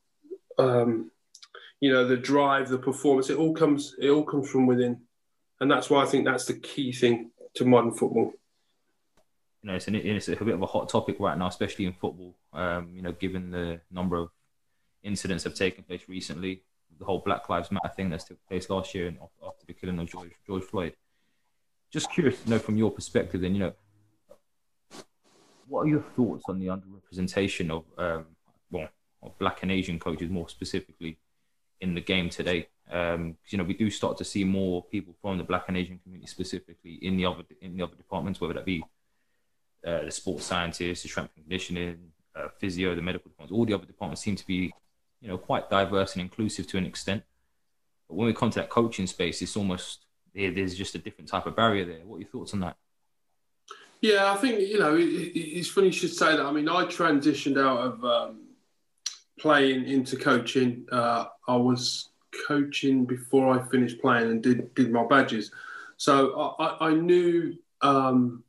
um, 0.58 1.10
you 1.80 1.92
know 1.92 2.06
the 2.06 2.18
drive 2.18 2.70
the 2.70 2.78
performance 2.78 3.30
it 3.30 3.38
all 3.38 3.54
comes 3.54 3.96
it 4.00 4.10
all 4.10 4.24
comes 4.24 4.50
from 4.50 4.68
within 4.68 5.00
and 5.62 5.72
that's 5.72 5.90
why 5.90 6.04
i 6.04 6.06
think 6.06 6.26
that's 6.26 6.46
the 6.46 6.54
key 6.54 6.92
thing 6.92 7.32
to 7.54 7.66
modern 7.66 7.92
football 7.92 8.34
you 9.62 9.68
know 9.68 9.76
it's, 9.76 9.88
an, 9.88 9.96
it's 9.96 10.28
a 10.28 10.36
bit 10.36 10.54
of 10.54 10.62
a 10.62 10.66
hot 10.66 10.90
topic 10.90 11.18
right 11.20 11.38
now 11.38 11.48
especially 11.48 11.86
in 11.86 11.94
football 11.94 12.36
um, 12.54 12.90
you 12.94 13.02
know 13.02 13.12
given 13.12 13.52
the 13.52 13.80
number 13.92 14.18
of 14.18 14.30
incidents 15.04 15.44
that 15.44 15.52
have 15.52 15.58
taken 15.58 15.84
place 15.84 16.04
recently 16.08 16.64
the 16.98 17.06
whole 17.06 17.20
black 17.20 17.48
lives 17.50 17.72
matter 17.72 17.92
thing 17.96 18.10
that's 18.10 18.26
took 18.26 18.38
place 18.48 18.70
last 18.70 18.94
year 18.94 19.08
and 19.08 19.18
after 19.46 19.66
the 19.66 19.74
killing 19.74 20.00
of 20.00 20.10
george, 20.10 20.32
george 20.46 20.64
floyd 20.64 20.94
just 21.92 22.12
curious 22.12 22.42
to 22.44 22.50
know 22.50 22.60
from 22.60 22.78
your 22.78 22.92
perspective, 22.92 23.42
then 23.42 23.56
you 23.56 23.60
know, 23.60 23.74
what 25.68 25.82
are 25.82 25.88
your 25.88 26.04
thoughts 26.16 26.44
on 26.48 26.60
the 26.60 26.68
underrepresentation 26.68 27.70
of 27.70 27.84
um, 27.98 28.26
well, 28.72 28.90
of 29.22 29.38
black 29.40 29.64
and 29.64 29.72
Asian 29.72 30.00
coaches 30.00 30.30
more 30.30 30.50
specifically 30.50 31.18
in 31.82 31.96
the 31.96 32.02
game 32.02 32.30
today? 32.30 32.68
Um, 32.92 33.38
you 33.48 33.58
know, 33.58 33.64
we 33.64 33.74
do 33.74 33.90
start 33.90 34.18
to 34.18 34.26
see 34.26 34.44
more 34.44 34.84
people 34.84 35.16
from 35.22 35.38
the 35.38 35.44
black 35.44 35.66
and 35.68 35.78
Asian 35.78 36.00
community 36.00 36.28
specifically 36.28 37.00
in 37.02 37.18
the 37.18 37.26
other 37.26 37.44
in 37.62 37.76
the 37.76 37.84
other 37.84 37.96
departments, 37.96 38.40
whether 38.40 38.54
that 38.54 38.66
be 38.66 38.84
uh, 39.86 40.06
the 40.06 40.12
sports 40.12 40.46
scientists, 40.46 41.04
the 41.04 41.10
strength 41.10 41.32
and 41.36 41.46
conditioning, 41.46 42.12
uh, 42.36 42.48
physio, 42.60 42.96
the 42.96 43.02
medical 43.02 43.30
departments. 43.30 43.58
All 43.58 43.66
the 43.66 43.74
other 43.74 43.86
departments 43.86 44.22
seem 44.22 44.36
to 44.36 44.46
be, 44.46 44.74
you 45.22 45.28
know, 45.28 45.38
quite 45.38 45.70
diverse 45.70 46.14
and 46.14 46.22
inclusive 46.22 46.68
to 46.68 46.78
an 46.78 46.86
extent. 46.86 47.24
But 48.08 48.16
when 48.16 48.28
we 48.28 48.34
come 48.34 48.50
to 48.52 48.60
that 48.60 48.70
coaching 48.70 49.08
space, 49.08 49.42
it's 49.42 49.56
almost 49.56 50.06
there's 50.34 50.76
just 50.76 50.96
a 50.96 51.00
different 51.00 51.30
type 51.30 51.46
of 51.46 51.56
barrier 51.56 51.86
there. 51.86 52.00
What 52.06 52.18
are 52.18 52.20
your 52.20 52.30
thoughts 52.30 52.54
on 52.54 52.62
that? 52.62 52.78
Yeah, 54.02 54.32
I 54.32 54.38
think 54.38 54.62
you 54.62 54.80
know 54.80 54.96
it, 54.96 55.04
it's 55.04 55.70
funny 55.70 55.88
you 55.88 55.94
should 55.94 56.14
say 56.14 56.38
that. 56.38 56.46
I 56.46 56.52
mean, 56.52 56.70
I 56.70 56.86
transitioned 56.86 57.60
out 57.60 57.80
of 57.80 58.06
um, 58.06 58.48
playing 59.40 59.88
into 59.88 60.16
coaching. 60.16 60.86
Uh, 60.92 61.26
I 61.48 61.56
was 61.56 62.10
coaching 62.48 63.06
before 63.06 63.60
I 63.60 63.68
finished 63.70 64.00
playing 64.00 64.32
and 64.32 64.42
did 64.42 64.74
did 64.76 64.92
my 64.92 65.06
badges, 65.06 65.52
so 65.98 66.56
I, 66.60 66.88
I 66.88 66.94
knew 66.94 67.58
um, 67.82 68.44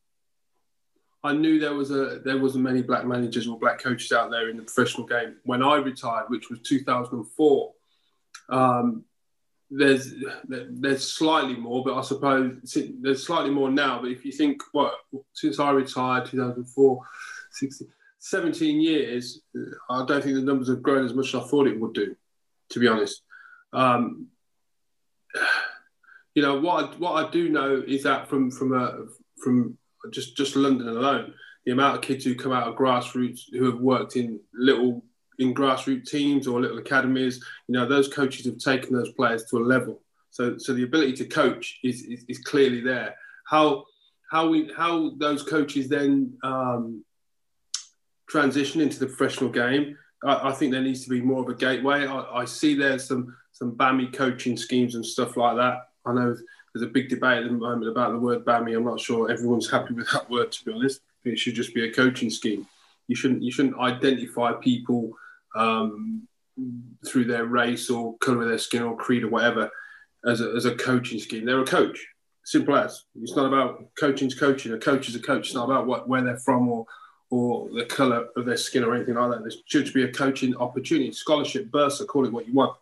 I 1.22 1.34
knew 1.34 1.58
there 1.58 1.74
was 1.74 1.90
a 1.90 2.20
there 2.24 2.38
wasn't 2.38 2.64
many 2.64 2.82
black 2.82 3.04
managers 3.04 3.46
or 3.46 3.58
black 3.58 3.78
coaches 3.78 4.12
out 4.12 4.30
there 4.30 4.48
in 4.48 4.56
the 4.56 4.62
professional 4.62 5.06
game 5.06 5.36
when 5.44 5.62
I 5.62 5.76
retired, 5.76 6.28
which 6.28 6.48
was 6.48 6.60
2004. 6.60 7.72
Um, 8.48 9.04
there's 9.70 10.14
there's 10.48 11.12
slightly 11.12 11.56
more, 11.56 11.84
but 11.84 11.96
I 11.96 12.02
suppose 12.02 12.74
there's 13.00 13.26
slightly 13.26 13.50
more 13.50 13.70
now. 13.70 14.00
But 14.00 14.10
if 14.10 14.24
you 14.24 14.32
think 14.32 14.62
what 14.72 14.94
since 15.32 15.60
I 15.60 15.70
retired 15.70 16.26
2004, 16.26 17.00
16, 17.52 17.88
17 18.18 18.80
years, 18.80 19.42
I 19.90 20.04
don't 20.06 20.24
think 20.24 20.36
the 20.36 20.42
numbers 20.42 20.68
have 20.68 20.82
grown 20.82 21.04
as 21.04 21.14
much 21.14 21.34
as 21.34 21.42
I 21.42 21.46
thought 21.46 21.68
it 21.68 21.78
would 21.78 21.94
do. 21.94 22.16
To 22.70 22.78
be 22.80 22.88
honest, 22.88 23.22
um, 23.72 24.28
you 26.34 26.42
know 26.42 26.58
what 26.58 26.84
I, 26.84 26.96
what 26.96 27.26
I 27.26 27.30
do 27.30 27.50
know 27.50 27.82
is 27.86 28.04
that 28.04 28.28
from 28.28 28.50
from 28.50 28.72
a 28.72 29.04
from 29.42 29.76
just 30.10 30.36
just 30.36 30.56
London 30.56 30.88
alone, 30.88 31.34
the 31.64 31.72
amount 31.72 31.96
of 31.96 32.02
kids 32.02 32.24
who 32.24 32.34
come 32.34 32.52
out 32.52 32.68
of 32.68 32.76
grassroots 32.76 33.42
who 33.52 33.64
have 33.66 33.80
worked 33.80 34.16
in 34.16 34.40
little 34.54 35.04
in 35.40 35.54
grassroots 35.54 36.06
teams 36.06 36.46
or 36.46 36.60
little 36.60 36.78
academies, 36.78 37.42
you 37.66 37.72
know, 37.72 37.86
those 37.86 38.08
coaches 38.08 38.44
have 38.44 38.58
taken 38.58 38.94
those 38.94 39.12
players 39.12 39.44
to 39.46 39.56
a 39.56 39.64
level. 39.64 40.00
So, 40.30 40.58
so 40.58 40.74
the 40.74 40.84
ability 40.84 41.14
to 41.14 41.24
coach 41.24 41.80
is, 41.82 42.02
is, 42.02 42.24
is 42.28 42.38
clearly 42.38 42.80
there. 42.80 43.16
How, 43.48 43.84
how 44.30 44.48
we, 44.48 44.70
how 44.76 45.12
those 45.16 45.42
coaches 45.42 45.88
then 45.88 46.36
um, 46.42 47.04
transition 48.28 48.80
into 48.80 49.00
the 49.00 49.06
professional 49.06 49.50
game, 49.50 49.96
I, 50.24 50.50
I, 50.50 50.52
think 50.52 50.72
there 50.72 50.82
needs 50.82 51.02
to 51.04 51.10
be 51.10 51.22
more 51.22 51.42
of 51.42 51.48
a 51.48 51.54
gateway. 51.54 52.06
I, 52.06 52.20
I 52.40 52.44
see 52.44 52.74
there's 52.74 53.08
some, 53.08 53.34
some 53.52 53.72
BAME 53.72 54.12
coaching 54.12 54.56
schemes 54.56 54.94
and 54.94 55.04
stuff 55.04 55.36
like 55.36 55.56
that. 55.56 55.88
I 56.06 56.12
know 56.12 56.36
there's 56.74 56.86
a 56.86 56.90
big 56.90 57.08
debate 57.08 57.44
at 57.44 57.44
the 57.44 57.50
moment 57.50 57.90
about 57.90 58.12
the 58.12 58.18
word 58.18 58.44
BAME. 58.44 58.76
I'm 58.76 58.84
not 58.84 59.00
sure 59.00 59.30
everyone's 59.30 59.70
happy 59.70 59.94
with 59.94 60.10
that 60.12 60.30
word, 60.30 60.52
to 60.52 60.64
be 60.64 60.72
honest. 60.72 61.00
It 61.24 61.38
should 61.38 61.54
just 61.54 61.74
be 61.74 61.88
a 61.88 61.92
coaching 61.92 62.30
scheme. 62.30 62.66
You 63.08 63.16
shouldn't, 63.16 63.42
you 63.42 63.50
shouldn't 63.50 63.78
identify 63.78 64.52
people 64.52 65.12
um, 65.56 66.26
through 67.06 67.24
their 67.24 67.46
race 67.46 67.90
or 67.90 68.16
colour 68.18 68.42
of 68.42 68.48
their 68.48 68.58
skin 68.58 68.82
or 68.82 68.96
creed 68.96 69.24
or 69.24 69.28
whatever 69.28 69.70
as 70.24 70.40
a, 70.40 70.52
as 70.56 70.64
a 70.64 70.74
coaching 70.74 71.18
scheme. 71.18 71.44
They're 71.44 71.60
a 71.60 71.66
coach. 71.66 72.06
Simple 72.44 72.76
as. 72.76 73.04
It's 73.20 73.36
not 73.36 73.46
about 73.46 73.84
coaching's 73.98 74.34
coaching. 74.34 74.72
A 74.72 74.78
coach 74.78 75.08
is 75.08 75.14
a 75.14 75.20
coach. 75.20 75.46
It's 75.46 75.54
not 75.54 75.64
about 75.64 75.86
what, 75.86 76.08
where 76.08 76.22
they're 76.22 76.38
from 76.38 76.68
or 76.68 76.86
or 77.30 77.68
the 77.70 77.84
colour 77.84 78.26
of 78.36 78.44
their 78.44 78.56
skin 78.56 78.82
or 78.82 78.94
anything 78.94 79.14
like 79.14 79.30
that. 79.30 79.42
There 79.42 79.52
should 79.66 79.92
be 79.92 80.02
a 80.02 80.12
coaching 80.12 80.56
opportunity, 80.56 81.12
scholarship, 81.12 81.70
bursa, 81.70 82.06
call 82.06 82.26
it 82.26 82.32
what 82.32 82.48
you 82.48 82.54
want. 82.54 82.76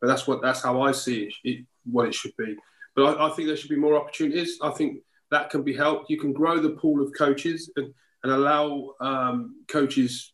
But 0.00 0.06
that's 0.06 0.26
what 0.26 0.40
that's 0.40 0.62
how 0.62 0.80
I 0.82 0.92
see 0.92 1.24
it, 1.24 1.34
it 1.44 1.66
what 1.84 2.08
it 2.08 2.14
should 2.14 2.34
be. 2.36 2.56
But 2.94 3.18
I, 3.18 3.28
I, 3.28 3.30
think 3.30 3.48
there 3.48 3.56
should 3.56 3.70
be 3.70 3.76
more 3.76 3.96
opportunities. 3.96 4.58
I 4.62 4.70
think 4.70 4.98
that 5.30 5.50
can 5.50 5.62
be 5.62 5.74
helped. 5.74 6.10
You 6.10 6.18
can 6.18 6.32
grow 6.32 6.58
the 6.58 6.70
pool 6.70 7.02
of 7.02 7.12
coaches 7.16 7.70
and, 7.76 7.92
and 8.22 8.32
allow 8.32 8.94
um, 9.00 9.56
coaches 9.68 10.32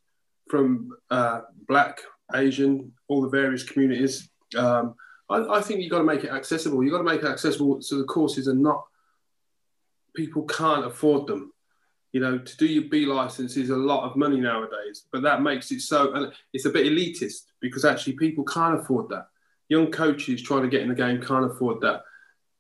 from 0.48 0.90
uh, 1.10 1.42
black, 1.68 2.00
Asian, 2.34 2.92
all 3.06 3.22
the 3.22 3.28
various 3.28 3.62
communities. 3.62 4.28
Um, 4.56 4.94
I, 5.28 5.58
I, 5.58 5.60
think 5.60 5.80
you've 5.80 5.90
got 5.90 5.98
to 5.98 6.04
make 6.04 6.24
it 6.24 6.30
accessible. 6.30 6.82
You've 6.82 6.92
got 6.92 6.98
to 6.98 7.04
make 7.04 7.22
it 7.22 7.28
accessible 7.28 7.80
so 7.80 7.98
the 7.98 8.04
courses 8.04 8.48
are 8.48 8.54
not, 8.54 8.84
people 10.16 10.42
can't 10.44 10.86
afford 10.86 11.26
them. 11.26 11.52
You 12.12 12.20
know, 12.20 12.38
to 12.38 12.56
do 12.56 12.66
your 12.66 12.84
B 12.84 13.04
license 13.04 13.56
is 13.56 13.70
a 13.70 13.76
lot 13.76 14.08
of 14.08 14.16
money 14.16 14.40
nowadays, 14.40 15.04
but 15.12 15.22
that 15.22 15.42
makes 15.42 15.70
it 15.70 15.80
so, 15.80 16.14
and 16.14 16.32
it's 16.54 16.64
a 16.64 16.70
bit 16.70 16.86
elitist 16.86 17.44
because 17.60 17.84
actually 17.84 18.14
people 18.14 18.44
can't 18.44 18.80
afford 18.80 19.10
that. 19.10 19.28
Young 19.68 19.90
coaches 19.90 20.42
trying 20.42 20.62
to 20.62 20.68
get 20.68 20.80
in 20.80 20.88
the 20.88 20.94
game 20.94 21.20
can't 21.20 21.44
afford 21.44 21.82
that. 21.82 22.02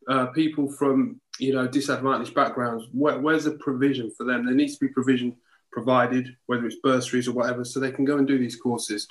Uh, 0.08 0.26
people 0.26 0.70
from, 0.70 1.20
you 1.38 1.52
know, 1.52 1.68
disadvantaged 1.68 2.34
backgrounds, 2.34 2.86
where, 2.92 3.18
where's 3.18 3.44
the 3.44 3.52
provision 3.52 4.10
for 4.16 4.24
them? 4.24 4.46
There 4.46 4.54
needs 4.54 4.78
to 4.78 4.86
be 4.86 4.92
provision 4.92 5.36
provided, 5.70 6.34
whether 6.46 6.66
it's 6.66 6.76
bursaries 6.82 7.28
or 7.28 7.32
whatever, 7.32 7.62
so 7.64 7.78
they 7.78 7.92
can 7.92 8.06
go 8.06 8.16
and 8.16 8.26
do 8.26 8.38
these 8.38 8.56
courses. 8.56 9.06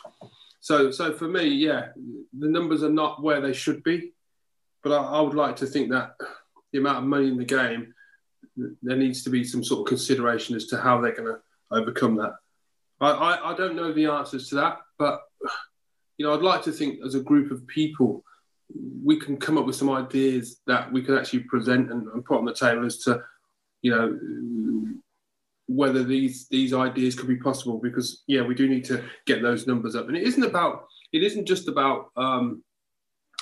So, 0.60 0.90
so 0.90 1.14
for 1.14 1.28
me, 1.28 1.46
yeah, 1.46 1.90
the 2.38 2.48
numbers 2.48 2.82
are 2.82 2.90
not 2.90 3.22
where 3.22 3.42
they 3.42 3.54
should 3.54 3.84
be, 3.84 4.14
but 4.84 4.92
I, 4.92 5.04
I 5.04 5.22
would 5.22 5.36
like 5.36 5.56
to 5.58 5.68
think 5.68 5.92
that 5.92 6.16
the 6.72 6.80
amount 6.80 6.98
of 6.98 7.04
money 7.04 7.28
in 7.28 7.38
the 7.38 7.46
game, 7.46 7.94
there 8.82 8.98
needs 8.98 9.24
to 9.24 9.30
be 9.30 9.44
some 9.44 9.64
sort 9.64 9.82
of 9.82 9.88
consideration 9.88 10.56
as 10.56 10.66
to 10.68 10.82
how 10.82 11.00
they're 11.00 11.16
going 11.16 11.32
to 11.32 11.40
overcome 11.72 12.16
that. 12.16 12.34
I, 13.00 13.12
I, 13.12 13.52
I 13.52 13.56
don't 13.56 13.76
know 13.76 13.94
the 13.94 14.08
answers 14.08 14.50
to 14.50 14.56
that, 14.56 14.80
but 14.98 15.22
you 16.18 16.26
know, 16.26 16.34
I'd 16.34 16.42
like 16.42 16.64
to 16.64 16.72
think 16.72 17.00
as 17.06 17.14
a 17.14 17.20
group 17.20 17.52
of 17.52 17.68
people, 17.68 18.24
we 19.04 19.18
can 19.18 19.38
come 19.38 19.58
up 19.58 19.66
with 19.66 19.76
some 19.76 19.90
ideas 19.90 20.62
that 20.68 20.92
we 20.92 21.02
can 21.02 21.18
actually 21.18 21.40
present 21.40 21.92
and, 21.92 22.08
and 22.08 22.26
put 22.26 22.38
on 22.38 22.46
the 22.46 22.54
table 22.54 22.86
as 22.86 22.98
to, 23.00 23.22
you 23.82 23.92
know, 23.92 24.20
whether 25.68 26.04
these 26.04 26.48
these 26.50 26.74
ideas 26.74 27.16
could 27.16 27.28
be 27.28 27.38
possible. 27.38 27.80
Because 27.80 28.24
yeah, 28.28 28.42
we 28.42 28.56
do 28.56 28.68
need 28.68 28.86
to 28.86 29.04
get 29.26 29.42
those 29.42 29.68
numbers 29.68 29.96
up, 29.96 30.08
and 30.08 30.18
it 30.18 30.24
isn't 30.24 30.44
about 30.44 30.88
it 31.14 31.24
isn't 31.24 31.46
just 31.46 31.68
about 31.68 32.10
um, 32.16 32.64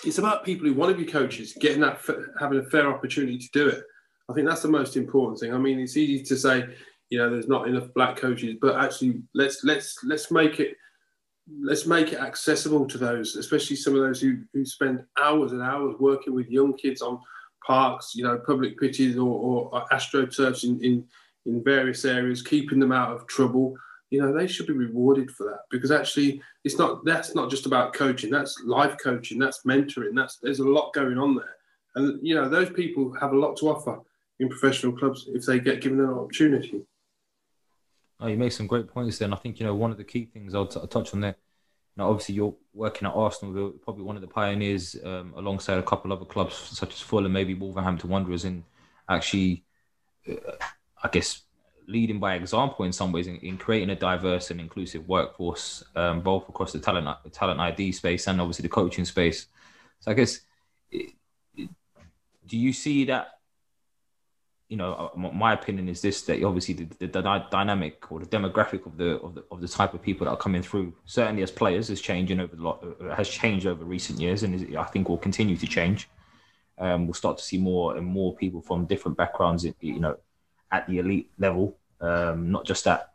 it's 0.04 0.18
about 0.18 0.46
people 0.46 0.68
who 0.68 0.74
want 0.74 0.96
to 0.96 1.04
be 1.04 1.10
coaches 1.10 1.58
getting 1.60 1.82
that 1.82 2.00
having 2.40 2.60
a 2.60 2.70
fair 2.70 2.88
opportunity 2.92 3.38
to 3.38 3.50
do 3.54 3.68
it. 3.68 3.84
I 4.30 4.34
think 4.34 4.48
that's 4.48 4.62
the 4.62 4.68
most 4.68 4.98
important 4.98 5.40
thing. 5.40 5.54
I 5.54 5.58
mean, 5.58 5.80
it's 5.80 5.98
easy 5.98 6.24
to 6.24 6.36
say, 6.36 6.66
you 7.10 7.20
know, 7.20 7.30
there's 7.30 7.48
not 7.48 7.68
enough 7.68 7.94
black 7.94 8.18
coaches, 8.18 8.58
but 8.60 8.76
actually, 8.76 9.22
let's 9.34 9.64
let's 9.64 9.98
let's 10.04 10.32
make 10.32 10.60
it 10.60 10.76
let's 11.62 11.86
make 11.86 12.12
it 12.12 12.20
accessible 12.20 12.88
to 12.88 12.98
those, 12.98 13.36
especially 13.36 13.76
some 13.76 13.96
of 13.96 14.02
those 14.02 14.20
who, 14.20 14.38
who 14.54 14.66
spend 14.66 15.04
hours 15.22 15.52
and 15.52 15.62
hours 15.62 15.96
working 16.00 16.34
with 16.34 16.50
young 16.50 16.74
kids 16.74 17.02
on 17.02 17.20
parks, 17.66 18.14
you 18.16 18.24
know, 18.24 18.38
public 18.38 18.80
pitches 18.80 19.18
or, 19.18 19.72
or 19.72 19.86
astroturfs 19.92 20.64
in, 20.64 20.84
in, 20.84 21.06
in 21.46 21.64
various 21.64 22.06
areas, 22.06 22.42
keeping 22.42 22.80
them 22.80 22.92
out 22.92 23.12
of 23.12 23.28
trouble. 23.28 23.76
You 24.10 24.22
know, 24.22 24.34
they 24.34 24.48
should 24.48 24.68
be 24.68 24.74
rewarded 24.74 25.32
for 25.32 25.46
that 25.46 25.62
because 25.70 25.92
actually 25.92 26.42
it's 26.64 26.78
not 26.78 27.04
that's 27.06 27.36
not 27.36 27.50
just 27.50 27.66
about 27.66 27.94
coaching, 27.94 28.30
that's 28.30 28.62
life 28.64 28.96
coaching, 29.02 29.40
that's 29.40 29.64
mentoring, 29.64 30.16
that's 30.16 30.38
there's 30.38 30.60
a 30.60 30.68
lot 30.68 30.94
going 30.94 31.18
on 31.18 31.36
there. 31.36 31.56
And 31.96 32.20
you 32.26 32.36
know, 32.36 32.48
those 32.48 32.70
people 32.70 33.14
have 33.20 33.34
a 33.34 33.38
lot 33.38 33.58
to 33.58 33.70
offer 33.70 34.00
in 34.40 34.50
professional 34.50 34.94
clubs 34.94 35.28
if 35.34 35.46
they 35.46 35.60
get 35.60 35.82
given 35.82 36.00
an 36.00 36.14
opportunity. 36.14 36.86
Oh, 38.20 38.28
you 38.28 38.38
make 38.38 38.52
some 38.52 38.68
great 38.68 38.88
points 38.88 39.18
there. 39.18 39.26
And 39.26 39.34
I 39.34 39.38
think, 39.38 39.60
you 39.60 39.66
know, 39.66 39.76
one 39.76 39.92
of 39.92 39.98
the 39.98 40.04
key 40.04 40.26
things 40.26 40.56
I'll, 40.56 40.68
t- 40.68 40.80
I'll 40.80 40.88
touch 40.88 41.14
on 41.14 41.22
there, 41.22 41.36
now, 41.98 42.10
obviously, 42.10 42.36
you're 42.36 42.56
working 42.74 43.08
at 43.08 43.14
Arsenal, 43.14 43.56
you're 43.56 43.70
probably 43.72 44.04
one 44.04 44.18
of 44.18 44.22
the 44.22 44.28
pioneers 44.28 44.98
um, 45.06 45.34
alongside 45.38 45.78
a 45.78 45.84
couple 45.84 46.12
other 46.12 46.26
clubs 46.26 46.54
such 46.56 46.94
as 46.94 47.00
Fulham, 47.00 47.32
maybe 47.32 47.54
Wolverhampton 47.54 48.10
Wanderers, 48.10 48.44
in 48.44 48.66
actually, 49.08 49.64
uh, 50.30 50.52
I 51.02 51.08
guess, 51.08 51.44
leading 51.88 52.20
by 52.20 52.36
example 52.36 52.84
in 52.84 52.92
some 52.92 53.14
ways 53.14 53.28
in, 53.28 53.38
in 53.38 53.58
creating 53.58 53.92
a 53.92 53.96
diverse 53.96 54.52
and 54.52 54.60
inclusive 54.60 55.08
workforce, 55.08 55.86
um, 55.96 56.20
both 56.22 56.50
across 56.50 56.74
the 56.74 56.80
talent 56.80 57.08
talent 57.32 57.60
ID 57.62 57.94
space 57.94 58.28
and 58.28 58.42
obviously 58.42 58.64
the 58.64 58.70
coaching 58.70 59.06
space. 59.06 59.48
So, 60.02 60.12
I 60.12 60.16
guess, 60.16 60.42
it, 60.92 61.14
it, 61.56 61.70
do 62.46 62.58
you 62.58 62.74
see 62.74 63.06
that 63.06 63.35
you 64.70 64.78
know, 64.78 65.12
uh, 65.16 65.18
my 65.18 65.54
opinion 65.54 65.88
is 65.88 66.02
this: 66.02 66.24
that 66.24 66.44
obviously 66.44 66.74
the, 66.74 66.86
the, 67.00 67.08
the, 67.08 67.46
dynamic 67.52 68.12
or 68.12 68.20
the 68.20 68.26
demographic 68.26 68.86
of 68.86 68.98
the, 68.98 69.20
of 69.20 69.36
the 69.36 69.44
of 69.52 69.62
the 69.62 69.68
type 69.68 69.94
of 69.94 70.02
people 70.02 70.26
that 70.26 70.32
are 70.32 70.38
coming 70.38 70.64
through, 70.64 70.94
certainly 71.06 71.44
as 71.44 71.52
players, 71.52 71.90
is 71.90 72.02
changing 72.02 72.40
over 72.40 72.56
the 72.56 72.64
lot, 72.64 72.84
uh, 73.02 73.14
has 73.16 73.30
changed 73.30 73.68
over 73.68 73.86
recent 73.86 74.20
years, 74.20 74.44
and 74.44 74.56
is, 74.56 74.76
I 74.76 74.84
think 74.86 75.08
will 75.08 75.18
continue 75.18 75.56
to 75.58 75.68
change. 75.68 76.10
Um, 76.78 77.06
we'll 77.06 77.14
start 77.14 77.38
to 77.38 77.44
see 77.44 77.58
more 77.58 77.96
and 77.96 78.06
more 78.06 78.36
people 78.36 78.62
from 78.62 78.86
different 78.86 79.18
backgrounds, 79.18 79.66
you 79.80 80.00
know, 80.00 80.18
at 80.72 80.88
the 80.88 80.98
elite 80.98 81.32
level, 81.38 81.78
um, 82.02 82.52
not 82.52 82.66
just 82.66 82.86
at 82.88 83.14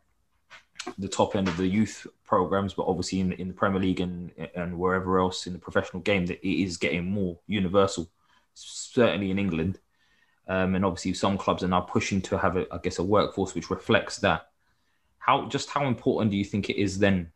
the 0.99 1.09
top 1.09 1.37
end 1.37 1.49
of 1.49 1.57
the 1.57 1.67
youth 1.67 2.07
programs, 2.25 2.75
but 2.75 2.87
obviously 2.87 3.21
in 3.21 3.31
the, 3.31 3.41
in 3.41 3.49
the 3.49 3.55
Premier 3.55 3.81
League 3.81 4.01
and 4.01 4.31
and 4.55 4.79
wherever 4.79 5.19
else 5.19 5.49
in 5.49 5.53
the 5.53 5.59
professional 5.59 6.01
game, 6.01 6.27
that 6.27 6.47
it 6.47 6.63
is 6.63 6.77
getting 6.77 7.11
more 7.11 7.39
universal. 7.49 8.09
Certainly 8.55 9.31
in 9.31 9.39
England, 9.39 9.79
um, 10.51 10.75
and 10.75 10.85
obviously 10.85 11.15
some 11.15 11.39
clubs 11.39 11.63
are 11.63 11.69
now 11.69 11.81
pushing 11.81 12.21
to 12.23 12.37
have, 12.37 12.57
a, 12.57 12.67
I 12.73 12.79
guess, 12.79 12.99
a 12.99 13.05
workforce 13.05 13.55
which 13.55 13.71
reflects 13.71 14.19
that. 14.19 14.49
How 15.19 15.47
just 15.47 15.71
how 15.71 15.87
important 15.87 16.33
do 16.33 16.37
you 16.37 16.45
think 16.45 16.69
it 16.69 16.77
is 16.77 16.99
then 16.99 17.31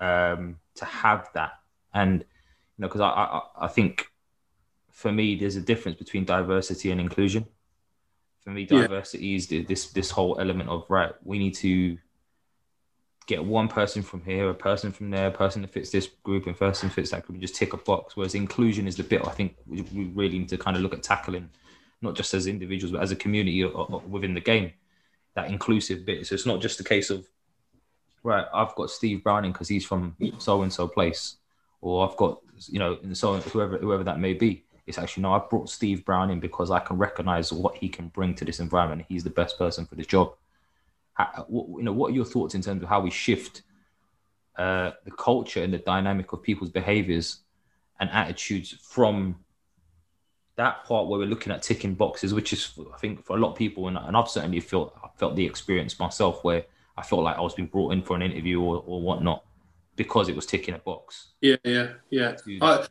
um, 0.00 0.58
to 0.74 0.84
have 0.84 1.30
that? 1.32 1.52
And 1.94 2.20
you 2.20 2.26
know, 2.82 2.88
because 2.88 3.00
I, 3.00 3.08
I 3.08 3.40
I 3.60 3.68
think 3.68 4.08
for 4.90 5.10
me 5.10 5.34
there's 5.34 5.56
a 5.56 5.62
difference 5.62 5.96
between 5.96 6.26
diversity 6.26 6.90
and 6.90 7.00
inclusion. 7.00 7.46
For 8.40 8.50
me, 8.50 8.66
diversity 8.66 9.28
yeah. 9.28 9.36
is 9.36 9.66
this 9.66 9.90
this 9.92 10.10
whole 10.10 10.38
element 10.38 10.68
of 10.68 10.84
right. 10.90 11.12
We 11.24 11.38
need 11.38 11.54
to 11.56 11.96
get 13.26 13.42
one 13.42 13.68
person 13.68 14.02
from 14.02 14.22
here, 14.24 14.50
a 14.50 14.54
person 14.54 14.92
from 14.92 15.08
there, 15.08 15.28
a 15.28 15.30
person 15.30 15.62
that 15.62 15.70
fits 15.70 15.90
this 15.90 16.08
group, 16.22 16.46
and 16.46 16.58
person 16.58 16.90
fits 16.90 17.12
that 17.12 17.24
group, 17.24 17.36
and 17.36 17.40
just 17.40 17.54
tick 17.54 17.72
a 17.72 17.78
box. 17.78 18.14
Whereas 18.14 18.34
inclusion 18.34 18.86
is 18.86 18.96
the 18.96 19.04
bit 19.04 19.26
I 19.26 19.30
think 19.30 19.56
we 19.66 19.80
really 20.14 20.38
need 20.40 20.50
to 20.50 20.58
kind 20.58 20.76
of 20.76 20.82
look 20.82 20.92
at 20.92 21.02
tackling 21.02 21.48
not 22.00 22.14
just 22.14 22.34
as 22.34 22.46
individuals, 22.46 22.92
but 22.92 23.02
as 23.02 23.10
a 23.10 23.16
community 23.16 23.64
uh, 23.64 23.68
uh, 23.68 23.98
within 24.08 24.34
the 24.34 24.40
game. 24.40 24.72
That 25.34 25.50
inclusive 25.50 26.04
bit. 26.04 26.26
So 26.26 26.34
it's 26.34 26.46
not 26.46 26.60
just 26.60 26.80
a 26.80 26.84
case 26.84 27.10
of, 27.10 27.28
right, 28.22 28.46
I've 28.52 28.74
got 28.74 28.90
Steve 28.90 29.22
Brown 29.22 29.44
in 29.44 29.52
because 29.52 29.68
he's 29.68 29.84
from 29.84 30.16
so 30.38 30.62
and 30.62 30.72
so 30.72 30.88
place, 30.88 31.36
or 31.80 32.08
I've 32.08 32.16
got, 32.16 32.40
you 32.66 32.78
know, 32.78 32.98
and 33.02 33.16
so 33.16 33.36
whoever 33.36 33.78
whoever 33.78 34.04
that 34.04 34.18
may 34.18 34.34
be. 34.34 34.64
It's 34.86 34.98
actually 34.98 35.22
no, 35.22 35.34
I 35.34 35.38
brought 35.38 35.68
Steve 35.68 36.04
Brown 36.04 36.30
in 36.30 36.40
because 36.40 36.70
I 36.70 36.80
can 36.80 36.96
recognize 36.96 37.52
what 37.52 37.76
he 37.76 37.88
can 37.88 38.08
bring 38.08 38.34
to 38.36 38.44
this 38.44 38.58
environment. 38.58 39.04
He's 39.08 39.22
the 39.22 39.30
best 39.30 39.58
person 39.58 39.84
for 39.86 39.94
this 39.96 40.06
job. 40.06 40.32
How, 41.12 41.28
uh, 41.36 41.44
you 41.48 41.82
know, 41.82 41.92
what 41.92 42.10
are 42.10 42.14
your 42.14 42.24
thoughts 42.24 42.54
in 42.54 42.62
terms 42.62 42.82
of 42.82 42.88
how 42.88 43.00
we 43.00 43.10
shift 43.10 43.62
uh, 44.56 44.92
the 45.04 45.10
culture 45.10 45.62
and 45.62 45.72
the 45.72 45.78
dynamic 45.78 46.32
of 46.32 46.42
people's 46.42 46.70
behaviors 46.70 47.40
and 48.00 48.10
attitudes 48.10 48.76
from 48.82 49.36
that 50.58 50.84
part 50.84 51.06
where 51.06 51.20
we're 51.20 51.26
looking 51.26 51.52
at 51.52 51.62
ticking 51.62 51.94
boxes, 51.94 52.34
which 52.34 52.52
is 52.52 52.72
I 52.92 52.98
think 52.98 53.24
for 53.24 53.36
a 53.36 53.40
lot 53.40 53.52
of 53.52 53.56
people, 53.56 53.86
and, 53.86 53.96
and 53.96 54.16
I've 54.16 54.28
certainly 54.28 54.60
felt 54.60 54.94
felt 55.16 55.36
the 55.36 55.46
experience 55.46 55.98
myself 55.98 56.42
where 56.42 56.64
I 56.96 57.02
felt 57.02 57.22
like 57.22 57.36
I 57.36 57.40
was 57.40 57.54
being 57.54 57.68
brought 57.68 57.92
in 57.92 58.02
for 58.02 58.16
an 58.16 58.22
interview 58.22 58.60
or, 58.60 58.82
or 58.84 59.00
whatnot 59.00 59.44
because 59.94 60.28
it 60.28 60.34
was 60.34 60.46
ticking 60.46 60.74
a 60.74 60.78
box. 60.78 61.28
Yeah, 61.40 61.56
yeah, 61.64 61.92
yeah. 62.10 62.36
I, 62.60 62.86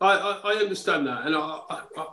I, 0.00 0.40
I 0.42 0.52
understand 0.54 1.06
that, 1.06 1.26
and 1.26 1.36
I, 1.36 1.60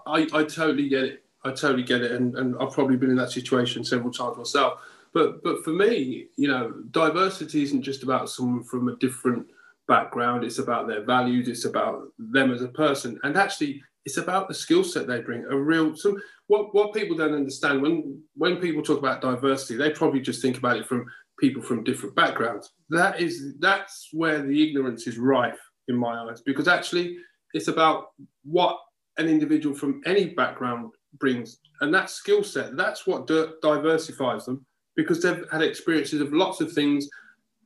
I, 0.05 0.27
I, 0.33 0.43
totally 0.43 0.89
get 0.89 1.03
it. 1.03 1.23
I 1.45 1.51
totally 1.51 1.83
get 1.83 2.01
it, 2.01 2.11
and, 2.11 2.35
and 2.35 2.55
I've 2.59 2.73
probably 2.73 2.97
been 2.97 3.09
in 3.09 3.15
that 3.17 3.31
situation 3.31 3.85
several 3.85 4.11
times 4.11 4.37
myself. 4.37 4.81
But 5.13 5.43
but 5.43 5.63
for 5.63 5.71
me, 5.71 6.27
you 6.35 6.49
know, 6.49 6.73
diversity 6.91 7.63
isn't 7.63 7.83
just 7.83 8.03
about 8.03 8.29
someone 8.29 8.63
from 8.63 8.89
a 8.89 8.97
different 8.97 9.47
background. 9.87 10.43
It's 10.43 10.59
about 10.59 10.87
their 10.87 11.03
values. 11.03 11.47
It's 11.47 11.65
about 11.65 12.09
them 12.19 12.53
as 12.53 12.61
a 12.61 12.67
person, 12.67 13.17
and 13.23 13.37
actually 13.37 13.81
it's 14.05 14.17
about 14.17 14.47
the 14.47 14.53
skill 14.53 14.83
set 14.83 15.07
they 15.07 15.21
bring. 15.21 15.45
A 15.45 15.57
real 15.57 15.95
some 15.95 16.21
what 16.47 16.73
what 16.73 16.93
people 16.93 17.15
don't 17.15 17.33
understand 17.33 17.81
when 17.81 18.21
when 18.35 18.57
people 18.57 18.81
talk 18.81 18.99
about 18.99 19.21
diversity, 19.21 19.75
they 19.75 19.91
probably 19.91 20.21
just 20.21 20.41
think 20.41 20.57
about 20.57 20.77
it 20.77 20.87
from 20.87 21.05
people 21.39 21.61
from 21.61 21.83
different 21.83 22.15
backgrounds. 22.15 22.71
That 22.89 23.19
is 23.19 23.55
that's 23.59 24.09
where 24.11 24.41
the 24.41 24.67
ignorance 24.67 25.07
is 25.07 25.17
rife 25.17 25.59
in 25.87 25.95
my 25.97 26.23
eyes 26.23 26.41
because 26.41 26.67
actually 26.67 27.17
it's 27.53 27.67
about 27.67 28.07
what 28.43 28.77
an 29.17 29.27
individual 29.27 29.75
from 29.75 30.01
any 30.05 30.25
background 30.33 30.91
brings 31.19 31.59
and 31.81 31.93
that 31.93 32.09
skill 32.09 32.43
set 32.43 32.77
that's 32.77 33.05
what 33.05 33.27
diversifies 33.61 34.45
them 34.45 34.65
because 34.95 35.21
they've 35.21 35.45
had 35.51 35.61
experiences 35.61 36.21
of 36.21 36.31
lots 36.31 36.61
of 36.61 36.71
things 36.71 37.09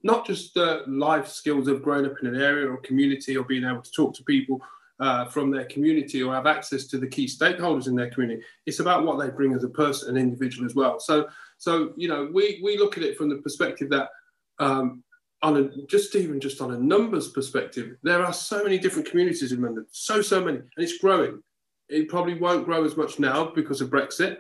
not 0.03 0.25
just 0.25 0.53
the 0.53 0.83
life 0.87 1.27
skills 1.27 1.67
of 1.67 1.83
growing 1.83 2.05
up 2.05 2.15
in 2.21 2.27
an 2.27 2.41
area 2.41 2.67
or 2.67 2.77
community 2.77 3.37
or 3.37 3.43
being 3.43 3.63
able 3.63 3.81
to 3.81 3.91
talk 3.91 4.15
to 4.15 4.23
people 4.23 4.59
uh, 4.99 5.25
from 5.25 5.51
their 5.51 5.65
community 5.65 6.23
or 6.23 6.33
have 6.33 6.47
access 6.47 6.85
to 6.87 6.97
the 6.97 7.07
key 7.07 7.25
stakeholders 7.25 7.87
in 7.87 7.95
their 7.95 8.09
community. 8.09 8.41
It's 8.65 8.79
about 8.79 9.05
what 9.05 9.19
they 9.19 9.29
bring 9.29 9.53
as 9.53 9.63
a 9.63 9.69
person, 9.69 10.09
an 10.09 10.21
individual 10.21 10.65
as 10.65 10.75
well. 10.75 10.99
So, 10.99 11.27
so 11.57 11.93
you 11.97 12.07
know, 12.07 12.29
we 12.33 12.61
we 12.63 12.77
look 12.77 12.97
at 12.97 13.03
it 13.03 13.17
from 13.17 13.29
the 13.29 13.37
perspective 13.37 13.89
that 13.89 14.09
um, 14.59 15.03
on 15.41 15.57
a 15.57 15.85
just 15.87 16.15
even 16.15 16.39
just 16.39 16.61
on 16.61 16.73
a 16.73 16.77
numbers 16.77 17.29
perspective, 17.29 17.97
there 18.03 18.25
are 18.25 18.33
so 18.33 18.63
many 18.63 18.77
different 18.77 19.09
communities 19.09 19.51
in 19.51 19.61
London, 19.61 19.85
so 19.91 20.21
so 20.21 20.43
many, 20.43 20.57
and 20.57 20.67
it's 20.77 20.97
growing. 20.97 21.41
It 21.89 22.09
probably 22.09 22.35
won't 22.35 22.65
grow 22.65 22.83
as 22.83 22.97
much 22.97 23.19
now 23.19 23.51
because 23.53 23.81
of 23.81 23.89
Brexit, 23.89 24.37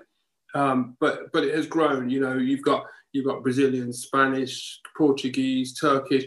um, 0.55 0.95
but 0.99 1.31
but 1.31 1.43
it 1.43 1.53
has 1.53 1.67
grown. 1.67 2.09
You 2.09 2.21
know, 2.21 2.37
you've 2.37 2.63
got 2.63 2.85
you've 3.11 3.25
got 3.25 3.43
Brazilian, 3.43 3.93
Spanish, 3.93 4.79
Portuguese, 4.97 5.77
Turkish, 5.77 6.25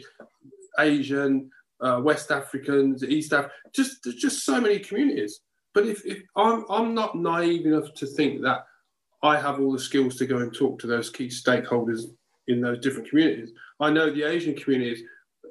Asian, 0.79 1.51
uh, 1.81 2.01
West 2.03 2.31
Africans, 2.31 3.05
East 3.05 3.33
Africa, 3.33 3.53
just 3.73 4.05
just 4.19 4.45
so 4.45 4.61
many 4.61 4.79
communities. 4.79 5.41
But 5.75 5.87
if, 5.87 6.05
if 6.05 6.23
I'm 6.37 6.65
I'm 6.71 6.95
not 6.95 7.17
naive 7.17 7.67
enough 7.67 7.95
to 7.95 8.07
think 8.07 8.43
that 8.43 8.65
I 9.23 9.39
have 9.39 9.61
all 9.61 9.73
the 9.73 9.79
skills 9.79 10.17
to 10.17 10.27
go 10.27 10.39
and 10.39 10.55
talk 10.55 10.79
to 10.81 10.87
those 10.87 11.11
key 11.11 11.29
stakeholders 11.29 12.03
in 12.47 12.61
those 12.61 12.79
different 12.81 13.09
communities. 13.09 13.51
I 13.81 13.91
know 13.91 14.11
the 14.11 14.25
Asian 14.25 14.55
communities, 14.55 15.03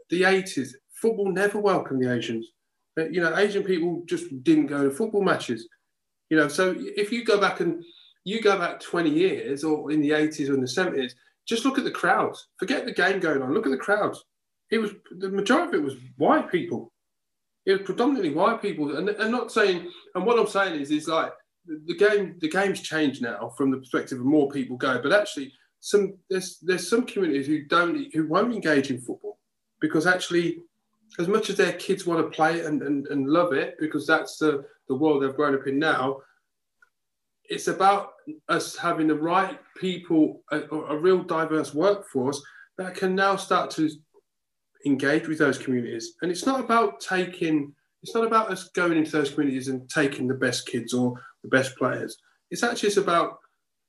the 0.09 0.23
80s, 0.23 0.69
football 0.93 1.31
never 1.31 1.59
welcomed 1.59 2.01
the 2.01 2.13
Asians. 2.13 2.47
Uh, 2.97 3.05
you 3.05 3.21
know, 3.21 3.35
Asian 3.37 3.63
people 3.63 4.03
just 4.05 4.25
didn't 4.43 4.67
go 4.67 4.83
to 4.83 4.91
football 4.91 5.23
matches. 5.23 5.67
You 6.29 6.37
know, 6.37 6.47
so 6.47 6.75
if 6.77 7.11
you 7.11 7.23
go 7.23 7.39
back 7.39 7.59
and 7.59 7.83
you 8.23 8.41
go 8.41 8.57
back 8.57 8.79
20 8.79 9.09
years 9.09 9.63
or 9.63 9.91
in 9.91 10.01
the 10.01 10.11
80s 10.11 10.49
or 10.49 10.55
in 10.55 10.61
the 10.61 10.67
70s, 10.67 11.11
just 11.45 11.63
look 11.63 11.77
at 11.77 11.83
the 11.83 11.91
crowds. 11.91 12.47
Forget 12.57 12.85
the 12.85 12.91
game 12.91 13.19
going 13.19 13.41
on. 13.41 13.53
Look 13.53 13.65
at 13.65 13.71
the 13.71 13.77
crowds 13.77 14.23
it 14.71 14.79
was 14.79 14.91
the 15.17 15.29
majority 15.29 15.77
of 15.77 15.83
it 15.83 15.85
was 15.85 15.95
white 16.17 16.51
people. 16.51 16.91
It 17.65 17.73
was 17.73 17.81
predominantly 17.81 18.33
white 18.33 18.61
people, 18.61 18.97
and 18.97 19.09
and 19.09 19.31
not 19.31 19.51
saying. 19.51 19.91
And 20.15 20.25
what 20.25 20.39
I'm 20.39 20.47
saying 20.47 20.79
is, 20.79 20.91
is 20.91 21.07
like 21.07 21.33
the 21.65 21.95
game. 21.95 22.35
The 22.39 22.49
game's 22.49 22.81
changed 22.81 23.21
now 23.21 23.53
from 23.57 23.71
the 23.71 23.77
perspective 23.77 24.19
of 24.19 24.25
more 24.25 24.49
people 24.49 24.77
go, 24.77 25.01
but 25.01 25.13
actually, 25.13 25.53
some 25.79 26.17
there's 26.29 26.59
there's 26.59 26.89
some 26.89 27.05
communities 27.05 27.47
who 27.47 27.65
don't 27.65 28.13
who 28.13 28.27
won't 28.27 28.53
engage 28.53 28.89
in 28.89 28.99
football 28.99 29.39
because 29.79 30.07
actually 30.07 30.63
as 31.19 31.27
much 31.27 31.49
as 31.49 31.55
their 31.55 31.73
kids 31.73 32.05
want 32.05 32.23
to 32.23 32.35
play 32.35 32.65
and, 32.65 32.81
and, 32.81 33.07
and 33.07 33.27
love 33.27 33.53
it 33.53 33.75
because 33.79 34.05
that's 34.05 34.37
the, 34.37 34.65
the 34.87 34.95
world 34.95 35.23
they've 35.23 35.35
grown 35.35 35.55
up 35.55 35.67
in 35.67 35.79
now, 35.79 36.17
it's 37.49 37.67
about 37.67 38.13
us 38.49 38.75
having 38.75 39.07
the 39.07 39.15
right 39.15 39.59
people, 39.77 40.43
a, 40.51 40.61
a 40.69 40.97
real 40.97 41.23
diverse 41.23 41.73
workforce 41.73 42.41
that 42.77 42.93
can 42.93 43.15
now 43.15 43.35
start 43.35 43.71
to 43.71 43.89
engage 44.87 45.27
with 45.27 45.37
those 45.37 45.57
communities. 45.57 46.13
And 46.21 46.31
it's 46.31 46.45
not 46.45 46.59
about 46.59 46.99
taking, 46.99 47.73
it's 48.01 48.15
not 48.15 48.25
about 48.25 48.49
us 48.51 48.69
going 48.69 48.97
into 48.97 49.11
those 49.11 49.31
communities 49.31 49.67
and 49.67 49.87
taking 49.89 50.27
the 50.27 50.33
best 50.33 50.67
kids 50.67 50.93
or 50.93 51.13
the 51.43 51.49
best 51.49 51.75
players. 51.77 52.17
It's 52.49 52.63
actually 52.63 52.87
it's 52.87 52.97
about 52.97 53.37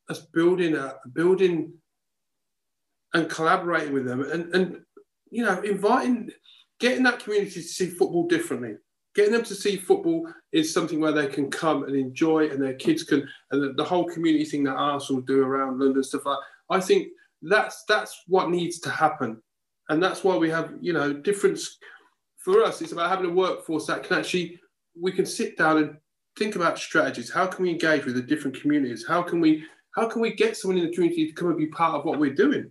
us 0.09 0.21
building 0.33 0.75
a 0.75 0.97
building 1.13 1.73
and 3.15 3.29
collaborating 3.29 3.93
with 3.93 4.05
them 4.05 4.21
and, 4.31 4.55
and 4.55 4.81
you 5.31 5.45
know 5.45 5.61
inviting 5.63 6.31
getting 6.81 7.03
that 7.03 7.21
community 7.21 7.51
to 7.51 7.63
see 7.63 7.87
football 7.87 8.27
differently 8.27 8.77
getting 9.15 9.33
them 9.33 9.45
to 9.45 9.55
see 9.55 9.77
football 9.77 10.31
is 10.53 10.73
something 10.73 11.01
where 11.01 11.13
they 11.13 11.27
can 11.27 11.51
come 11.51 11.85
and 11.85 11.97
enjoy 11.97 12.49
and 12.49 12.63
their 12.63 12.75
kids 12.75 13.03
can 13.03 13.27
and 13.51 13.63
the, 13.63 13.73
the 13.75 13.85
whole 13.85 14.07
community 14.07 14.45
thing 14.45 14.65
that 14.65 14.75
arsenal 14.75 15.23
do 15.23 15.43
around 15.43 15.79
london 15.79 16.03
stuff 16.03 16.23
i 16.71 16.81
think 16.81 17.09
that's 17.43 17.85
that's 17.89 18.25
what 18.27 18.51
needs 18.51 18.79
to 18.79 18.91
happen 18.91 19.41
and 19.89 20.03
that's 20.03 20.25
why 20.25 20.37
we 20.37 20.51
have 20.51 20.73
you 20.81 20.93
know 20.93 21.13
difference 21.13 21.79
for 22.37 22.63
us 22.63 22.81
it's 22.83 22.93
about 22.93 23.11
having 23.11 23.31
a 23.31 23.35
workforce 23.35 23.87
that 23.87 24.05
can 24.05 24.19
actually 24.19 24.59
we 25.01 25.13
can 25.13 25.27
sit 25.27 25.57
down 25.57 25.79
and 25.79 25.97
think 26.39 26.57
about 26.57 26.79
strategies. 26.79 27.31
How 27.31 27.47
can 27.47 27.65
we 27.65 27.71
engage 27.71 28.05
with 28.05 28.15
the 28.15 28.23
different 28.23 28.61
communities? 28.61 29.05
How 29.07 29.23
can 29.23 29.41
we 29.41 29.65
how 29.97 30.09
can 30.09 30.23
we 30.23 30.33
get 30.33 30.57
someone 30.57 30.79
in 30.79 30.87
the 30.87 30.95
community 30.95 31.27
to 31.27 31.33
come 31.33 31.49
and 31.49 31.59
be 31.59 31.67
part 31.67 31.95
of 31.95 32.05
what 32.05 32.19
we're 32.19 32.35
doing? 32.35 32.71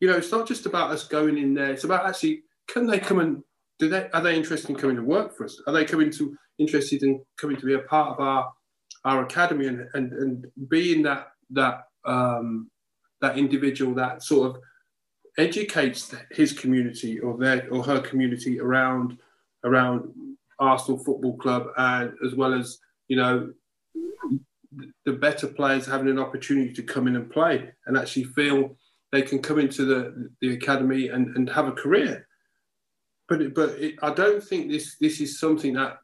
You 0.00 0.08
know 0.08 0.16
it's 0.16 0.30
not 0.30 0.46
just 0.46 0.66
about 0.66 0.90
us 0.90 1.08
going 1.08 1.38
in 1.38 1.54
there 1.54 1.72
it's 1.72 1.84
about 1.84 2.06
actually 2.06 2.42
can 2.68 2.86
they 2.86 2.98
come 2.98 3.18
and 3.18 3.42
do 3.78 3.88
they 3.88 4.08
are 4.12 4.20
they 4.20 4.36
interested 4.36 4.70
in 4.70 4.76
coming 4.76 4.96
to 4.96 5.02
work 5.02 5.36
for 5.36 5.44
us? 5.44 5.60
Are 5.66 5.72
they 5.72 5.84
coming 5.84 6.10
to 6.12 6.36
interested 6.58 7.02
in 7.02 7.24
coming 7.36 7.56
to 7.56 7.66
be 7.66 7.74
a 7.74 7.80
part 7.80 8.10
of 8.10 8.20
our 8.20 8.52
our 9.04 9.24
academy 9.24 9.66
and 9.66 9.88
and, 9.94 10.12
and 10.12 10.46
being 10.68 11.02
that 11.02 11.28
that 11.50 11.84
um 12.04 12.70
that 13.20 13.38
individual 13.38 13.94
that 13.94 14.22
sort 14.22 14.50
of 14.50 14.62
educates 15.38 16.14
his 16.32 16.52
community 16.52 17.20
or 17.20 17.38
their 17.38 17.68
or 17.72 17.82
her 17.82 18.00
community 18.00 18.60
around 18.60 19.16
around 19.64 20.12
Arsenal 20.58 21.02
Football 21.02 21.36
Club 21.36 21.68
and 21.76 22.12
as 22.26 22.34
well 22.34 22.52
as 22.52 22.78
you 23.06 23.16
know 23.16 23.52
the 25.06 25.12
better 25.12 25.46
players 25.46 25.86
having 25.86 26.08
an 26.08 26.18
opportunity 26.18 26.72
to 26.72 26.82
come 26.82 27.06
in 27.06 27.16
and 27.16 27.30
play 27.30 27.70
and 27.86 27.96
actually 27.96 28.24
feel 28.24 28.76
they 29.10 29.22
can 29.22 29.40
come 29.40 29.58
into 29.58 29.84
the, 29.84 30.30
the 30.42 30.52
academy 30.52 31.08
and, 31.08 31.34
and 31.34 31.48
have 31.48 31.66
a 31.66 31.72
career. 31.72 32.26
But 33.28 33.54
but 33.54 33.70
it, 33.70 33.94
I 34.02 34.12
don't 34.12 34.42
think 34.42 34.70
this 34.70 34.96
this 35.00 35.20
is 35.20 35.38
something 35.38 35.74
that 35.74 35.98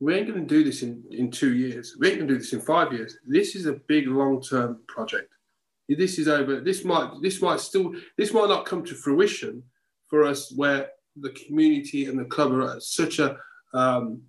we 0.00 0.14
ain't 0.14 0.28
going 0.28 0.40
to 0.40 0.46
do 0.46 0.62
this 0.62 0.82
in, 0.82 1.02
in 1.10 1.30
two 1.30 1.54
years. 1.54 1.96
We 1.98 2.08
ain't 2.08 2.18
going 2.18 2.28
to 2.28 2.34
do 2.34 2.38
this 2.38 2.52
in 2.52 2.60
five 2.60 2.92
years. 2.92 3.16
This 3.26 3.54
is 3.54 3.66
a 3.66 3.80
big 3.88 4.08
long 4.08 4.42
term 4.42 4.80
project. 4.88 5.32
This 5.88 6.18
is 6.18 6.28
over. 6.28 6.60
This 6.60 6.84
might 6.84 7.10
this 7.22 7.40
might 7.40 7.60
still 7.60 7.94
this 8.18 8.32
might 8.32 8.48
not 8.48 8.66
come 8.66 8.84
to 8.84 8.94
fruition 8.94 9.62
for 10.08 10.24
us 10.24 10.52
where 10.54 10.90
the 11.20 11.30
community 11.30 12.06
and 12.06 12.18
the 12.18 12.24
club 12.24 12.52
are 12.52 12.76
at 12.76 12.82
such 12.82 13.18
a 13.18 13.36
um, 13.72 14.22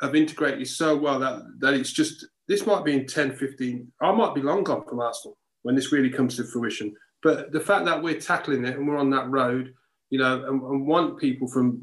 have 0.00 0.14
integrated 0.14 0.66
so 0.68 0.96
well 0.96 1.18
that 1.18 1.42
that 1.58 1.74
it's 1.74 1.92
just 1.92 2.26
this 2.48 2.66
might 2.66 2.84
be 2.84 2.94
in 2.94 3.06
10, 3.06 3.36
15. 3.36 3.92
I 4.00 4.12
might 4.12 4.34
be 4.34 4.42
long 4.42 4.64
gone 4.64 4.84
from 4.84 4.98
Arsenal 4.98 5.38
when 5.62 5.76
this 5.76 5.92
really 5.92 6.10
comes 6.10 6.36
to 6.36 6.44
fruition. 6.44 6.92
But 7.22 7.52
the 7.52 7.60
fact 7.60 7.84
that 7.84 8.02
we're 8.02 8.18
tackling 8.18 8.64
it 8.64 8.76
and 8.76 8.88
we're 8.88 8.98
on 8.98 9.10
that 9.10 9.30
road, 9.30 9.72
you 10.10 10.18
know, 10.18 10.44
and, 10.46 10.60
and 10.60 10.86
want 10.86 11.18
people 11.18 11.46
from 11.46 11.80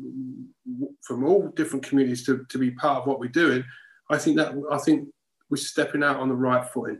from 1.03 1.23
all 1.23 1.47
different 1.55 1.85
communities 1.85 2.25
to, 2.25 2.45
to 2.49 2.57
be 2.57 2.71
part 2.71 2.99
of 2.99 3.07
what 3.07 3.19
we're 3.19 3.29
doing, 3.29 3.63
I 4.09 4.17
think 4.17 4.35
that 4.37 4.53
I 4.69 4.77
think 4.77 5.07
we're 5.49 5.57
stepping 5.57 6.03
out 6.03 6.19
on 6.19 6.27
the 6.27 6.35
right 6.35 6.67
footing. 6.69 6.99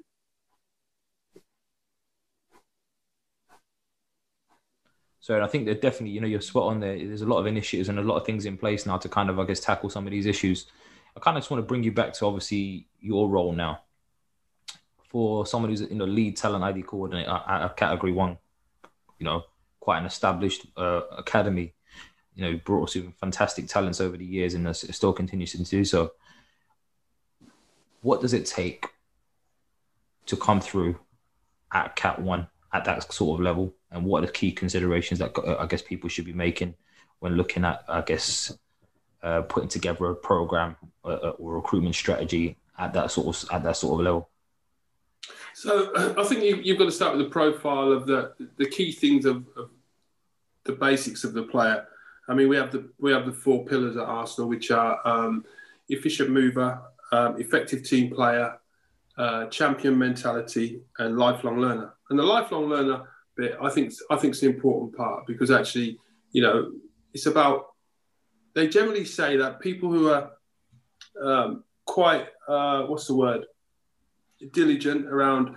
So 5.27 5.43
I 5.43 5.47
think 5.47 5.65
that 5.65 5.81
definitely, 5.81 6.11
you 6.11 6.21
know, 6.21 6.27
you're 6.27 6.39
spot 6.39 6.71
on 6.71 6.79
there. 6.79 6.97
There's 6.97 7.21
a 7.21 7.25
lot 7.25 7.39
of 7.39 7.47
initiatives 7.47 7.89
and 7.89 7.99
a 7.99 8.01
lot 8.01 8.15
of 8.15 8.25
things 8.25 8.45
in 8.45 8.57
place 8.57 8.85
now 8.85 8.95
to 8.95 9.09
kind 9.09 9.29
of, 9.29 9.37
I 9.37 9.43
guess, 9.43 9.59
tackle 9.59 9.89
some 9.89 10.07
of 10.07 10.11
these 10.11 10.25
issues. 10.25 10.67
I 11.17 11.19
kind 11.19 11.35
of 11.35 11.43
just 11.43 11.51
want 11.51 11.61
to 11.61 11.67
bring 11.67 11.83
you 11.83 11.91
back 11.91 12.13
to 12.13 12.25
obviously 12.27 12.87
your 13.01 13.27
role 13.27 13.51
now 13.51 13.81
for 15.09 15.45
someone 15.45 15.69
who's 15.69 15.81
you 15.81 15.95
know 15.95 16.05
lead 16.05 16.37
talent 16.37 16.63
ID 16.63 16.83
coordinator 16.83 17.41
at 17.45 17.65
a 17.65 17.73
category 17.75 18.13
one, 18.13 18.37
you 19.19 19.25
know, 19.25 19.43
quite 19.81 19.97
an 19.97 20.05
established 20.05 20.65
uh, 20.77 21.01
academy. 21.17 21.73
You 22.33 22.45
know, 22.45 22.61
brought 22.63 22.85
us 22.85 22.93
some 22.93 23.13
fantastic 23.19 23.67
talents 23.67 23.99
over 23.99 24.15
the 24.15 24.23
years 24.23 24.53
and 24.53 24.73
still 24.73 25.11
continues 25.11 25.51
to 25.51 25.61
do 25.61 25.83
so. 25.83 26.13
What 27.99 28.21
does 28.21 28.31
it 28.31 28.45
take 28.45 28.85
to 30.27 30.37
come 30.37 30.61
through 30.61 30.97
at 31.73 31.97
Cat 31.97 32.21
One 32.21 32.47
at 32.71 32.85
that 32.85 33.11
sort 33.11 33.41
of 33.41 33.43
level, 33.43 33.73
and 33.91 34.03
what 34.03 34.23
are 34.23 34.27
the 34.27 34.31
key 34.31 34.51
considerations 34.51 35.19
that 35.19 35.37
uh, 35.37 35.57
I 35.59 35.65
guess 35.65 35.81
people 35.81 36.09
should 36.09 36.25
be 36.25 36.33
making 36.33 36.75
when 37.19 37.35
looking 37.35 37.65
at, 37.65 37.83
I 37.87 38.01
guess, 38.01 38.57
uh, 39.23 39.41
putting 39.43 39.69
together 39.69 40.05
a 40.05 40.15
program 40.15 40.75
uh, 41.03 41.07
uh, 41.07 41.29
or 41.39 41.55
recruitment 41.55 41.95
strategy 41.95 42.57
at 42.77 42.93
that 42.93 43.11
sort 43.11 43.27
of 43.35 43.51
at 43.51 43.63
that 43.63 43.77
sort 43.77 43.99
of 43.99 44.05
level? 44.05 44.29
So 45.53 45.91
I 46.17 46.23
think 46.23 46.43
you, 46.43 46.73
have 46.73 46.79
got 46.79 46.85
to 46.85 46.91
start 46.91 47.17
with 47.17 47.25
the 47.25 47.31
profile 47.31 47.91
of 47.91 48.05
the 48.05 48.33
the 48.57 48.69
key 48.69 48.91
things 48.91 49.25
of, 49.25 49.45
of, 49.55 49.69
the 50.65 50.73
basics 50.73 51.23
of 51.23 51.33
the 51.33 51.43
player. 51.43 51.87
I 52.27 52.33
mean, 52.33 52.49
we 52.49 52.57
have 52.57 52.71
the 52.71 52.89
we 52.99 53.11
have 53.13 53.25
the 53.25 53.31
four 53.31 53.65
pillars 53.65 53.95
at 53.95 54.03
Arsenal, 54.03 54.49
which 54.49 54.69
are 54.69 54.99
um, 55.07 55.45
efficient 55.87 56.29
mover, 56.29 56.81
um, 57.13 57.39
effective 57.39 57.83
team 57.83 58.13
player, 58.13 58.59
champion 59.49 59.97
mentality, 59.97 60.81
and 60.99 61.17
lifelong 61.17 61.59
learner. 61.59 61.93
And 62.09 62.19
the 62.19 62.23
lifelong 62.23 62.65
learner 62.65 63.07
bit, 63.37 63.57
I 63.61 63.69
think, 63.69 63.93
I 64.09 64.15
think 64.17 64.33
is 64.33 64.43
an 64.43 64.53
important 64.55 64.95
part 64.95 65.25
because 65.27 65.51
actually, 65.51 65.99
you 66.31 66.41
know, 66.41 66.71
it's 67.13 67.25
about. 67.25 67.67
They 68.55 68.67
generally 68.67 69.05
say 69.05 69.37
that 69.37 69.59
people 69.59 69.91
who 69.91 70.09
are 70.09 70.31
um, 71.23 71.63
quite 71.85 72.27
uh, 72.47 72.83
what's 72.83 73.07
the 73.07 73.15
word 73.15 73.45
diligent 74.51 75.07
around 75.07 75.55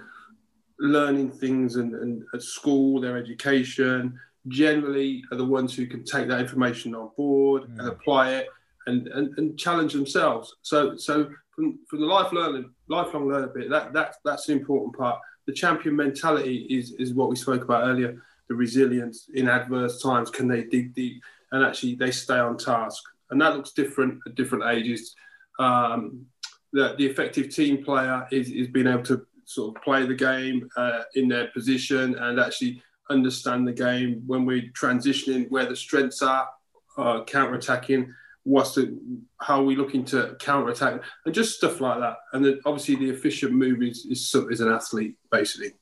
learning 0.79 1.31
things 1.31 1.77
and, 1.77 1.95
and 1.95 2.23
at 2.35 2.43
school, 2.43 3.01
their 3.01 3.17
education, 3.17 4.19
generally 4.49 5.23
are 5.31 5.37
the 5.37 5.45
ones 5.45 5.75
who 5.75 5.87
can 5.87 6.05
take 6.05 6.29
that 6.29 6.41
information 6.41 6.95
on 6.95 7.11
board 7.17 7.63
mm. 7.65 7.79
and 7.79 7.89
apply 7.89 8.33
it 8.33 8.49
and, 8.87 9.09
and, 9.09 9.37
and 9.39 9.59
challenge 9.59 9.93
themselves. 9.93 10.57
So 10.63 10.97
so 10.97 11.31
from, 11.55 11.79
from 11.89 12.01
the 12.01 12.07
life 12.07 12.33
learning, 12.33 12.71
lifelong 12.89 13.29
learner 13.29 13.49
bit, 13.49 13.71
that, 13.71 13.93
that 13.93 14.17
that's 14.25 14.49
an 14.49 14.59
important 14.59 14.97
part. 14.97 15.21
The 15.51 15.57
champion 15.57 15.97
mentality 15.97 16.59
is 16.71 16.93
is 16.93 17.13
what 17.13 17.29
we 17.29 17.35
spoke 17.35 17.65
about 17.65 17.83
earlier. 17.83 18.23
The 18.49 18.55
resilience 18.55 19.29
in 19.35 19.49
adverse 19.49 20.01
times, 20.01 20.31
can 20.31 20.47
they 20.47 20.63
dig 20.63 20.95
deep 20.95 21.25
and 21.51 21.65
actually 21.65 21.97
they 21.97 22.13
stay 22.13 22.39
on 22.39 22.57
task? 22.57 23.03
And 23.31 23.41
that 23.41 23.57
looks 23.57 23.73
different 23.73 24.21
at 24.25 24.37
different 24.37 24.63
ages. 24.67 25.17
Um, 25.59 26.25
that 26.73 26.99
the 26.99 27.05
effective 27.05 27.53
team 27.53 27.85
player 27.85 28.29
is, 28.31 28.49
is 28.49 28.69
being 28.69 28.87
able 28.87 29.03
to 29.03 29.27
sort 29.45 29.77
of 29.77 29.83
play 29.83 30.07
the 30.07 30.15
game 30.15 30.69
uh, 30.77 31.03
in 31.17 31.27
their 31.27 31.49
position 31.49 32.15
and 32.15 32.39
actually 32.39 32.81
understand 33.11 33.67
the 33.67 33.73
game 33.73 34.23
when 34.29 34.45
we're 34.45 34.71
transitioning 34.71 35.51
where 35.51 35.67
the 35.67 35.75
strengths 35.75 36.23
are, 36.23 36.49
uh, 36.97 37.25
counter 37.25 37.55
attacking, 37.55 38.15
what's 38.45 38.75
the 38.75 38.99
how 39.41 39.61
are 39.61 39.65
we 39.65 39.77
looking 39.77 40.05
to 40.05 40.37
counter 40.41 40.71
attack 40.71 41.03
and 41.25 41.35
just 41.35 41.57
stuff 41.57 41.81
like 41.81 42.01
that. 42.01 42.17
And 42.33 42.45
then 42.45 42.61
obviously 42.65 42.97
the 42.97 43.11
efficient 43.11 43.53
move 43.53 43.83
is, 43.83 44.07
is, 44.07 44.35
is 44.51 44.61
an 44.61 44.73
athlete 44.73 45.17
basically, 45.31 45.73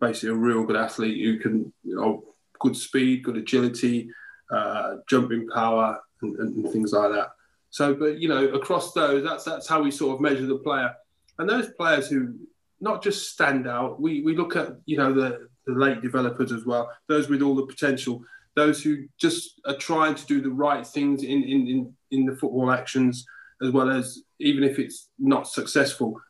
basically 0.00 0.30
a 0.30 0.34
real 0.34 0.64
good 0.64 0.76
athlete 0.76 1.24
who 1.24 1.38
can 1.38 1.72
you 1.82 1.96
know 1.96 2.24
good 2.60 2.76
speed, 2.76 3.24
good 3.24 3.36
agility, 3.36 4.08
uh, 4.50 4.96
jumping 5.08 5.48
power, 5.48 6.00
and, 6.22 6.38
and 6.38 6.70
things 6.70 6.92
like 6.92 7.10
that. 7.12 7.30
So, 7.70 7.92
but 7.92 8.18
you 8.18 8.28
know, 8.28 8.46
across 8.48 8.92
those, 8.92 9.24
that's 9.24 9.44
that's 9.44 9.68
how 9.68 9.82
we 9.82 9.90
sort 9.90 10.14
of 10.14 10.20
measure 10.20 10.46
the 10.46 10.58
player. 10.58 10.94
And 11.38 11.48
those 11.48 11.70
players 11.72 12.08
who 12.08 12.34
not 12.80 13.02
just 13.02 13.32
stand 13.32 13.66
out, 13.66 14.00
we 14.00 14.22
we 14.22 14.36
look 14.36 14.54
at 14.56 14.76
you 14.86 14.96
know 14.96 15.12
the 15.12 15.48
the 15.66 15.72
late 15.72 16.02
developers 16.02 16.52
as 16.52 16.64
well, 16.64 16.90
those 17.08 17.28
with 17.28 17.42
all 17.42 17.54
the 17.54 17.66
potential, 17.66 18.22
those 18.56 18.82
who 18.82 19.06
just 19.20 19.60
are 19.66 19.76
trying 19.76 20.14
to 20.14 20.26
do 20.26 20.40
the 20.40 20.50
right 20.50 20.86
things 20.86 21.22
in 21.22 21.42
in 21.42 21.68
in, 21.68 21.94
in 22.10 22.26
the 22.26 22.36
football 22.36 22.70
actions, 22.70 23.26
as 23.62 23.70
well 23.70 23.90
as 23.90 24.22
even 24.40 24.64
if 24.64 24.78
it's 24.78 25.08
not 25.18 25.48
successful, 25.48 26.20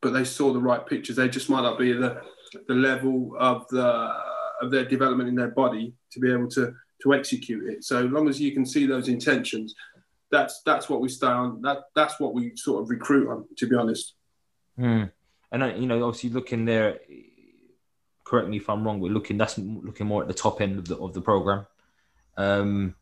but 0.00 0.12
they 0.12 0.24
saw 0.24 0.52
the 0.52 0.60
right 0.60 0.86
pictures. 0.86 1.16
They 1.16 1.28
just 1.28 1.50
might 1.50 1.62
not 1.62 1.78
be 1.78 1.92
the 1.92 2.20
the 2.66 2.74
level 2.74 3.34
of 3.38 3.66
the 3.68 4.12
of 4.60 4.70
their 4.70 4.84
development 4.84 5.28
in 5.28 5.34
their 5.34 5.48
body 5.48 5.92
to 6.12 6.20
be 6.20 6.32
able 6.32 6.48
to 6.48 6.74
to 7.02 7.14
execute 7.14 7.68
it. 7.72 7.84
So 7.84 8.02
long 8.02 8.28
as 8.28 8.40
you 8.40 8.52
can 8.52 8.66
see 8.66 8.86
those 8.86 9.08
intentions, 9.08 9.74
that's 10.30 10.62
that's 10.64 10.88
what 10.88 11.00
we 11.00 11.08
stay 11.08 11.26
on. 11.26 11.62
That 11.62 11.84
that's 11.94 12.18
what 12.20 12.34
we 12.34 12.56
sort 12.56 12.82
of 12.82 12.90
recruit 12.90 13.30
on. 13.30 13.44
To 13.56 13.66
be 13.66 13.76
honest. 13.76 14.14
Mm. 14.78 15.10
And 15.50 15.62
uh, 15.62 15.66
you 15.66 15.86
know, 15.86 16.02
obviously, 16.04 16.30
looking 16.30 16.64
there. 16.64 17.00
Correct 18.28 18.46
me 18.46 18.58
if 18.58 18.68
I'm 18.68 18.84
wrong. 18.84 19.00
We're 19.00 19.10
looking. 19.10 19.38
That's 19.38 19.56
looking 19.56 20.06
more 20.06 20.20
at 20.20 20.28
the 20.28 20.34
top 20.34 20.60
end 20.60 20.78
of 20.78 20.86
the 20.86 20.98
of 20.98 21.14
the 21.14 21.20
program. 21.22 21.66
Um, 22.36 22.94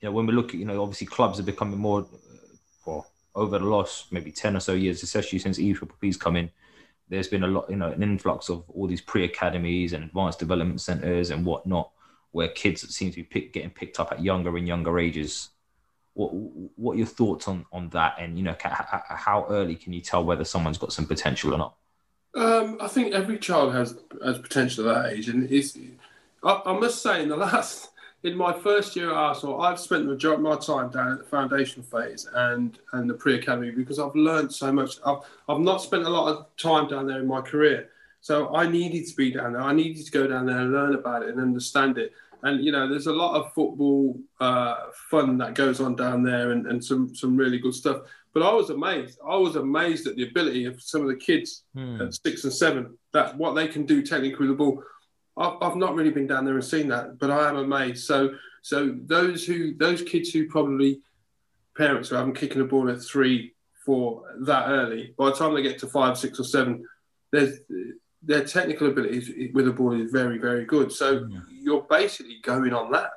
you 0.00 0.08
know, 0.08 0.12
when 0.12 0.24
we 0.24 0.32
look 0.32 0.54
at, 0.54 0.54
you 0.54 0.64
know, 0.64 0.82
obviously 0.82 1.06
clubs 1.06 1.38
are 1.38 1.42
becoming 1.42 1.78
more, 1.78 2.00
uh, 2.00 2.56
well, 2.86 3.06
over 3.34 3.58
the 3.58 3.66
last 3.66 4.10
maybe 4.10 4.32
10 4.32 4.56
or 4.56 4.60
so 4.60 4.72
years, 4.72 5.02
especially 5.02 5.38
since 5.38 5.58
EPP's 5.58 6.16
come 6.16 6.36
in, 6.36 6.50
there's 7.10 7.28
been 7.28 7.44
a 7.44 7.46
lot, 7.46 7.68
you 7.68 7.76
know, 7.76 7.90
an 7.90 8.02
influx 8.02 8.48
of 8.48 8.64
all 8.70 8.86
these 8.86 9.02
pre-academies 9.02 9.92
and 9.92 10.04
advanced 10.04 10.38
development 10.38 10.80
centers 10.80 11.30
and 11.30 11.44
whatnot, 11.44 11.90
where 12.32 12.48
kids 12.48 12.88
seem 12.94 13.10
to 13.10 13.16
be 13.16 13.22
pick, 13.22 13.52
getting 13.52 13.68
picked 13.68 14.00
up 14.00 14.12
at 14.12 14.22
younger 14.22 14.56
and 14.56 14.66
younger 14.66 14.98
ages. 14.98 15.50
What 16.14 16.30
what 16.76 16.94
are 16.94 16.98
your 16.98 17.06
thoughts 17.06 17.48
on 17.48 17.66
on 17.70 17.90
that? 17.90 18.16
And 18.18 18.38
you 18.38 18.44
know, 18.44 18.56
how 18.62 19.46
early 19.50 19.74
can 19.74 19.92
you 19.92 20.00
tell 20.00 20.24
whether 20.24 20.44
someone's 20.44 20.78
got 20.78 20.94
some 20.94 21.06
potential 21.06 21.52
or 21.52 21.58
not? 21.58 21.76
Um, 22.34 22.78
I 22.80 22.88
think 22.88 23.14
every 23.14 23.38
child 23.38 23.74
has 23.74 23.96
has 24.24 24.38
potential 24.38 24.88
at 24.88 25.02
that 25.02 25.12
age, 25.12 25.28
and. 25.28 25.48
I, 26.44 26.60
I 26.66 26.78
must 26.78 27.02
say, 27.02 27.22
in 27.22 27.28
the 27.28 27.36
last 27.48 27.90
in 28.24 28.36
my 28.36 28.52
first 28.52 28.96
year 28.96 29.10
at 29.10 29.16
Arsenal, 29.16 29.60
I've 29.60 29.78
spent 29.78 30.04
the 30.04 30.12
majority 30.12 30.42
of 30.42 30.48
my 30.48 30.56
time 30.56 30.90
down 30.90 31.12
at 31.12 31.18
the 31.18 31.24
foundation 31.24 31.82
phase 31.82 32.26
and, 32.34 32.78
and 32.92 33.08
the 33.08 33.14
pre 33.14 33.36
academy 33.36 33.70
because 33.70 33.98
I've 33.98 34.14
learned 34.14 34.52
so 34.52 34.72
much. 34.72 34.96
I've, 35.04 35.18
I've 35.48 35.60
not 35.60 35.82
spent 35.82 36.04
a 36.04 36.08
lot 36.08 36.34
of 36.34 36.46
time 36.56 36.88
down 36.88 37.06
there 37.06 37.20
in 37.20 37.26
my 37.26 37.42
career. 37.42 37.90
So 38.22 38.54
I 38.54 38.66
needed 38.66 39.06
to 39.06 39.14
be 39.14 39.30
down 39.30 39.52
there. 39.52 39.62
I 39.62 39.74
needed 39.74 40.06
to 40.06 40.10
go 40.10 40.26
down 40.26 40.46
there 40.46 40.58
and 40.58 40.72
learn 40.72 40.94
about 40.94 41.22
it 41.22 41.28
and 41.28 41.40
understand 41.40 41.98
it. 41.98 42.12
And, 42.42 42.64
you 42.64 42.72
know, 42.72 42.88
there's 42.88 43.06
a 43.06 43.12
lot 43.12 43.38
of 43.38 43.52
football 43.52 44.18
uh, 44.40 44.76
fun 45.10 45.36
that 45.38 45.54
goes 45.54 45.80
on 45.80 45.94
down 45.94 46.22
there 46.22 46.52
and, 46.52 46.66
and 46.66 46.82
some, 46.82 47.14
some 47.14 47.36
really 47.36 47.58
good 47.58 47.74
stuff. 47.74 48.02
But 48.34 48.42
I 48.42 48.52
was 48.52 48.70
amazed. 48.70 49.18
I 49.26 49.36
was 49.36 49.54
amazed 49.56 50.06
at 50.08 50.16
the 50.16 50.28
ability 50.28 50.64
of 50.64 50.82
some 50.82 51.02
of 51.02 51.08
the 51.08 51.16
kids 51.16 51.62
hmm. 51.74 52.00
at 52.00 52.14
six 52.14 52.44
and 52.44 52.52
seven, 52.52 52.98
that 53.12 53.38
what 53.38 53.54
they 53.54 53.68
can 53.68 53.86
do 53.86 54.02
technically 54.02 54.48
with 54.48 54.58
the 54.58 54.64
ball. 54.64 54.82
I've, 55.36 55.56
I've 55.62 55.76
not 55.76 55.94
really 55.94 56.10
been 56.10 56.26
down 56.26 56.44
there 56.44 56.54
and 56.54 56.64
seen 56.64 56.88
that, 56.88 57.18
but 57.18 57.30
I 57.30 57.48
am 57.48 57.56
amazed. 57.56 58.04
So, 58.04 58.34
so 58.62 58.94
those 59.06 59.46
who 59.46 59.74
those 59.76 60.02
kids 60.02 60.30
who 60.30 60.48
probably 60.48 61.00
parents 61.76 62.08
who 62.08 62.16
haven't 62.16 62.34
kicking 62.34 62.58
the 62.58 62.64
ball 62.64 62.90
at 62.90 63.02
three, 63.02 63.54
four 63.84 64.22
that 64.40 64.68
early, 64.68 65.14
by 65.16 65.26
the 65.26 65.36
time 65.36 65.54
they 65.54 65.62
get 65.62 65.78
to 65.80 65.86
five, 65.86 66.18
six, 66.18 66.40
or 66.40 66.44
seven, 66.44 66.84
there's 67.30 67.60
their 68.22 68.44
technical 68.44 68.88
ability 68.88 69.50
with 69.52 69.66
the 69.66 69.72
ball 69.72 70.00
is 70.00 70.10
very, 70.10 70.38
very 70.38 70.64
good. 70.64 70.90
So 70.90 71.26
yeah. 71.30 71.40
you're 71.50 71.86
basically 71.88 72.38
going 72.42 72.72
on 72.72 72.90
that 72.92 73.10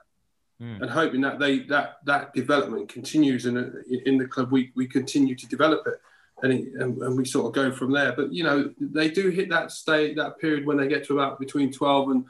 mm. 0.62 0.82
and 0.82 0.89
hoping 0.89 1.22
that 1.22 1.39
they 1.39 1.60
that 1.60 1.97
that 2.05 2.34
development 2.34 2.89
continues 2.89 3.45
and 3.45 3.58
in 4.05 4.18
the 4.18 4.28
club 4.28 4.51
we 4.51 4.72
we 4.76 4.88
continue 4.88 5.36
to 5.36 5.47
develop 5.47 5.86
it 5.88 5.99
and, 6.43 6.53
it, 6.53 6.74
and, 6.76 6.97
and 7.01 7.18
we 7.18 7.26
sort 7.26 7.47
of 7.47 7.53
go 7.53 7.72
from 7.72 7.91
there. 7.91 8.14
But 8.14 8.32
you 8.34 8.43
know, 8.43 8.72
they 8.80 9.10
do 9.10 9.30
hit 9.30 9.49
that 9.49 9.72
state, 9.72 10.16
that 10.18 10.39
period 10.39 10.66
when 10.66 10.78
they 10.78 10.88
get 10.88 11.05
to 11.05 11.14
about 11.20 11.39
between 11.39 11.72
12 11.72 12.10
and 12.12 12.26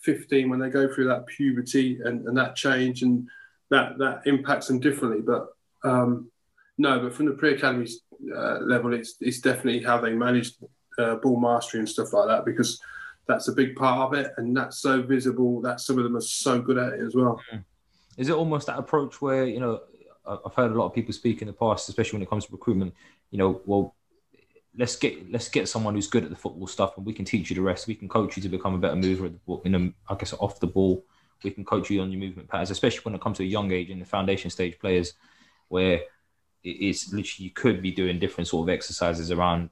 15, 0.00 0.50
when 0.50 0.58
they 0.58 0.68
go 0.68 0.92
through 0.92 1.08
that 1.08 1.26
puberty 1.26 2.00
and, 2.04 2.26
and 2.26 2.36
that 2.36 2.56
change, 2.56 3.02
and 3.02 3.28
that 3.70 3.98
that 3.98 4.22
impacts 4.26 4.66
them 4.66 4.80
differently. 4.80 5.20
But 5.20 5.48
um, 5.84 6.30
no, 6.78 7.00
but 7.00 7.14
from 7.14 7.26
the 7.26 7.32
pre-academy 7.32 7.88
uh, 8.34 8.58
level, 8.60 8.92
it's 8.94 9.16
it's 9.20 9.40
definitely 9.40 9.82
how 9.82 9.98
they 9.98 10.12
manage 10.12 10.52
uh, 10.98 11.16
ball 11.16 11.38
mastery 11.38 11.80
and 11.80 11.88
stuff 11.88 12.12
like 12.12 12.26
that 12.28 12.44
because 12.44 12.80
that's 13.28 13.48
a 13.48 13.52
big 13.52 13.76
part 13.76 14.12
of 14.12 14.18
it, 14.18 14.32
and 14.36 14.56
that's 14.56 14.78
so 14.78 15.02
visible 15.02 15.60
that 15.60 15.80
some 15.80 15.98
of 15.98 16.04
them 16.04 16.16
are 16.16 16.20
so 16.20 16.60
good 16.60 16.78
at 16.78 16.94
it 16.94 17.00
as 17.00 17.14
well. 17.14 17.40
Mm. 17.52 17.64
Is 18.16 18.28
it 18.28 18.34
almost 18.34 18.66
that 18.66 18.78
approach 18.78 19.22
where 19.22 19.46
you 19.46 19.60
know 19.60 19.80
I've 20.26 20.54
heard 20.54 20.70
a 20.70 20.74
lot 20.74 20.86
of 20.86 20.94
people 20.94 21.12
speak 21.12 21.42
in 21.42 21.46
the 21.46 21.52
past, 21.52 21.88
especially 21.88 22.18
when 22.18 22.22
it 22.22 22.30
comes 22.30 22.46
to 22.46 22.52
recruitment. 22.52 22.94
You 23.30 23.38
know, 23.38 23.60
well, 23.66 23.94
let's 24.76 24.96
get 24.96 25.30
let's 25.30 25.48
get 25.48 25.68
someone 25.68 25.94
who's 25.94 26.06
good 26.06 26.24
at 26.24 26.30
the 26.30 26.36
football 26.36 26.66
stuff, 26.66 26.96
and 26.96 27.04
we 27.04 27.12
can 27.12 27.24
teach 27.24 27.50
you 27.50 27.56
the 27.56 27.62
rest. 27.62 27.86
We 27.86 27.94
can 27.94 28.08
coach 28.08 28.36
you 28.36 28.42
to 28.42 28.48
become 28.48 28.74
a 28.74 28.78
better 28.78 28.96
mover 28.96 29.26
at 29.26 29.32
the 29.32 29.38
ball, 29.38 29.62
in 29.64 29.74
a, 29.74 30.12
I 30.12 30.16
guess 30.16 30.32
off 30.34 30.60
the 30.60 30.66
ball. 30.66 31.04
We 31.42 31.50
can 31.50 31.64
coach 31.64 31.90
you 31.90 32.00
on 32.00 32.12
your 32.12 32.20
movement 32.20 32.48
patterns, 32.48 32.70
especially 32.70 33.00
when 33.00 33.14
it 33.16 33.20
comes 33.20 33.38
to 33.38 33.42
a 33.42 33.46
young 33.46 33.72
age 33.72 33.90
in 33.90 33.98
the 33.98 34.04
foundation 34.04 34.48
stage 34.48 34.78
players, 34.78 35.14
where 35.68 36.02
it's 36.62 37.12
literally 37.12 37.46
you 37.46 37.50
could 37.50 37.82
be 37.82 37.90
doing 37.90 38.20
different 38.20 38.46
sort 38.46 38.68
of 38.68 38.72
exercises 38.72 39.32
around. 39.32 39.70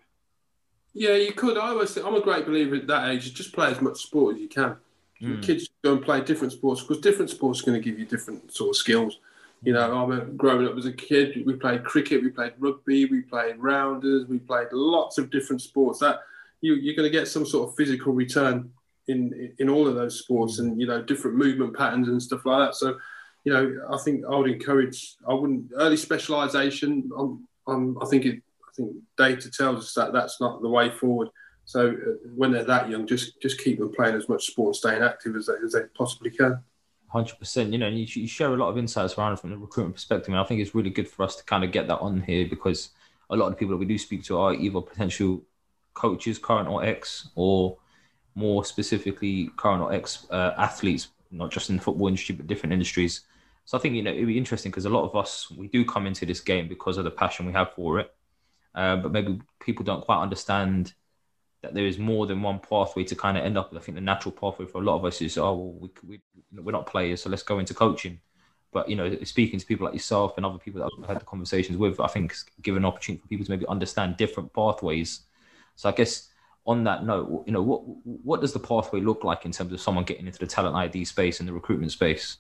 Yeah, 0.93 1.14
you 1.14 1.32
could. 1.32 1.57
I 1.57 1.68
always 1.68 1.93
think 1.93 2.05
I'm 2.05 2.16
a 2.16 2.20
great 2.20 2.47
believer 2.47 2.74
at 2.74 2.88
that 2.88 3.09
age. 3.11 3.32
Just 3.32 3.53
play 3.53 3.70
as 3.70 3.80
much 3.80 4.03
sport 4.03 4.34
as 4.34 4.41
you 4.41 4.49
can. 4.49 4.78
Mm. 5.23 5.43
Kids 5.43 5.68
go 5.83 5.93
and 5.93 6.03
play 6.03 6.21
different 6.23 6.53
sports 6.53 6.81
because 6.81 6.99
different 6.99 7.31
sports 7.31 7.61
are 7.61 7.66
going 7.66 7.83
to 7.83 7.91
give 7.91 7.99
you 7.99 8.07
different 8.07 8.53
sort 8.53 8.71
of 8.71 8.77
skills. 8.77 9.18
You 9.62 9.75
know, 9.75 9.81
I 9.81 10.03
remember 10.03 10.25
growing 10.33 10.66
up 10.66 10.77
as 10.79 10.87
a 10.87 10.93
kid, 10.93 11.43
we 11.45 11.53
played 11.53 11.85
cricket, 11.85 12.23
we 12.23 12.31
played 12.31 12.55
rugby, 12.59 13.05
we 13.05 13.21
played 13.21 13.59
rounders, 13.59 14.27
we 14.27 14.39
played 14.39 14.68
lots 14.73 15.18
of 15.18 15.31
different 15.31 15.61
sports. 15.61 15.99
That 15.99 16.21
you, 16.62 16.75
you're 16.75 16.95
going 16.95 17.11
to 17.11 17.18
get 17.18 17.29
some 17.29 17.45
sort 17.45 17.68
of 17.68 17.77
physical 17.77 18.14
return 18.14 18.71
in 19.09 19.53
in 19.59 19.68
all 19.68 19.87
of 19.87 19.95
those 19.95 20.18
sports, 20.18 20.59
and 20.61 20.81
you 20.81 20.87
know, 20.87 21.03
different 21.03 21.37
movement 21.37 21.77
patterns 21.77 22.09
and 22.09 22.23
stuff 22.23 22.47
like 22.47 22.68
that. 22.68 22.75
So, 22.75 22.99
you 23.45 23.53
know, 23.53 23.87
I 23.93 23.99
think 23.99 24.25
I 24.25 24.35
would 24.35 24.51
encourage. 24.51 25.16
I 25.29 25.35
wouldn't 25.35 25.73
early 25.77 25.97
specialisation. 25.97 27.11
I'm, 27.16 27.47
I'm, 27.66 28.03
I 28.03 28.07
think 28.07 28.25
it. 28.25 28.43
I 28.66 28.73
think 28.75 28.93
data 29.18 29.51
tells 29.51 29.85
us 29.85 29.95
that 29.95 30.14
that's 30.14 30.41
not 30.41 30.62
the 30.62 30.68
way 30.68 30.91
forward. 30.91 31.29
So 31.71 31.91
uh, 31.91 32.29
when 32.35 32.51
they're 32.51 32.64
that 32.64 32.91
young, 32.91 33.07
just 33.07 33.41
just 33.41 33.61
keep 33.61 33.79
them 33.79 33.93
playing 33.93 34.16
as 34.16 34.29
much 34.29 34.47
sport, 34.47 34.75
staying 34.75 35.03
active 35.03 35.37
as 35.37 35.47
they, 35.47 35.55
as 35.64 35.73
they 35.73 35.83
possibly 35.95 36.31
can 36.31 36.62
hundred 37.11 37.39
percent. 37.39 37.73
You 37.73 37.79
know, 37.79 37.89
you, 37.89 38.07
you, 38.09 38.29
share 38.29 38.53
a 38.53 38.57
lot 38.57 38.68
of 38.68 38.79
insights 38.79 39.18
around 39.18 39.37
from 39.37 39.51
the 39.51 39.59
recruitment 39.59 39.97
perspective, 39.97 40.29
and 40.29 40.39
I 40.39 40.45
think 40.45 40.61
it's 40.61 40.75
really 40.75 40.91
good 40.91 41.09
for 41.09 41.25
us 41.25 41.37
to 41.37 41.45
kind 41.45 41.64
of 41.64 41.73
get 41.73 41.89
that 41.89 41.99
on 41.99 42.21
here 42.21 42.47
because 42.49 42.91
a 43.31 43.37
lot 43.37 43.47
of 43.47 43.53
the 43.53 43.57
people 43.57 43.73
that 43.73 43.79
we 43.79 43.87
do 43.87 43.99
speak 43.99 44.23
to 44.25 44.39
are 44.39 44.55
either 44.55 44.81
potential 44.81 45.43
coaches, 45.95 46.39
current 46.39 46.68
or 46.68 46.85
ex, 46.85 47.29
or 47.35 47.77
more 48.35 48.64
specifically 48.64 49.51
current 49.57 49.83
or 49.83 49.93
ex 49.93 50.27
uh, 50.31 50.55
athletes, 50.57 51.09
not 51.33 51.51
just 51.51 51.68
in 51.68 51.77
the 51.77 51.83
football 51.83 52.07
industry 52.07 52.35
but 52.35 52.47
different 52.47 52.73
industries. 52.73 53.23
So 53.64 53.77
I 53.77 53.81
think 53.81 53.97
you 53.97 54.03
know 54.03 54.12
it'd 54.12 54.27
be 54.27 54.39
interesting 54.39 54.71
because 54.71 54.87
a 54.87 54.91
lot 54.91 55.05
of 55.05 55.16
us 55.16 55.51
we 55.51 55.66
do 55.66 55.85
come 55.85 56.07
into 56.07 56.27
this 56.27 56.41
game 56.41 56.68
because 56.68 56.97
of 56.97 57.05
the 57.05 57.11
passion 57.11 57.45
we 57.45 57.53
have 57.53 57.73
for 57.75 57.99
it, 57.99 58.14
uh, 58.77 58.97
but 58.97 59.11
maybe 59.11 59.41
people 59.59 59.85
don't 59.85 60.05
quite 60.05 60.23
understand 60.23 60.95
that 61.63 61.75
there 61.75 61.87
is 61.87 61.99
more 61.99 62.27
than 62.27 62.43
one 62.43 62.59
pathway 62.59 63.05
to 63.05 63.15
kind 63.15 63.37
of 63.37 63.45
end 63.45 63.59
up. 63.59 63.73
I 63.75 63.81
think 63.81 63.97
the 63.97 64.01
natural 64.01 64.33
pathway 64.33 64.67
for 64.67 64.81
a 64.81 64.85
lot 64.85 64.97
of 64.97 65.05
us 65.05 65.21
is, 65.21 65.37
oh, 65.37 65.55
well, 65.55 65.91
we, 66.07 66.21
we, 66.53 66.63
we're 66.63 66.73
not 66.73 66.87
players, 66.87 67.23
so 67.23 67.31
let's 67.31 67.43
go 67.43 67.59
into 67.59 67.75
coaching. 67.75 68.21
But 68.73 68.89
you 68.89 68.97
know, 68.97 69.17
speaking 69.25 69.59
to 69.59 69.67
people 69.67 69.85
like 69.85 69.95
yourself 69.95 70.35
and 70.37 70.47
other 70.47 70.59
people 70.59 70.81
that 70.81 70.91
I've 71.03 71.09
had 71.09 71.21
the 71.21 71.25
conversations 71.25 71.77
with, 71.77 71.99
I 72.01 72.07
think 72.07 72.35
give 72.63 72.77
an 72.77 72.85
opportunity 72.85 73.21
for 73.21 73.29
people 73.29 73.45
to 73.45 73.51
maybe 73.51 73.67
understand 73.67 74.17
different 74.17 74.53
pathways. 74.53 75.23
So 75.75 75.89
I 75.89 75.93
guess 75.93 76.29
on 76.67 76.85
that 76.85 77.05
note, 77.05 77.45
you 77.47 77.53
know, 77.53 77.63
what 77.63 77.81
what 78.05 78.41
does 78.41 78.53
the 78.53 78.61
pathway 78.61 79.01
look 79.01 79.25
like 79.25 79.45
in 79.45 79.51
terms 79.51 79.73
of 79.73 79.81
someone 79.81 80.05
getting 80.05 80.27
into 80.27 80.39
the 80.39 80.47
talent 80.47 80.77
ID 80.77 81.05
space 81.05 81.41
and 81.41 81.49
the 81.49 81.53
recruitment 81.53 81.91
space? 81.91 82.39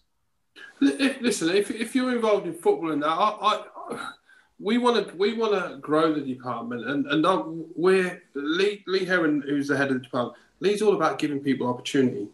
Listen, 0.80 1.50
if, 1.50 1.70
if 1.70 1.94
you're 1.94 2.14
involved 2.14 2.46
in 2.46 2.54
football 2.54 2.92
and 2.92 3.02
that, 3.02 3.08
I, 3.08 3.64
I 3.90 4.12
we 4.60 4.78
want 4.78 5.08
to 5.08 5.16
we 5.16 5.32
want 5.32 5.52
to 5.52 5.78
grow 5.78 6.12
the 6.12 6.20
department, 6.20 6.86
and 6.88 7.06
and 7.06 7.66
we're 7.74 8.22
Lee 8.34 8.84
Lee 8.86 9.04
Heron, 9.04 9.42
who's 9.42 9.68
the 9.68 9.76
head 9.76 9.88
of 9.88 9.94
the 9.94 10.00
department. 10.00 10.36
Lee's 10.60 10.82
all 10.82 10.94
about 10.94 11.18
giving 11.18 11.40
people 11.40 11.66
opportunity, 11.66 12.28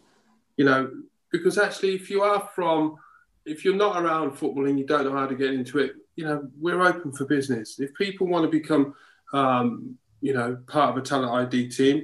you 0.57 0.65
know, 0.65 0.91
because 1.31 1.57
actually, 1.57 1.95
if 1.95 2.09
you 2.09 2.21
are 2.21 2.49
from, 2.53 2.97
if 3.45 3.63
you're 3.63 3.75
not 3.75 4.03
around 4.03 4.31
football 4.31 4.67
and 4.67 4.77
you 4.77 4.85
don't 4.85 5.05
know 5.05 5.13
how 5.13 5.25
to 5.25 5.35
get 5.35 5.53
into 5.53 5.79
it, 5.79 5.93
you 6.17 6.25
know, 6.25 6.49
we're 6.59 6.81
open 6.81 7.13
for 7.13 7.23
business. 7.25 7.79
If 7.79 7.93
people 7.93 8.27
want 8.27 8.43
to 8.43 8.51
become, 8.51 8.93
um, 9.31 9.97
you 10.19 10.33
know, 10.33 10.57
part 10.67 10.89
of 10.89 10.97
a 10.97 11.05
talent 11.05 11.31
ID 11.31 11.69
team, 11.69 12.03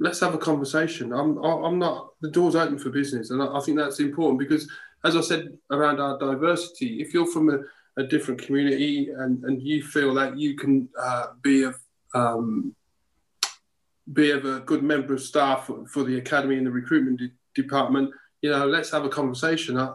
let's 0.00 0.18
have 0.18 0.34
a 0.34 0.38
conversation. 0.38 1.12
I'm 1.12 1.38
I'm 1.38 1.78
not 1.78 2.14
the 2.20 2.30
door's 2.30 2.56
open 2.56 2.80
for 2.80 2.90
business, 2.90 3.30
and 3.30 3.40
I, 3.40 3.58
I 3.58 3.60
think 3.60 3.78
that's 3.78 4.00
important 4.00 4.40
because, 4.40 4.68
as 5.04 5.14
I 5.14 5.20
said 5.20 5.56
around 5.70 6.00
our 6.00 6.18
diversity, 6.18 7.00
if 7.00 7.14
you're 7.14 7.30
from 7.30 7.50
a 7.50 7.58
a 7.96 8.02
different 8.02 8.42
community 8.42 9.10
and, 9.10 9.42
and 9.44 9.62
you 9.62 9.82
feel 9.82 10.14
that 10.14 10.36
you 10.36 10.56
can 10.56 10.88
uh, 10.98 11.26
be 11.42 11.62
of 11.62 11.78
um, 12.14 12.74
be 14.12 14.30
of 14.30 14.44
a 14.44 14.60
good 14.60 14.82
member 14.82 15.14
of 15.14 15.20
staff 15.20 15.66
for, 15.66 15.86
for 15.86 16.04
the 16.04 16.18
academy 16.18 16.56
and 16.56 16.66
the 16.66 16.70
recruitment 16.70 17.18
de- 17.18 17.32
department, 17.54 18.10
you 18.42 18.50
know, 18.50 18.66
let's 18.66 18.90
have 18.90 19.04
a 19.04 19.08
conversation. 19.08 19.78
I, 19.78 19.94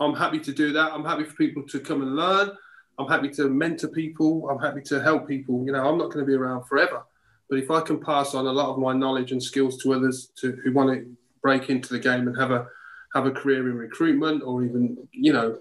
am 0.00 0.14
happy 0.14 0.38
to 0.38 0.52
do 0.52 0.72
that. 0.72 0.92
I'm 0.92 1.04
happy 1.04 1.24
for 1.24 1.34
people 1.34 1.64
to 1.64 1.80
come 1.80 2.02
and 2.02 2.14
learn. 2.14 2.50
I'm 2.98 3.08
happy 3.08 3.30
to 3.30 3.48
mentor 3.48 3.88
people. 3.88 4.48
I'm 4.48 4.58
happy 4.58 4.82
to 4.82 5.02
help 5.02 5.26
people. 5.26 5.64
You 5.64 5.72
know, 5.72 5.88
I'm 5.88 5.98
not 5.98 6.12
going 6.12 6.24
to 6.24 6.26
be 6.26 6.34
around 6.34 6.64
forever, 6.64 7.02
but 7.48 7.58
if 7.58 7.70
I 7.70 7.80
can 7.80 7.98
pass 7.98 8.34
on 8.34 8.46
a 8.46 8.52
lot 8.52 8.70
of 8.70 8.78
my 8.78 8.92
knowledge 8.92 9.32
and 9.32 9.42
skills 9.42 9.78
to 9.78 9.94
others 9.94 10.30
to, 10.36 10.52
who 10.62 10.72
want 10.72 10.92
to 10.92 11.10
break 11.42 11.70
into 11.70 11.88
the 11.88 11.98
game 11.98 12.28
and 12.28 12.38
have 12.38 12.50
a 12.50 12.66
have 13.14 13.26
a 13.26 13.30
career 13.30 13.68
in 13.68 13.76
recruitment 13.76 14.42
or 14.44 14.62
even 14.62 14.96
you 15.10 15.32
know 15.32 15.58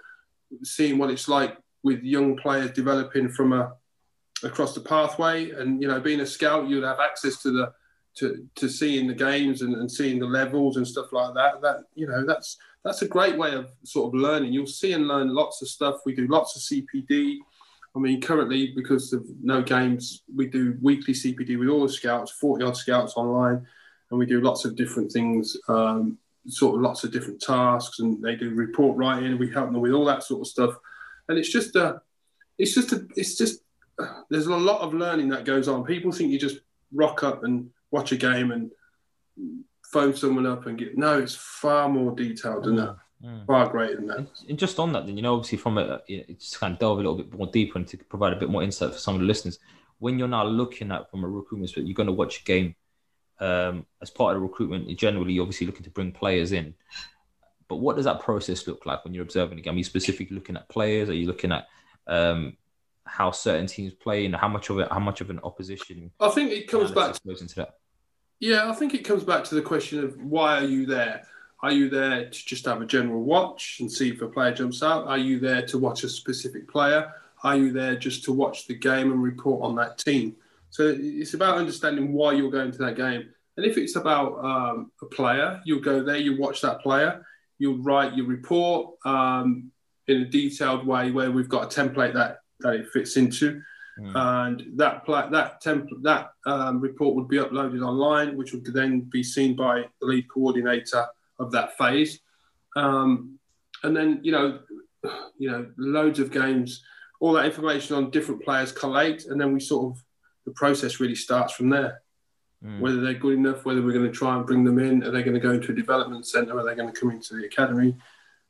seeing 0.61 0.97
what 0.99 1.09
it's 1.09 1.27
like 1.27 1.57
with 1.84 2.03
young 2.03 2.38
players 2.38 2.71
developing 2.71 3.30
from 3.30 3.53
a 3.53 3.73
across 4.43 4.73
the 4.73 4.82
pathway. 4.82 5.51
And 5.51 5.82
you 5.82 5.88
know 5.88 5.99
being 5.99 6.21
a 6.21 6.25
scout 6.25 6.67
you'd 6.67 6.84
have 6.84 6.99
access 6.99 7.41
to 7.43 7.51
the 7.51 7.73
to 8.15 8.47
to 8.55 8.69
seeing 8.69 9.07
the 9.07 9.13
games 9.13 9.61
and, 9.61 9.75
and 9.75 9.91
seeing 9.91 10.19
the 10.19 10.25
levels 10.25 10.77
and 10.77 10.88
stuff 10.88 11.11
like 11.11 11.34
that. 11.36 11.61
That 11.61 11.84
you 11.95 12.07
know 12.07 12.25
that's 12.25 12.57
that's 12.84 13.01
a 13.01 13.07
great 13.07 13.38
way 13.38 13.53
of 13.53 13.71
sort 13.84 14.13
of 14.13 14.19
learning. 14.19 14.53
You'll 14.53 14.67
see 14.67 14.93
and 14.93 15.07
learn 15.07 15.34
lots 15.34 15.61
of 15.61 15.67
stuff. 15.67 16.01
We 16.05 16.15
do 16.15 16.27
lots 16.27 16.55
of 16.55 16.61
cpd 16.61 17.38
i 17.95 17.97
mean 17.97 18.21
currently 18.21 18.71
because 18.75 19.13
of 19.13 19.25
no 19.41 19.63
games 19.63 20.21
we 20.36 20.45
do 20.45 20.77
weekly 20.80 21.11
cpd 21.11 21.57
with 21.57 21.69
all 21.69 21.82
the 21.82 21.91
scouts 21.91 22.32
40 22.34 22.63
odd 22.63 22.77
scouts 22.77 23.13
online. 23.15 23.65
And 24.11 24.19
we 24.19 24.25
do 24.25 24.41
lots 24.41 24.65
of 24.65 24.75
different 24.75 25.11
things 25.11 25.57
um, 25.67 26.17
sort 26.47 26.75
of 26.75 26.82
lots 26.82 27.03
of 27.03 27.11
different 27.11 27.41
tasks, 27.41 27.99
and 27.99 28.21
they 28.21 28.36
do 28.36 28.51
report 28.51 28.97
writing. 28.97 29.38
We 29.38 29.51
help 29.51 29.71
them 29.71 29.82
with 29.82 29.91
all 29.91 30.05
that 30.05 30.23
sort 30.23 30.41
of 30.41 30.47
stuff, 30.47 30.75
and 31.30 31.38
it's 31.38 31.49
just 31.49 31.75
a, 31.75 32.01
it's 32.57 32.73
just 32.73 32.91
a, 32.91 33.07
it's 33.15 33.38
just 33.38 33.61
there's 34.30 34.47
a 34.47 34.55
lot 34.55 34.82
of 34.82 34.93
learning 34.93 35.30
that 35.30 35.45
goes 35.45 35.67
on. 35.67 35.86
People 35.86 36.11
think 36.11 36.32
you 36.32 36.39
just 36.39 36.59
rock 36.93 37.23
up 37.23 37.43
and 37.43 37.69
watch 37.91 38.11
a 38.11 38.17
game 38.17 38.51
and 38.51 38.71
phone 39.86 40.15
someone 40.15 40.45
up 40.45 40.65
and 40.65 40.77
get 40.77 40.97
no. 40.97 41.19
It's 41.19 41.36
far 41.36 41.88
more 41.88 42.13
detailed 42.15 42.65
than 42.65 42.75
that. 42.77 42.97
Mm. 43.23 43.45
Far 43.45 43.69
greater 43.69 43.97
than 43.97 44.07
that. 44.07 44.27
And 44.47 44.57
just 44.57 44.80
on 44.80 44.93
that, 44.93 45.05
then 45.05 45.17
you 45.17 45.23
know, 45.23 45.36
obviously, 45.36 45.57
from 45.57 45.77
a 45.77 46.01
just 46.07 46.59
kind 46.59 46.73
of 46.73 46.80
delve 46.80 46.99
a 46.99 47.01
little 47.01 47.17
bit 47.17 47.34
more 47.34 47.47
deeper 47.47 47.77
and 47.77 47.88
to 47.88 47.97
provide 47.97 48.34
a 48.34 48.38
bit 48.38 48.49
more 48.49 48.63
insight 48.63 48.93
for 48.93 48.99
some 48.99 49.15
of 49.15 49.21
the 49.21 49.27
listeners. 49.27 49.59
When 49.99 50.17
you're 50.17 50.30
now 50.30 50.45
looking 50.45 50.91
at 50.91 51.11
from 51.11 51.25
a 51.25 51.27
recruitment 51.27 51.67
perspective, 51.67 51.88
you're 51.88 51.95
going 51.95 52.07
to 52.07 52.13
watch 52.13 52.39
a 52.39 52.43
game 52.45 52.75
um, 53.41 53.86
as 54.01 54.09
part 54.09 54.36
of 54.36 54.41
the 54.41 54.47
recruitment. 54.47 54.97
Generally, 54.97 55.34
you're 55.34 55.43
obviously 55.43 55.67
looking 55.67 55.84
to 55.84 55.89
bring 55.89 56.13
players 56.13 56.53
in. 56.53 56.73
But 57.70 57.78
what 57.78 57.95
does 57.95 58.05
that 58.05 58.20
process 58.20 58.67
look 58.67 58.86
like 58.86 59.05
when 59.05 59.13
you're 59.13 59.24
observing 59.24 59.59
a 59.59 59.61
game? 59.61 59.76
Are 59.76 59.78
you 59.78 59.84
specifically 59.84 60.36
looking 60.36 60.57
at 60.57 60.67
players? 60.67 61.07
Are 61.07 61.13
you 61.13 61.28
looking 61.28 61.51
at 61.51 61.67
um, 62.07 62.57
how 63.05 63.32
certain 63.32 63.67
teams 63.67 63.93
play 63.93 64.26
and 64.26 64.36
how 64.36 64.47
much 64.47 64.70
of 64.70 64.80
it, 64.80 64.91
how 64.91 64.99
much 64.99 65.22
of 65.22 65.30
an 65.30 65.39
opposition? 65.43 66.11
I 66.20 66.30
think 66.30 66.51
it 66.51 66.67
comes 66.67 66.91
back 66.91 67.13
to, 67.13 67.30
into 67.30 67.55
that. 67.55 67.76
Yeah, 68.39 68.70
I 68.70 68.74
think 68.74 68.95
it 68.95 69.05
comes 69.05 69.24
back 69.24 69.43
to 69.45 69.55
the 69.55 69.61
question 69.61 70.03
of 70.03 70.17
why 70.20 70.57
are 70.57 70.65
you 70.65 70.88
there? 70.88 71.28
Are 71.61 71.72
you 71.72 71.89
there 71.89 72.30
to 72.30 72.45
just 72.45 72.65
have 72.65 72.82
a 72.82 72.86
general 72.86 73.22
watch 73.22 73.78
and 73.82 73.91
see 73.91 74.09
if 74.09 74.22
a 74.22 74.28
player 74.28 74.53
jumps 74.53 74.82
out? 74.82 75.07
Are 75.07 75.17
you 75.17 75.39
there 75.39 75.65
to 75.67 75.78
watch 75.78 76.03
a 76.03 76.09
specific 76.09 76.67
player? 76.67 77.13
Are 77.43 77.55
you 77.55 77.72
there 77.72 77.95
just 77.95 78.24
to 78.26 78.34
watch 78.34 78.65
the 78.65 78.76
game 78.76 79.11
and 79.11 79.22
report 79.22 79.63
on 79.63 79.76
that 79.76 79.97
team? 79.97 80.36
So 80.72 80.95
it's 80.97 81.34
about 81.34 81.57
understanding 81.57 82.13
why 82.13 82.34
you're 82.34 82.51
going 82.51 82.72
to 82.72 82.78
that 82.80 82.95
game. 82.95 83.30
And 83.57 83.65
if 83.65 83.78
it's 83.78 83.95
about 83.97 84.43
um, 84.43 84.91
a 85.01 85.05
player, 85.05 85.61
you'll 85.65 85.82
go 85.82 86.01
there, 86.01 86.17
you 86.17 86.39
watch 86.39 86.61
that 86.61 86.82
player, 86.82 87.26
you'll 87.60 87.78
write 87.78 88.16
your 88.16 88.26
report 88.26 88.95
um, 89.05 89.72
in 90.07 90.22
a 90.22 90.26
detailed 90.26 90.88
way 90.88 91.12
where 91.12 91.30
we've 91.30 91.49
got 91.49 91.64
a 91.66 91.82
template 91.82 92.14
that, 92.14 92.39
that 92.62 92.74
it 92.74 92.88
fits 92.89 93.18
into. 93.18 93.62
Mm. 93.99 94.16
And 94.16 94.78
that 94.78 95.03
that 95.32 95.62
temp- 95.62 95.89
that 96.03 96.32
um, 96.45 96.80
report 96.80 97.16
would 97.16 97.28
be 97.28 97.38
uploaded 97.38 97.86
online, 97.86 98.38
which 98.38 98.53
would 98.53 98.66
then 98.66 99.01
be 99.01 99.24
seen 99.24 99.55
by 99.55 99.84
the 99.99 100.07
lead 100.07 100.26
coordinator 100.34 101.05
of 101.38 101.51
that 101.51 101.78
phase. 101.78 102.20
Um, 102.78 103.38
and 103.84 103.95
then 103.95 104.20
you 104.24 104.32
know, 104.32 104.60
you 105.38 105.51
know, 105.51 105.68
loads 105.78 106.20
of 106.20 106.32
games, 106.32 106.82
all 107.20 107.34
that 107.34 107.45
information 107.45 107.97
on 107.97 108.10
different 108.10 108.41
players 108.41 108.72
collate, 108.72 109.26
and 109.26 109.39
then 109.39 109.53
we 109.53 109.60
sort 109.60 109.91
of 109.91 110.03
the 110.45 110.51
process 110.51 111.01
really 111.01 111.16
starts 111.16 111.53
from 111.53 111.70
there. 111.70 112.01
Mm. 112.64 112.80
Whether 112.80 113.01
they're 113.01 113.14
good 113.14 113.36
enough, 113.36 113.66
whether 113.66 113.82
we're 113.82 113.93
going 113.93 114.05
to 114.05 114.12
try 114.12 114.36
and 114.36 114.45
bring 114.45 114.64
them 114.64 114.80
in, 114.80 115.03
are 115.03 115.12
they 115.12 115.24
going 115.24 115.34
to 115.34 115.39
go 115.39 115.51
into 115.51 115.72
a 115.72 115.76
development 115.76 116.28
centre, 116.28 116.57
are 116.57 116.66
they 116.66 116.76
going 116.76 116.91
to 116.91 116.99
come 116.99 117.12
into 117.12 117.36
the 117.36 117.45
academy? 117.45 117.95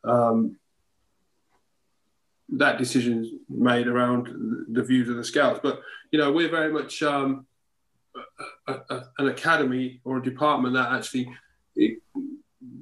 Um, 0.03 0.57
that 2.53 2.79
decision 2.79 3.23
is 3.23 3.31
made 3.47 3.87
around 3.87 4.65
the 4.69 4.83
views 4.83 5.09
of 5.09 5.15
the 5.17 5.23
scouts. 5.23 5.59
But 5.61 5.81
you 6.11 6.17
know, 6.17 6.31
we're 6.31 6.49
very 6.49 6.73
much 6.73 7.03
um, 7.03 7.45
a, 8.67 8.73
a, 8.89 9.03
an 9.19 9.27
academy 9.27 10.01
or 10.03 10.17
a 10.17 10.23
department 10.23 10.73
that 10.73 10.91
actually 10.91 11.29
it, 11.75 11.99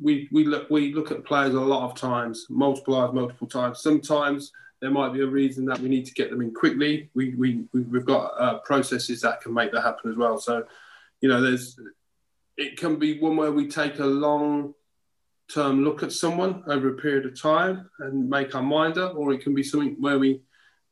we 0.02 0.28
we 0.32 0.46
look 0.46 0.70
we 0.70 0.94
look 0.94 1.12
at 1.12 1.26
players 1.26 1.54
a 1.54 1.60
lot 1.60 1.90
of 1.90 1.98
times, 1.98 2.46
multiple 2.50 2.96
eyes, 2.96 3.14
multiple 3.14 3.48
times. 3.48 3.82
Sometimes 3.82 4.52
there 4.80 4.92
might 4.92 5.14
be 5.14 5.22
a 5.22 5.28
reason 5.28 5.66
that 5.66 5.80
we 5.80 5.90
need 5.90 6.06
to 6.06 6.14
get 6.14 6.30
them 6.30 6.42
in 6.42 6.54
quickly. 6.54 7.10
We 7.14 7.36
we 7.36 7.66
we've 7.74 8.06
got 8.06 8.28
uh, 8.40 8.60
processes 8.60 9.22
that 9.22 9.42
can 9.42 9.54
make 9.54 9.72
that 9.72 9.82
happen 9.82 10.12
as 10.12 10.18
well. 10.18 10.38
So, 10.38 10.66
you 11.22 11.30
know, 11.30 11.42
there's 11.42 11.80
it 12.58 12.78
can 12.78 12.98
be 12.98 13.20
one 13.20 13.38
where 13.38 13.52
we 13.52 13.68
take 13.68 14.00
a 14.00 14.06
long 14.06 14.74
term 15.54 15.84
look 15.84 16.04
at 16.04 16.12
someone 16.12 16.64
over 16.68 16.90
a 16.90 16.96
period 16.96 17.26
of 17.26 17.40
time 17.40 17.90
and 18.00 18.30
make 18.30 18.54
our 18.56 18.64
mind 18.64 18.98
up, 18.98 19.16
or 19.16 19.32
it 19.34 19.42
can 19.42 19.54
be 19.54 19.64
something 19.64 19.96
where 20.00 20.20
we 20.20 20.42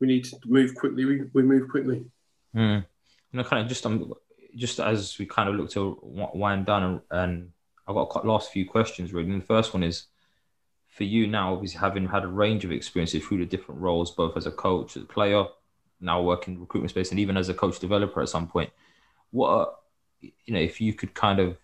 we 0.00 0.06
need 0.06 0.24
to 0.24 0.36
move 0.46 0.74
quickly. 0.74 1.04
We, 1.04 1.22
we 1.32 1.42
move 1.42 1.68
quickly. 1.68 2.04
Mm. 2.54 2.84
You 3.32 3.36
know, 3.38 3.44
kind 3.44 3.62
of 3.62 3.68
just 3.68 3.84
um, 3.86 4.12
just 4.54 4.80
as 4.80 5.18
we 5.18 5.26
kind 5.26 5.48
of 5.48 5.56
look 5.56 5.70
to 5.70 5.98
wind 6.02 6.66
down 6.66 6.82
and, 6.82 7.00
and 7.10 7.50
I've 7.86 7.94
got 7.94 8.24
a 8.24 8.28
last 8.28 8.50
few 8.50 8.68
questions 8.68 9.12
really. 9.12 9.30
And 9.30 9.42
the 9.42 9.46
first 9.46 9.74
one 9.74 9.82
is 9.82 10.06
for 10.88 11.04
you 11.04 11.26
now, 11.26 11.52
obviously 11.52 11.78
having 11.78 12.08
had 12.08 12.24
a 12.24 12.28
range 12.28 12.64
of 12.64 12.72
experiences 12.72 13.22
through 13.22 13.38
the 13.38 13.46
different 13.46 13.80
roles, 13.80 14.12
both 14.12 14.36
as 14.36 14.46
a 14.46 14.50
coach, 14.50 14.96
as 14.96 15.02
a 15.02 15.06
player, 15.06 15.44
now 16.00 16.22
working 16.22 16.54
in 16.54 16.60
recruitment 16.60 16.90
space, 16.90 17.10
and 17.10 17.20
even 17.20 17.36
as 17.36 17.50
a 17.50 17.54
coach 17.54 17.78
developer 17.78 18.22
at 18.22 18.30
some 18.30 18.48
point. 18.48 18.70
What 19.30 19.48
are, 19.50 19.68
you 20.20 20.54
know, 20.54 20.60
if 20.60 20.80
you 20.80 20.92
could 20.92 21.14
kind 21.14 21.40
of 21.40 21.56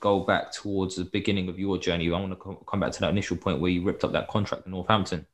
go 0.00 0.20
back 0.20 0.52
towards 0.52 0.96
the 0.96 1.04
beginning 1.04 1.48
of 1.48 1.58
your 1.58 1.78
journey, 1.78 2.12
I 2.12 2.20
want 2.20 2.38
to 2.38 2.58
come 2.66 2.80
back 2.80 2.92
to 2.92 3.00
that 3.00 3.10
initial 3.10 3.36
point 3.36 3.60
where 3.60 3.70
you 3.70 3.82
ripped 3.82 4.04
up 4.04 4.12
that 4.12 4.28
contract 4.28 4.66
in 4.66 4.72
Northampton. 4.72 5.26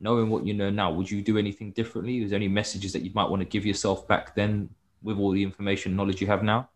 Knowing 0.00 0.30
what 0.30 0.46
you 0.46 0.54
know 0.54 0.70
now, 0.70 0.90
would 0.90 1.10
you 1.10 1.22
do 1.22 1.38
anything 1.38 1.70
differently? 1.72 2.22
Is 2.22 2.30
there 2.30 2.36
any 2.36 2.48
messages 2.48 2.92
that 2.92 3.02
you 3.02 3.10
might 3.14 3.28
want 3.28 3.40
to 3.40 3.46
give 3.46 3.64
yourself 3.64 4.08
back 4.08 4.34
then 4.34 4.68
with 5.02 5.18
all 5.18 5.30
the 5.30 5.42
information 5.42 5.94
knowledge 5.94 6.20
you 6.20 6.26
have 6.26 6.42
now? 6.42 6.68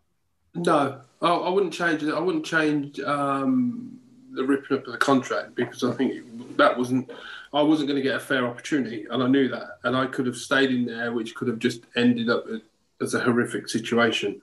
No, 0.55 1.01
I, 1.21 1.27
I 1.27 1.49
wouldn't 1.49 1.73
change 1.73 2.03
it. 2.03 2.13
I 2.13 2.19
wouldn't 2.19 2.45
change 2.45 2.99
um, 3.01 3.99
the 4.31 4.43
ripping 4.43 4.77
up 4.77 4.85
of 4.85 4.93
the 4.93 4.97
contract 4.97 5.55
because 5.55 5.83
I 5.83 5.91
think 5.93 6.23
that 6.57 6.77
wasn't. 6.77 7.11
I 7.53 7.61
wasn't 7.61 7.87
going 7.87 8.01
to 8.01 8.07
get 8.07 8.15
a 8.15 8.19
fair 8.19 8.45
opportunity, 8.45 9.07
and 9.09 9.23
I 9.23 9.27
knew 9.27 9.47
that. 9.49 9.79
And 9.83 9.95
I 9.95 10.05
could 10.05 10.25
have 10.25 10.35
stayed 10.35 10.69
in 10.69 10.85
there, 10.85 11.13
which 11.13 11.33
could 11.33 11.47
have 11.47 11.59
just 11.59 11.81
ended 11.95 12.29
up 12.29 12.45
as 13.01 13.13
a 13.13 13.19
horrific 13.19 13.69
situation. 13.69 14.41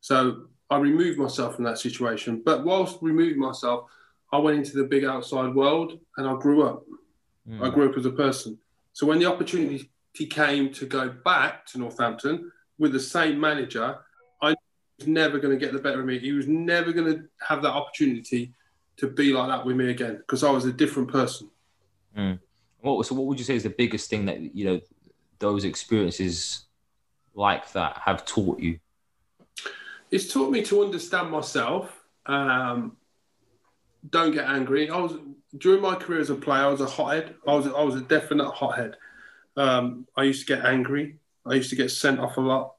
So 0.00 0.44
I 0.70 0.78
removed 0.78 1.18
myself 1.18 1.54
from 1.54 1.64
that 1.64 1.78
situation. 1.78 2.42
But 2.44 2.64
whilst 2.64 2.98
removing 3.00 3.38
myself, 3.38 3.90
I 4.32 4.38
went 4.38 4.58
into 4.58 4.76
the 4.76 4.84
big 4.84 5.04
outside 5.04 5.54
world 5.54 5.98
and 6.16 6.26
I 6.26 6.34
grew 6.36 6.64
up. 6.64 6.84
Mm. 7.48 7.62
I 7.62 7.70
grew 7.70 7.88
up 7.88 7.96
as 7.96 8.06
a 8.06 8.10
person. 8.10 8.58
So 8.92 9.06
when 9.06 9.18
the 9.18 9.26
opportunity 9.26 9.90
came 10.30 10.72
to 10.72 10.86
go 10.86 11.08
back 11.24 11.66
to 11.66 11.78
Northampton 11.78 12.50
with 12.78 12.92
the 12.92 13.00
same 13.00 13.38
manager, 13.38 13.98
I 14.40 14.54
was 14.98 15.06
never 15.06 15.38
going 15.38 15.58
to 15.58 15.64
get 15.64 15.72
the 15.72 15.78
better 15.78 16.00
of 16.00 16.06
me. 16.06 16.18
He 16.18 16.32
was 16.32 16.46
never 16.46 16.92
going 16.92 17.12
to 17.12 17.24
have 17.46 17.62
that 17.62 17.72
opportunity 17.72 18.54
to 18.96 19.08
be 19.08 19.32
like 19.32 19.48
that 19.48 19.66
with 19.66 19.76
me 19.76 19.90
again 19.90 20.16
because 20.18 20.44
I 20.44 20.50
was 20.50 20.64
a 20.64 20.72
different 20.72 21.10
person. 21.10 21.50
Mm. 22.16 22.38
What, 22.80 23.06
so, 23.06 23.14
what 23.14 23.26
would 23.26 23.38
you 23.38 23.44
say 23.44 23.56
is 23.56 23.62
the 23.62 23.70
biggest 23.70 24.10
thing 24.10 24.26
that 24.26 24.54
you 24.54 24.64
know 24.64 24.80
those 25.38 25.64
experiences 25.64 26.63
like 27.34 27.72
that 27.72 27.98
have 28.04 28.24
taught 28.24 28.60
you? 28.60 28.78
It's 30.10 30.32
taught 30.32 30.50
me 30.50 30.62
to 30.64 30.84
understand 30.84 31.30
myself. 31.30 32.04
Um, 32.26 32.96
don't 34.08 34.32
get 34.32 34.48
angry. 34.48 34.90
I 34.90 34.98
was 34.98 35.16
during 35.56 35.82
my 35.82 35.94
career 35.94 36.20
as 36.20 36.30
a 36.30 36.34
player. 36.34 36.64
I 36.64 36.68
was 36.68 36.80
a 36.80 36.86
hothead. 36.86 37.34
I 37.46 37.54
was 37.54 37.66
I 37.66 37.82
was 37.82 37.96
a 37.96 38.00
definite 38.00 38.50
hothead. 38.50 38.96
Um, 39.56 40.06
I 40.16 40.24
used 40.24 40.46
to 40.46 40.56
get 40.56 40.64
angry. 40.64 41.18
I 41.46 41.54
used 41.54 41.70
to 41.70 41.76
get 41.76 41.90
sent 41.90 42.20
off 42.20 42.36
a 42.36 42.40
lot. 42.40 42.74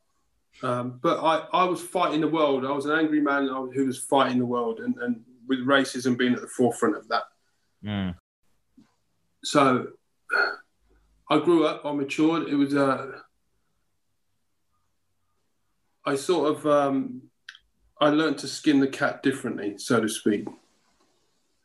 Um, 0.64 1.00
but 1.02 1.20
I, 1.24 1.46
I 1.52 1.64
was 1.66 1.82
fighting 1.82 2.22
the 2.22 2.28
world. 2.28 2.66
I 2.66 2.72
was 2.72 2.86
an 2.86 2.98
angry 2.98 3.22
man 3.22 3.48
who 3.48 3.86
was 3.86 4.00
fighting 4.00 4.40
the 4.40 4.46
world, 4.46 4.80
and, 4.80 4.96
and 4.98 5.22
with 5.48 5.60
racism 5.60 6.18
being 6.18 6.34
at 6.34 6.42
the 6.42 6.48
forefront 6.48 6.96
of 6.96 7.08
that. 7.10 7.24
Mm. 7.84 8.16
So 9.44 9.88
I 11.30 11.40
grew 11.40 11.66
up. 11.66 11.86
I 11.86 11.92
matured. 11.92 12.48
It 12.48 12.56
was 12.56 12.74
a. 12.74 13.22
I 16.06 16.16
sort 16.16 16.56
of 16.56 16.66
um, 16.66 17.24
I 18.00 18.10
learned 18.10 18.38
to 18.40 18.48
skin 18.48 18.80
the 18.80 18.88
cat 18.88 19.24
differently, 19.24 19.78
so 19.78 20.00
to 20.00 20.10
speak. 20.10 20.48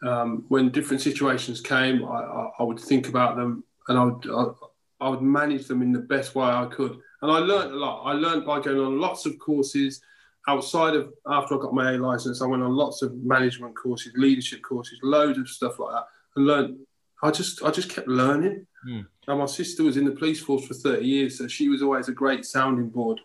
Um, 0.03 0.47
when 0.49 0.71
different 0.71 1.03
situations 1.03 1.61
came, 1.61 2.05
I, 2.05 2.23
I, 2.23 2.51
I, 2.59 2.63
would 2.63 2.81
think 2.81 3.09
about 3.09 3.37
them, 3.37 3.65
and 3.89 3.99
I 3.99 4.05
would 4.05 4.27
I, 4.31 5.07
I 5.07 5.09
would 5.11 5.21
manage 5.21 5.67
them 5.67 5.83
in 5.83 5.93
the 5.93 5.99
best 5.99 6.35
way 6.35 6.47
I 6.47 6.67
could 6.67 7.01
and 7.23 7.31
I 7.31 7.39
learned 7.39 7.73
a 7.73 7.77
lot. 7.77 8.05
I 8.05 8.13
learned 8.13 8.47
by 8.47 8.61
going 8.61 8.79
on 8.79 9.01
lots 9.01 9.27
of 9.27 9.39
courses 9.39 10.01
outside 10.49 10.95
of 10.95 11.13
after 11.27 11.55
I 11.55 11.59
got 11.59 11.75
my 11.75 11.93
A 11.93 11.99
license. 11.99 12.41
I 12.41 12.47
went 12.47 12.63
on 12.63 12.75
lots 12.75 13.03
of 13.03 13.15
management 13.15 13.77
courses, 13.77 14.13
leadership 14.17 14.63
courses, 14.63 14.99
loads 15.03 15.39
of 15.39 15.49
stuff 15.49 15.79
like 15.79 15.93
that, 15.93 16.07
and 16.37 16.47
learned. 16.47 16.79
I 17.23 17.31
just 17.31 17.63
I 17.63 17.71
just 17.71 17.91
kept 17.91 18.09
learning. 18.09 18.67
Mm. 18.89 19.07
And 19.29 19.39
my 19.39 19.47
sister 19.47 19.85
was 19.85 19.99
in 19.99 20.07
the 20.07 20.13
police 20.13 20.41
force 20.41 20.67
for 20.67 20.75
30 20.75 21.05
years, 21.05 21.39
so 21.39 21.47
she 21.47 21.69
was 21.69 21.83
always 21.83 22.09
a 22.09 22.13
great 22.13 22.47
sounding 22.47 22.89
board 22.89 23.21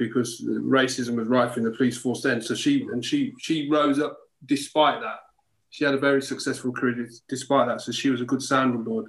because 0.00 0.40
racism 0.40 1.14
was 1.16 1.28
rife 1.28 1.58
in 1.58 1.62
the 1.62 1.70
police 1.70 1.98
force 1.98 2.22
then. 2.22 2.40
So 2.40 2.54
she 2.54 2.82
and 2.90 3.04
she 3.04 3.34
she 3.38 3.70
rose 3.70 4.00
up 4.00 4.18
despite 4.46 5.00
that. 5.02 5.18
She 5.68 5.84
had 5.84 5.94
a 5.94 5.98
very 5.98 6.22
successful 6.22 6.72
career 6.72 7.08
despite 7.28 7.68
that. 7.68 7.82
So 7.82 7.92
she 7.92 8.08
was 8.08 8.22
a 8.22 8.24
good 8.24 8.42
sounding 8.42 8.82
board. 8.82 9.06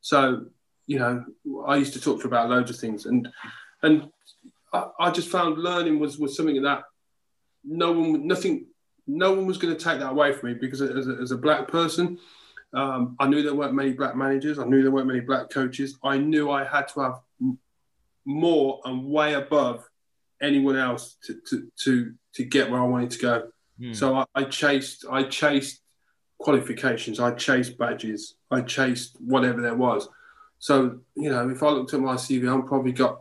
So 0.00 0.46
you 0.86 0.98
know, 0.98 1.24
I 1.66 1.76
used 1.76 1.92
to 1.94 2.00
talk 2.00 2.18
to 2.18 2.22
her 2.24 2.28
about 2.28 2.50
loads 2.50 2.70
of 2.70 2.76
things, 2.76 3.06
and 3.06 3.28
and 3.82 4.10
I, 4.72 4.88
I 4.98 5.10
just 5.12 5.28
found 5.28 5.58
learning 5.58 6.00
was 6.00 6.18
was 6.18 6.36
something 6.36 6.60
that 6.62 6.82
no 7.64 7.92
one, 7.92 8.26
nothing, 8.26 8.66
no 9.06 9.32
one 9.32 9.46
was 9.46 9.58
going 9.58 9.76
to 9.76 9.82
take 9.82 10.00
that 10.00 10.10
away 10.10 10.32
from 10.32 10.50
me 10.50 10.54
because 10.60 10.82
as 10.82 11.08
a, 11.08 11.18
as 11.20 11.30
a 11.30 11.38
black 11.38 11.68
person, 11.68 12.18
um, 12.72 13.16
I 13.18 13.26
knew 13.28 13.42
there 13.42 13.54
weren't 13.54 13.74
many 13.74 13.92
black 13.92 14.16
managers. 14.16 14.58
I 14.58 14.64
knew 14.64 14.82
there 14.82 14.92
weren't 14.92 15.06
many 15.06 15.20
black 15.20 15.50
coaches. 15.50 15.98
I 16.02 16.18
knew 16.18 16.50
I 16.50 16.64
had 16.64 16.88
to 16.88 17.00
have 17.00 17.20
more 18.24 18.80
and 18.84 19.06
way 19.06 19.34
above 19.34 19.88
anyone 20.40 20.76
else 20.76 21.16
to, 21.24 21.40
to, 21.48 21.68
to, 21.84 22.14
to 22.34 22.44
get 22.44 22.70
where 22.70 22.80
I 22.80 22.86
wanted 22.86 23.10
to 23.12 23.18
go. 23.18 23.48
Mm. 23.80 23.96
So 23.96 24.16
I, 24.16 24.24
I 24.34 24.44
chased, 24.44 25.04
I 25.10 25.24
chased 25.24 25.80
qualifications, 26.38 27.20
I 27.20 27.32
chased 27.32 27.78
badges, 27.78 28.36
I 28.50 28.62
chased 28.62 29.16
whatever 29.20 29.60
there 29.60 29.74
was. 29.74 30.08
So 30.58 31.00
you 31.14 31.30
know, 31.30 31.48
if 31.48 31.62
I 31.62 31.68
looked 31.68 31.94
at 31.94 32.00
my 32.00 32.14
CV, 32.14 32.52
I'm 32.52 32.66
probably 32.66 32.92
got. 32.92 33.20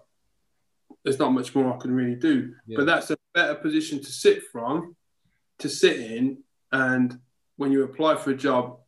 There's 1.03 1.19
not 1.19 1.33
much 1.33 1.53
more 1.53 1.71
I 1.71 1.77
can 1.77 1.91
really 1.91 2.15
do, 2.15 2.55
yeah. 2.65 2.77
but 2.77 2.87
that's 2.87 3.11
a 3.11 3.17
better 3.35 3.53
position 3.53 3.99
to 3.99 4.11
sit 4.11 4.41
from, 4.51 4.95
to 5.59 5.69
sit 5.69 5.99
in, 5.99 6.39
and 6.71 7.19
when 7.57 7.71
you 7.71 7.83
apply 7.83 8.15
for 8.15 8.31
a 8.31 8.35
job, 8.35 8.79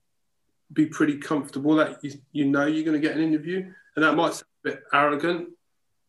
be 0.74 0.88
pretty 0.88 1.18
comfortable 1.18 1.76
that 1.76 2.04
you, 2.04 2.14
you 2.32 2.46
know 2.46 2.66
you're 2.66 2.84
going 2.84 3.00
to 3.00 3.08
get 3.08 3.16
an 3.16 3.24
interview, 3.24 3.72
and 3.96 4.04
that 4.04 4.16
might 4.16 4.34
sound 4.34 4.46
a 4.66 4.70
bit 4.70 4.84
arrogant, 4.92 5.50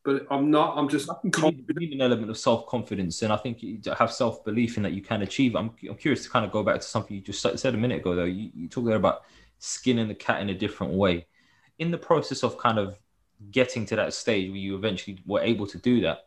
but 0.09 0.25
I'm 0.31 0.49
not. 0.49 0.75
I'm 0.75 0.89
just. 0.89 1.07
You 1.23 1.63
need 1.75 1.93
an 1.93 2.01
element 2.01 2.31
of 2.31 2.37
self 2.37 2.65
confidence, 2.65 3.21
and 3.21 3.31
I 3.31 3.37
think 3.37 3.61
you 3.61 3.79
have 3.95 4.11
self 4.11 4.43
belief 4.43 4.75
in 4.75 4.81
that 4.81 4.93
you 4.93 5.03
can 5.03 5.21
achieve. 5.21 5.55
I'm, 5.55 5.69
I'm 5.87 5.97
curious 5.97 6.23
to 6.23 6.31
kind 6.31 6.43
of 6.43 6.51
go 6.51 6.63
back 6.63 6.77
to 6.77 6.81
something 6.81 7.15
you 7.15 7.21
just 7.21 7.41
said 7.41 7.75
a 7.75 7.77
minute 7.77 8.01
ago, 8.01 8.15
though. 8.15 8.23
You, 8.23 8.49
you 8.55 8.67
talked 8.67 8.87
there 8.87 8.95
about 8.95 9.21
skinning 9.59 10.07
the 10.07 10.15
cat 10.15 10.41
in 10.41 10.49
a 10.49 10.55
different 10.55 10.93
way. 10.93 11.27
In 11.77 11.91
the 11.91 11.97
process 11.97 12.41
of 12.43 12.57
kind 12.57 12.79
of 12.79 12.97
getting 13.51 13.85
to 13.85 13.95
that 13.97 14.15
stage 14.15 14.49
where 14.49 14.57
you 14.57 14.75
eventually 14.75 15.19
were 15.27 15.41
able 15.41 15.67
to 15.67 15.77
do 15.77 16.01
that, 16.01 16.25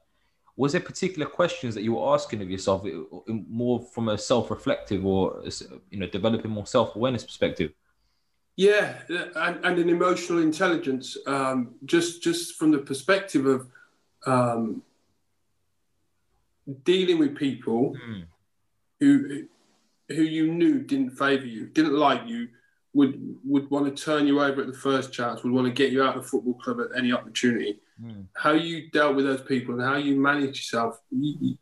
was 0.55 0.71
there 0.71 0.81
particular 0.81 1.27
questions 1.27 1.75
that 1.75 1.83
you 1.83 1.95
were 1.95 2.15
asking 2.15 2.41
of 2.41 2.49
yourself, 2.49 2.87
more 3.27 3.81
from 3.93 4.11
a 4.11 4.17
self 4.17 4.49
reflective 4.53 5.05
or 5.05 5.43
you 5.91 5.99
know 5.99 6.07
developing 6.07 6.53
more 6.53 6.67
self 6.67 6.95
awareness 6.95 7.25
perspective? 7.25 7.73
Yeah, 8.57 8.95
and, 9.09 9.65
and 9.65 9.79
an 9.79 9.89
emotional 9.89 10.43
intelligence, 10.43 11.17
um, 11.27 11.75
just 11.87 12.23
just 12.23 12.57
from 12.57 12.71
the 12.71 12.79
perspective 12.79 13.47
of 13.47 13.67
um, 14.27 14.83
dealing 16.85 17.19
with 17.19 17.35
people 17.37 17.97
mm. 18.07 18.25
who 19.01 19.45
who 20.09 20.23
you 20.23 20.53
knew 20.53 20.81
didn't 20.81 21.17
favour 21.17 21.47
you, 21.47 21.67
didn't 21.67 21.95
like 21.95 22.27
you, 22.27 22.49
would 22.93 23.39
would 23.45 23.71
want 23.71 23.97
to 23.97 24.03
turn 24.03 24.27
you 24.27 24.43
over 24.43 24.61
at 24.61 24.67
the 24.67 24.73
first 24.73 25.13
chance, 25.13 25.43
would 25.43 25.53
want 25.53 25.67
to 25.67 25.73
get 25.73 25.91
you 25.91 26.03
out 26.03 26.17
of 26.17 26.23
the 26.23 26.29
football 26.29 26.55
club 26.55 26.81
at 26.81 26.97
any 26.97 27.11
opportunity. 27.11 27.81
Mm. 28.03 28.27
How 28.35 28.53
you 28.53 28.91
dealt 28.91 29.17
with 29.17 29.25
those 29.25 29.43
people 29.43 29.75
and 29.75 29.83
how 29.83 29.97
you 29.97 30.21
managed 30.21 30.57
yourself, 30.57 31.01
you, 31.11 31.57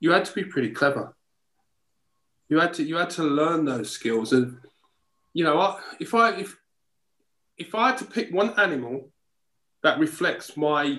you 0.00 0.10
had 0.10 0.24
to 0.24 0.32
be 0.32 0.44
pretty 0.44 0.70
clever. 0.70 1.14
You 2.48 2.60
had 2.60 2.72
to 2.74 2.82
you 2.82 2.96
had 2.96 3.10
to 3.10 3.24
learn 3.24 3.64
those 3.64 3.90
skills 3.90 4.32
and 4.32 4.58
you 5.36 5.44
know, 5.44 5.78
if 6.00 6.14
I 6.14 6.30
if 6.30 6.56
if 7.58 7.74
I 7.74 7.88
had 7.88 7.98
to 7.98 8.06
pick 8.06 8.32
one 8.32 8.58
animal 8.58 9.10
that 9.82 9.98
reflects 9.98 10.56
my 10.56 10.98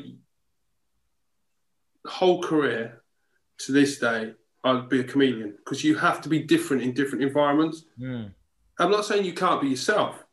whole 2.05 2.43
career 2.43 3.01
to 3.61 3.71
this 3.71 3.97
day, 3.97 4.35
I'd 4.63 4.89
be 4.89 4.99
a 4.99 5.03
chameleon 5.03 5.55
because 5.57 5.83
you 5.83 5.95
have 5.95 6.21
to 6.21 6.29
be 6.29 6.43
different 6.43 6.83
in 6.83 6.93
different 6.93 7.23
environments. 7.23 7.85
Mm. 7.99 8.31
I'm 8.77 8.91
not 8.91 9.05
saying 9.05 9.25
you 9.25 9.33
can't 9.33 9.59
be 9.59 9.69
yourself, 9.69 10.23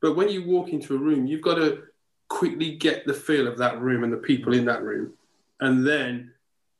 but 0.00 0.14
when 0.14 0.28
you 0.28 0.46
walk 0.46 0.68
into 0.68 0.94
a 0.94 0.98
room, 0.98 1.26
you've 1.26 1.42
got 1.42 1.56
to 1.56 1.82
quickly 2.28 2.76
get 2.76 3.04
the 3.08 3.14
feel 3.14 3.48
of 3.48 3.58
that 3.58 3.80
room 3.80 4.04
and 4.04 4.12
the 4.12 4.18
people 4.18 4.54
in 4.54 4.66
that 4.66 4.84
room, 4.84 5.14
and 5.58 5.84
then 5.84 6.30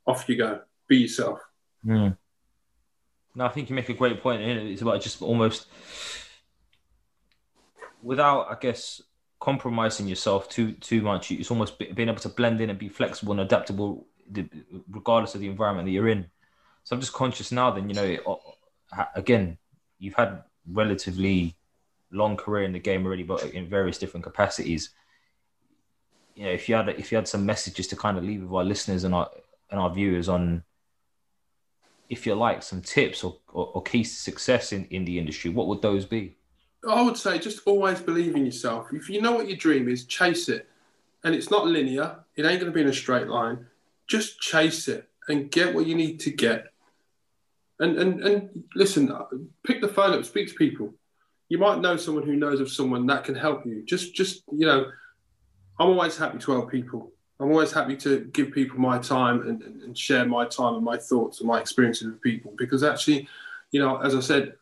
off 0.07 0.29
you 0.29 0.37
go. 0.37 0.61
Be 0.87 0.99
yourself. 0.99 1.41
Mm. 1.85 2.17
No, 3.35 3.47
I 3.47 3.49
think 3.49 3.69
you 3.69 3.75
make 3.75 3.89
a 3.89 3.95
great 3.95 4.23
point. 4.23 4.43
It's 4.43 4.83
about 4.83 5.01
just 5.01 5.23
almost 5.23 5.67
without, 8.03 8.51
I 8.51 8.57
guess, 8.61 9.01
compromising 9.41 10.07
yourself 10.07 10.49
too 10.49 10.73
too 10.73 11.03
much. 11.03 11.31
It's 11.31 11.51
almost 11.51 11.79
being 11.79 12.09
able 12.09 12.21
to 12.21 12.29
blend 12.29 12.61
in 12.61 12.71
and 12.71 12.79
be 12.79 12.89
flexible 12.89 13.33
and 13.33 13.41
adaptable, 13.41 14.07
regardless 14.91 15.35
of 15.35 15.41
the 15.41 15.49
environment 15.49 15.87
that 15.87 15.93
you're 15.93 16.09
in. 16.09 16.27
So 16.85 16.95
I'm 16.95 17.01
just 17.01 17.13
conscious 17.13 17.53
now. 17.53 17.71
Then 17.71 17.89
you 17.89 17.95
know, 17.95 18.41
again, 19.15 19.59
you've 19.99 20.15
had 20.15 20.43
relatively 20.71 21.57
long 22.11 22.37
career 22.37 22.65
in 22.65 22.73
the 22.73 22.79
game 22.79 23.07
already, 23.07 23.23
but 23.23 23.43
in 23.45 23.69
various 23.69 23.99
different 23.99 24.25
capacities. 24.25 24.91
You 26.35 26.45
know, 26.45 26.51
if 26.51 26.69
you 26.69 26.75
had 26.75 26.89
if 26.89 27.11
you 27.11 27.17
had 27.17 27.29
some 27.29 27.45
messages 27.47 27.87
to 27.89 27.97
kind 27.97 28.19
of 28.19 28.25
leave 28.25 28.43
with 28.43 28.53
our 28.53 28.65
listeners 28.65 29.05
and 29.05 29.15
our 29.15 29.31
and 29.71 29.81
our 29.81 29.91
viewers 29.91 30.29
on, 30.29 30.63
if 32.09 32.27
you 32.27 32.35
like, 32.35 32.63
some 32.63 32.83
tips 32.83 33.25
or, 33.25 33.39
or, 33.53 33.73
or 33.75 33.83
keys 33.83 34.11
to 34.11 34.17
success 34.17 34.73
in, 34.73 34.85
in 34.91 35.05
the 35.05 35.19
industry, 35.19 35.51
what 35.51 35.67
would 35.67 35.81
those 35.81 36.05
be? 36.05 36.37
I 36.89 37.03
would 37.03 37.17
say 37.17 37.39
just 37.39 37.61
always 37.67 38.01
believe 38.01 38.35
in 38.35 38.45
yourself. 38.45 38.93
If 38.93 39.09
you 39.09 39.21
know 39.21 39.33
what 39.33 39.49
your 39.49 39.57
dream 39.57 39.89
is, 39.89 40.05
chase 40.05 40.49
it. 40.49 40.69
And 41.25 41.35
it's 41.35 41.51
not 41.51 41.67
linear, 41.67 42.17
it 42.35 42.45
ain't 42.45 42.61
going 42.61 42.73
to 42.73 42.75
be 42.75 42.81
in 42.81 42.89
a 42.89 42.93
straight 42.93 43.29
line. 43.29 43.67
Just 44.09 44.41
chase 44.41 44.89
it 44.89 45.09
and 45.29 45.51
get 45.51 45.75
what 45.75 45.87
you 45.87 45.95
need 45.95 46.19
to 46.21 46.31
get. 46.31 46.67
And, 47.79 47.97
and, 47.99 48.21
and 48.21 48.65
listen, 48.75 49.13
pick 49.65 49.81
the 49.81 49.89
phone 49.89 50.19
up, 50.19 50.25
speak 50.25 50.49
to 50.49 50.55
people. 50.55 50.93
You 51.49 51.59
might 51.59 51.81
know 51.81 51.97
someone 51.97 52.25
who 52.25 52.35
knows 52.35 52.61
of 52.61 52.71
someone 52.71 53.07
that 53.07 53.25
can 53.25 53.35
help 53.35 53.65
you. 53.65 53.83
Just, 53.85 54.15
just 54.15 54.43
you 54.51 54.67
know, 54.67 54.87
I'm 55.79 55.89
always 55.89 56.17
happy 56.17 56.39
to 56.39 56.53
help 56.53 56.71
people. 56.71 57.13
I'm 57.39 57.51
always 57.51 57.73
happy 57.73 57.97
to 57.99 58.21
give 58.33 58.53
people 58.53 58.79
my 58.79 58.99
time 58.99 59.43
and, 59.43 59.63
and, 59.63 59.83
and 59.83 59.99
share 59.99 60.25
my 60.25 60.47
time 60.47 60.75
and 60.75 60.85
my 60.85 60.97
thoughts 60.97 61.41
and 61.41 61.49
my 61.49 61.61
experiences 61.61 62.07
with 62.07 62.21
people 62.21 62.53
because 62.57 62.83
actually, 62.83 63.29
you 63.71 63.81
know, 63.81 63.97
as 63.99 64.15
I 64.15 64.21
said, 64.21 64.55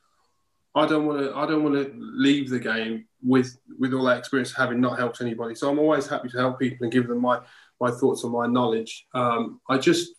I 0.74 0.86
don't 0.86 1.06
want 1.06 1.20
to. 1.20 1.34
I 1.36 1.46
don't 1.46 1.64
want 1.64 1.74
to 1.74 1.92
leave 1.96 2.48
the 2.48 2.60
game 2.60 3.06
with 3.22 3.58
with 3.78 3.92
all 3.92 4.04
that 4.04 4.18
experience 4.18 4.54
having 4.54 4.80
not 4.80 4.98
helped 4.98 5.20
anybody. 5.20 5.54
So 5.54 5.68
I'm 5.68 5.78
always 5.78 6.06
happy 6.06 6.28
to 6.28 6.38
help 6.38 6.60
people 6.60 6.84
and 6.84 6.92
give 6.92 7.08
them 7.08 7.20
my 7.20 7.40
my 7.80 7.90
thoughts 7.90 8.22
and 8.22 8.32
my 8.32 8.46
knowledge. 8.46 9.06
Um, 9.12 9.60
I 9.68 9.78
just 9.78 10.12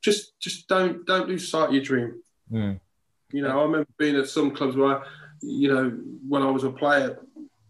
just 0.00 0.38
just 0.40 0.66
don't 0.66 1.06
don't 1.06 1.28
lose 1.28 1.48
sight 1.48 1.68
of 1.68 1.74
your 1.74 1.84
dream. 1.84 2.20
Mm. 2.50 2.80
You 3.30 3.42
know, 3.42 3.60
I 3.60 3.62
remember 3.62 3.88
being 3.96 4.16
at 4.16 4.28
some 4.28 4.50
clubs 4.50 4.76
where, 4.76 5.04
you 5.40 5.72
know, 5.72 5.90
when 6.28 6.42
I 6.42 6.50
was 6.50 6.64
a 6.64 6.70
player, 6.70 7.20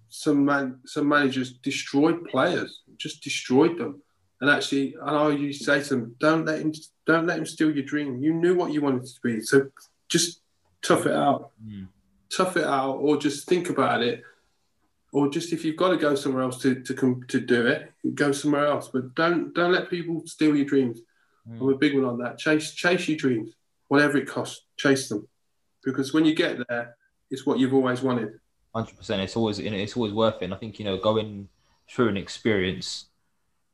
some 0.09 0.45
man 0.45 0.81
some 0.87 1.09
managers 1.09 1.53
destroyed 1.53 2.25
players, 2.29 2.81
just 2.97 3.23
destroyed 3.23 3.77
them. 3.77 4.03
And 4.41 4.51
actually, 4.51 4.97
and 5.01 5.17
I 5.17 5.29
used 5.29 5.61
to 5.61 5.65
say 5.67 5.83
to 5.83 5.89
them, 5.91 6.17
"Don't 6.19 6.47
let 6.47 6.61
him, 6.61 6.73
don't 7.07 7.27
let 7.27 7.39
him 7.39 7.47
steal 7.47 7.71
your 7.71 7.85
dream. 7.85 8.23
You 8.23 8.33
knew 8.33 8.57
what 8.57 8.73
you 8.73 8.81
wanted 8.81 9.05
to 9.05 9.21
be, 9.23 9.43
so 9.43 9.69
just 10.09 10.41
tough 10.81 11.05
it 11.05 11.13
out." 11.13 11.51
Mm 11.63 11.89
tough 12.35 12.57
it 12.57 12.65
out 12.65 12.97
or 12.97 13.17
just 13.17 13.49
think 13.49 13.71
about 13.71 14.03
it. 14.03 14.23
Or 15.13 15.29
just 15.29 15.53
if 15.53 15.65
you've 15.65 15.77
got 15.77 15.91
to 15.91 15.99
go 15.99 16.15
somewhere 16.15 16.43
else 16.43 16.59
to 16.63 16.81
to 16.83 16.95
come 16.95 17.25
to 17.29 17.41
do 17.41 17.67
it 17.67 17.93
go 18.15 18.33
somewhere 18.33 18.67
else. 18.67 18.89
But 18.89 19.15
don't 19.15 19.55
don't 19.55 19.73
let 19.73 19.91
people 19.91 20.23
steal 20.27 20.57
your 20.57 20.65
dreams. 20.65 21.01
Mm. 21.49 21.61
i'm 21.61 21.69
a 21.69 21.77
big 21.77 21.95
one 21.95 22.05
on 22.05 22.19
that. 22.19 22.39
Chase 22.39 22.73
chase 22.73 23.09
your 23.09 23.19
dreams 23.19 23.55
whatever 23.89 24.17
it 24.17 24.27
costs 24.27 24.65
chase 24.77 25.09
them. 25.09 25.29
Because 25.85 26.15
when 26.15 26.25
you 26.25 26.35
get 26.35 26.67
there 26.69 26.97
it's 27.31 27.45
what 27.45 27.59
you've 27.59 27.75
always 27.75 28.01
wanted. 28.03 28.39
100% 28.75 29.19
it's 29.19 29.37
always 29.37 29.59
it's 29.59 29.97
always 29.97 30.13
worth 30.15 30.37
it. 30.41 30.47
And 30.47 30.55
i 30.55 30.57
think 30.57 30.79
you 30.79 30.85
know 30.85 30.97
going 30.97 31.49
through 31.91 32.09
an 32.09 32.17
experience 32.17 33.07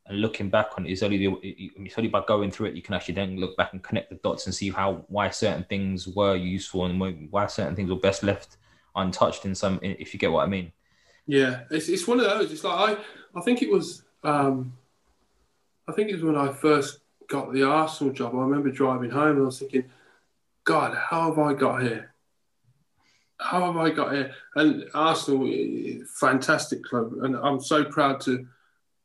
and 0.08 0.20
looking 0.20 0.48
back 0.48 0.70
on 0.76 0.86
it 0.86 0.90
is 0.90 1.02
only 1.02 1.18
the, 1.18 1.36
it's 1.42 1.98
only 1.98 2.08
by 2.08 2.22
going 2.26 2.50
through 2.50 2.66
it 2.66 2.74
you 2.74 2.82
can 2.82 2.94
actually 2.94 3.14
then 3.14 3.36
look 3.36 3.56
back 3.56 3.72
and 3.72 3.82
connect 3.82 4.08
the 4.08 4.16
dots 4.16 4.46
and 4.46 4.54
see 4.54 4.70
how 4.70 5.04
why 5.08 5.28
certain 5.28 5.64
things 5.64 6.08
were 6.08 6.34
useful 6.34 6.86
and 6.86 7.30
why 7.30 7.46
certain 7.46 7.76
things 7.76 7.90
were 7.90 7.96
best 7.96 8.22
left 8.22 8.56
untouched 8.96 9.44
in 9.44 9.54
some 9.54 9.78
if 9.82 10.12
you 10.12 10.18
get 10.18 10.32
what 10.32 10.44
I 10.44 10.46
mean. 10.48 10.72
Yeah, 11.26 11.60
it's, 11.70 11.88
it's 11.88 12.08
one 12.08 12.20
of 12.20 12.26
those. 12.26 12.50
It's 12.50 12.64
like 12.64 12.98
I 12.98 13.02
I 13.38 13.42
think 13.42 13.62
it 13.62 13.70
was 13.70 14.02
um, 14.24 14.72
I 15.86 15.92
think 15.92 16.10
it 16.10 16.14
was 16.14 16.24
when 16.24 16.36
I 16.36 16.52
first 16.52 17.00
got 17.28 17.52
the 17.52 17.62
Arsenal 17.62 18.12
job. 18.12 18.34
I 18.34 18.38
remember 18.38 18.70
driving 18.70 19.10
home 19.10 19.36
and 19.36 19.42
I 19.42 19.44
was 19.44 19.58
thinking, 19.58 19.84
God, 20.64 20.96
how 20.96 21.28
have 21.28 21.38
I 21.38 21.54
got 21.54 21.82
here? 21.82 22.14
How 23.38 23.72
have 23.72 23.76
I 23.76 23.90
got 23.90 24.12
here? 24.12 24.32
And 24.56 24.86
Arsenal, 24.94 25.48
fantastic 26.18 26.82
club, 26.82 27.12
and 27.22 27.36
I'm 27.36 27.60
so 27.60 27.84
proud 27.84 28.20
to 28.22 28.46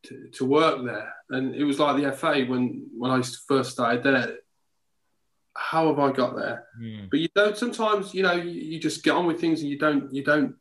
to, 0.03 0.27
to 0.33 0.45
work 0.45 0.83
there. 0.85 1.13
And 1.29 1.55
it 1.55 1.63
was 1.63 1.79
like 1.79 2.01
the 2.01 2.11
FA 2.11 2.45
when 2.45 2.87
when 2.97 3.11
I 3.11 3.21
first 3.47 3.71
started 3.71 4.03
there. 4.03 4.37
How 5.55 5.87
have 5.87 5.99
I 5.99 6.11
got 6.11 6.35
there? 6.35 6.65
Mm. 6.81 7.09
But 7.09 7.19
you 7.19 7.29
don't. 7.35 7.57
Sometimes 7.57 8.13
you 8.13 8.23
know 8.23 8.33
you, 8.33 8.49
you 8.49 8.79
just 8.79 9.03
get 9.03 9.15
on 9.15 9.25
with 9.25 9.39
things 9.39 9.61
and 9.61 9.69
you 9.69 9.77
don't 9.77 10.13
you 10.13 10.23
don't 10.23 10.55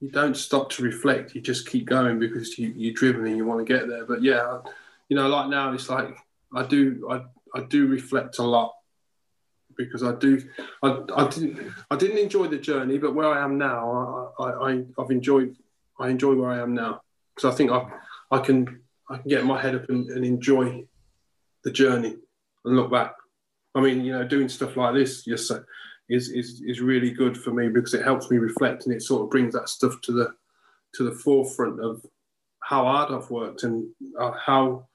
you 0.00 0.10
don't 0.10 0.36
stop 0.36 0.70
to 0.70 0.82
reflect. 0.82 1.34
You 1.34 1.40
just 1.40 1.68
keep 1.68 1.86
going 1.86 2.18
because 2.18 2.58
you, 2.58 2.72
you're 2.76 2.94
driven 2.94 3.26
and 3.26 3.36
you 3.36 3.44
want 3.44 3.66
to 3.66 3.72
get 3.72 3.88
there. 3.88 4.04
But 4.04 4.22
yeah, 4.22 4.60
you 5.08 5.16
know, 5.16 5.28
like 5.28 5.48
now 5.48 5.72
it's 5.72 5.88
like 5.88 6.16
I 6.54 6.64
do 6.64 7.08
I, 7.10 7.58
I 7.58 7.64
do 7.64 7.86
reflect 7.86 8.38
a 8.38 8.42
lot 8.42 8.74
because 9.76 10.02
I 10.02 10.14
do 10.14 10.42
I, 10.82 11.02
I 11.14 11.28
didn't 11.28 11.72
I 11.90 11.96
didn't 11.96 12.18
enjoy 12.18 12.48
the 12.48 12.58
journey, 12.58 12.98
but 12.98 13.14
where 13.14 13.28
I 13.28 13.42
am 13.42 13.58
now, 13.58 14.32
I, 14.38 14.44
I 14.44 14.84
I've 14.98 15.10
enjoyed 15.10 15.56
I 15.98 16.08
enjoy 16.08 16.34
where 16.34 16.50
I 16.50 16.60
am 16.60 16.74
now 16.74 17.02
because 17.34 17.52
I 17.52 17.56
think 17.56 17.70
I've 17.70 17.90
I 18.30 18.38
can 18.38 18.80
I 19.08 19.18
can 19.18 19.28
get 19.28 19.44
my 19.44 19.60
head 19.60 19.74
up 19.74 19.88
and, 19.88 20.08
and 20.10 20.24
enjoy 20.24 20.84
the 21.64 21.70
journey 21.70 22.16
and 22.64 22.76
look 22.76 22.90
back. 22.90 23.14
I 23.74 23.80
mean, 23.80 24.04
you 24.04 24.12
know, 24.12 24.26
doing 24.26 24.48
stuff 24.48 24.76
like 24.76 24.94
this, 24.94 25.26
yes, 25.26 25.50
is 26.08 26.30
is 26.30 26.62
is 26.64 26.80
really 26.80 27.10
good 27.10 27.36
for 27.36 27.52
me 27.52 27.68
because 27.68 27.94
it 27.94 28.04
helps 28.04 28.30
me 28.30 28.38
reflect 28.38 28.86
and 28.86 28.94
it 28.94 29.02
sort 29.02 29.22
of 29.22 29.30
brings 29.30 29.54
that 29.54 29.68
stuff 29.68 30.00
to 30.02 30.12
the 30.12 30.34
to 30.94 31.04
the 31.04 31.12
forefront 31.12 31.80
of 31.80 32.04
how 32.60 32.84
hard 32.84 33.12
I've 33.12 33.30
worked 33.30 33.62
and 33.62 33.88
uh, 34.18 34.32
how 34.32 34.86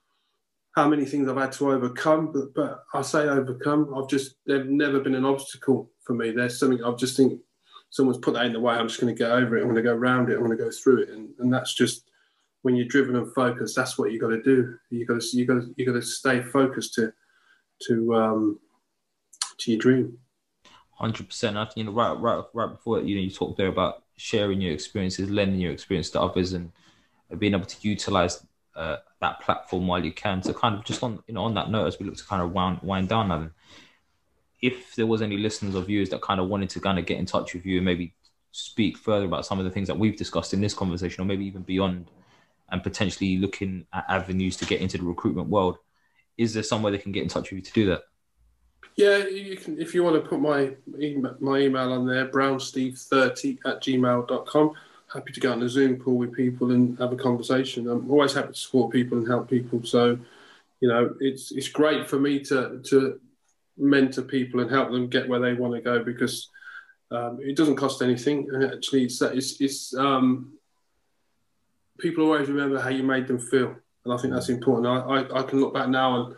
how 0.73 0.87
many 0.87 1.05
things 1.05 1.27
I've 1.27 1.37
had 1.37 1.51
to 1.53 1.71
overcome, 1.71 2.31
but, 2.31 2.53
but 2.53 2.85
I 2.93 3.01
say 3.01 3.27
overcome. 3.27 3.93
I've 3.95 4.07
just 4.07 4.35
they've 4.47 4.65
never 4.65 4.99
been 4.99 5.15
an 5.15 5.25
obstacle 5.25 5.89
for 6.03 6.13
me. 6.13 6.31
There's 6.31 6.57
something 6.57 6.83
I've 6.83 6.97
just 6.97 7.17
think 7.17 7.39
someone's 7.89 8.19
put 8.19 8.33
that 8.35 8.45
in 8.45 8.53
the 8.53 8.59
way. 8.59 8.75
I'm 8.75 8.87
just 8.87 9.01
going 9.01 9.13
to 9.13 9.17
get 9.17 9.31
over 9.31 9.57
it. 9.57 9.61
I'm 9.61 9.67
going 9.67 9.75
to 9.75 9.81
go 9.81 9.93
around 9.93 10.29
it. 10.29 10.35
I'm 10.35 10.45
going 10.45 10.57
to 10.57 10.63
go 10.63 10.71
through 10.71 11.03
it, 11.03 11.09
and, 11.09 11.29
and 11.39 11.53
that's 11.53 11.73
just 11.73 12.09
when 12.63 12.75
you're 12.75 12.87
driven 12.87 13.15
and 13.15 13.33
focused. 13.33 13.75
That's 13.75 13.97
what 13.97 14.11
you 14.11 14.19
got 14.19 14.29
to 14.29 14.41
do. 14.41 14.77
You 14.89 15.05
got 15.05 15.21
to 15.21 15.37
you 15.37 15.45
got 15.45 15.63
you 15.75 15.85
got 15.85 15.93
to 15.93 16.01
stay 16.01 16.41
focused 16.41 16.93
to 16.95 17.13
to 17.87 18.15
um 18.15 18.59
to 19.59 19.71
your 19.71 19.79
dream. 19.79 20.17
Hundred 20.95 21.27
percent. 21.27 21.57
I 21.57 21.65
think 21.65 21.77
you 21.77 21.83
know 21.85 21.93
right 21.93 22.13
right 22.19 22.43
right 22.53 22.69
before 22.69 23.01
you 23.01 23.15
know 23.15 23.21
you 23.21 23.31
talked 23.31 23.57
there 23.57 23.67
about 23.67 24.03
sharing 24.17 24.61
your 24.61 24.73
experiences, 24.73 25.29
lending 25.29 25.59
your 25.59 25.71
experience 25.71 26.09
to 26.11 26.21
others, 26.21 26.53
and 26.53 26.71
being 27.39 27.53
able 27.53 27.65
to 27.65 27.77
utilize 27.81 28.45
uh, 28.75 28.97
that 29.19 29.39
platform 29.41 29.87
while 29.87 30.03
you 30.03 30.11
can. 30.11 30.43
So 30.43 30.53
kind 30.53 30.75
of 30.75 30.85
just 30.85 31.01
on 31.03 31.23
you 31.27 31.33
know 31.33 31.43
on 31.43 31.55
that 31.55 31.69
note, 31.71 31.87
as 31.87 31.99
we 31.99 32.05
look 32.05 32.17
to 32.17 32.25
kind 32.25 32.41
of 32.41 32.51
wind 32.51 32.79
wind 32.83 33.09
down 33.09 33.29
now, 33.29 33.49
if 34.61 34.95
there 34.95 35.07
was 35.07 35.21
any 35.21 35.37
listeners 35.37 35.75
or 35.75 35.81
viewers 35.81 36.09
that 36.09 36.21
kind 36.21 36.39
of 36.39 36.47
wanted 36.47 36.69
to 36.71 36.79
kind 36.79 36.99
of 36.99 37.05
get 37.05 37.17
in 37.17 37.25
touch 37.25 37.53
with 37.53 37.65
you 37.65 37.77
and 37.77 37.85
maybe 37.85 38.13
speak 38.51 38.97
further 38.97 39.25
about 39.25 39.45
some 39.45 39.59
of 39.59 39.65
the 39.65 39.71
things 39.71 39.87
that 39.87 39.97
we've 39.97 40.17
discussed 40.17 40.53
in 40.53 40.61
this 40.61 40.73
conversation, 40.73 41.21
or 41.21 41.25
maybe 41.25 41.45
even 41.45 41.61
beyond, 41.63 42.11
and 42.71 42.83
potentially 42.83 43.37
looking 43.37 43.85
at 43.93 44.05
avenues 44.09 44.57
to 44.57 44.65
get 44.65 44.81
into 44.81 44.97
the 44.97 45.03
recruitment 45.03 45.49
world, 45.49 45.77
is 46.37 46.53
there 46.53 46.63
somewhere 46.63 46.91
they 46.91 46.97
can 46.97 47.11
get 47.11 47.23
in 47.23 47.29
touch 47.29 47.51
with 47.51 47.59
you 47.59 47.61
to 47.61 47.73
do 47.73 47.85
that? 47.87 48.03
Yeah, 48.95 49.17
you 49.25 49.55
can 49.57 49.79
if 49.79 49.95
you 49.95 50.03
want 50.03 50.21
to 50.21 50.29
put 50.29 50.41
my 50.41 50.71
email, 50.99 51.35
my 51.39 51.59
email 51.59 51.93
on 51.93 52.05
there, 52.05 52.27
brownsteve30 52.27 53.59
at 53.65 53.81
gmail.com 53.81 54.75
happy 55.13 55.33
to 55.33 55.39
go 55.39 55.51
on 55.51 55.63
a 55.63 55.69
Zoom 55.69 55.99
call 55.99 56.17
with 56.17 56.33
people 56.33 56.71
and 56.71 56.97
have 56.99 57.11
a 57.11 57.17
conversation. 57.17 57.89
I'm 57.89 58.09
always 58.09 58.33
happy 58.33 58.53
to 58.53 58.59
support 58.59 58.91
people 58.91 59.17
and 59.17 59.27
help 59.27 59.49
people. 59.49 59.83
So, 59.83 60.17
you 60.79 60.87
know, 60.87 61.15
it's 61.19 61.51
it's 61.51 61.67
great 61.67 62.09
for 62.09 62.19
me 62.19 62.39
to 62.45 62.81
to 62.85 63.19
mentor 63.77 64.23
people 64.23 64.59
and 64.59 64.69
help 64.69 64.91
them 64.91 65.07
get 65.07 65.27
where 65.27 65.39
they 65.39 65.53
want 65.53 65.73
to 65.75 65.81
go 65.81 66.03
because 66.03 66.49
um, 67.11 67.39
it 67.41 67.57
doesn't 67.57 67.75
cost 67.75 68.01
anything. 68.01 68.47
And 68.51 68.63
actually, 68.73 69.03
it's 69.05 69.21
it's, 69.21 69.59
it's 69.59 69.93
um, 69.95 70.53
people 72.01 72.25
always 72.25 72.49
remember 72.49 72.79
how 72.79 72.89
you 72.89 73.03
made 73.03 73.27
them 73.27 73.39
feel, 73.39 73.75
and 74.03 74.13
I 74.13 74.17
think 74.17 74.33
that's 74.33 74.49
important. 74.49 74.87
I, 74.87 74.99
I, 74.99 75.39
I 75.41 75.43
can 75.43 75.61
look 75.61 75.73
back 75.73 75.89
now 75.89 76.25
and 76.25 76.35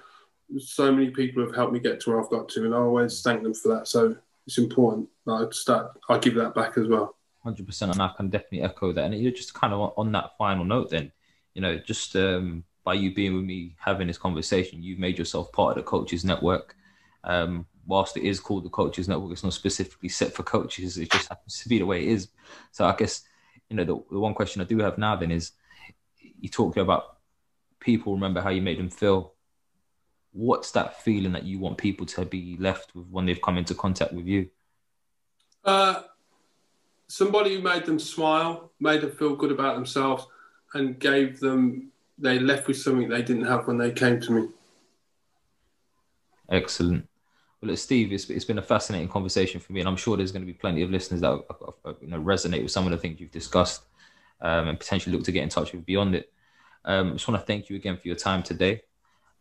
so 0.61 0.91
many 0.91 1.09
people 1.09 1.43
have 1.43 1.55
helped 1.55 1.74
me 1.74 1.80
get 1.80 1.99
to 2.01 2.09
where 2.09 2.22
I've 2.22 2.30
got 2.30 2.49
to, 2.49 2.66
and 2.66 2.76
I 2.76 2.78
always 2.78 3.22
thank 3.22 3.43
them 3.43 3.53
for 3.53 3.70
that. 3.70 3.88
So 3.88 4.16
it's 4.45 4.57
important. 4.57 5.07
I 5.28 5.45
start. 5.51 5.97
I 6.09 6.18
give 6.18 6.36
that 6.36 6.53
back 6.53 6.78
as 6.78 6.88
well 6.88 7.16
hundred 7.43 7.66
percent, 7.68 7.91
and 7.91 8.01
I 8.01 8.11
can 8.16 8.30
definitely 8.30 8.61
echo 8.61 8.93
that. 8.93 9.03
And 9.03 9.16
you're 9.16 9.32
just 9.32 9.53
kind 9.53 9.74
of 9.74 9.93
on 9.97 10.11
that 10.14 10.38
final 10.38 10.64
note, 10.64 10.89
then, 10.89 11.11
you 11.53 11.61
know, 11.61 11.78
just 11.78 12.16
um, 12.16 12.64
by 12.84 12.93
you 12.93 13.14
being 13.14 13.36
with 13.36 13.43
me 13.43 13.76
having 13.78 14.07
this 14.07 14.18
conversation, 14.18 14.82
you've 14.82 14.99
made 14.99 15.18
yourself 15.18 15.51
part 15.51 15.78
of 15.78 15.84
the 15.84 15.89
coaches 15.89 16.24
network. 16.24 16.76
Um, 17.26 17.66
whilst 17.86 18.18
it 18.18 18.24
is 18.24 18.39
called 18.39 18.64
the 18.64 18.70
coaches 18.70 19.07
network, 19.07 19.34
it's 19.34 19.43
not 19.43 19.53
specifically 19.53 20.09
set 20.09 20.34
for 20.34 20.43
coaches. 20.43 20.97
It 20.97 21.11
just 21.11 21.30
happens 21.30 21.59
to 21.59 21.70
be 21.70 21.80
the 21.80 21.86
way 21.86 22.03
it 22.03 22.09
is. 22.09 22.30
So 22.72 22.86
I 22.86 22.95
guess 22.95 23.24
you 23.74 23.78
know 23.78 23.86
the, 23.86 24.13
the 24.13 24.19
one 24.19 24.36
question 24.36 24.61
I 24.61 24.65
do 24.65 24.78
have 24.80 24.99
now 24.99 25.15
then 25.15 25.32
is, 25.32 25.53
you 26.19 26.47
talked 26.47 26.78
about 26.78 27.17
people 27.80 28.13
remember 28.13 28.39
how 28.39 28.49
you 28.49 28.61
made 28.61 28.78
them 28.78 28.89
feel. 28.89 29.34
What's 30.32 30.71
that 30.71 31.01
feeling 31.01 31.32
that 31.32 31.43
you 31.43 31.57
want 31.57 31.80
people 31.80 32.05
to 32.05 32.24
be 32.24 32.55
left 32.59 32.93
with 32.93 33.07
when 33.07 33.26
they've 33.26 33.41
come 33.41 33.57
into 33.57 33.74
contact 33.74 34.13
with 34.13 34.28
you? 34.28 34.49
Uh, 35.65 36.03
somebody 37.07 37.55
who 37.55 37.61
made 37.63 37.86
them 37.86 37.97
smile, 37.97 38.71
made 38.80 39.01
them 39.01 39.11
feel 39.11 39.36
good 39.36 39.51
about 39.51 39.74
themselves, 39.74 40.28
and 40.76 40.99
gave 40.99 41.39
them 41.39 41.91
they 42.19 42.38
left 42.38 42.67
with 42.67 42.78
something 42.78 43.09
they 43.09 43.24
didn't 43.24 43.45
have 43.45 43.65
when 43.65 43.80
they 43.80 43.91
came 43.91 44.19
to 44.21 44.32
me. 44.32 44.47
Excellent. 46.49 47.07
Well, 47.64 47.78
Steve, 47.78 48.11
it's, 48.11 48.30
it's 48.30 48.43
been 48.43 48.57
a 48.57 48.64
fascinating 48.64 49.07
conversation 49.07 49.61
for 49.61 49.72
me, 49.72 49.80
and 49.80 49.88
I'm 49.88 49.95
sure 49.95 50.18
there's 50.18 50.34
going 50.34 50.41
to 50.41 50.45
be 50.45 50.53
plenty 50.53 50.82
of 50.82 50.91
listeners 50.91 51.22
that 51.22 51.41
you 52.01 52.07
know, 52.07 52.20
resonate 52.20 52.61
with 52.61 52.72
some 52.72 52.86
of 52.86 52.91
the 52.91 52.97
things 52.97 53.22
you've 53.22 53.32
discussed 53.32 53.84
um, 54.41 54.68
and 54.68 54.78
potentially 54.78 55.16
look 55.16 55.24
to 55.26 55.32
get 55.32 55.43
in 55.43 55.49
touch 55.49 55.72
with 55.72 55.86
beyond 55.86 56.16
it. 56.16 56.30
Um, 56.84 57.11
I 57.11 57.14
just 57.14 57.28
want 57.28 57.39
to 57.39 57.47
thank 57.47 57.70
you 57.70 57.78
again 57.78 57.95
for 57.95 58.05
your 58.05 58.18
time 58.18 58.43
today. 58.43 58.82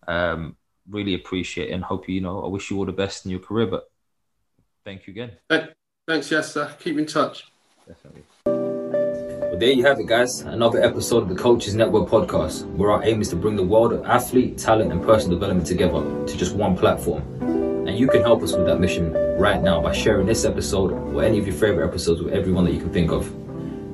Um, 0.07 0.57
really 0.89 1.15
appreciate 1.15 1.71
it 1.71 1.73
and 1.73 1.83
hope 1.83 2.09
you, 2.09 2.15
you 2.15 2.21
know, 2.21 2.45
I 2.45 2.47
wish 2.47 2.71
you 2.71 2.79
all 2.79 2.85
the 2.85 2.93
best 2.93 3.25
in 3.25 3.33
your 3.33 3.41
career, 3.41 3.67
but 3.67 3.91
thank 4.85 5.09
you 5.09 5.13
again. 5.13 5.33
Thanks, 5.49 6.29
Yasser. 6.29 6.79
Keep 6.79 6.99
in 6.99 7.07
touch. 7.07 7.51
Definitely. 7.89 8.23
Well, 8.47 9.59
there 9.59 9.73
you 9.73 9.85
have 9.85 9.99
it, 9.99 10.07
guys. 10.07 10.43
Another 10.43 10.81
episode 10.81 11.25
of 11.25 11.29
the 11.29 11.35
Coaches 11.35 11.75
Network 11.75 12.09
podcast, 12.09 12.67
where 12.77 12.93
our 12.93 13.05
aim 13.05 13.21
is 13.21 13.31
to 13.31 13.37
bring 13.37 13.57
the 13.57 13.65
world 13.65 13.93
of 13.93 14.05
athlete, 14.07 14.59
talent, 14.59 14.93
and 14.93 15.03
personal 15.03 15.37
development 15.37 15.67
together 15.67 16.01
to 16.27 16.37
just 16.37 16.55
one 16.55 16.77
platform. 16.77 17.52
And 17.93 18.01
you 18.01 18.09
can 18.09 18.23
help 18.23 18.43
us 18.43 18.55
with 18.55 18.65
that 18.65 18.81
mission 18.81 19.13
right 19.37 19.63
now 19.63 19.79
by 19.83 19.93
sharing 19.93 20.25
this 20.25 20.47
episode 20.47 20.93
or 20.93 21.23
any 21.23 21.39
of 21.39 21.47
your 21.47 21.55
favorite 21.55 21.87
episodes 21.87 22.23
with 22.23 22.33
everyone 22.33 22.65
that 22.65 22.73
you 22.73 22.81
can 22.81 22.91
think 22.91 23.13
of. 23.13 23.31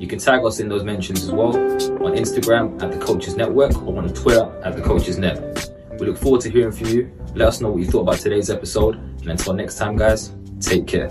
You 0.01 0.07
can 0.07 0.21
tag 0.21 0.45
us 0.45 0.61
in 0.61 0.69
those 0.69 0.85
mentions 0.85 1.25
as 1.25 1.33
well 1.33 1.57
on 1.57 2.15
Instagram 2.15 2.81
at 2.81 2.93
the 2.93 2.99
Coaches 3.05 3.35
Network 3.35 3.77
or 3.83 3.99
on 3.99 4.09
Twitter 4.15 4.63
at 4.65 4.77
the 4.77 4.83
Coaches 4.83 5.19
Net. 5.19 5.69
We 5.99 6.07
look 6.07 6.17
forward 6.17 6.43
to 6.43 6.49
hearing 6.49 6.71
from 6.71 6.87
you. 6.91 7.11
Let 7.35 7.49
us 7.49 7.61
know 7.61 7.73
what 7.73 7.81
you 7.81 7.87
thought 7.87 8.03
about 8.03 8.19
today's 8.19 8.51
episode. 8.51 8.95
And 8.95 9.31
until 9.31 9.53
next 9.53 9.79
time, 9.79 9.97
guys, 9.97 10.33
take 10.61 10.87
care. 10.87 11.11